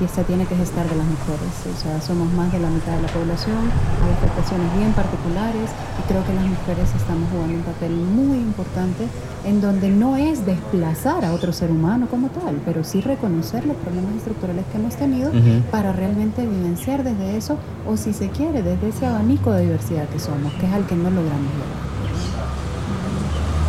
y 0.01 0.05
esta 0.05 0.23
tiene 0.23 0.47
que 0.47 0.57
gestar 0.57 0.89
de 0.89 0.97
las 0.97 1.07
mujeres. 1.07 1.53
O 1.75 1.81
sea, 1.81 2.01
somos 2.01 2.33
más 2.33 2.53
de 2.53 2.59
la 2.59 2.69
mitad 2.69 2.97
de 2.97 3.03
la 3.03 3.09
población, 3.09 3.71
hay 4.05 4.13
afectaciones 4.13 4.77
bien 4.77 4.93
particulares 4.93 5.71
y 5.99 6.03
creo 6.09 6.25
que 6.25 6.35
las 6.35 6.45
mujeres 6.45 6.89
estamos 6.95 7.29
jugando 7.31 7.55
un 7.55 7.63
papel 7.63 7.93
muy 7.93 8.39
importante 8.39 9.07
en 9.45 9.61
donde 9.61 9.91
no 9.91 10.17
es 10.17 10.45
desplazar 10.45 11.25
a 11.25 11.33
otro 11.33 11.53
ser 11.53 11.71
humano 11.71 12.09
como 12.11 12.29
tal, 12.29 12.61
pero 12.65 12.85
sí 12.85 13.01
reconocer 13.01 13.65
los 13.67 13.77
problemas 13.77 14.17
estructurales 14.17 14.65
que 14.71 14.79
hemos 14.79 14.97
tenido 14.97 15.31
para 15.71 15.93
realmente 15.93 16.47
vivenciar 16.47 17.05
desde 17.05 17.37
eso 17.37 17.59
o 17.87 17.97
si 17.97 18.13
se 18.13 18.29
quiere, 18.31 18.63
desde 18.63 18.89
ese 18.89 19.07
abanico 19.07 19.53
de 19.53 19.63
diversidad 19.63 20.09
que 20.09 20.19
somos, 20.19 20.53
que 20.55 20.67
es 20.67 20.73
al 20.73 20.87
que 20.87 20.97
no 20.97 21.11
logramos 21.11 21.51
llegar. 21.53 21.87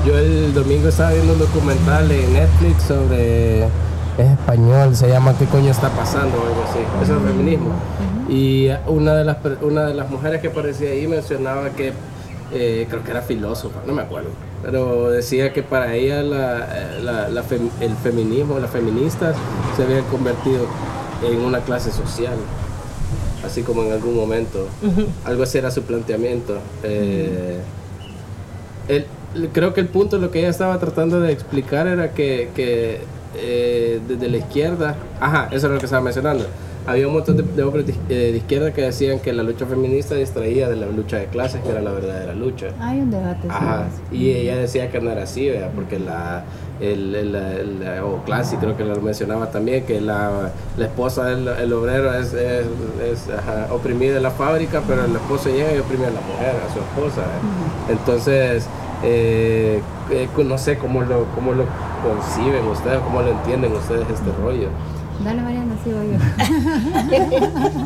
Yo 0.05 0.17
el 0.17 0.53
domingo 0.53 0.87
estaba 0.87 1.11
viendo 1.11 1.33
un 1.33 1.39
documental 1.39 2.09
en 2.11 2.33
Netflix 2.33 2.83
sobre. 2.83 3.67
Es 4.17 4.31
español, 4.31 4.95
se 4.95 5.07
llama 5.09 5.35
¿Qué 5.37 5.45
coño 5.45 5.69
está 5.71 5.89
pasando? 5.89 6.37
o 6.37 6.41
algo 6.47 6.63
así. 6.69 6.79
Es 7.03 7.09
el 7.09 7.19
feminismo. 7.19 7.69
Y 8.29 8.69
una 8.87 9.13
de, 9.15 9.23
las, 9.23 9.37
una 9.61 9.85
de 9.85 9.93
las 9.93 10.09
mujeres 10.09 10.41
que 10.41 10.47
aparecía 10.47 10.89
ahí 10.89 11.07
mencionaba 11.07 11.69
que, 11.69 11.93
eh, 12.51 12.87
creo 12.89 13.03
que 13.03 13.11
era 13.11 13.21
filósofa, 13.21 13.79
no 13.85 13.93
me 13.93 14.01
acuerdo, 14.01 14.29
pero 14.63 15.09
decía 15.09 15.53
que 15.53 15.63
para 15.63 15.93
ella 15.95 16.23
la, 16.23 16.57
eh, 16.59 16.99
la- 17.03 17.29
la 17.29 17.43
fem- 17.43 17.69
el 17.79 17.95
feminismo, 17.95 18.57
las 18.59 18.69
feministas 18.71 19.35
se 19.75 19.83
habían 19.83 20.03
convertido 20.05 20.65
en 21.29 21.39
una 21.41 21.59
clase 21.59 21.91
social, 21.91 22.35
así 23.45 23.61
como 23.63 23.83
en 23.83 23.91
algún 23.93 24.15
momento. 24.15 24.67
Algo 25.25 25.43
así 25.43 25.57
era 25.59 25.71
su 25.71 25.83
planteamiento. 25.83 26.57
Eh, 26.83 27.59
el- 28.87 29.05
creo 29.53 29.73
que 29.73 29.81
el 29.81 29.87
punto, 29.87 30.17
lo 30.17 30.31
que 30.31 30.39
ella 30.39 30.49
estaba 30.49 30.77
tratando 30.79 31.19
de 31.19 31.31
explicar 31.31 31.85
era 31.87 32.11
que, 32.11 32.49
que, 32.55 33.01
eh, 33.37 33.99
desde 34.07 34.29
la 34.29 34.37
izquierda, 34.37 34.95
ajá, 35.19 35.47
eso 35.51 35.67
es 35.67 35.73
lo 35.73 35.79
que 35.79 35.85
estaba 35.85 36.01
mencionando. 36.03 36.45
Había 36.85 37.05
un 37.07 37.13
montón 37.15 37.35
de, 37.35 37.43
de 37.43 37.63
hombres 37.63 37.85
de, 37.85 37.93
eh, 38.07 38.31
de 38.31 38.37
izquierda 38.37 38.71
que 38.71 38.81
decían 38.81 39.19
que 39.19 39.33
la 39.33 39.43
lucha 39.43 39.65
feminista 39.65 40.15
distraía 40.15 40.69
de 40.69 40.77
la 40.77 40.85
lucha 40.85 41.17
de 41.17 41.25
clases, 41.25 41.59
que 41.61 41.69
era 41.69 41.81
la 41.81 41.91
verdadera 41.91 42.33
lucha. 42.33 42.67
Hay 42.79 43.01
un 43.01 43.11
debate 43.11 43.45
Ajá, 43.49 43.87
y 44.09 44.31
ella 44.31 44.55
decía 44.55 44.89
que 44.89 45.01
no 45.01 45.11
era 45.11 45.23
así, 45.23 45.49
¿verdad? 45.49 45.69
porque 45.75 45.99
la, 45.99 46.45
el, 46.79 47.13
el, 47.13 47.35
el- 47.35 47.81
el- 47.83 47.99
o 48.03 48.23
Clancy 48.23 48.55
creo 48.55 48.77
que 48.77 48.85
lo 48.85 49.01
mencionaba 49.01 49.51
también, 49.51 49.83
que 49.83 49.99
la, 49.99 50.51
la 50.77 50.85
esposa 50.85 51.25
del 51.25 51.49
el 51.49 51.73
obrero 51.73 52.13
es, 52.13 52.31
es, 52.33 52.65
es, 53.03 53.29
ajá, 53.37 53.67
oprimida 53.73 54.15
en 54.15 54.23
la 54.23 54.31
fábrica, 54.31 54.81
pero 54.87 55.03
el 55.03 55.13
esposo 55.13 55.49
llega 55.49 55.75
y 55.75 55.79
oprime 55.79 56.05
a 56.05 56.11
la 56.11 56.21
mujer, 56.21 56.55
a 56.69 56.73
su 56.73 56.79
esposa. 56.79 57.21
¿eh? 57.23 57.91
Entonces, 57.91 58.65
eh, 59.03 59.81
eh, 60.09 60.27
no 60.45 60.57
sé 60.57 60.77
cómo 60.77 61.01
lo, 61.01 61.25
cómo 61.35 61.51
lo 61.53 61.65
conciben 62.03 62.67
ustedes, 62.67 62.99
cómo 62.99 63.21
lo 63.21 63.31
entienden 63.31 63.73
ustedes 63.73 64.07
este 64.09 64.31
rollo. 64.41 64.69
Dale, 65.23 65.41
Mariana, 65.41 65.75
sigo 65.83 65.97
yo. 66.03 66.19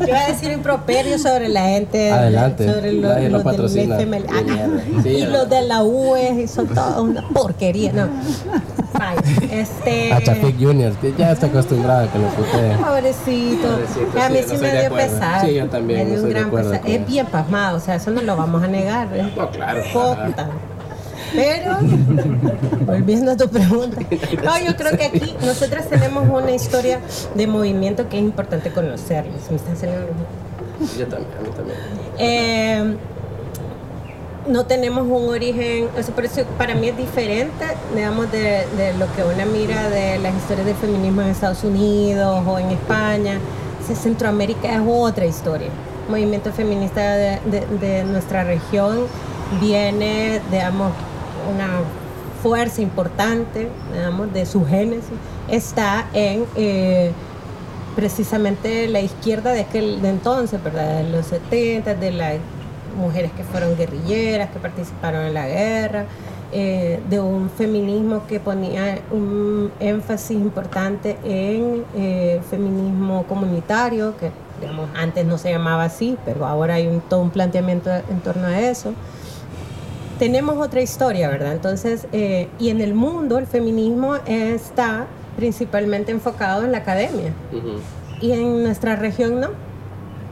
Yo 0.00 0.06
iba 0.06 0.18
a 0.18 0.28
decir 0.28 0.52
improperio 0.52 1.18
sobre 1.18 1.48
la 1.48 1.62
gente. 1.62 2.12
Adelante, 2.12 2.70
Sobre 2.70 2.92
los, 2.92 3.22
lo 3.22 3.52
los 3.56 3.74
del. 3.74 3.90
FML. 3.92 4.26
Ah. 4.28 5.02
Sí, 5.02 5.08
y 5.08 5.20
ya. 5.20 5.28
los 5.28 5.48
de 5.48 5.62
la 5.62 5.82
UE 5.82 6.46
son 6.46 6.68
toda 6.68 7.00
una 7.00 7.26
porquería. 7.28 7.92
No. 7.92 8.08
Fine. 8.92 9.60
Este. 9.60 10.12
A 10.12 10.22
Chafik 10.22 10.60
Junior, 10.60 10.92
que 10.96 11.14
ya 11.16 11.32
está 11.32 11.46
acostumbrada 11.46 12.04
a 12.04 12.12
que 12.12 12.18
lo 12.18 12.28
puteen. 12.28 12.78
Pobrecito. 12.78 13.68
Pobrecito, 13.68 14.20
a 14.20 14.28
mí 14.28 14.36
sí, 14.38 14.44
sí, 14.48 14.54
no 14.54 14.60
me 14.60 14.80
dio 14.80 14.94
pesar. 14.94 15.46
Sí, 15.46 15.54
yo 15.54 15.66
también, 15.68 16.10
Me 16.10 16.16
no 16.16 16.22
un 16.22 16.30
gran 16.30 16.50
pesar. 16.50 16.80
Es 16.84 16.96
eso. 16.96 17.04
bien 17.06 17.26
pasmado, 17.26 17.78
o 17.78 17.80
sea, 17.80 17.94
eso 17.94 18.10
no 18.10 18.20
lo 18.20 18.36
vamos 18.36 18.62
a 18.62 18.68
negar. 18.68 19.08
Es 19.16 19.34
No, 19.34 19.50
claro. 19.50 19.82
Puta. 19.92 20.50
Pero, 21.34 21.76
volviendo 22.86 23.32
a 23.32 23.36
tu 23.36 23.48
pregunta, 23.48 24.00
no, 24.44 24.58
yo 24.58 24.76
creo 24.76 24.96
que 24.96 25.04
aquí 25.04 25.34
nosotras 25.44 25.88
tenemos 25.88 26.28
una 26.28 26.50
historia 26.52 26.98
de 27.34 27.46
movimiento 27.46 28.08
que 28.08 28.18
es 28.18 28.22
importante 28.24 28.70
conocer. 28.70 29.24
Se 29.44 29.50
me 29.50 29.56
están 29.56 29.76
saliendo 29.76 30.08
Yo 30.98 31.06
también, 31.06 31.30
a 31.38 31.42
mí 31.42 31.48
también. 31.56 31.78
eh, 32.18 32.96
no 34.48 34.66
tenemos 34.66 35.04
un 35.06 35.28
origen, 35.30 35.86
o 35.98 36.02
sea, 36.02 36.14
por 36.14 36.24
eso 36.24 36.42
para 36.58 36.74
mí 36.74 36.88
es 36.88 36.96
diferente, 36.96 37.64
digamos, 37.94 38.30
de, 38.32 38.66
de 38.76 38.92
lo 38.98 39.06
que 39.14 39.22
una 39.22 39.46
mira 39.46 39.88
de 39.88 40.18
las 40.18 40.34
historias 40.34 40.66
del 40.66 40.74
feminismo 40.74 41.22
en 41.22 41.28
Estados 41.28 41.62
Unidos 41.62 42.42
o 42.46 42.58
en 42.58 42.70
España. 42.70 43.38
Si 43.86 43.94
Centroamérica 43.94 44.74
es 44.74 44.80
otra 44.86 45.26
historia. 45.26 45.68
El 46.06 46.10
movimiento 46.10 46.52
feminista 46.52 47.14
de, 47.16 47.38
de- 47.46 47.66
de 47.78 48.04
nuestra 48.04 48.42
región 48.42 49.06
viene, 49.60 50.40
digamos, 50.50 50.90
una 51.50 51.80
fuerza 52.42 52.82
importante, 52.82 53.68
digamos, 53.92 54.32
de 54.32 54.46
su 54.46 54.64
génesis, 54.66 55.04
está 55.48 56.08
en 56.12 56.44
eh, 56.56 57.12
precisamente 57.94 58.88
la 58.88 59.00
izquierda 59.00 59.52
de 59.52 59.60
aquel 59.60 60.02
de 60.02 60.10
entonces, 60.10 60.62
¿verdad? 60.62 61.02
De 61.02 61.10
los 61.10 61.26
70, 61.26 61.94
de 61.94 62.10
las 62.12 62.34
mujeres 62.96 63.30
que 63.32 63.44
fueron 63.44 63.76
guerrilleras, 63.76 64.50
que 64.50 64.58
participaron 64.58 65.24
en 65.26 65.34
la 65.34 65.46
guerra, 65.46 66.06
eh, 66.54 67.00
de 67.08 67.20
un 67.20 67.48
feminismo 67.48 68.26
que 68.26 68.38
ponía 68.38 68.98
un 69.10 69.72
énfasis 69.80 70.32
importante 70.32 71.16
en 71.24 71.84
eh, 71.94 72.40
feminismo 72.50 73.24
comunitario, 73.26 74.14
que 74.18 74.30
digamos, 74.60 74.88
antes 74.94 75.24
no 75.24 75.38
se 75.38 75.50
llamaba 75.50 75.84
así, 75.84 76.16
pero 76.24 76.46
ahora 76.46 76.74
hay 76.74 76.86
un, 76.86 77.00
todo 77.00 77.20
un 77.20 77.30
planteamiento 77.30 77.90
en 77.90 78.20
torno 78.22 78.46
a 78.46 78.60
eso. 78.60 78.92
Tenemos 80.18 80.56
otra 80.58 80.80
historia, 80.80 81.28
¿verdad? 81.28 81.52
Entonces, 81.52 82.06
eh, 82.12 82.48
y 82.58 82.70
en 82.70 82.80
el 82.80 82.94
mundo 82.94 83.38
el 83.38 83.46
feminismo 83.46 84.16
está 84.26 85.06
principalmente 85.36 86.12
enfocado 86.12 86.64
en 86.64 86.72
la 86.72 86.78
academia. 86.78 87.32
Y 88.20 88.32
en 88.32 88.62
nuestra 88.62 88.96
región 88.96 89.40
no. 89.40 89.48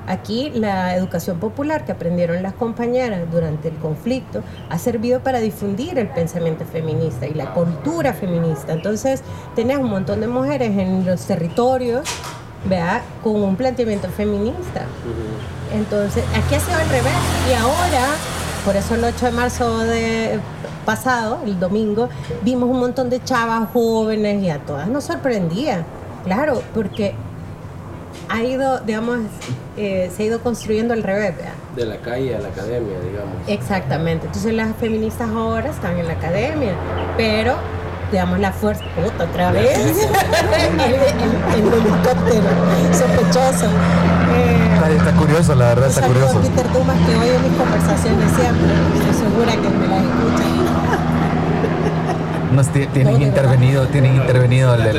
Aquí 0.07 0.51
la 0.55 0.97
educación 0.97 1.39
popular 1.39 1.85
que 1.85 1.93
aprendieron 1.93 2.43
las 2.43 2.55
compañeras 2.55 3.31
durante 3.31 3.69
el 3.69 3.77
conflicto 3.77 4.43
ha 4.69 4.79
servido 4.79 5.21
para 5.21 5.39
difundir 5.41 5.99
el 5.99 6.09
pensamiento 6.09 6.65
feminista 6.65 7.27
y 7.27 7.35
la 7.35 7.53
cultura 7.53 8.13
feminista. 8.13 8.73
Entonces, 8.73 9.23
tenés 9.55 9.79
un 9.79 9.91
montón 9.91 10.21
de 10.21 10.27
mujeres 10.27 10.77
en 10.77 11.07
los 11.07 11.27
territorios, 11.27 12.09
vea, 12.69 13.03
con 13.23 13.37
un 13.37 13.57
planteamiento 13.57 14.09
feminista. 14.09 14.85
Entonces, 15.73 16.25
aquí 16.35 16.55
ha 16.57 16.61
sido 16.61 16.77
al 16.77 16.89
revés. 16.89 17.13
Y 17.49 17.55
ahora, 17.55 18.09
por 18.65 18.77
eso 18.77 18.95
el 18.95 19.05
8 19.05 19.27
de 19.27 19.33
marzo 19.33 19.79
de 19.79 20.41
pasado, 20.85 21.41
el 21.45 21.59
domingo, 21.59 22.09
vimos 22.43 22.69
un 22.69 22.81
montón 22.81 23.11
de 23.11 23.23
chavas 23.23 23.69
jóvenes 23.73 24.43
y 24.43 24.51
a 24.51 24.59
todas 24.59 24.89
nos 24.89 25.05
sorprendía. 25.05 25.85
Claro, 26.25 26.63
porque 26.75 27.15
ha 28.29 28.43
ido, 28.43 28.81
digamos, 28.81 29.19
eh, 29.77 30.11
se 30.15 30.23
ha 30.23 30.27
ido 30.27 30.41
construyendo 30.41 30.95
al 30.95 31.03
revés, 31.03 31.37
¿verdad? 31.37 31.53
De 31.77 31.87
la 31.87 31.97
calle 31.99 32.37
a 32.37 32.41
la 32.41 32.49
academia, 32.49 32.99
digamos. 33.01 33.35
Exactamente. 33.47 34.27
Entonces 34.27 34.53
las 34.53 34.77
feministas 34.77 35.31
ahora 35.31 35.71
están 35.71 35.99
en 35.99 36.07
la 36.07 36.15
academia, 36.15 36.73
pero 37.17 37.57
digamos 38.11 38.41
la 38.41 38.53
fuerza, 38.53 38.85
puta, 38.97 39.25
otra 39.25 39.53
vez, 39.53 39.79
el, 39.79 40.81
el, 40.81 40.95
el, 40.95 41.73
helicóptero 41.73 42.51
sospechoso. 42.93 43.69
Está, 44.97 45.13
curioso, 45.13 45.55
la 45.55 45.69
verdad, 45.69 45.89
está 45.89 46.03
curioso. 46.07 46.39
a 46.39 46.43
Peter 46.43 46.73
Dumas 46.73 46.97
que 47.07 47.17
oye 47.17 47.39
mis 47.39 47.57
conversaciones 47.59 48.31
siempre, 48.33 48.73
estoy 48.97 49.15
segura 49.15 49.53
que 49.53 49.69
me 49.69 49.87
las 49.87 50.03
escucha. 50.03 50.45
Nos 52.53 52.69
ti- 52.69 52.87
tienen 52.89 53.15
No, 53.21 53.27
intervenido, 53.27 53.87
tienen 53.89 54.17
intervenido 54.17 54.75
el, 54.75 54.83
Sí, 54.83 54.99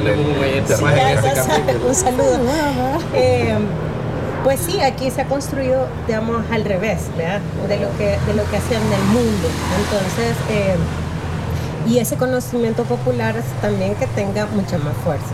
este 0.63 0.75
un 1.85 1.95
saludo. 1.95 2.39
Eh, 3.13 3.57
pues 4.43 4.59
sí, 4.61 4.79
aquí 4.81 5.11
se 5.11 5.21
ha 5.21 5.25
construido, 5.25 5.87
digamos, 6.07 6.43
al 6.51 6.63
revés, 6.63 7.01
¿verdad? 7.17 7.41
De 7.67 7.77
lo 7.79 7.95
que, 7.97 8.17
de 8.25 8.33
lo 8.33 8.49
que 8.49 8.57
hacían 8.57 8.81
en 8.83 8.93
el 8.93 9.03
mundo. 9.07 9.47
Entonces, 9.83 10.35
eh, 10.49 10.75
y 11.87 11.99
ese 11.99 12.15
conocimiento 12.15 12.83
popular 12.85 13.35
es 13.35 13.45
también 13.61 13.95
que 13.95 14.07
tenga 14.07 14.45
mucha 14.55 14.77
más 14.77 14.95
fuerza. 15.03 15.25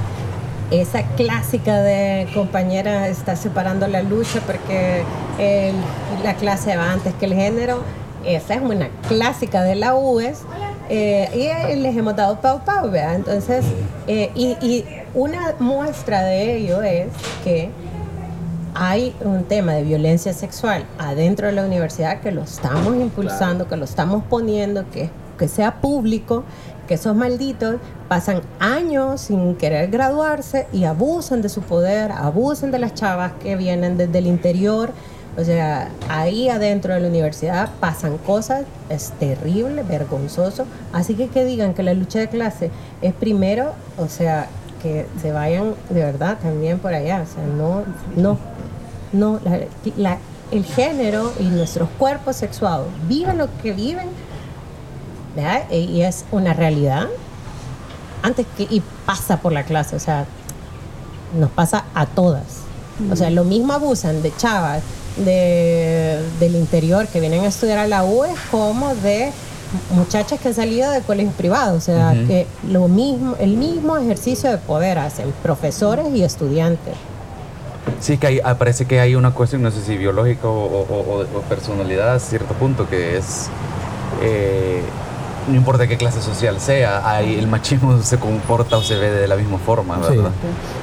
Esa 0.72 1.04
clásica 1.16 1.80
de 1.82 2.28
compañera 2.34 3.08
está 3.08 3.36
separando 3.38 3.88
la 3.88 4.02
lucha 4.02 4.42
porque 4.46 5.04
el- 5.40 5.76
la 6.24 6.34
clase 6.34 6.76
va 6.76 6.92
antes 6.92 7.14
que 7.14 7.26
el 7.26 7.34
género, 7.36 7.80
esa 8.26 8.56
es 8.56 8.62
una 8.62 8.90
clásica 9.08 9.64
de 9.64 9.76
la 9.76 9.96
UES. 9.96 10.40
eh, 10.90 11.30
y 11.36 11.42
eh, 11.72 11.76
les 11.76 11.98
hemos 11.98 12.16
dado 12.16 12.40
pau 12.40 12.62
pau, 12.64 12.90
¿verdad? 12.90 13.16
Entonces, 13.16 13.66
eh, 14.08 14.32
y, 14.36 14.52
y 14.66 14.86
una 15.14 15.54
muestra 15.60 16.22
de 16.24 16.56
ello 16.56 16.82
es 16.82 17.08
que 17.44 17.70
hay 18.74 19.14
un 19.20 19.44
tema 19.44 19.74
de 19.74 19.84
violencia 19.84 20.32
sexual 20.34 20.86
adentro 20.98 21.48
de 21.48 21.52
la 21.54 21.66
universidad 21.66 22.22
que 22.22 22.32
lo 22.32 22.44
estamos 22.44 22.96
impulsando, 22.96 23.68
que 23.68 23.76
lo 23.76 23.84
estamos 23.84 24.24
poniendo, 24.30 24.86
que, 24.90 25.10
que 25.38 25.50
sea 25.50 25.76
público, 25.82 26.46
que 26.88 26.96
esos 26.96 27.16
malditos 27.16 27.76
pasan 28.08 28.42
años 28.60 29.22
sin 29.22 29.56
querer 29.56 29.90
graduarse 29.92 30.68
y 30.72 30.86
abusan 30.86 31.42
de 31.42 31.50
su 31.50 31.62
poder, 31.62 32.12
abusan 32.12 32.72
de 32.72 32.80
las 32.80 32.94
chavas 32.94 33.34
que 33.42 33.56
vienen 33.56 33.98
desde 33.98 34.18
el 34.18 34.28
interior. 34.28 34.92
O 35.38 35.44
sea, 35.44 35.92
ahí 36.10 36.50
adentro 36.50 36.96
de 36.96 37.00
la 37.00 37.08
universidad 37.10 37.70
pasan 37.80 38.18
cosas, 38.18 38.64
es 38.90 39.12
terrible, 39.20 39.84
vergonzoso. 39.84 40.66
Así 40.94 41.14
que 41.14 41.28
que 41.28 41.46
digan 41.46 41.76
que 41.76 41.84
la 41.84 41.94
lucha 41.94 42.20
de 42.20 42.28
clase 42.28 42.72
es 43.04 43.14
primero, 43.14 43.74
o 44.00 44.08
sea, 44.08 44.48
que 44.82 45.06
se 45.22 45.32
vayan 45.32 45.76
de 45.90 46.04
verdad 46.04 46.40
también 46.42 46.80
por 46.80 46.94
allá. 46.94 47.24
O 47.24 47.32
sea, 47.32 47.46
no, 47.46 47.84
no, 48.16 48.40
no, 49.14 49.40
el 50.52 50.64
género 50.64 51.32
y 51.40 51.44
nuestros 51.44 51.90
cuerpos 51.98 52.38
sexuados 52.38 52.88
viven 53.08 53.38
lo 53.38 53.48
que 53.62 53.74
viven, 53.74 54.08
¿verdad? 55.38 55.64
Y 55.72 55.78
y 55.78 56.02
es 56.04 56.26
una 56.32 56.54
realidad 56.54 57.08
antes 58.24 58.46
que 58.58 58.64
y 58.64 58.82
pasa 59.06 59.38
por 59.38 59.54
la 59.54 59.64
clase, 59.64 59.96
o 59.96 60.00
sea, 60.00 60.26
nos 61.40 61.50
pasa 61.52 61.86
a 61.96 62.06
todas. 62.06 62.44
O 63.12 63.16
sea, 63.16 63.30
lo 63.30 63.44
mismo 63.44 63.74
abusan 63.74 64.22
de 64.24 64.36
chavas 64.36 64.82
de, 65.18 66.20
del 66.40 66.56
interior 66.56 67.08
que 67.08 67.20
vienen 67.20 67.44
a 67.44 67.48
estudiar 67.48 67.78
a 67.80 67.88
la 67.88 68.04
UE 68.04 68.30
como 68.52 68.96
de 68.96 69.32
muchachas 69.92 70.40
que 70.40 70.48
han 70.48 70.54
salido 70.56 70.90
de 70.92 71.02
colegios 71.02 71.34
privados. 71.36 71.78
O 71.78 71.82
sea, 71.82 72.14
que 72.28 72.48
lo 72.68 72.88
mismo, 72.88 73.36
el 73.40 73.56
mismo 73.56 73.98
ejercicio 73.98 74.50
de 74.50 74.58
poder 74.58 74.98
hacen 74.98 75.32
profesores 75.44 76.08
y 76.14 76.24
estudiantes. 76.24 76.96
Sí, 78.00 78.18
que 78.18 78.28
hay, 78.28 78.40
ah, 78.44 78.56
parece 78.58 78.86
que 78.86 79.00
hay 79.00 79.14
una 79.16 79.32
cuestión, 79.32 79.62
no 79.62 79.70
sé 79.72 79.82
si 79.84 79.96
biológica 79.96 80.48
o, 80.48 80.66
o- 80.66 81.22
o- 81.22 81.22
o 81.22 81.42
personalidad 81.44 82.16
a 82.16 82.20
cierto 82.20 82.54
punto, 82.56 82.90
que 82.90 83.18
es, 83.18 83.48
eh, 84.22 84.82
no 85.48 85.56
importa 85.56 85.88
qué 85.88 85.98
clase 85.98 86.22
social 86.22 86.60
sea, 86.60 87.10
hay, 87.10 87.36
el 87.36 87.48
machismo 87.48 87.98
se 88.02 88.18
comporta 88.20 88.78
o 88.78 88.82
se 88.82 88.96
ve 88.98 89.10
de 89.10 89.28
la 89.28 89.36
misma 89.36 89.58
forma, 89.58 89.96
Sí. 89.96 90.16
¿verdad? 90.18 90.32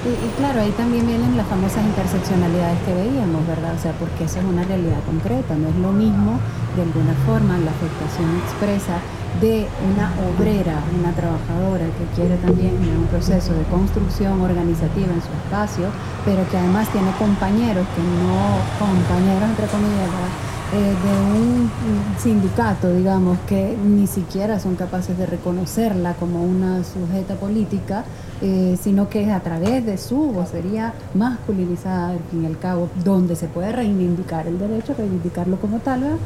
Y, 0.05 0.09
y 0.09 0.31
claro, 0.39 0.61
ahí 0.61 0.71
también 0.73 1.07
vienen 1.07 1.37
las 1.37 1.47
famosas 1.47 1.85
interseccionalidades 1.85 2.79
que 2.87 2.95
veíamos, 2.95 3.47
¿verdad? 3.47 3.75
O 3.77 3.83
sea, 3.83 3.93
porque 3.93 4.25
eso 4.25 4.39
es 4.39 4.45
una 4.45 4.63
realidad 4.65 4.99
concreta, 5.07 5.55
no 5.55 5.69
es 5.69 5.77
lo 5.77 5.93
mismo, 5.93 6.39
de 6.77 6.83
alguna 6.83 7.15
forma, 7.27 7.59
la 7.59 7.71
afectación 7.71 8.29
expresa 8.45 8.99
de 9.41 9.67
una 9.93 10.15
obrera, 10.31 10.79
una 10.99 11.13
trabajadora 11.13 11.87
que 11.99 12.05
quiere 12.15 12.37
también 12.39 12.79
un 12.79 13.07
proceso 13.11 13.53
de 13.53 13.65
construcción 13.65 14.41
organizativa 14.41 15.11
en 15.13 15.21
su 15.21 15.33
espacio, 15.45 15.91
pero 16.25 16.47
que 16.49 16.57
además 16.57 16.89
tiene 16.89 17.11
compañeros 17.19 17.85
que 17.95 18.03
no, 18.03 18.39
compañeros 18.79 19.51
entre 19.51 19.67
comillas, 19.67 20.07
¿verdad? 20.07 20.33
Eh, 20.73 20.77
de 20.77 21.39
un 21.39 21.71
sindicato, 22.19 22.93
digamos, 22.93 23.39
que 23.47 23.77
ni 23.77 24.07
siquiera 24.07 24.59
son 24.59 24.77
capaces 24.77 25.17
de 25.17 25.27
reconocerla 25.27 26.15
como 26.15 26.43
una 26.43 26.83
sujeta 26.85 27.35
política, 27.35 28.05
eh, 28.47 28.77
sino 28.79 29.09
que 29.09 29.23
es 29.23 29.31
a 29.31 29.41
través 29.41 29.87
de 29.87 29.97
su 29.97 30.17
vocería 30.17 30.93
masculinizada, 31.15 32.11
al 32.11 32.19
fin 32.31 32.43
y 32.43 32.47
al 32.47 32.59
cabo, 32.59 32.91
donde 33.03 33.37
se 33.37 33.49
puede 33.49 33.73
reivindicar 33.73 34.47
el 34.47 34.59
derecho, 34.59 34.95
reivindicarlo 34.99 35.57
como 35.57 35.79
tal. 35.79 36.19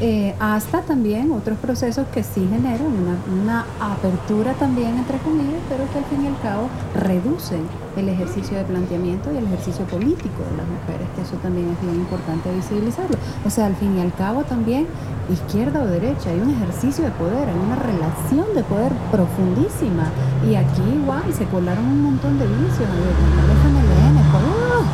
Eh, 0.00 0.34
hasta 0.40 0.80
también 0.80 1.30
otros 1.32 1.58
procesos 1.58 2.06
que 2.14 2.22
sí 2.22 2.48
generan 2.50 2.86
una, 2.86 3.42
una 3.42 3.66
apertura 3.92 4.54
también, 4.54 4.96
entre 4.96 5.18
comillas, 5.18 5.60
pero 5.68 5.84
que 5.92 5.98
al 5.98 6.04
fin 6.06 6.24
y 6.24 6.28
al 6.28 6.40
cabo 6.40 6.68
reducen 6.94 7.66
el 7.96 8.08
ejercicio 8.08 8.56
de 8.56 8.64
planteamiento 8.64 9.32
y 9.32 9.38
el 9.38 9.44
ejercicio 9.44 9.84
político 9.86 10.44
de 10.50 10.56
las 10.56 10.66
mujeres, 10.66 11.08
que 11.14 11.22
eso 11.22 11.36
también 11.42 11.68
es 11.70 11.80
bien 11.80 11.94
importante 11.94 12.52
visibilizarlo. 12.52 13.16
O 13.44 13.50
sea, 13.50 13.66
al 13.66 13.76
fin 13.76 13.96
y 13.96 14.00
al 14.00 14.14
cabo 14.14 14.44
también, 14.44 14.86
izquierda 15.32 15.82
o 15.82 15.86
derecha, 15.86 16.30
hay 16.30 16.40
un 16.40 16.50
ejercicio 16.50 17.04
de 17.04 17.10
poder, 17.12 17.48
hay 17.48 17.58
una 17.58 17.76
relación 17.76 18.46
de 18.54 18.62
poder 18.64 18.92
profundísima. 19.10 20.10
Y 20.48 20.54
aquí 20.54 20.82
igual 20.94 21.22
se 21.32 21.44
colaron 21.66 21.98
un 21.98 22.14
montón 22.14 22.38
de 22.38 22.46
vicios, 22.46 22.86
de 22.86 23.10
el 23.10 23.48
FMLN, 23.58 24.22
¡uh! 24.22 24.86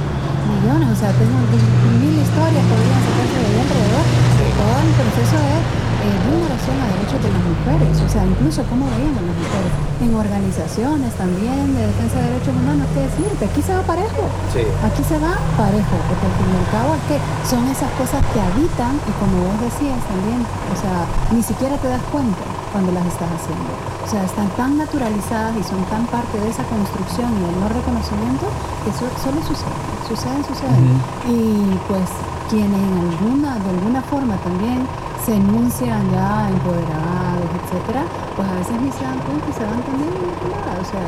millones, 0.56 0.88
o 0.88 0.96
sea, 0.96 1.12
tengo 1.20 1.36
mil 1.44 2.16
historias 2.16 2.64
podrían 2.64 2.96
sacarse 2.96 3.36
de 3.36 3.44
ahí 3.44 3.58
alrededor. 3.60 4.04
De 4.40 4.48
todo 4.56 4.76
el 4.80 4.92
proceso 4.96 5.36
de 5.36 5.52
eh, 5.52 6.16
vulneración 6.24 6.76
a 6.80 6.86
derechos 6.96 7.20
de 7.20 7.28
las 7.28 7.44
mujeres, 7.44 7.92
o 8.00 8.08
sea, 8.08 8.24
incluso 8.24 8.64
cómo 8.72 8.88
veían 8.88 9.20
a 9.20 9.20
las 9.20 9.36
mujeres. 9.36 9.72
En 10.00 10.16
organizaciones 10.16 11.12
también 11.12 11.76
de 11.76 11.92
defensa 11.92 12.16
de 12.24 12.40
derechos 12.40 12.56
humanos, 12.56 12.88
que 12.96 13.04
decir, 13.04 13.28
que 13.36 13.44
aquí 13.52 13.60
se 13.60 13.76
va 13.76 13.84
parejo, 13.84 14.24
Sí. 14.56 14.64
aquí 14.64 15.04
se 15.04 15.20
va 15.20 15.36
parejo, 15.60 15.96
porque 16.08 16.24
al 16.24 16.34
fin 16.40 16.48
y 16.48 16.56
al 16.56 16.68
cabo 16.72 16.96
es 16.96 17.04
que 17.04 17.16
son 17.44 17.68
esas 17.68 17.92
cosas 18.00 18.24
que 18.32 18.40
habitan 18.40 18.96
y 18.96 19.12
como 19.20 19.44
vos 19.44 19.60
decías 19.60 20.00
también, 20.08 20.40
o 20.40 20.76
sea, 20.80 21.04
ni 21.36 21.44
siquiera 21.44 21.76
te 21.76 21.92
das 21.92 22.00
cuenta 22.08 22.40
cuando 22.72 22.90
las 22.92 23.06
estás 23.06 23.28
haciendo. 23.28 23.70
O 24.04 24.08
sea, 24.08 24.24
están 24.24 24.48
tan 24.56 24.78
naturalizadas 24.78 25.54
y 25.56 25.62
son 25.62 25.84
tan 25.86 26.06
parte 26.06 26.40
de 26.40 26.48
esa 26.48 26.64
construcción 26.64 27.30
y 27.36 27.40
del 27.46 27.60
no 27.60 27.68
reconocimiento 27.68 28.48
que 28.82 28.90
eso 28.90 29.06
solo 29.22 29.38
sucede, 29.44 29.78
suceden, 30.08 30.42
suceden. 30.44 30.98
Y 31.28 31.78
pues 31.86 32.08
quienes 32.50 32.80
en 32.80 32.96
alguna, 32.98 33.56
de 33.60 33.70
alguna 33.70 34.02
forma 34.02 34.36
también 34.42 34.88
se 35.24 35.36
enuncian 35.36 36.02
ya 36.10 36.48
empoderados, 36.50 37.46
etcétera, 37.62 38.02
pues 38.34 38.48
a 38.48 38.54
veces 38.56 38.74
ni 38.80 38.90
se 38.90 39.04
dan 39.04 39.18
cuenta 39.22 39.46
y 39.46 39.52
se 39.52 39.64
van 39.64 39.80
también 39.86 40.10
manipuladas. 40.10 40.80
O 40.82 40.88
sea, 40.90 41.06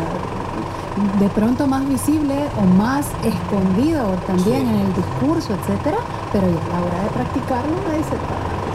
de 1.19 1.29
pronto 1.31 1.67
más 1.67 1.87
visible 1.89 2.47
o 2.57 2.65
más 2.79 3.07
escondido 3.25 4.07
también 4.27 4.69
en 4.69 4.87
el 4.87 4.95
discurso, 4.95 5.53
etcétera, 5.55 5.99
pero 6.33 6.47
ya 6.47 6.63
a 6.63 6.71
la 6.71 6.87
hora 6.87 7.03
de 7.03 7.11
practicarlo 7.11 7.77
ahí 7.91 8.03
se 8.05 8.15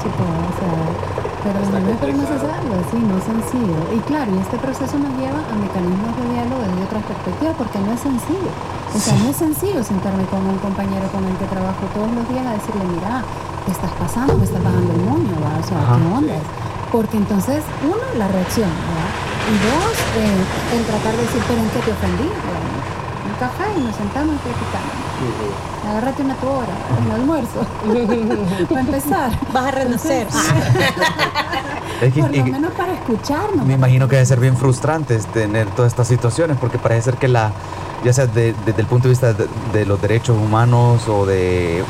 sí, 0.04 0.10
pues, 0.16 0.28
o 0.28 0.56
sea, 0.60 1.19
pero 1.44 1.60
no 1.60 1.90
es 1.90 1.98
podemos 1.98 2.30
hacerlo 2.30 2.74
así, 2.84 2.98
no 3.00 3.16
es 3.18 3.24
sencillo. 3.24 3.80
Y 3.96 4.00
claro, 4.04 4.30
y 4.36 4.40
este 4.40 4.58
proceso 4.58 5.00
nos 5.00 5.14
lleva 5.16 5.40
a 5.40 5.56
mecanismos 5.56 6.12
de 6.20 6.24
diálogo 6.36 6.62
desde 6.68 6.82
otras 6.84 7.04
perspectivas, 7.08 7.56
porque 7.56 7.80
no 7.80 7.92
es 7.94 8.02
sencillo. 8.02 8.52
O 8.92 9.00
sea, 9.00 9.16
no 9.22 9.30
es 9.30 9.38
sencillo 9.38 9.80
sentarme 9.84 10.26
con 10.28 10.44
un 10.46 10.58
compañero 10.60 11.08
con 11.12 11.24
el 11.24 11.36
que 11.38 11.46
trabajo 11.46 11.84
todos 11.94 12.12
los 12.12 12.26
días 12.28 12.46
a 12.46 12.54
decirle, 12.60 12.84
mira, 12.92 13.24
¿qué 13.66 13.72
estás 13.72 13.92
pasando? 13.96 14.36
Me 14.36 14.44
está 14.44 14.60
bajando 14.60 14.92
el 14.92 15.04
moño, 15.08 15.36
¿va? 15.40 15.60
O 15.62 15.66
sea, 15.66 15.80
¿qué 15.96 16.06
onda? 16.10 16.40
Porque 16.92 17.18
entonces, 17.18 17.64
uno, 17.86 18.04
la 18.18 18.28
reacción, 18.28 18.68
¿verdad? 18.68 19.12
Y 19.50 19.56
dos, 19.64 19.94
eh, 20.20 20.76
el 20.76 20.84
tratar 20.86 21.14
de 21.16 21.22
decir, 21.24 21.42
pero 21.48 21.60
¿en 21.62 21.70
qué 21.70 21.80
te 21.86 21.92
ofendí? 21.94 22.30
Café 23.40 23.64
y 23.78 23.82
nos 23.82 23.96
sentamos 23.96 24.36
y 24.36 24.40
platicamos. 24.40 24.92
Agárrate 25.90 26.22
una 26.22 26.36
tu 26.36 26.48
hora, 26.48 26.74
un 27.06 27.12
almuerzo. 27.12 27.66
para 28.70 28.82
empezar. 28.82 29.32
Vas 29.54 29.66
a 29.66 29.72
renacer. 29.72 30.28
por 32.20 32.36
lo 32.36 32.46
menos 32.46 32.72
para 32.74 32.94
escucharnos. 32.94 33.66
Me 33.66 33.74
imagino 33.74 34.08
que 34.08 34.18
debe 34.18 34.26
ser 34.26 34.40
bien 34.40 34.58
frustrante 34.58 35.18
tener 35.34 35.70
todas 35.72 35.92
estas 35.92 36.08
situaciones, 36.08 36.58
porque 36.60 36.78
parece 36.78 37.04
ser 37.04 37.16
que 37.16 37.28
la, 37.28 37.52
ya 38.04 38.14
sea 38.14 38.28
desde 38.28 38.56
el 38.78 38.86
punto 38.86 39.04
de 39.08 39.10
vista 39.10 39.34
de, 39.34 39.86
los 39.86 40.02
derechos 40.02 40.38
humanos 40.38 41.08
o 41.08 41.26
de 41.26 41.84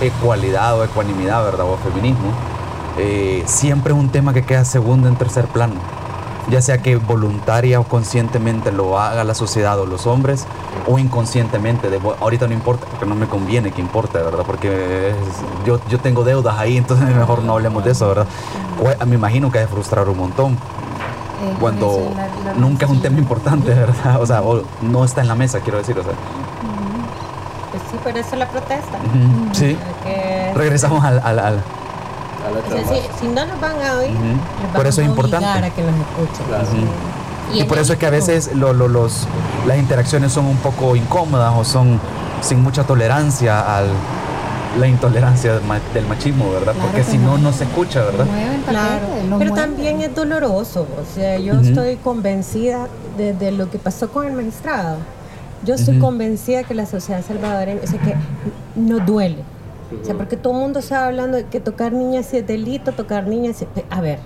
ecualidad 0.00 0.78
o 0.78 0.84
ecuanimidad, 0.84 1.42
¿verdad? 1.44 1.66
O 1.66 1.76
feminismo, 1.78 2.30
eh, 2.98 3.42
siempre 3.46 3.92
es 3.92 3.98
un 3.98 4.10
tema 4.10 4.32
que 4.32 4.44
queda 4.44 4.64
segundo 4.64 5.08
en 5.08 5.16
tercer 5.16 5.46
plano 5.46 5.95
ya 6.48 6.62
sea 6.62 6.78
que 6.78 6.96
voluntaria 6.96 7.80
o 7.80 7.84
conscientemente 7.84 8.72
lo 8.72 8.98
haga 8.98 9.24
la 9.24 9.34
sociedad 9.34 9.78
o 9.80 9.86
los 9.86 10.06
hombres, 10.06 10.46
o 10.86 10.98
inconscientemente, 10.98 11.90
de, 11.90 12.00
ahorita 12.20 12.46
no 12.46 12.54
importa, 12.54 12.86
porque 12.86 13.06
no 13.06 13.14
me 13.14 13.26
conviene 13.26 13.72
que 13.72 13.80
importe, 13.80 14.18
¿verdad? 14.18 14.44
Porque 14.46 15.12
yo, 15.64 15.80
yo 15.88 15.98
tengo 15.98 16.24
deudas 16.24 16.58
ahí, 16.58 16.76
entonces 16.76 17.14
mejor 17.14 17.42
no 17.42 17.54
hablemos 17.54 17.84
de 17.84 17.92
eso, 17.92 18.08
¿verdad? 18.08 18.26
me 19.06 19.14
imagino 19.14 19.50
que 19.50 19.58
hay 19.58 19.66
frustrar 19.66 20.08
un 20.08 20.18
montón 20.18 20.52
eh, 20.52 21.54
cuando 21.58 22.12
nunca 22.56 22.86
es 22.86 22.92
un 22.92 23.00
tema 23.00 23.18
importante, 23.18 23.72
¿verdad? 23.74 24.20
O 24.20 24.26
sea, 24.26 24.42
no 24.82 25.04
está 25.04 25.20
en 25.22 25.28
la 25.28 25.34
mesa, 25.34 25.60
quiero 25.60 25.78
decir, 25.78 25.98
o 25.98 26.02
sea. 26.02 26.12
Pues 27.70 27.82
sí, 27.90 27.98
por 28.02 28.16
eso 28.16 28.36
la 28.36 28.48
protesta. 28.48 28.98
Sí. 29.52 29.76
Regresamos 30.54 31.04
al, 31.04 31.18
al 31.18 31.62
si, 33.20 33.26
no 33.28 33.46
nos 33.46 33.60
van 33.60 33.80
a 33.82 33.98
oír, 33.98 34.16
por 34.74 34.86
eso 34.86 35.00
es 35.00 35.06
importante. 35.06 35.46
A 35.46 35.70
que 35.70 35.82
nos 35.82 35.94
escuchen. 35.94 36.88
Y, 37.54 37.64
por 37.64 37.78
eso 37.78 37.92
es 37.92 37.98
que 37.98 38.06
a 38.06 38.10
veces 38.10 38.54
lo, 38.54 38.72
los, 38.72 39.26
las 39.66 39.78
interacciones 39.78 40.32
son 40.32 40.46
un 40.46 40.56
poco 40.56 40.96
incómodas 40.96 41.54
o 41.56 41.64
son 41.64 42.00
sin 42.40 42.62
mucha 42.62 42.84
tolerancia 42.84 43.78
a 43.78 43.84
la 44.78 44.88
intolerancia 44.88 45.54
del 45.94 46.06
machismo, 46.06 46.50
¿verdad? 46.50 46.74
Porque 46.80 47.02
si 47.02 47.18
no, 47.18 47.38
no 47.38 47.52
se 47.52 47.64
escucha, 47.64 48.04
¿verdad? 48.04 48.26
Claro, 48.68 49.06
pero 49.38 49.54
también 49.54 50.00
es 50.00 50.14
doloroso. 50.14 50.86
O 51.00 51.14
sea, 51.14 51.38
yo 51.38 51.54
estoy 51.54 51.96
convencida 51.96 52.88
de, 53.16 53.52
lo 53.52 53.70
que 53.70 53.78
pasó 53.78 54.10
con 54.10 54.26
el 54.26 54.32
magistrado. 54.32 54.98
Yo 55.64 55.74
estoy 55.74 55.98
convencida 55.98 56.64
que 56.64 56.74
la 56.74 56.86
sociedad 56.86 57.24
salvadoreña, 57.26 57.80
o 57.82 57.86
sea, 57.86 58.00
que 58.00 58.14
no 58.74 58.98
duele 59.00 59.55
o 59.90 60.04
sea, 60.04 60.14
porque 60.16 60.36
todo 60.36 60.54
el 60.54 60.60
mundo 60.60 60.78
está 60.80 61.06
hablando 61.06 61.36
de 61.36 61.44
que 61.44 61.60
tocar 61.60 61.92
niñas 61.92 62.32
es 62.34 62.46
delito, 62.46 62.92
tocar 62.92 63.26
niñas 63.26 63.62
es... 63.62 63.68
A 63.90 64.00
ver, 64.00 64.18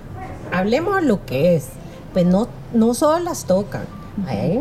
hablemos 0.51 1.03
lo 1.03 1.25
que 1.25 1.55
es. 1.55 1.67
Pues 2.13 2.25
no, 2.25 2.47
no 2.73 2.93
solo 2.93 3.23
las 3.23 3.45
tocan. 3.45 3.83
Hay 4.27 4.59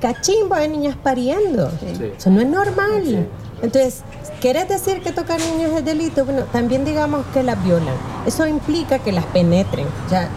cachimbo 0.00 0.56
de 0.56 0.68
niñas 0.68 0.96
pariendo. 1.02 1.70
Eso 2.16 2.30
no 2.30 2.40
es 2.40 2.48
normal. 2.48 3.28
Entonces, 3.62 4.02
¿quieres 4.40 4.68
decir 4.68 5.02
que 5.02 5.12
tocar 5.12 5.40
niños 5.40 5.72
es 5.72 5.84
delito? 5.84 6.24
Bueno, 6.24 6.42
también 6.52 6.84
digamos 6.84 7.24
que 7.32 7.42
las 7.42 7.62
violan. 7.64 7.94
Eso 8.26 8.46
implica 8.46 8.98
que 8.98 9.12
las 9.12 9.24
penetren. 9.26 9.86
Ya, 10.10 10.28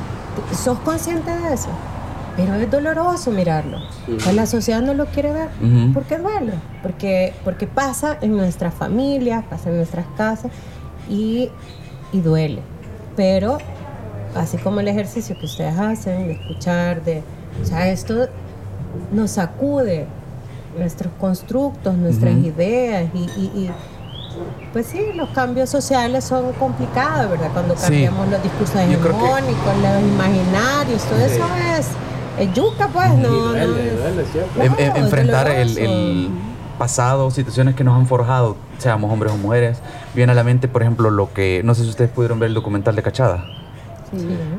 ¿sos 0.56 0.80
consciente 0.80 1.30
de 1.32 1.54
eso? 1.54 1.70
Pero 2.40 2.56
es 2.56 2.72
doloroso 2.72 3.32
mirarlo. 3.32 3.80
la 4.34 4.46
sociedad 4.46 4.82
no 4.82 4.94
lo 4.94 5.08
quiere 5.08 5.32
ver 5.34 5.50
porque 5.94 6.18
duele, 6.18 6.54
porque, 6.82 7.34
porque 7.44 7.68
pasa 7.68 8.18
en 8.22 8.36
nuestras 8.36 8.74
familias, 8.74 9.44
pasa 9.50 9.70
en 9.70 9.78
nuestras 9.78 10.06
casas 10.16 10.52
y, 11.10 11.50
y, 12.14 12.22
duele. 12.22 12.62
Pero 13.16 13.58
así 14.36 14.58
como 14.58 14.80
el 14.80 14.88
ejercicio 14.88 15.36
que 15.38 15.46
ustedes 15.46 15.78
hacen 15.78 16.28
de 16.28 16.34
escuchar, 16.34 17.04
de, 17.04 17.24
o 17.62 17.66
sea, 17.66 17.90
esto 17.90 18.28
nos 19.12 19.32
sacude 19.32 20.08
nuestros 20.78 21.12
constructos, 21.20 21.96
nuestras 21.96 22.38
ideas 22.38 23.10
y, 23.14 23.20
y, 23.20 23.72
pues 24.72 24.86
sí, 24.86 25.12
los 25.16 25.30
cambios 25.30 25.70
sociales 25.70 26.24
son 26.24 26.54
complicados, 26.54 27.32
¿verdad? 27.32 27.50
Cuando 27.52 27.76
cambiamos 27.76 28.30
los 28.30 28.42
discursos 28.42 28.76
hegemónicos, 28.78 29.78
los 29.82 30.02
imaginarios, 30.04 31.04
todo 31.04 31.20
eso 31.20 31.46
es 31.78 31.88
es 32.38 32.54
yuca, 32.54 32.88
pues, 32.88 33.14
no. 33.16 33.56
enfrentar 34.96 35.50
el, 35.50 36.30
pasado, 36.78 37.30
situaciones 37.30 37.76
que 37.76 37.84
nos 37.84 37.96
han 37.98 38.08
forjado, 38.08 38.56
seamos 38.78 39.12
hombres 39.12 39.34
o 39.34 39.38
mujeres. 39.38 39.82
Viene 40.16 40.32
a 40.32 40.36
la 40.36 40.44
mente, 40.44 40.68
por 40.68 40.82
ejemplo, 40.82 41.12
lo 41.12 41.34
que. 41.34 41.62
No 41.64 41.76
sé 41.76 41.84
si 41.84 41.90
ustedes 41.90 42.10
pudieron 42.10 42.40
ver 42.40 42.48
el 42.48 42.54
documental 42.54 42.96
de 42.96 43.04
Cachada. 43.04 43.59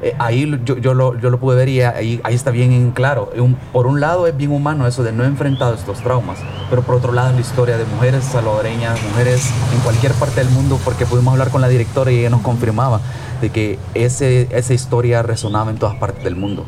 Eh, 0.02 0.14
ahí 0.18 0.50
yo, 0.64 0.76
yo, 0.78 0.94
lo, 0.94 1.18
yo 1.18 1.30
lo 1.30 1.38
pude 1.38 1.56
ver 1.56 1.68
y 1.68 1.82
ahí, 1.82 2.20
ahí 2.24 2.34
está 2.34 2.50
bien 2.50 2.72
en 2.72 2.90
claro. 2.92 3.30
por 3.72 3.86
un 3.86 4.00
lado 4.00 4.26
es 4.26 4.36
bien 4.36 4.52
humano 4.52 4.86
eso 4.86 5.02
de 5.02 5.12
no 5.12 5.24
enfrentar 5.24 5.74
estos 5.74 6.00
traumas, 6.00 6.38
pero 6.68 6.82
por 6.82 6.96
otro 6.96 7.12
lado 7.12 7.30
es 7.30 7.34
la 7.34 7.40
historia 7.40 7.76
de 7.76 7.84
mujeres 7.84 8.24
salvadoreñas, 8.24 9.02
mujeres 9.02 9.50
en 9.74 9.80
cualquier 9.80 10.12
parte 10.12 10.42
del 10.42 10.50
mundo, 10.50 10.78
porque 10.84 11.06
pudimos 11.06 11.32
hablar 11.32 11.50
con 11.50 11.60
la 11.60 11.68
directora 11.68 12.10
y 12.12 12.20
ella 12.20 12.30
nos 12.30 12.42
confirmaba 12.42 13.00
de 13.40 13.50
que 13.50 13.78
ese, 13.94 14.48
esa 14.50 14.74
historia 14.74 15.22
resonaba 15.22 15.70
en 15.70 15.78
todas 15.78 15.96
partes 15.96 16.22
del 16.22 16.36
mundo, 16.36 16.66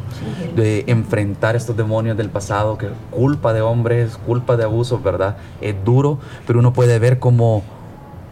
de 0.56 0.84
enfrentar 0.86 1.54
estos 1.54 1.76
demonios 1.76 2.16
del 2.16 2.30
pasado, 2.30 2.78
que 2.78 2.88
culpa 3.10 3.52
de 3.52 3.60
hombres, 3.60 4.18
culpa 4.26 4.56
de 4.56 4.64
abusos, 4.64 5.02
¿verdad? 5.02 5.36
Es 5.60 5.74
duro, 5.84 6.18
pero 6.46 6.58
uno 6.58 6.72
puede 6.72 6.98
ver 6.98 7.18
cómo 7.18 7.62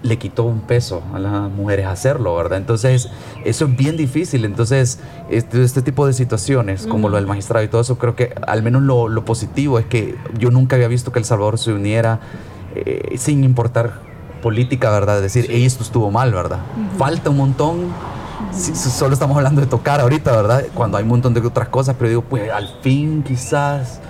le 0.02 0.18
quitó 0.18 0.44
un 0.44 0.60
peso 0.60 1.02
a 1.12 1.18
las 1.18 1.50
mujeres 1.50 1.86
hacerlo, 1.86 2.34
¿verdad? 2.36 2.58
Entonces, 2.58 3.08
eso 3.44 3.66
es 3.66 3.76
bien 3.76 3.96
difícil. 3.96 4.44
Entonces, 4.44 4.98
este, 5.28 5.62
este 5.62 5.82
tipo 5.82 6.06
de 6.06 6.12
situaciones, 6.12 6.86
como 6.86 7.08
lo 7.08 7.16
del 7.16 7.26
magistrado 7.26 7.64
y 7.64 7.68
todo 7.68 7.82
eso, 7.82 7.98
creo 7.98 8.16
que 8.16 8.34
al 8.46 8.62
menos 8.62 8.82
lo, 8.82 9.08
lo, 9.08 9.24
positivo 9.24 9.78
es 9.78 9.86
que 9.86 10.16
yo 10.38 10.50
nunca 10.50 10.76
había 10.76 10.88
visto 10.88 11.12
que 11.12 11.18
El 11.18 11.24
Salvador 11.24 11.58
se 11.58 11.72
uniera 11.72 12.20
eh, 12.74 13.16
sin 13.18 13.44
importar 13.44 14.10
política, 14.40 14.90
¿verdad? 14.90 15.20
decir, 15.20 15.46
esto 15.50 15.82
estuvo 15.82 16.10
mal, 16.10 16.32
¿verdad? 16.32 16.60
Falta 16.96 17.30
un 17.30 17.36
montón, 17.36 17.88
solo 18.52 19.12
estamos 19.12 19.36
hablando 19.36 19.60
de 19.60 19.66
tocar 19.66 20.00
ahorita, 20.00 20.32
¿verdad? 20.32 20.64
Cuando 20.74 20.96
hay 20.96 21.02
un 21.02 21.10
montón 21.10 21.34
de 21.34 21.40
otras 21.40 21.68
cosas, 21.68 21.96
pero 21.98 22.08
digo, 22.08 22.22
pues 22.22 22.50
al 22.50 22.68
fin 22.80 23.22
quizás 23.22 24.00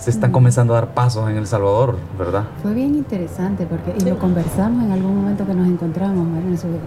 se 0.00 0.10
están 0.10 0.32
comenzando 0.32 0.74
a 0.74 0.80
dar 0.80 0.94
pasos 0.94 1.28
en 1.28 1.36
El 1.36 1.46
Salvador, 1.46 1.96
¿verdad? 2.18 2.44
Fue 2.62 2.72
bien 2.72 2.94
interesante 2.94 3.66
porque, 3.66 3.94
y 3.98 4.08
lo 4.08 4.18
conversamos 4.18 4.84
en 4.84 4.92
algún 4.92 5.14
momento 5.16 5.46
que 5.46 5.54
nos 5.54 5.68
encontramos, 5.68 6.26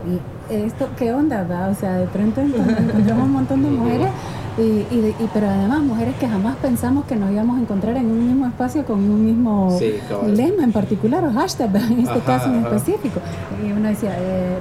y 0.07 0.53
esto, 0.53 0.87
¿qué 0.97 1.13
onda, 1.13 1.45
va? 1.49 1.67
O 1.67 1.75
sea, 1.75 1.97
de 1.97 2.07
pronto 2.07 2.41
encontramos 2.41 3.25
un 3.25 3.31
montón 3.31 3.63
de 3.63 3.69
mujeres 3.69 4.09
y, 4.57 4.61
y, 4.61 5.29
pero 5.33 5.47
además 5.49 5.81
mujeres 5.81 6.15
que 6.19 6.27
jamás 6.27 6.55
pensamos 6.57 7.05
que 7.05 7.15
nos 7.15 7.31
íbamos 7.31 7.57
a 7.57 7.61
encontrar 7.61 7.97
en 7.97 8.05
un 8.05 8.27
mismo 8.27 8.45
espacio 8.45 8.85
con 8.85 8.99
un 8.99 9.25
mismo 9.25 9.79
lema 10.27 10.63
en 10.63 10.71
particular 10.71 11.23
o 11.23 11.31
hashtag 11.33 11.75
en 11.75 11.99
este 11.99 12.19
caso 12.19 12.49
en 12.49 12.65
específico. 12.65 13.19
Y 13.63 13.71
uno 13.71 13.89
decía, 13.89 14.15
eh, 14.19 14.57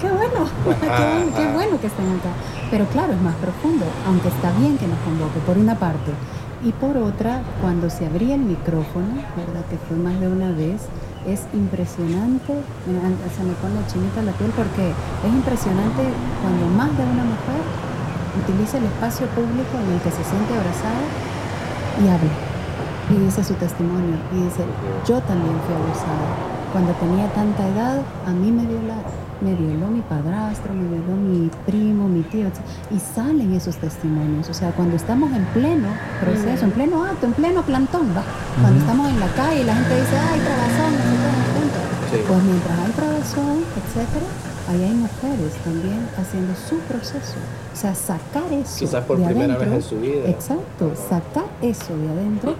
Qué 0.00 0.08
bueno, 0.08 0.46
qué, 1.36 1.52
bueno, 1.52 1.80
que 1.80 1.88
estén 1.88 2.06
acá. 2.06 2.30
Pero 2.70 2.84
claro, 2.86 3.12
es 3.12 3.20
más 3.20 3.34
profundo, 3.36 3.84
aunque 4.06 4.28
está 4.28 4.52
bien 4.52 4.78
que 4.78 4.86
nos 4.86 4.98
convoque, 5.00 5.40
por 5.44 5.58
una 5.58 5.74
parte. 5.74 6.12
Y 6.64 6.72
por 6.72 6.96
otra, 6.96 7.42
cuando 7.60 7.88
se 7.88 8.06
abría 8.06 8.34
el 8.34 8.42
micrófono, 8.42 9.14
¿verdad? 9.36 9.64
Que 9.70 9.78
fue 9.78 9.96
más 9.96 10.18
de 10.18 10.26
una 10.26 10.50
vez, 10.50 10.82
es 11.26 11.46
impresionante, 11.54 12.50
se 12.50 13.42
me 13.44 13.54
pone 13.62 13.78
chinita 13.86 14.22
la 14.22 14.32
piel 14.32 14.50
porque 14.56 14.90
es 14.90 15.32
impresionante 15.32 16.02
cuando 16.42 16.66
más 16.74 16.90
de 16.96 17.04
una 17.04 17.24
mujer 17.24 17.62
utiliza 18.42 18.78
el 18.78 18.84
espacio 18.84 19.26
público 19.28 19.78
en 19.78 19.92
el 19.94 20.00
que 20.00 20.10
se 20.10 20.24
siente 20.24 20.54
abrazada 20.54 21.06
y 22.02 22.08
habla. 22.08 22.34
Y 23.10 23.24
dice 23.24 23.44
su 23.44 23.54
testimonio. 23.54 24.16
Y 24.32 24.42
dice, 24.44 24.64
yo 25.06 25.20
también 25.22 25.54
fui 25.64 25.74
abusada. 25.74 26.28
Cuando 26.72 26.92
tenía 26.94 27.28
tanta 27.32 27.66
edad, 27.68 28.02
a 28.26 28.30
mí 28.30 28.50
me 28.50 28.66
violaron. 28.66 29.27
Me 29.40 29.54
violó 29.54 29.86
mi 29.88 30.00
padrastro, 30.00 30.74
me 30.74 30.88
violó 30.88 31.14
mi 31.14 31.48
primo, 31.64 32.08
mi 32.08 32.22
tío. 32.22 32.48
Y 32.90 32.98
salen 32.98 33.54
esos 33.54 33.76
testimonios. 33.76 34.48
O 34.48 34.54
sea, 34.54 34.72
cuando 34.72 34.96
estamos 34.96 35.32
en 35.32 35.44
pleno 35.46 35.88
proceso, 36.20 36.64
en 36.64 36.72
pleno 36.72 37.04
acto, 37.04 37.26
en 37.26 37.32
pleno 37.34 37.62
plantón, 37.62 38.08
¿va? 38.16 38.22
Cuando 38.60 38.80
estamos 38.80 39.08
en 39.08 39.20
la 39.20 39.28
calle 39.28 39.60
y 39.60 39.64
la 39.64 39.74
gente 39.74 40.00
dice, 40.00 40.16
ay, 40.18 40.40
trabazón, 40.40 40.92
no 40.92 42.10
sé 42.10 42.24
Pues 42.26 42.42
mientras 42.42 42.78
hay 42.80 42.92
trabazón, 42.92 43.64
etcétera, 43.76 44.26
ahí 44.68 44.82
hay 44.82 44.94
mujeres 44.94 45.52
también 45.62 46.08
haciendo 46.16 46.54
su 46.54 46.78
proceso. 46.80 47.36
O 47.72 47.76
sea, 47.76 47.94
sacar 47.94 48.52
eso. 48.52 48.78
Quizás 48.80 49.04
por 49.04 49.18
de 49.18 49.26
primera 49.26 49.54
adentro, 49.54 49.76
vez 49.76 49.84
en 49.84 49.90
su 49.90 50.00
vida. 50.00 50.28
Exacto, 50.28 50.92
sacar 51.08 51.46
eso 51.62 51.96
de 51.96 52.08
adentro 52.08 52.56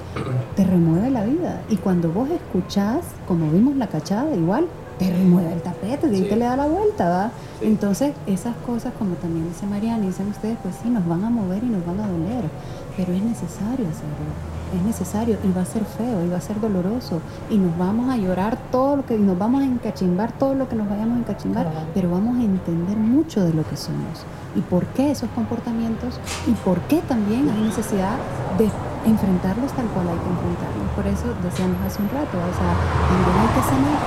te 0.55 0.65
remueve 0.65 1.11
la 1.11 1.25
vida. 1.25 1.63
Y 1.69 1.77
cuando 1.77 2.13
vos 2.13 2.29
escuchás, 2.31 3.05
como 3.27 3.51
vimos 3.51 3.75
la 3.77 3.89
cachada, 3.89 4.33
igual 4.37 4.69
te 4.99 5.11
remueve 5.11 5.53
el 5.53 5.63
tapete, 5.63 6.09
Sí. 6.15 6.23
te 6.29 6.37
le 6.37 6.45
da 6.45 6.57
la 6.57 6.67
vuelta, 6.67 7.09
¿va? 7.09 7.31
Sí. 7.61 7.67
Entonces, 7.67 8.13
esas 8.27 8.57
cosas, 8.67 8.93
como 8.99 9.15
también 9.17 9.49
dice 9.49 9.67
Mariana 9.67 10.05
y 10.05 10.09
dicen 10.09 10.29
ustedes, 10.29 10.59
pues 10.63 10.75
sí, 10.83 10.89
nos 10.91 11.07
van 11.07 11.25
a 11.25 11.31
mover 11.31 11.63
y 11.63 11.67
nos 11.67 11.85
van 11.87 12.01
a 12.01 12.09
doler, 12.09 12.45
pero 12.97 13.13
es 13.13 13.23
necesario 13.23 13.87
hacerlo. 13.89 14.58
Es 14.75 14.83
necesario 14.83 15.39
y 15.43 15.53
va 15.53 15.63
a 15.63 15.65
ser 15.65 15.85
feo 15.85 16.25
y 16.25 16.29
va 16.29 16.37
a 16.37 16.41
ser 16.41 16.61
doloroso 16.61 17.21
y 17.51 17.57
nos 17.57 17.77
vamos 17.79 18.11
a 18.11 18.17
llorar 18.17 18.59
todo 18.71 18.97
lo 18.97 19.07
que 19.07 19.17
y 19.17 19.21
nos 19.21 19.39
vamos 19.39 19.63
a 19.63 19.65
encachimbar 19.65 20.33
todo 20.33 20.55
lo 20.55 20.69
que 20.69 20.77
nos 20.77 20.89
vayamos 20.89 21.17
a 21.17 21.21
encachimbar, 21.21 21.71
pero 21.95 22.11
vamos 22.11 22.37
a 22.37 22.43
entender 22.43 22.97
mucho 22.97 23.45
de 23.45 23.55
lo 23.55 23.67
que 23.69 23.77
somos 23.77 24.25
y 24.55 24.61
por 24.61 24.85
qué 24.87 25.11
esos 25.11 25.29
comportamientos 25.31 26.21
y 26.47 26.53
por 26.53 26.81
qué 26.83 27.01
también 27.03 27.49
hay 27.49 27.63
necesidad 27.63 28.17
de 28.59 28.71
enfrentarlos 29.07 29.73
tal 29.73 29.87
cual 29.87 30.09
hay 30.09 30.19
que 30.19 30.29
enfrentarlos. 30.29 30.89
Por 30.95 31.07
eso 31.07 31.35
decíamos 31.43 31.81
hace 31.87 32.03
un 32.03 32.09
rato, 32.11 32.37
o 32.37 32.55
sea, 32.55 32.73
también 33.09 33.37
hay 33.41 33.55
que 33.55 33.63
sanar, 33.69 33.99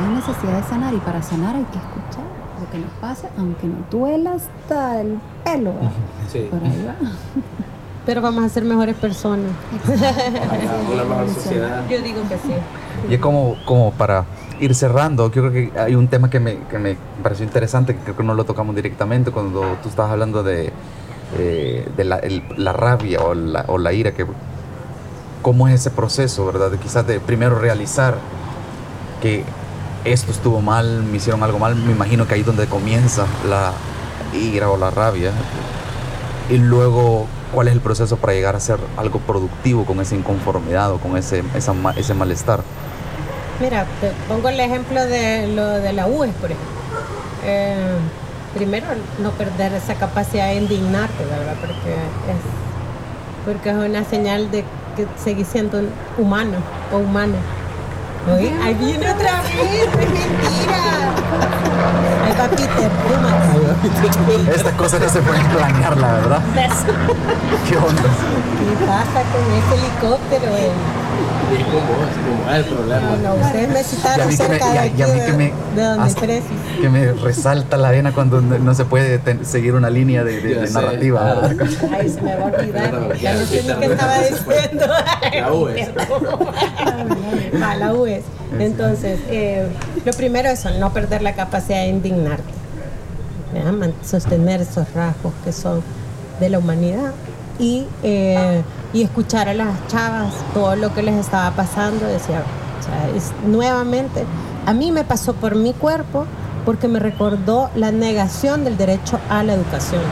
hay 0.00 0.14
necesidad 0.14 0.56
de 0.62 0.68
sanar 0.68 0.94
y 0.94 0.98
para 0.98 1.22
sanar 1.22 1.56
hay 1.56 1.64
que 1.64 1.78
escuchar 1.78 2.24
lo 2.60 2.70
que 2.70 2.78
nos 2.78 2.92
pasa, 3.00 3.28
aunque 3.38 3.66
nos 3.66 3.90
duela 3.90 4.34
hasta 4.34 5.00
el 5.00 5.18
pelo. 5.44 5.72
Por 6.50 6.62
ahí 6.62 6.84
va. 6.86 6.94
Pero 8.06 8.22
vamos 8.22 8.44
a 8.44 8.48
ser 8.48 8.64
mejores 8.64 8.96
personas. 8.96 9.50
Una 10.92 11.04
mejor 11.04 11.28
sociedad. 11.34 11.86
Yo 11.88 12.00
digo 12.00 12.20
que 12.28 12.36
sí. 12.36 12.54
Y 13.08 13.14
es 13.14 13.20
como, 13.20 13.56
como 13.64 13.92
para 13.92 14.24
ir 14.58 14.74
cerrando, 14.74 15.30
yo 15.30 15.42
creo 15.48 15.52
que 15.52 15.78
hay 15.78 15.94
un 15.94 16.08
tema 16.08 16.28
que 16.30 16.40
me, 16.40 16.58
que 16.70 16.78
me 16.78 16.96
pareció 17.22 17.44
interesante, 17.44 17.94
que 17.94 18.00
creo 18.02 18.16
que 18.16 18.22
no 18.24 18.34
lo 18.34 18.44
tocamos 18.44 18.74
directamente 18.74 19.30
cuando 19.30 19.60
tú 19.82 19.88
estabas 19.88 20.12
hablando 20.12 20.42
de, 20.42 20.72
eh, 21.38 21.88
de 21.96 22.04
la, 22.04 22.16
el- 22.16 22.42
la 22.56 22.72
rabia 22.72 23.20
o 23.20 23.34
la, 23.34 23.64
o 23.68 23.78
la 23.78 23.92
ira, 23.92 24.12
que 24.12 24.26
cómo 25.42 25.68
es 25.68 25.74
ese 25.74 25.90
proceso, 25.90 26.44
¿verdad? 26.46 26.70
De 26.70 26.78
quizás 26.78 27.06
de 27.06 27.20
primero 27.20 27.58
realizar 27.58 28.16
que 29.22 29.44
esto 30.04 30.30
estuvo 30.32 30.60
mal, 30.60 31.02
me 31.04 31.16
hicieron 31.18 31.42
algo 31.42 31.58
mal, 31.58 31.76
me 31.76 31.92
imagino 31.92 32.26
que 32.26 32.34
ahí 32.34 32.40
es 32.40 32.46
donde 32.46 32.66
comienza 32.66 33.26
la 33.48 33.72
ira 34.34 34.70
o 34.70 34.76
la 34.76 34.90
rabia. 34.90 35.32
Y 36.50 36.58
luego, 36.58 37.26
¿cuál 37.52 37.68
es 37.68 37.74
el 37.74 37.80
proceso 37.80 38.16
para 38.16 38.32
llegar 38.32 38.54
a 38.54 38.58
hacer 38.58 38.78
algo 38.96 39.18
productivo 39.20 39.84
con 39.84 40.00
esa 40.00 40.14
inconformidad 40.14 40.92
o 40.92 40.98
con 40.98 41.16
ese, 41.16 41.42
esa 41.54 41.74
ese 41.96 42.14
malestar? 42.14 42.60
Mira, 43.60 43.86
te 44.00 44.12
pongo 44.28 44.48
el 44.48 44.58
ejemplo 44.58 45.04
de 45.04 45.48
lo 45.48 45.66
de 45.66 45.92
la 45.92 46.06
UES, 46.06 46.32
por 46.34 46.50
ejemplo. 46.50 46.80
Eh, 47.44 47.96
primero, 48.54 48.86
no 49.22 49.30
perder 49.32 49.74
esa 49.74 49.94
capacidad 49.94 50.48
de 50.48 50.56
indignarte, 50.56 51.24
¿verdad? 51.24 51.54
Porque 51.60 51.92
es, 51.92 53.44
porque 53.44 53.70
es 53.70 53.76
una 53.76 54.04
señal 54.04 54.50
de 54.50 54.64
que 54.96 55.06
seguís 55.22 55.48
siendo 55.48 55.82
humano 56.18 56.58
o 56.92 56.98
humana. 56.98 57.36
Oye, 58.28 58.52
ahí 58.62 58.74
viene 58.74 59.10
otra 59.10 59.40
vez, 59.42 59.88
es 59.88 59.96
mentira. 59.96 60.82
Ahí 62.26 62.34
va 62.38 62.48
Peter, 62.48 62.90
Pumas. 62.90 64.54
Estas 64.56 64.74
cosas 64.74 65.00
no 65.00 65.08
se 65.08 65.20
pueden 65.22 65.46
planear, 65.48 65.96
la 65.96 66.12
verdad. 66.12 66.42
¿Qué 67.68 67.76
onda? 67.76 68.02
¿Qué 68.02 68.86
pasa 68.86 69.22
con 69.32 69.42
ese 69.56 69.74
helicóptero? 69.74 70.56
eh? 70.56 70.70
Es 71.52 71.64
como, 71.64 71.78
es 71.80 72.16
como 72.16 72.50
el 72.52 72.64
problema. 72.64 73.00
No, 73.22 73.36
no, 73.36 73.44
ustedes 73.46 73.68
me 73.68 73.78
a 73.80 73.82
citaron 73.84 74.28
mí 74.28 74.36
que 74.36 74.42
me, 74.42 74.48
cerca 74.48 74.68
y 74.68 74.72
de 74.72 74.78
a- 74.78 74.82
aquí, 74.82 74.94
y 74.98 75.02
a 75.02 75.06
mí 75.06 75.20
de, 75.20 75.26
que 75.26 75.32
me, 75.32 75.52
de 75.76 75.82
donde 75.82 76.14
crecí. 76.14 76.46
que 76.80 76.88
me 76.88 77.12
resalta 77.12 77.76
la 77.76 77.90
vena 77.90 78.12
cuando 78.12 78.40
no 78.40 78.58
no 78.58 78.74
se 78.74 78.84
puede 78.84 79.18
ten- 79.18 79.44
seguir 79.44 79.74
una 79.74 79.90
línea 79.90 80.22
de, 80.24 80.40
de- 80.40 80.54
de 80.60 80.70
narrativa. 80.70 81.40
Ah. 81.42 81.50
Ay, 81.98 82.08
se 82.08 82.20
me 82.22 82.36
va 82.36 82.42
a 82.42 82.46
olvidar. 82.46 83.16
Ya 83.18 83.34
no 83.34 83.44
sé 83.46 83.62
ni 83.62 83.74
qué 83.74 83.86
estaba 83.86 84.18
diciendo. 84.18 84.86
La 85.40 85.52
UES. 85.52 85.88
Va, 87.62 87.76
la 87.76 87.92
UES. 87.94 88.24
Entonces, 88.58 89.20
eh, 89.28 89.66
lo 90.04 90.12
primero 90.12 90.48
es 90.48 90.60
eso, 90.64 90.70
no 90.78 90.92
perder 90.92 91.22
la 91.22 91.34
capacidad 91.34 91.80
de 91.80 91.88
indignarte. 91.88 92.42
¿verdad? 93.52 93.90
Sostener 94.04 94.60
esos 94.60 94.92
rasgos 94.94 95.32
que 95.44 95.52
son 95.52 95.82
de 96.38 96.48
la 96.50 96.58
humanidad. 96.58 97.12
Y, 97.58 97.86
eh, 98.02 98.62
y 98.92 99.02
escuchar 99.02 99.48
a 99.48 99.54
las 99.54 99.68
chavas 99.88 100.32
todo 100.54 100.76
lo 100.76 100.92
que 100.94 101.02
les 101.02 101.14
estaba 101.16 101.50
pasando. 101.52 102.06
Decía, 102.06 102.42
es, 103.14 103.32
nuevamente, 103.46 104.24
a 104.66 104.72
mí 104.72 104.90
me 104.92 105.04
pasó 105.04 105.34
por 105.34 105.54
mi 105.54 105.72
cuerpo 105.72 106.26
porque 106.64 106.88
me 106.88 106.98
recordó 106.98 107.70
la 107.74 107.90
negación 107.92 108.64
del 108.64 108.76
derecho 108.76 109.18
a 109.28 109.42
la 109.42 109.54
educación. 109.54 110.02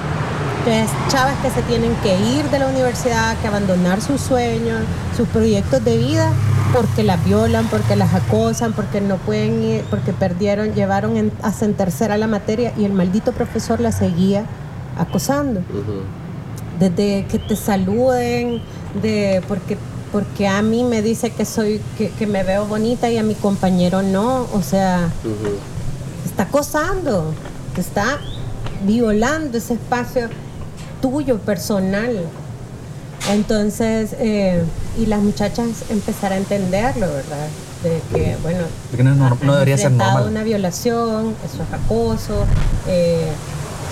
Entonces, 0.66 0.90
chavas 1.08 1.34
que 1.42 1.50
se 1.50 1.62
tienen 1.62 1.94
que 2.02 2.18
ir 2.18 2.44
de 2.50 2.58
la 2.58 2.66
universidad, 2.66 3.36
que 3.38 3.48
abandonar 3.48 4.00
sus 4.02 4.20
sueños, 4.20 4.80
sus 5.16 5.26
proyectos 5.28 5.82
de 5.84 5.96
vida, 5.96 6.30
porque 6.74 7.02
las 7.04 7.24
violan, 7.24 7.66
porque 7.68 7.96
las 7.96 8.12
acosan, 8.12 8.72
porque 8.74 9.00
no 9.00 9.16
pueden 9.16 9.62
ir, 9.62 9.84
porque 9.88 10.12
perdieron, 10.12 10.74
llevaron 10.74 11.16
en- 11.16 11.32
hasta 11.42 11.64
en 11.64 11.74
tercera 11.74 12.18
la 12.18 12.26
materia 12.26 12.72
y 12.76 12.84
el 12.84 12.92
maldito 12.92 13.32
profesor 13.32 13.80
la 13.80 13.92
seguía 13.92 14.44
acosando. 14.98 15.60
Desde 16.78 17.26
que 17.26 17.38
te 17.38 17.56
saluden, 17.56 18.60
de 19.02 19.42
porque 19.48 19.76
porque 20.12 20.48
a 20.48 20.62
mí 20.62 20.84
me 20.84 21.02
dice 21.02 21.30
que 21.30 21.44
soy 21.44 21.82
que, 21.98 22.08
que 22.10 22.26
me 22.26 22.42
veo 22.42 22.64
bonita 22.64 23.10
y 23.10 23.18
a 23.18 23.22
mi 23.22 23.34
compañero 23.34 24.00
no, 24.02 24.46
o 24.54 24.62
sea, 24.62 25.10
te 26.22 26.28
está 26.30 26.44
acosando, 26.44 27.34
te 27.74 27.82
está 27.82 28.18
violando 28.86 29.58
ese 29.58 29.74
espacio 29.74 30.28
tuyo, 31.02 31.38
personal. 31.40 32.20
Entonces, 33.30 34.14
eh, 34.18 34.62
y 34.98 35.06
las 35.06 35.20
muchachas 35.20 35.68
empezar 35.90 36.32
a 36.32 36.36
entenderlo, 36.38 37.06
¿verdad? 37.08 37.48
De 37.82 38.00
que, 38.12 38.36
bueno, 38.42 38.60
Porque 38.90 39.04
no, 39.04 39.14
no- 39.14 39.28
no 39.30 39.52
han 39.52 39.58
debería 39.58 39.76
ser 39.76 39.92
normal. 39.92 40.28
una 40.28 40.42
violación, 40.42 41.34
eso 41.44 41.62
es 41.62 41.72
acoso, 41.84 42.46
eh, 42.86 43.28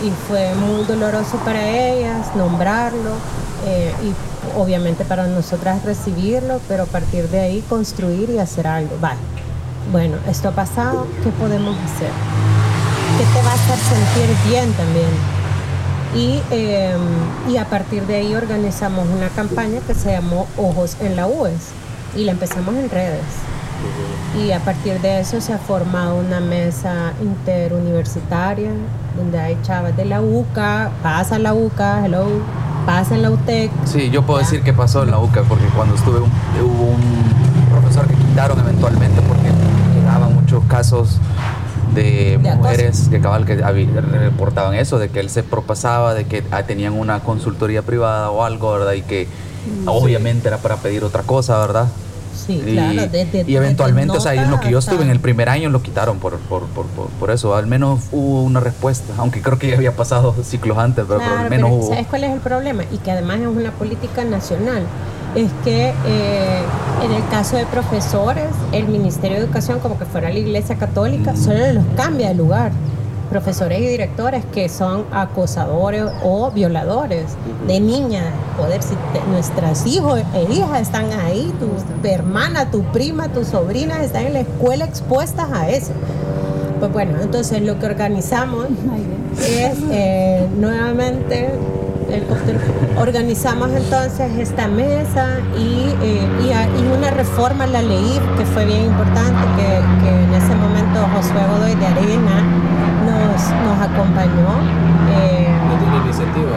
y 0.05 0.11
fue 0.28 0.55
muy 0.55 0.84
doloroso 0.84 1.36
para 1.38 1.68
ellas 1.68 2.34
nombrarlo, 2.34 3.12
eh, 3.66 3.92
y 4.03 4.59
obviamente 4.59 5.05
para 5.05 5.26
nosotras 5.26 5.84
recibirlo, 5.84 6.61
pero 6.68 6.84
a 6.84 6.86
partir 6.86 7.28
de 7.28 7.40
ahí 7.40 7.64
construir 7.68 8.30
y 8.30 8.38
hacer 8.38 8.66
algo. 8.66 8.97
Vale, 9.01 9.18
bueno, 9.92 10.16
esto 10.28 10.49
ha 10.49 10.53
pasado, 10.53 11.07
¿qué 11.22 11.30
podemos 11.30 11.76
hacer? 11.76 12.11
¿Qué 13.18 13.24
te 13.24 13.44
va 13.44 13.51
a 13.51 13.55
hacer 13.55 13.78
sentir 13.78 14.36
bien 14.49 14.72
también? 14.72 15.09
Y, 16.14 16.42
eh, 16.51 16.97
y 17.49 17.57
a 17.57 17.64
partir 17.64 18.07
de 18.07 18.16
ahí 18.16 18.34
organizamos 18.34 19.07
una 19.09 19.28
campaña 19.28 19.80
que 19.86 19.94
se 19.94 20.12
llamó 20.12 20.47
Ojos 20.57 20.97
en 21.01 21.16
la 21.16 21.26
UES 21.26 21.70
y 22.14 22.24
la 22.24 22.32
empezamos 22.32 22.74
en 22.74 22.88
redes. 22.88 23.24
Y 24.39 24.53
a 24.53 24.61
partir 24.61 25.01
de 25.01 25.20
eso 25.20 25.41
se 25.41 25.53
ha 25.53 25.59
formado 25.59 26.16
una 26.16 26.41
mesa 26.41 27.12
interuniversitaria 27.22 28.70
donde 29.16 29.39
hay 29.39 29.57
chavas 29.62 29.97
de 29.97 30.05
la 30.05 30.20
UCA, 30.20 30.91
pasa 31.03 31.39
la 31.39 31.55
UCA, 31.55 32.05
hello, 32.05 32.27
pasa 32.85 33.14
en 33.14 33.22
la 33.22 33.31
UTEC. 33.31 33.70
Sí, 33.85 34.11
yo 34.11 34.22
puedo 34.22 34.41
Ya. 34.41 34.45
decir 34.47 34.62
que 34.62 34.72
pasó 34.74 35.03
en 35.05 35.11
la 35.11 35.18
UCA, 35.18 35.43
porque 35.49 35.64
cuando 35.74 35.95
estuve 35.95 36.18
un- 36.18 36.31
hubo 36.62 36.85
un 36.85 37.01
profesor 37.70 38.07
que 38.07 38.14
quitaron 38.14 38.59
eventualmente 38.61 39.20
porque 39.22 39.49
llegaban 39.99 40.35
muchos 40.35 40.62
casos 40.64 41.18
de, 41.95 42.39
De 42.43 42.55
mujeres 42.55 43.09
que 43.11 43.20
cabal 43.20 43.47
que 43.47 43.55
reportaban 43.57 44.74
eso, 44.74 44.99
de 44.99 45.09
que 45.09 45.20
él 45.20 45.31
se 45.31 45.43
propasaba, 45.43 46.12
de 46.12 46.24
que 46.27 46.45
ah, 46.51 46.64
tenían 46.64 46.93
una 46.93 47.20
consultoría 47.20 47.81
privada 47.81 48.31
o 48.31 48.45
algo, 48.45 48.70
¿verdad? 48.72 48.93
Y 48.93 49.01
que 49.03 49.27
obviamente 49.87 50.49
era 50.49 50.59
para 50.59 50.77
pedir 50.77 51.05
otra 51.05 51.22
cosa, 51.22 51.59
¿verdad? 51.59 51.86
Sí, 52.37 52.63
y, 52.67 52.73
claro. 52.73 53.03
desde- 53.11 53.45
y 53.47 53.57
eventualmente, 53.57 54.13
desde 54.15 54.19
o 54.19 54.21
sea, 54.33 54.43
en 54.43 54.51
lo 54.51 54.61
que 54.61 54.71
yo 54.71 54.79
estuve 54.79 55.03
en 55.03 55.11
el 55.11 55.21
primer 55.21 55.49
año 55.49 55.69
lo 55.71 55.83
quitaron 55.83 56.19
por, 56.19 56.37
por, 56.39 56.63
por, 56.67 56.87
por, 56.87 57.07
por 57.09 57.31
eso. 57.31 57.55
Al 57.55 57.67
menos 57.67 58.01
hubo 58.13 58.43
una 58.43 58.61
respuesta, 58.61 59.13
aunque 59.19 59.41
creo 59.43 59.59
que 59.59 59.69
ya 59.71 59.77
había 59.77 59.97
pasado 59.97 60.35
ciclos 60.45 60.79
antes, 60.79 61.05
pero, 61.09 61.21
al 61.23 61.51
menos 61.51 61.51
pero 61.51 61.67
hubo. 61.69 61.89
¿sabes 61.89 62.07
cuál 62.09 62.25
es 62.25 62.33
el 62.33 62.41
problema? 62.41 62.85
Y 62.93 62.99
que 62.99 63.11
además 63.11 63.41
es 63.41 63.47
una 63.49 63.71
política 63.73 64.25
nacional. 64.25 64.83
Es 65.35 65.51
que 65.65 65.93
eh, 66.07 66.63
en 67.05 67.13
el 67.13 67.29
caso 67.29 67.57
de 67.57 67.67
profesores, 67.67 68.47
el 68.73 68.89
Ministerio 68.89 69.37
de 69.39 69.45
Educación, 69.45 69.81
como 69.81 69.99
que 69.99 70.07
fuera 70.07 70.31
la 70.31 70.39
Iglesia 70.39 70.77
Católica, 70.77 71.33
Mm. 71.33 71.37
solo 71.37 71.73
los 71.75 71.85
cambia 71.97 72.29
de 72.29 72.35
lugar. 72.35 72.73
Profesores 73.31 73.81
y 73.81 73.86
directores 73.86 74.44
que 74.53 74.69
son 74.69 75.05
acosadores 75.12 76.05
o 76.23 76.51
violadores 76.53 77.24
de 77.66 77.81
niñas. 77.81 78.24
Poder, 78.57 78.82
si 78.82 78.94
te- 79.12 79.20
nuestros 79.31 79.85
hijos 79.86 80.20
e 80.35 80.43
hijas 80.53 80.81
están 80.82 81.07
ahí, 81.12 81.53
tu 81.59 81.69
hermana, 82.09 82.70
tu 82.70 82.82
prima, 82.93 83.28
tus 83.28 83.48
sobrinas 83.48 84.01
están 84.01 84.27
en 84.27 84.32
la 84.35 84.40
escuela 84.40 84.85
expuestas 84.85 85.48
a 85.53 85.69
eso. 85.70 85.93
Pues 86.78 86.93
bueno, 86.93 87.19
entonces 87.20 87.62
lo 87.62 87.78
que 87.78 87.86
organizamos 87.86 88.66
es 89.40 89.77
eh, 89.90 90.47
nuevamente 90.57 91.51
organizamos 92.98 93.70
entonces 93.73 94.31
esta 94.39 94.69
mesa 94.69 95.27
y, 95.59 95.90
eh, 96.03 96.28
y, 96.47 96.53
a- 96.53 96.66
y 96.66 96.97
una 96.97 97.11
reforma 97.11 97.65
a 97.65 97.66
la 97.66 97.82
ley 97.82 98.20
que 98.39 98.44
fue 98.47 98.65
bien 98.65 98.85
importante 98.85 99.40
que, 99.57 100.05
que 100.05 100.24
en 100.24 100.35
ese 100.35 100.55
momento 100.55 101.01
Josué 101.15 101.40
Godoy 101.51 101.74
de 101.74 101.86
Arena 101.86 102.44
nos, 103.37 103.51
nos 103.79 103.87
acompañó. 103.87 104.49
eh, 105.11 105.49
No 105.69 105.79
tiene 105.79 105.97
iniciativa. 106.05 106.57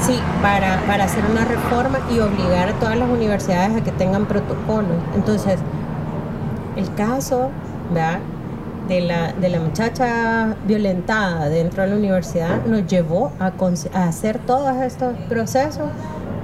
Sí, 0.00 0.18
para, 0.42 0.80
para 0.86 1.04
hacer 1.04 1.22
una 1.30 1.44
reforma 1.44 1.98
y 2.10 2.18
obligar 2.20 2.70
a 2.70 2.72
todas 2.74 2.96
las 2.96 3.08
universidades 3.08 3.76
a 3.76 3.84
que 3.84 3.92
tengan 3.92 4.24
protocolos. 4.26 4.96
Entonces, 5.14 5.58
el 6.76 6.92
caso 6.94 7.50
¿verdad? 7.92 8.18
De, 8.88 9.00
la, 9.02 9.32
de 9.32 9.48
la 9.50 9.60
muchacha 9.60 10.54
violentada 10.66 11.48
dentro 11.48 11.82
de 11.82 11.90
la 11.90 11.96
universidad 11.96 12.64
nos 12.66 12.86
llevó 12.86 13.30
a, 13.38 13.52
a 13.94 14.04
hacer 14.08 14.38
todos 14.38 14.76
estos 14.82 15.14
procesos 15.28 15.88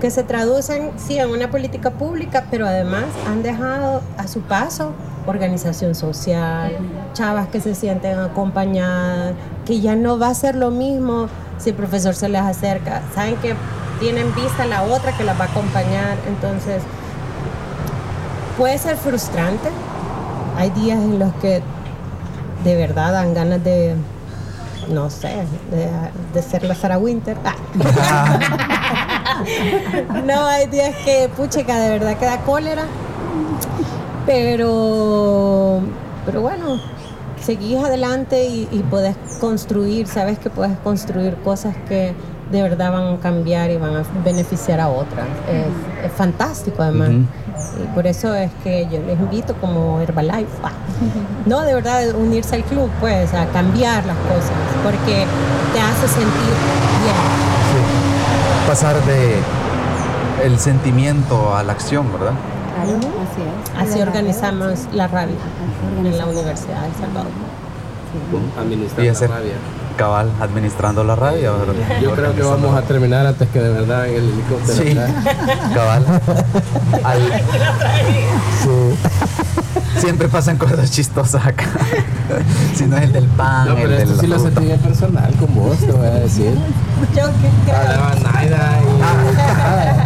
que 0.01 0.11
se 0.11 0.23
traducen, 0.23 0.91
sí, 0.97 1.19
en 1.19 1.31
una 1.31 1.51
política 1.51 1.91
pública, 1.91 2.45
pero 2.51 2.67
además 2.67 3.05
han 3.29 3.43
dejado 3.43 4.03
a 4.19 4.29
su 4.29 4.41
paso 4.43 4.93
organización 5.31 5.95
social, 5.95 6.73
chavas 7.13 7.49
que 7.49 7.61
se 7.61 7.75
sienten 7.75 8.19
acompañadas, 8.19 9.35
que 9.65 9.81
ya 9.81 9.97
no 9.97 10.19
va 10.19 10.29
a 10.29 10.35
ser 10.35 10.55
lo 10.55 10.71
mismo 10.71 11.29
si 11.59 11.71
el 11.71 11.77
profesor 11.77 12.15
se 12.15 12.29
les 12.29 12.43
acerca. 12.43 13.03
Saben 13.15 13.37
que 13.37 13.55
tienen 14.01 14.35
vista 14.35 14.67
la 14.67 14.83
otra 14.83 15.17
que 15.17 15.25
las 15.25 15.39
va 15.39 15.45
a 15.45 15.49
acompañar, 15.49 16.17
entonces 16.27 16.83
puede 18.57 18.79
ser 18.79 18.97
frustrante. 18.97 19.69
Hay 20.57 20.71
días 20.71 20.99
en 20.99 21.19
los 21.19 21.35
que 21.35 21.63
de 22.65 22.77
verdad 22.77 23.13
dan 23.13 23.35
ganas 23.35 23.63
de, 23.63 23.95
no 24.89 25.11
sé, 25.11 25.45
de, 25.71 25.91
de 26.33 26.43
ser 26.43 26.63
la 26.63 26.75
Sarah 26.75 26.99
Winter. 26.99 27.37
Ah. 27.45 28.39
no, 30.25 30.47
hay 30.47 30.67
días 30.67 30.95
que, 31.05 31.29
puchica, 31.37 31.79
de 31.79 31.91
verdad 31.91 32.17
que 32.17 32.25
da 32.25 32.39
cólera. 32.39 32.85
Pero, 34.27 35.81
pero 36.25 36.41
bueno, 36.41 36.81
seguís 37.41 37.79
adelante 37.79 38.45
y, 38.45 38.69
y 38.73 38.81
podés 38.81 39.17
construir, 39.41 40.07
sabes 40.09 40.39
que 40.39 40.51
puedes 40.51 40.77
construir 40.79 41.37
cosas 41.37 41.77
que 41.89 42.15
de 42.51 42.63
verdad 42.63 42.93
van 42.93 43.15
a 43.15 43.21
cambiar 43.21 43.71
y 43.71 43.77
van 43.77 43.97
a 43.97 44.03
beneficiar 44.25 44.81
a 44.81 44.89
otras. 44.89 45.27
Es, 45.49 46.07
es 46.07 46.13
fantástico 46.13 46.83
además. 46.83 47.11
Y 47.83 47.95
por 47.95 48.07
eso 48.07 48.35
es 48.35 48.51
que 48.63 48.87
yo 48.91 49.01
les 49.01 49.19
invito 49.19 49.55
como 49.61 50.01
Herbalife, 50.01 50.47
ah, 50.63 50.73
no 51.47 51.63
de 51.63 51.75
verdad 51.75 52.15
unirse 52.15 52.55
al 52.55 52.65
club, 52.65 52.91
pues 53.01 53.33
a 53.33 53.47
cambiar 53.47 54.05
las 54.07 54.17
cosas, 54.17 54.53
porque 54.85 55.25
te 55.73 55.81
hace 55.81 56.07
sentir 56.09 56.53
bien. 57.03 57.17
Sí. 57.73 58.69
Pasar 58.69 58.97
de 59.05 59.37
el 60.45 60.59
sentimiento 60.59 61.55
a 61.57 61.63
la 61.63 61.73
acción, 61.73 62.13
¿verdad? 62.13 62.35
Así 63.81 63.99
es. 64.01 64.07
Organizamos 64.07 64.67
rabia, 64.85 64.93
la 64.93 65.09
rabia 65.09 65.35
en 65.99 66.19
la. 66.19 66.27
Universidad 66.27 66.81
de 66.83 66.87
El 66.89 66.95
Salvador. 66.95 67.31
Sí. 68.13 68.61
Administrar 68.61 69.07
la 69.31 69.37
rabia. 69.37 69.53
cabal 69.97 70.31
administrando 70.41 71.05
la 71.05 71.17
rabia, 71.17 71.51
¿verdad? 71.53 71.75
Yo 72.03 72.13
creo 72.15 72.35
que 72.35 72.43
vamos 72.43 72.77
a 72.77 72.83
terminar 72.83 73.27
antes 73.27 73.49
que 73.49 73.61
de 73.61 73.71
verdad 73.71 74.07
en 74.09 74.15
el 74.17 74.29
helicóptero. 74.31 74.83
Sí, 74.83 74.95
cabal. 75.75 76.05
Al- 77.05 77.33
Siempre 79.99 80.29
pasan 80.29 80.57
cosas 80.59 80.91
chistosas 80.91 81.45
acá. 81.47 81.65
si 82.75 82.85
no 82.87 82.97
es 82.99 83.05
el 83.05 83.13
del 83.13 83.25
pan, 83.29 83.69
No, 83.69 83.75
pero 83.77 83.87
el 83.89 83.93
esto 83.95 84.11
del 84.11 84.21
sí 84.21 84.27
lo 84.27 84.39
sentí 84.39 84.65
bien 84.65 84.79
personal 84.81 85.33
con 85.37 85.55
vos, 85.55 85.79
te 85.79 85.91
voy 85.93 86.07
a 86.07 86.11
decir. 86.11 86.53
Yo 87.15 87.25
que 87.27 87.51
creo. 87.65 87.77
Hablaba 87.77 88.15
Naida 88.17 88.79
y. 88.83 89.03
Ajá. 89.03 90.06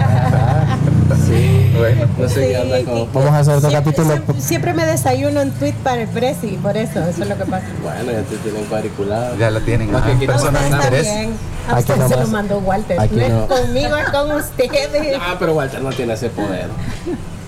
Sí, 1.31 1.73
Bueno. 1.77 2.07
no 2.19 2.29
sé 2.29 2.49
Sí, 2.49 2.55
anda 2.55 2.79
Vamos 3.13 3.31
a 3.31 3.39
hacer 3.39 3.55
otro 3.55 3.71
siempre, 3.71 3.93
capítulo. 3.93 4.15
Siempre, 4.17 4.41
siempre 4.41 4.75
me 4.75 4.87
desayuno 4.87 5.43
un 5.43 5.51
tweet 5.53 5.75
para 5.85 6.03
el 6.03 6.09
presi, 6.09 6.59
por 6.63 6.77
eso, 6.77 7.01
eso 7.01 7.23
es 7.23 7.29
lo 7.29 7.37
que 7.37 7.45
pasa. 7.45 7.67
Bueno, 7.83 8.11
ya 8.13 8.23
te 8.23 8.37
tienen 8.39 8.65
cuadriculado. 8.65 9.37
Ya 9.37 9.51
la 9.51 9.61
tienen. 9.61 9.93
Más 9.93 10.03
ajá, 10.03 10.19
que 10.19 10.25
aquí 10.25 10.27
no 10.27 10.77
interés. 10.77 11.09
A 11.69 11.79
usted 11.79 11.95
se 11.95 12.01
nomás- 12.01 12.21
lo 12.21 12.27
mandó 12.29 12.59
Walter. 12.59 12.99
aquí 13.01 13.15
no, 13.17 13.29
no. 13.29 13.43
es 13.43 13.49
conmigo, 13.61 13.97
es 13.97 14.09
con 14.11 14.33
ustedes. 14.33 15.19
Ah, 15.21 15.37
pero 15.39 15.55
Walter 15.55 15.81
no 15.83 15.91
tiene 15.91 16.15
ese 16.15 16.31
poder. 16.31 16.67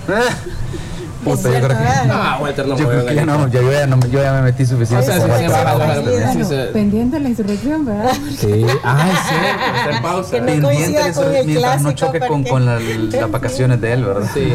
Puta, 1.24 1.43
yo 1.51 1.66
creo 1.66 1.69
que. 1.78 2.09
No, 2.09 2.39
Walter 2.40 2.66
no 2.66 2.77
Yo 2.77 2.89
creo 2.89 3.07
que 3.07 3.15
ya 3.15 3.24
no, 3.27 3.47
ya, 3.49 3.61
yo, 3.61 3.73
ya 3.73 3.86
no, 3.86 4.01
yo 4.09 4.23
ya 4.23 4.32
me 4.32 4.43
metí 4.43 4.65
O 4.65 4.66
suficiente. 4.66 5.07
sea, 5.07 5.19
con 5.19 5.27
si 5.27 5.31
Walter. 5.31 5.51
se 5.51 5.53
va 5.65 5.70
a 5.70 5.77
Walter. 5.77 5.89
bajar, 5.89 6.05
sí 6.32 6.39
Bueno, 6.39 6.49
se- 6.49 6.65
pendiente 6.73 7.16
de 7.16 7.23
la 7.23 7.28
insurrección, 7.28 7.85
¿verdad? 7.85 8.12
Sí. 8.39 8.66
Ah, 8.82 9.09
es 9.12 9.19
cierto. 9.28 9.77
Está 9.77 9.97
en 9.97 10.03
pausa. 10.03 10.31
Que 10.32 10.40
no 10.40 10.47
Pendiente 10.47 10.74
coincida 10.77 11.05
de 11.05 11.11
eso, 11.11 11.23
con 11.23 11.35
el 11.36 11.47
mientras 11.47 11.77
no 11.82 11.89
clásico, 11.90 12.07
choque 12.07 12.20
con, 12.27 12.44
con 12.44 12.66
la- 12.66 12.81
las 12.81 13.31
vacaciones 13.31 13.81
de 13.81 13.93
él, 13.93 14.05
¿verdad? 14.05 14.28
Sí, 14.35 14.53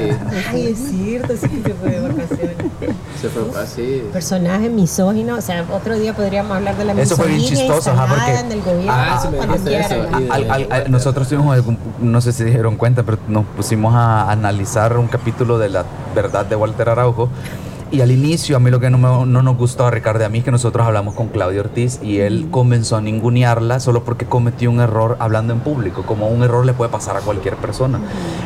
Ay, 0.52 0.68
es 0.68 0.78
cierto, 0.90 1.34
sí 1.38 1.48
que 1.48 1.64
se 1.70 1.74
fue 1.76 1.90
de 1.92 2.00
vacaciones. 2.02 2.56
Se 3.18 3.30
fue 3.30 3.44
así. 3.62 4.04
Personaje 4.14 4.70
misógino, 4.70 5.36
o 5.36 5.42
sea, 5.42 5.66
otro 5.74 5.98
día 5.98 6.14
podríamos 6.16 6.56
hablar 6.58 6.78
de 6.78 6.86
la 6.86 6.94
Eso 6.94 7.16
fue 7.16 7.28
bien 7.28 7.40
misoginia 7.42 7.66
chistoso, 7.66 7.92
ajá, 7.92 8.04
instalada 8.06 8.26
porque- 8.42 8.46
en 8.46 8.52
el 8.52 8.62
gobierno. 8.66 8.94
Ah, 8.96 9.20
sí 9.22 9.28
me 9.30 9.38
cuando 9.38 9.54
dijiste 9.56 9.80
eso. 9.80 9.88
quieran. 10.04 10.22
Y 10.22 10.26
de- 10.26 10.32
Al- 10.32 10.52
al- 10.52 10.68
al- 10.72 10.92
nosotros 10.92 11.28
tuvimos, 11.28 11.58
no 12.00 12.22
sé 12.22 12.32
si 12.32 12.38
se 12.40 12.46
dieron 12.46 12.76
cuenta, 12.78 13.04
pero 13.04 13.18
nos 13.28 13.46
pusimos 13.46 13.94
a 13.96 14.32
analizar 14.32 14.98
un 14.98 15.08
capítulo 15.08 15.58
de 15.58 15.70
la 15.70 15.86
verdad 16.16 16.46
de 16.46 16.56
Walter 16.56 16.90
Araujo. 16.90 17.30
Y 17.90 18.02
al 18.02 18.12
inicio, 18.12 18.58
a 18.58 18.60
mí 18.60 18.70
lo 18.70 18.80
que 18.82 18.90
no, 18.90 18.98
me- 18.98 19.26
no 19.32 19.42
nos 19.42 19.58
gustó 19.58 19.86
a 19.86 19.92
Ricardo 19.92 20.22
y 20.22 20.26
a 20.26 20.30
mí 20.30 20.40
es 20.40 20.44
que 20.44 20.52
nosotros 20.52 20.86
hablamos 20.86 21.14
con 21.16 21.30
Claudio 21.30 21.62
Ortiz 21.62 22.00
y 22.04 22.20
él 22.20 22.48
comenzó 22.52 22.98
a 22.98 23.02
ningunearla 23.02 23.80
solo 23.80 24.04
porque 24.04 24.26
cometió 24.26 24.70
un 24.70 24.82
error 24.82 25.16
hablando 25.20 25.54
en 25.54 25.60
público, 25.62 26.04
como 26.04 26.28
un 26.28 26.44
error 26.44 26.66
le 26.66 26.74
puede 26.74 26.92
pasar 26.92 27.16
a 27.16 27.22
cualquier 27.22 27.56
persona. 27.56 28.00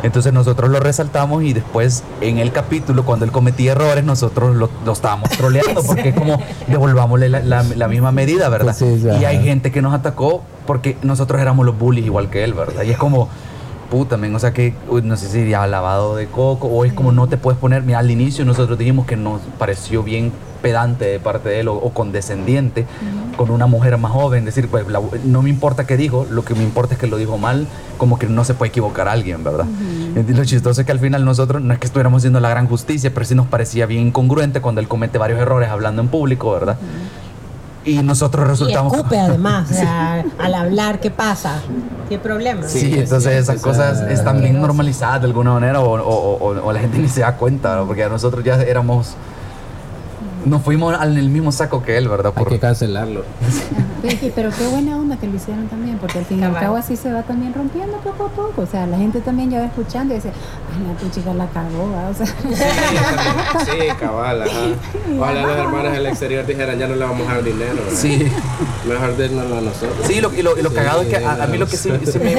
Entonces 0.04 0.32
nosotros 0.32 0.70
lo 0.70 0.80
resaltamos 0.80 1.44
y 1.44 1.54
después 1.54 2.04
en 2.22 2.38
el 2.38 2.52
capítulo, 2.52 3.04
cuando 3.04 3.26
él 3.26 3.32
cometía 3.32 3.72
errores, 3.72 4.04
nosotros 4.04 4.56
lo, 4.56 4.70
lo 4.86 4.92
estábamos 4.92 5.30
troleando 5.32 5.82
porque 5.88 6.10
es 6.10 6.16
como 6.16 6.38
devolvámosle 6.68 7.30
la, 7.30 7.40
la- 7.40 7.64
la 7.64 7.88
misma 7.88 8.12
medida, 8.12 8.48
¿verdad? 8.50 8.76
Sí, 8.76 8.86
y 9.20 9.26
hay 9.26 9.44
gente 9.44 9.72
que 9.72 9.82
nos 9.82 9.94
atacó 9.94 10.44
porque 10.68 10.98
nosotros 11.02 11.42
éramos 11.42 11.66
los 11.66 11.78
bullies 11.78 12.06
igual 12.06 12.30
que 12.30 12.44
él, 12.44 12.54
¿verdad? 12.54 12.84
Y 12.84 12.92
es 12.92 12.98
como, 12.98 13.28
puta, 13.92 14.18
men, 14.18 14.34
o 14.34 14.40
sea 14.40 14.54
que, 14.54 14.74
no 15.04 15.18
sé 15.18 15.28
si 15.28 15.48
ya 15.50 15.68
lavado 15.68 16.16
de 16.16 16.26
coco, 16.28 16.68
o 16.68 16.86
es 16.86 16.94
como 16.94 17.12
no 17.12 17.28
te 17.28 17.38
puedes 17.38 17.60
poner, 17.60 17.84
mira, 17.84 18.00
al 18.00 18.10
inicio 18.10 18.46
nosotros 18.46 18.80
dijimos 18.80 19.06
que 19.06 19.18
nos 19.18 19.42
pareció 19.60 20.02
bien 20.02 20.32
pedante 20.62 21.06
de 21.06 21.20
parte 21.20 21.50
de 21.50 21.60
él 21.60 21.68
o, 21.68 21.76
o 21.76 21.90
condescendiente 21.92 22.86
con 23.36 23.50
una 23.52 23.66
mujer 23.68 23.98
más 23.98 24.12
joven, 24.12 24.46
decir, 24.46 24.68
pues 24.70 24.88
la- 24.88 25.02
no 25.26 25.42
me 25.42 25.50
importa 25.50 25.86
qué 25.86 25.98
dijo, 25.98 26.26
lo 26.32 26.46
que 26.46 26.54
me 26.56 26.64
importa 26.64 26.94
es 26.94 27.00
que 27.00 27.08
lo 27.08 27.18
dijo 27.18 27.38
mal, 27.38 27.68
como 27.98 28.18
que 28.18 28.28
no 28.28 28.44
se 28.46 28.54
puede 28.54 28.70
equivocar 28.70 29.08
a 29.08 29.12
alguien, 29.12 29.44
¿verdad? 29.44 29.66
Y 30.16 30.34
lo 30.34 30.46
chistoso 30.46 30.82
es 30.82 30.86
que 30.86 30.92
al 30.94 31.00
final 31.00 31.26
nosotros, 31.26 31.62
no 31.62 31.74
es 31.74 31.80
que 31.80 31.88
estuviéramos 31.88 32.22
haciendo 32.22 32.40
la 32.40 32.50
gran 32.50 32.68
justicia, 32.68 33.12
pero 33.14 33.26
sí 33.26 33.36
nos 33.36 33.48
parecía 33.48 33.86
bien 33.88 34.08
incongruente 34.08 34.62
cuando 34.62 34.80
él 34.82 34.88
comete 34.88 35.18
varios 35.18 35.40
errores 35.40 35.70
hablando 35.70 36.02
en 36.02 36.08
público, 36.08 36.52
¿verdad? 36.52 36.78
Y 37.84 37.96
nosotros 38.04 38.46
Y 38.46 38.50
resultamos... 38.50 38.94
escupe 38.94 39.18
además, 39.20 39.68
o 39.72 39.74
sea, 39.74 40.24
al 40.38 40.54
hablar, 40.54 41.00
¿qué 41.00 41.10
pasa? 41.12 41.62
¿Qué 42.10 42.20
problema? 42.20 42.68
Sí, 42.68 42.80
Sí, 42.82 42.94
es 42.94 43.00
entonces 43.04 43.34
esas 43.36 43.62
cosas 43.62 44.02
están 44.10 44.40
bien 44.42 44.62
normalizadas 44.62 45.22
de 45.22 45.28
alguna 45.28 45.54
manera 45.54 45.80
o, 45.80 45.94
o- 46.00 46.38
o- 46.38 46.66
o 46.68 46.74
la 46.74 46.80
gente 46.80 46.98
ni 47.00 47.08
se 47.08 47.22
da 47.22 47.36
cuenta, 47.38 47.76
¿no? 47.78 47.88
porque 47.88 48.08
nosotros 48.10 48.44
ya 48.44 48.56
éramos, 48.62 49.16
nos 50.46 50.62
fuimos 50.64 50.94
al 51.00 51.18
el 51.18 51.30
mismo 51.30 51.52
saco 51.52 51.84
que 51.84 51.98
él, 51.98 52.08
¿verdad? 52.10 52.34
Hay 52.36 52.44
Por- 52.44 52.52
que 52.54 52.60
cancelarlo. 52.60 53.24
Vicky, 54.04 54.32
pero 54.34 54.50
qué 54.50 54.66
buena 54.68 54.96
onda 54.98 55.16
que 55.18 55.28
lo 55.28 55.36
hicieron 55.36 55.68
también, 55.68 56.00
porque 56.00 56.18
al 56.18 56.26
fin 56.26 56.40
y 56.40 56.44
al 56.44 56.54
cabo 56.58 56.76
así 56.76 56.96
se 56.96 57.14
va 57.14 57.22
también 57.22 57.54
rompiendo 57.54 57.98
poco 57.98 58.26
a 58.26 58.30
poco. 58.30 58.64
O 58.64 58.66
sea, 58.66 58.88
la 58.88 58.98
gente 58.98 59.22
también 59.22 59.52
ya 59.52 59.60
va 59.60 59.66
escuchando 59.68 60.14
y 60.14 60.18
dice, 60.18 60.30
ay, 60.76 60.88
la 60.88 61.00
tu 61.00 61.08
chica 61.14 61.32
la 61.36 61.46
cagó. 61.50 61.84
O 62.10 62.14
sea, 62.16 62.26
Sí, 62.26 63.88
cabal, 64.00 64.42
ajá. 64.42 64.60
Ojalá 65.20 65.46
las 65.46 65.58
hermanas 65.60 65.94
del 65.94 66.06
exterior 66.08 66.46
dijeran, 66.48 66.80
ya 66.80 66.88
no 66.88 66.96
le 66.96 67.06
vamos 67.06 67.28
a 67.30 67.34
dar 67.36 67.44
dinero. 67.44 67.76
¿verdad? 67.76 67.92
Sí, 68.00 68.26
Mejor 68.88 69.16
dénoslo 69.18 69.58
a 69.58 69.62
nosotros. 69.62 69.94
sí, 70.08 70.20
lo, 70.20 70.34
y 70.34 70.42
lo, 70.42 70.58
y 70.58 70.64
lo 70.64 70.70
Sí, 70.70 70.76
cagado 70.76 71.02
es 71.04 71.08
que 71.10 71.24
a, 71.24 71.44
a 71.44 71.48
mí 71.48 71.60
lo 71.60 71.68
que 71.68 71.78
sí, 71.78 71.92
sí 72.04 72.18
me, 72.20 72.34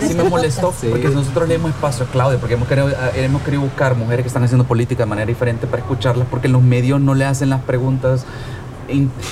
sí 0.08 0.14
me 0.14 0.24
molestó, 0.24 0.72
porque 0.90 1.08
Sí. 1.08 1.14
nosotros 1.14 1.48
le 1.48 1.56
dimos 1.56 1.70
espacio 1.70 2.04
a 2.04 2.08
Claudia, 2.08 2.38
porque 2.40 2.54
hemos 2.54 2.66
querido, 2.66 2.88
hemos 3.14 3.42
querido 3.42 3.62
buscar 3.62 3.94
mujeres 3.94 4.24
que 4.24 4.28
están 4.28 4.42
haciendo 4.42 4.64
política 4.64 5.04
de 5.04 5.08
manera 5.08 5.26
diferente 5.26 5.68
para 5.68 5.82
escucharlas, 5.82 6.26
porque 6.28 6.48
los 6.48 6.62
medios 6.62 7.00
no 7.00 7.14
le 7.14 7.24
hacen 7.26 7.35
las 7.44 7.60
preguntas 7.60 8.24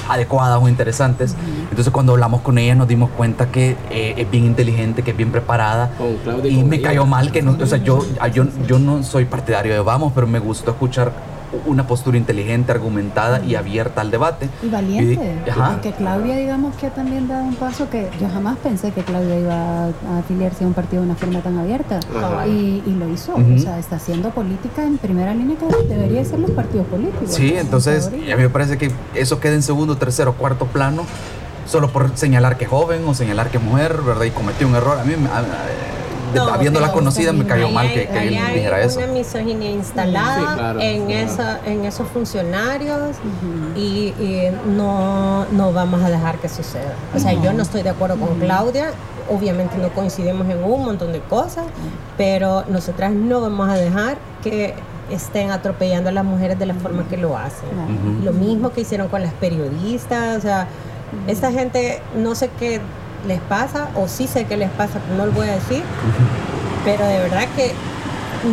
adecuadas 0.09 0.61
o 0.63 0.69
interesantes. 0.69 1.35
Entonces 1.71 1.93
cuando 1.93 2.13
hablamos 2.13 2.41
con 2.43 2.59
ella 2.59 2.75
nos 2.75 2.89
dimos 2.89 3.11
cuenta 3.11 3.51
que 3.51 3.77
eh, 3.91 4.15
es 4.17 4.31
bien 4.31 4.45
inteligente, 4.45 5.03
que 5.03 5.13
es 5.13 5.17
bien 5.17 5.31
preparada. 5.31 5.91
Y 6.45 6.63
me 6.65 6.81
cayó 6.81 7.07
mal 7.07 7.33
que 7.33 7.43
no, 7.43 7.57
o 7.61 7.67
sea, 7.67 7.79
yo, 7.79 8.05
yo, 8.33 8.47
yo 8.67 8.79
no 8.79 9.03
soy 9.03 9.25
partidario 9.25 9.73
de 9.73 9.81
Vamos, 9.81 10.13
pero 10.15 10.27
me 10.27 10.39
gustó 10.39 10.73
escuchar 10.73 11.13
una 11.67 11.87
postura 11.87 12.17
inteligente, 12.17 12.73
argumentada 12.73 13.41
y 13.45 13.55
abierta 13.55 14.01
al 14.01 14.11
debate. 14.11 14.49
y 14.63 14.69
valiente. 14.69 15.35
Y- 15.47 15.51
ajá. 15.51 15.71
Porque 15.73 15.93
Claudia, 15.93 16.37
digamos 16.37 16.75
que 16.77 16.91
también 16.91 17.29
da 17.29 17.43
un 17.43 17.55
paso 17.55 17.89
que 17.91 18.09
yo 18.21 18.29
jamás 18.33 18.57
pensé 18.59 18.91
que 18.93 19.03
Claudia 19.03 19.39
iba 19.39 19.85
a, 19.85 19.89
afiliarse 20.19 20.65
a 20.65 20.67
un 20.67 20.75
partido 20.75 21.03
de 21.03 21.09
una 21.09 21.17
forma 21.17 21.41
tan 21.41 21.59
abierta. 21.59 22.01
Y, 22.47 22.83
y 22.87 22.91
lo 22.99 23.09
hizo. 23.09 23.35
O 23.35 23.59
sea, 23.59 23.79
está 23.79 23.97
haciendo 23.97 24.31
política 24.31 24.85
en 24.85 24.99
primera 24.99 25.35
línea 25.35 25.57
que 25.57 25.87
debería 25.89 26.25
ser 26.25 26.39
los 26.41 26.51
partidos 26.53 26.87
políticos. 26.87 27.31
Sí, 27.35 27.53
En 27.55 27.59
entonces 27.61 28.07
a 28.09 28.11
mí 28.37 28.43
me 28.43 28.49
parece 28.51 28.79
que 28.79 28.91
eso 29.15 29.41
queda 29.41 29.55
en 29.55 29.63
segundo, 29.63 29.97
tercero, 29.97 30.35
cuarto 30.35 30.67
plano, 30.67 31.05
solo 31.67 31.89
por 31.91 32.17
señalar 32.17 32.57
que 32.59 32.65
es 32.65 32.71
joven 32.71 33.03
o 33.07 33.15
señalar 33.15 33.51
que 33.51 33.57
es 33.59 33.63
mujer, 33.63 34.01
¿verdad? 34.07 34.25
Y 34.25 34.31
cometió 34.31 34.67
un 34.69 34.75
error. 34.75 34.99
A 34.99 35.05
mí 35.05 35.15
me- 35.17 35.29
a- 35.29 35.39
a- 35.39 35.43
No, 36.35 36.49
habiéndola 36.49 36.87
pero 36.89 36.99
conocida 36.99 37.33
me 37.33 37.45
cayó 37.47 37.69
mal 37.69 37.89
que, 37.89 38.07
que 38.07 38.29
él 38.29 38.37
hay 38.37 38.55
dijera 38.57 38.81
eso. 38.81 38.99
una 38.99 39.09
misoginia 39.09 39.71
instalada 39.71 40.39
Sí, 40.39 40.45
claro, 40.55 40.81
en, 40.81 41.07
claro. 41.07 41.21
esa- 41.33 41.61
en 41.67 41.85
esos 41.85 42.09
funcionarios 42.09 43.17
y, 43.77 43.81
y 44.19 44.51
no, 44.77 45.45
no 45.53 45.73
vamos 45.73 46.03
a 46.03 46.11
dejar 46.11 46.39
que 46.39 46.49
suceda. 46.49 46.95
O 47.15 47.19
sea, 47.19 47.33
yo 47.33 47.53
no 47.53 47.63
estoy 47.63 47.83
de 47.83 47.91
acuerdo 47.91 48.17
con 48.17 48.39
Claudia, 48.39 48.91
obviamente 49.31 49.77
no 49.79 49.89
coincidimos 49.91 50.49
en 50.49 50.63
un 50.63 50.85
montón 50.85 51.13
de 51.13 51.21
cosas, 51.21 51.65
pero 52.17 52.65
nosotras 52.69 53.13
no 53.13 53.41
vamos 53.41 53.69
a 53.69 53.75
dejar 53.75 54.19
que 54.43 54.75
estén 55.11 55.51
atropellando 55.51 56.09
a 56.09 56.13
las 56.13 56.25
mujeres 56.25 56.59
de 56.59 56.67
la 56.67 56.75
forma 56.75 57.05
que 57.09 57.17
lo 57.17 57.37
hacen. 57.37 57.69
Lo 58.25 58.33
mismo 58.33 58.71
que 58.71 58.83
hicieron 58.83 59.09
con 59.09 59.23
las 59.23 59.33
periodistas, 59.35 60.39
o 60.39 60.41
sea, 60.41 60.67
esta 61.27 61.53
gente 61.53 62.01
no 62.17 62.35
sé 62.35 62.51
qué 62.59 62.81
les 63.27 63.41
pasa, 63.41 63.89
o 63.97 64.09
sí 64.09 64.27
sé 64.27 64.45
qué 64.45 64.57
les 64.57 64.71
pasa, 64.71 64.99
pero 65.05 65.17
no 65.19 65.27
lo 65.27 65.33
voy 65.33 65.49
a 65.49 65.55
decir, 65.55 65.83
pero 66.85 67.07
de 67.07 67.19
verdad 67.19 67.45
que 67.57 67.73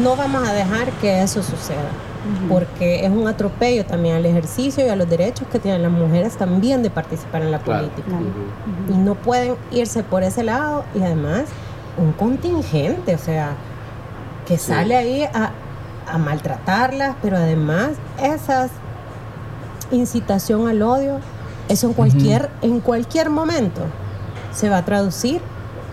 no 0.02 0.16
vamos 0.16 0.48
a 0.48 0.54
dejar 0.54 0.90
que 1.02 1.22
eso 1.22 1.44
suceda, 1.44 1.90
porque 2.48 3.04
es 3.06 3.10
un 3.12 3.28
atropello 3.28 3.86
también 3.86 4.16
al 4.16 4.26
ejercicio 4.26 4.86
y 4.86 4.90
a 4.90 4.96
los 4.96 5.10
derechos 5.10 5.48
que 5.52 5.60
tienen 5.60 5.82
las 5.84 5.92
mujeres 5.92 6.38
también 6.38 6.82
de 6.84 6.90
participar 6.90 7.42
en 7.42 7.52
la 7.52 7.60
Claro. 7.60 7.88
política. 7.90 8.16
Y 8.90 8.94
no 8.94 9.16
pueden 9.16 9.56
irse 9.72 10.04
por 10.04 10.24
ese 10.24 10.44
lado 10.44 10.84
y 10.96 11.02
además 11.02 11.44
un 11.98 12.14
contingente, 12.14 13.16
o 13.16 13.18
sea, 13.18 13.52
que 14.48 14.58
Sí. 14.58 14.72
sale 14.72 14.96
ahí 14.96 15.24
a, 15.24 15.52
a 16.10 16.18
maltratarlas, 16.18 17.16
pero 17.22 17.38
además 17.38 17.90
esas 18.22 18.70
incitación 19.92 20.68
al 20.68 20.82
odio, 20.82 21.20
eso 21.68 21.88
en 21.88 21.94
cualquier, 21.94 22.50
en 22.62 22.80
cualquier 22.80 23.30
momento 23.30 23.82
se 24.52 24.70
va 24.70 24.78
a 24.78 24.86
traducir 24.86 25.42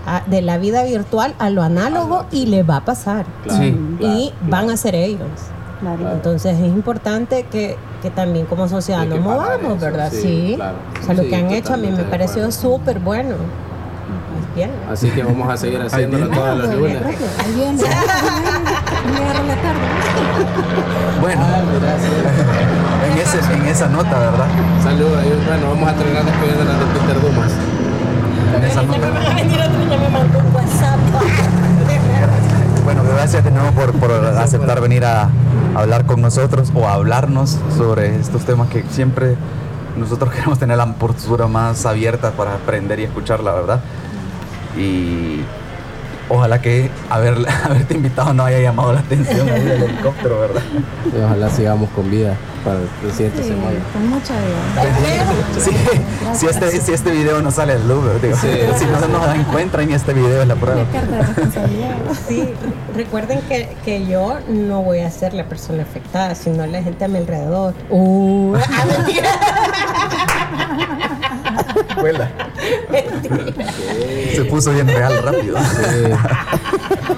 a- 0.06 0.22
de 0.26 0.40
la 0.42 0.58
vida 0.58 0.82
virtual 0.84 1.34
a 1.38 1.50
lo 1.50 1.62
análogo 1.62 2.26
y 2.30 2.46
le 2.46 2.62
va 2.62 2.76
a 2.76 2.84
pasar. 2.84 3.26
Claro, 3.44 3.62
Sí. 3.62 3.70
claro, 3.98 4.14
y 4.18 4.30
claro. 4.30 4.50
van 4.50 4.70
a 4.70 4.76
ser 4.76 4.94
ellos. 4.94 5.28
Claro. 5.80 6.10
Entonces 6.12 6.54
es 6.58 6.66
importante 6.66 7.44
que, 7.50 7.76
que 8.02 8.10
también 8.10 8.46
como 8.46 8.66
sociedad 8.68 9.04
nos 9.06 9.20
movamos, 9.20 9.76
eso, 9.76 9.84
¿verdad? 9.84 10.10
sí, 10.10 10.20
Sí. 10.20 10.52
claro. 10.56 10.76
O 11.00 11.04
sea, 11.04 11.14
lo 11.14 11.22
Sí, 11.22 11.28
que 11.28 11.36
han 11.36 11.50
hecho 11.50 11.74
a 11.74 11.76
mí 11.76 11.88
me 11.90 12.02
pareció 12.04 12.50
súper 12.50 12.98
bueno. 12.98 13.36
Pues 13.36 14.54
bien. 14.56 14.70
Así 14.90 15.08
que 15.10 15.22
vamos 15.22 15.48
a 15.48 15.56
seguir 15.56 15.80
haciéndolo 15.80 16.28
todos 16.30 16.58
los 16.58 16.74
lunes. 16.74 16.98
Bueno, 21.20 21.42
Ah, 21.42 21.62
en, 23.12 23.18
ese, 23.18 23.38
en 23.54 23.66
esa 23.66 23.88
nota, 23.88 24.18
¿verdad? 24.18 24.46
Saludos. 24.82 25.22
Bueno, 25.46 25.68
vamos 25.70 25.88
a 25.88 25.94
terminar 25.94 26.24
despidiendo 26.24 26.64
las 26.64 26.78
de 26.78 26.86
Peter 26.86 27.20
Dumas. 27.20 27.52
Esa 28.66 28.82
nota. 28.82 29.08
Bueno, 32.84 33.02
gracias 33.04 33.44
de 33.44 33.50
nuevo 33.50 33.70
por, 33.72 33.92
por 33.92 34.10
aceptar 34.10 34.80
venir 34.80 35.04
a 35.04 35.28
hablar 35.74 36.06
con 36.06 36.22
nosotros 36.22 36.72
o 36.74 36.86
a 36.86 36.94
hablarnos 36.94 37.58
sobre 37.76 38.16
estos 38.16 38.46
temas 38.46 38.70
que 38.70 38.82
siempre 38.90 39.36
nosotros 39.98 40.32
queremos 40.34 40.58
tener 40.58 40.78
la 40.78 40.86
postura 40.94 41.46
más 41.46 41.84
abierta 41.84 42.30
para 42.30 42.54
aprender 42.54 43.00
y 43.00 43.04
escuchar, 43.04 43.40
la 43.40 43.52
verdad. 43.52 43.80
Y 44.78 45.42
ojalá 46.28 46.60
que 46.60 46.90
haber, 47.10 47.36
haberte 47.64 47.94
invitado 47.94 48.32
no 48.34 48.44
haya 48.44 48.60
llamado 48.60 48.92
la 48.92 49.00
atención 49.00 49.48
ahí 49.48 49.62
del 49.62 49.82
helicóptero, 49.84 50.40
¿verdad? 50.40 50.62
Y 51.14 51.20
ojalá 51.20 51.50
sigamos 51.50 51.88
con 51.90 52.10
vida 52.10 52.34
para 52.64 52.78
el 52.80 53.12
siguiente 53.12 53.42
Sí, 53.42 53.48
semana. 53.50 53.78
con 53.92 54.08
mucha 54.08 54.34
vida. 54.34 54.58
Sí, 55.58 55.70
si, 56.34 56.46
este, 56.46 56.70
si 56.80 56.92
este 56.92 57.10
video 57.10 57.40
no 57.40 57.50
sale 57.50 57.72
al 57.74 57.88
luz, 57.88 58.04
digo, 58.22 58.36
Sí. 58.36 58.48
si 58.76 58.84
no 58.86 59.00
nos 59.08 59.34
encuentran 59.34 59.90
este 59.90 60.12
video 60.12 60.42
es 60.42 60.48
la 60.48 60.54
prueba. 60.54 60.82
Sí, 62.28 62.48
recuerden 62.94 63.40
que, 63.48 63.76
que 63.84 64.06
yo 64.06 64.38
no 64.48 64.82
voy 64.82 65.00
a 65.00 65.10
ser 65.10 65.34
la 65.34 65.44
persona 65.44 65.82
afectada, 65.82 66.34
sino 66.34 66.66
la 66.66 66.82
gente 66.82 67.04
a 67.04 67.08
mi 67.08 67.18
alrededor. 67.18 67.74
Uh, 67.90 68.54
ah, 68.56 68.84
Se 74.34 74.44
puso 74.44 74.72
bien 74.72 74.86
real 74.88 75.22
rápido. 75.22 75.58
Sí. 75.58 76.10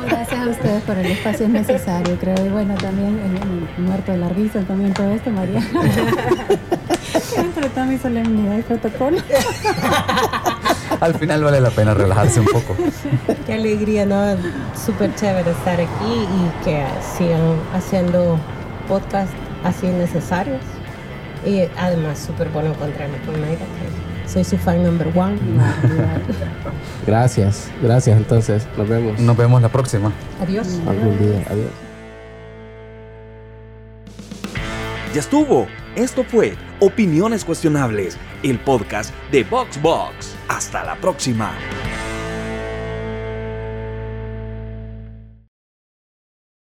Gracias 0.06 0.40
a 0.40 0.48
ustedes 0.48 0.82
por 0.82 0.98
el 0.98 1.06
espacio 1.06 1.48
necesario, 1.48 2.16
creo. 2.18 2.44
Y 2.44 2.48
bueno, 2.48 2.74
también 2.74 3.18
el, 3.18 3.36
el 3.76 3.84
muerto 3.84 4.12
de 4.12 4.18
la 4.18 4.28
risa, 4.28 4.60
también 4.60 4.92
todo 4.94 5.10
esto, 5.10 5.30
María. 5.30 5.60
Entre 7.36 7.68
toda 7.70 7.86
mi 7.86 7.98
solemnidad 7.98 8.58
y 8.58 8.62
protocolo. 8.62 9.18
Al 11.00 11.14
final 11.14 11.42
vale 11.44 11.60
la 11.60 11.70
pena 11.70 11.94
relajarse 11.94 12.40
un 12.40 12.46
poco. 12.46 12.76
Qué 13.46 13.54
alegría, 13.54 14.04
¿no? 14.06 14.36
Súper 14.84 15.14
chévere 15.14 15.50
estar 15.50 15.80
aquí 15.80 15.88
y 16.04 16.64
que 16.64 16.84
sigan 17.16 17.56
haciendo 17.74 18.38
podcast 18.88 19.32
así 19.64 19.86
necesarios. 19.86 20.60
Y 21.46 21.62
además, 21.78 22.18
súper 22.18 22.50
bueno 22.50 22.70
encontrarme 22.70 23.18
con 23.24 23.40
Naira, 23.40 23.64
que 23.64 23.89
soy 24.30 24.44
su 24.44 24.56
fan 24.56 24.82
number 24.82 25.08
one. 25.16 25.36
Gracias, 27.06 27.70
gracias. 27.82 28.16
Entonces, 28.16 28.66
nos 28.76 28.88
vemos 28.88 29.18
Nos 29.20 29.36
vemos 29.36 29.60
la 29.62 29.68
próxima. 29.68 30.12
Adiós. 30.40 30.80
algún 30.86 31.18
día. 31.18 31.44
Adiós. 31.50 31.70
Ya 35.12 35.20
estuvo. 35.20 35.66
Esto 35.96 36.22
fue 36.22 36.56
Opiniones 36.78 37.44
Cuestionables, 37.44 38.16
el 38.44 38.60
podcast 38.60 39.12
de 39.32 39.42
VoxBox. 39.42 40.36
Hasta 40.48 40.84
la 40.84 40.94
próxima. 40.96 41.50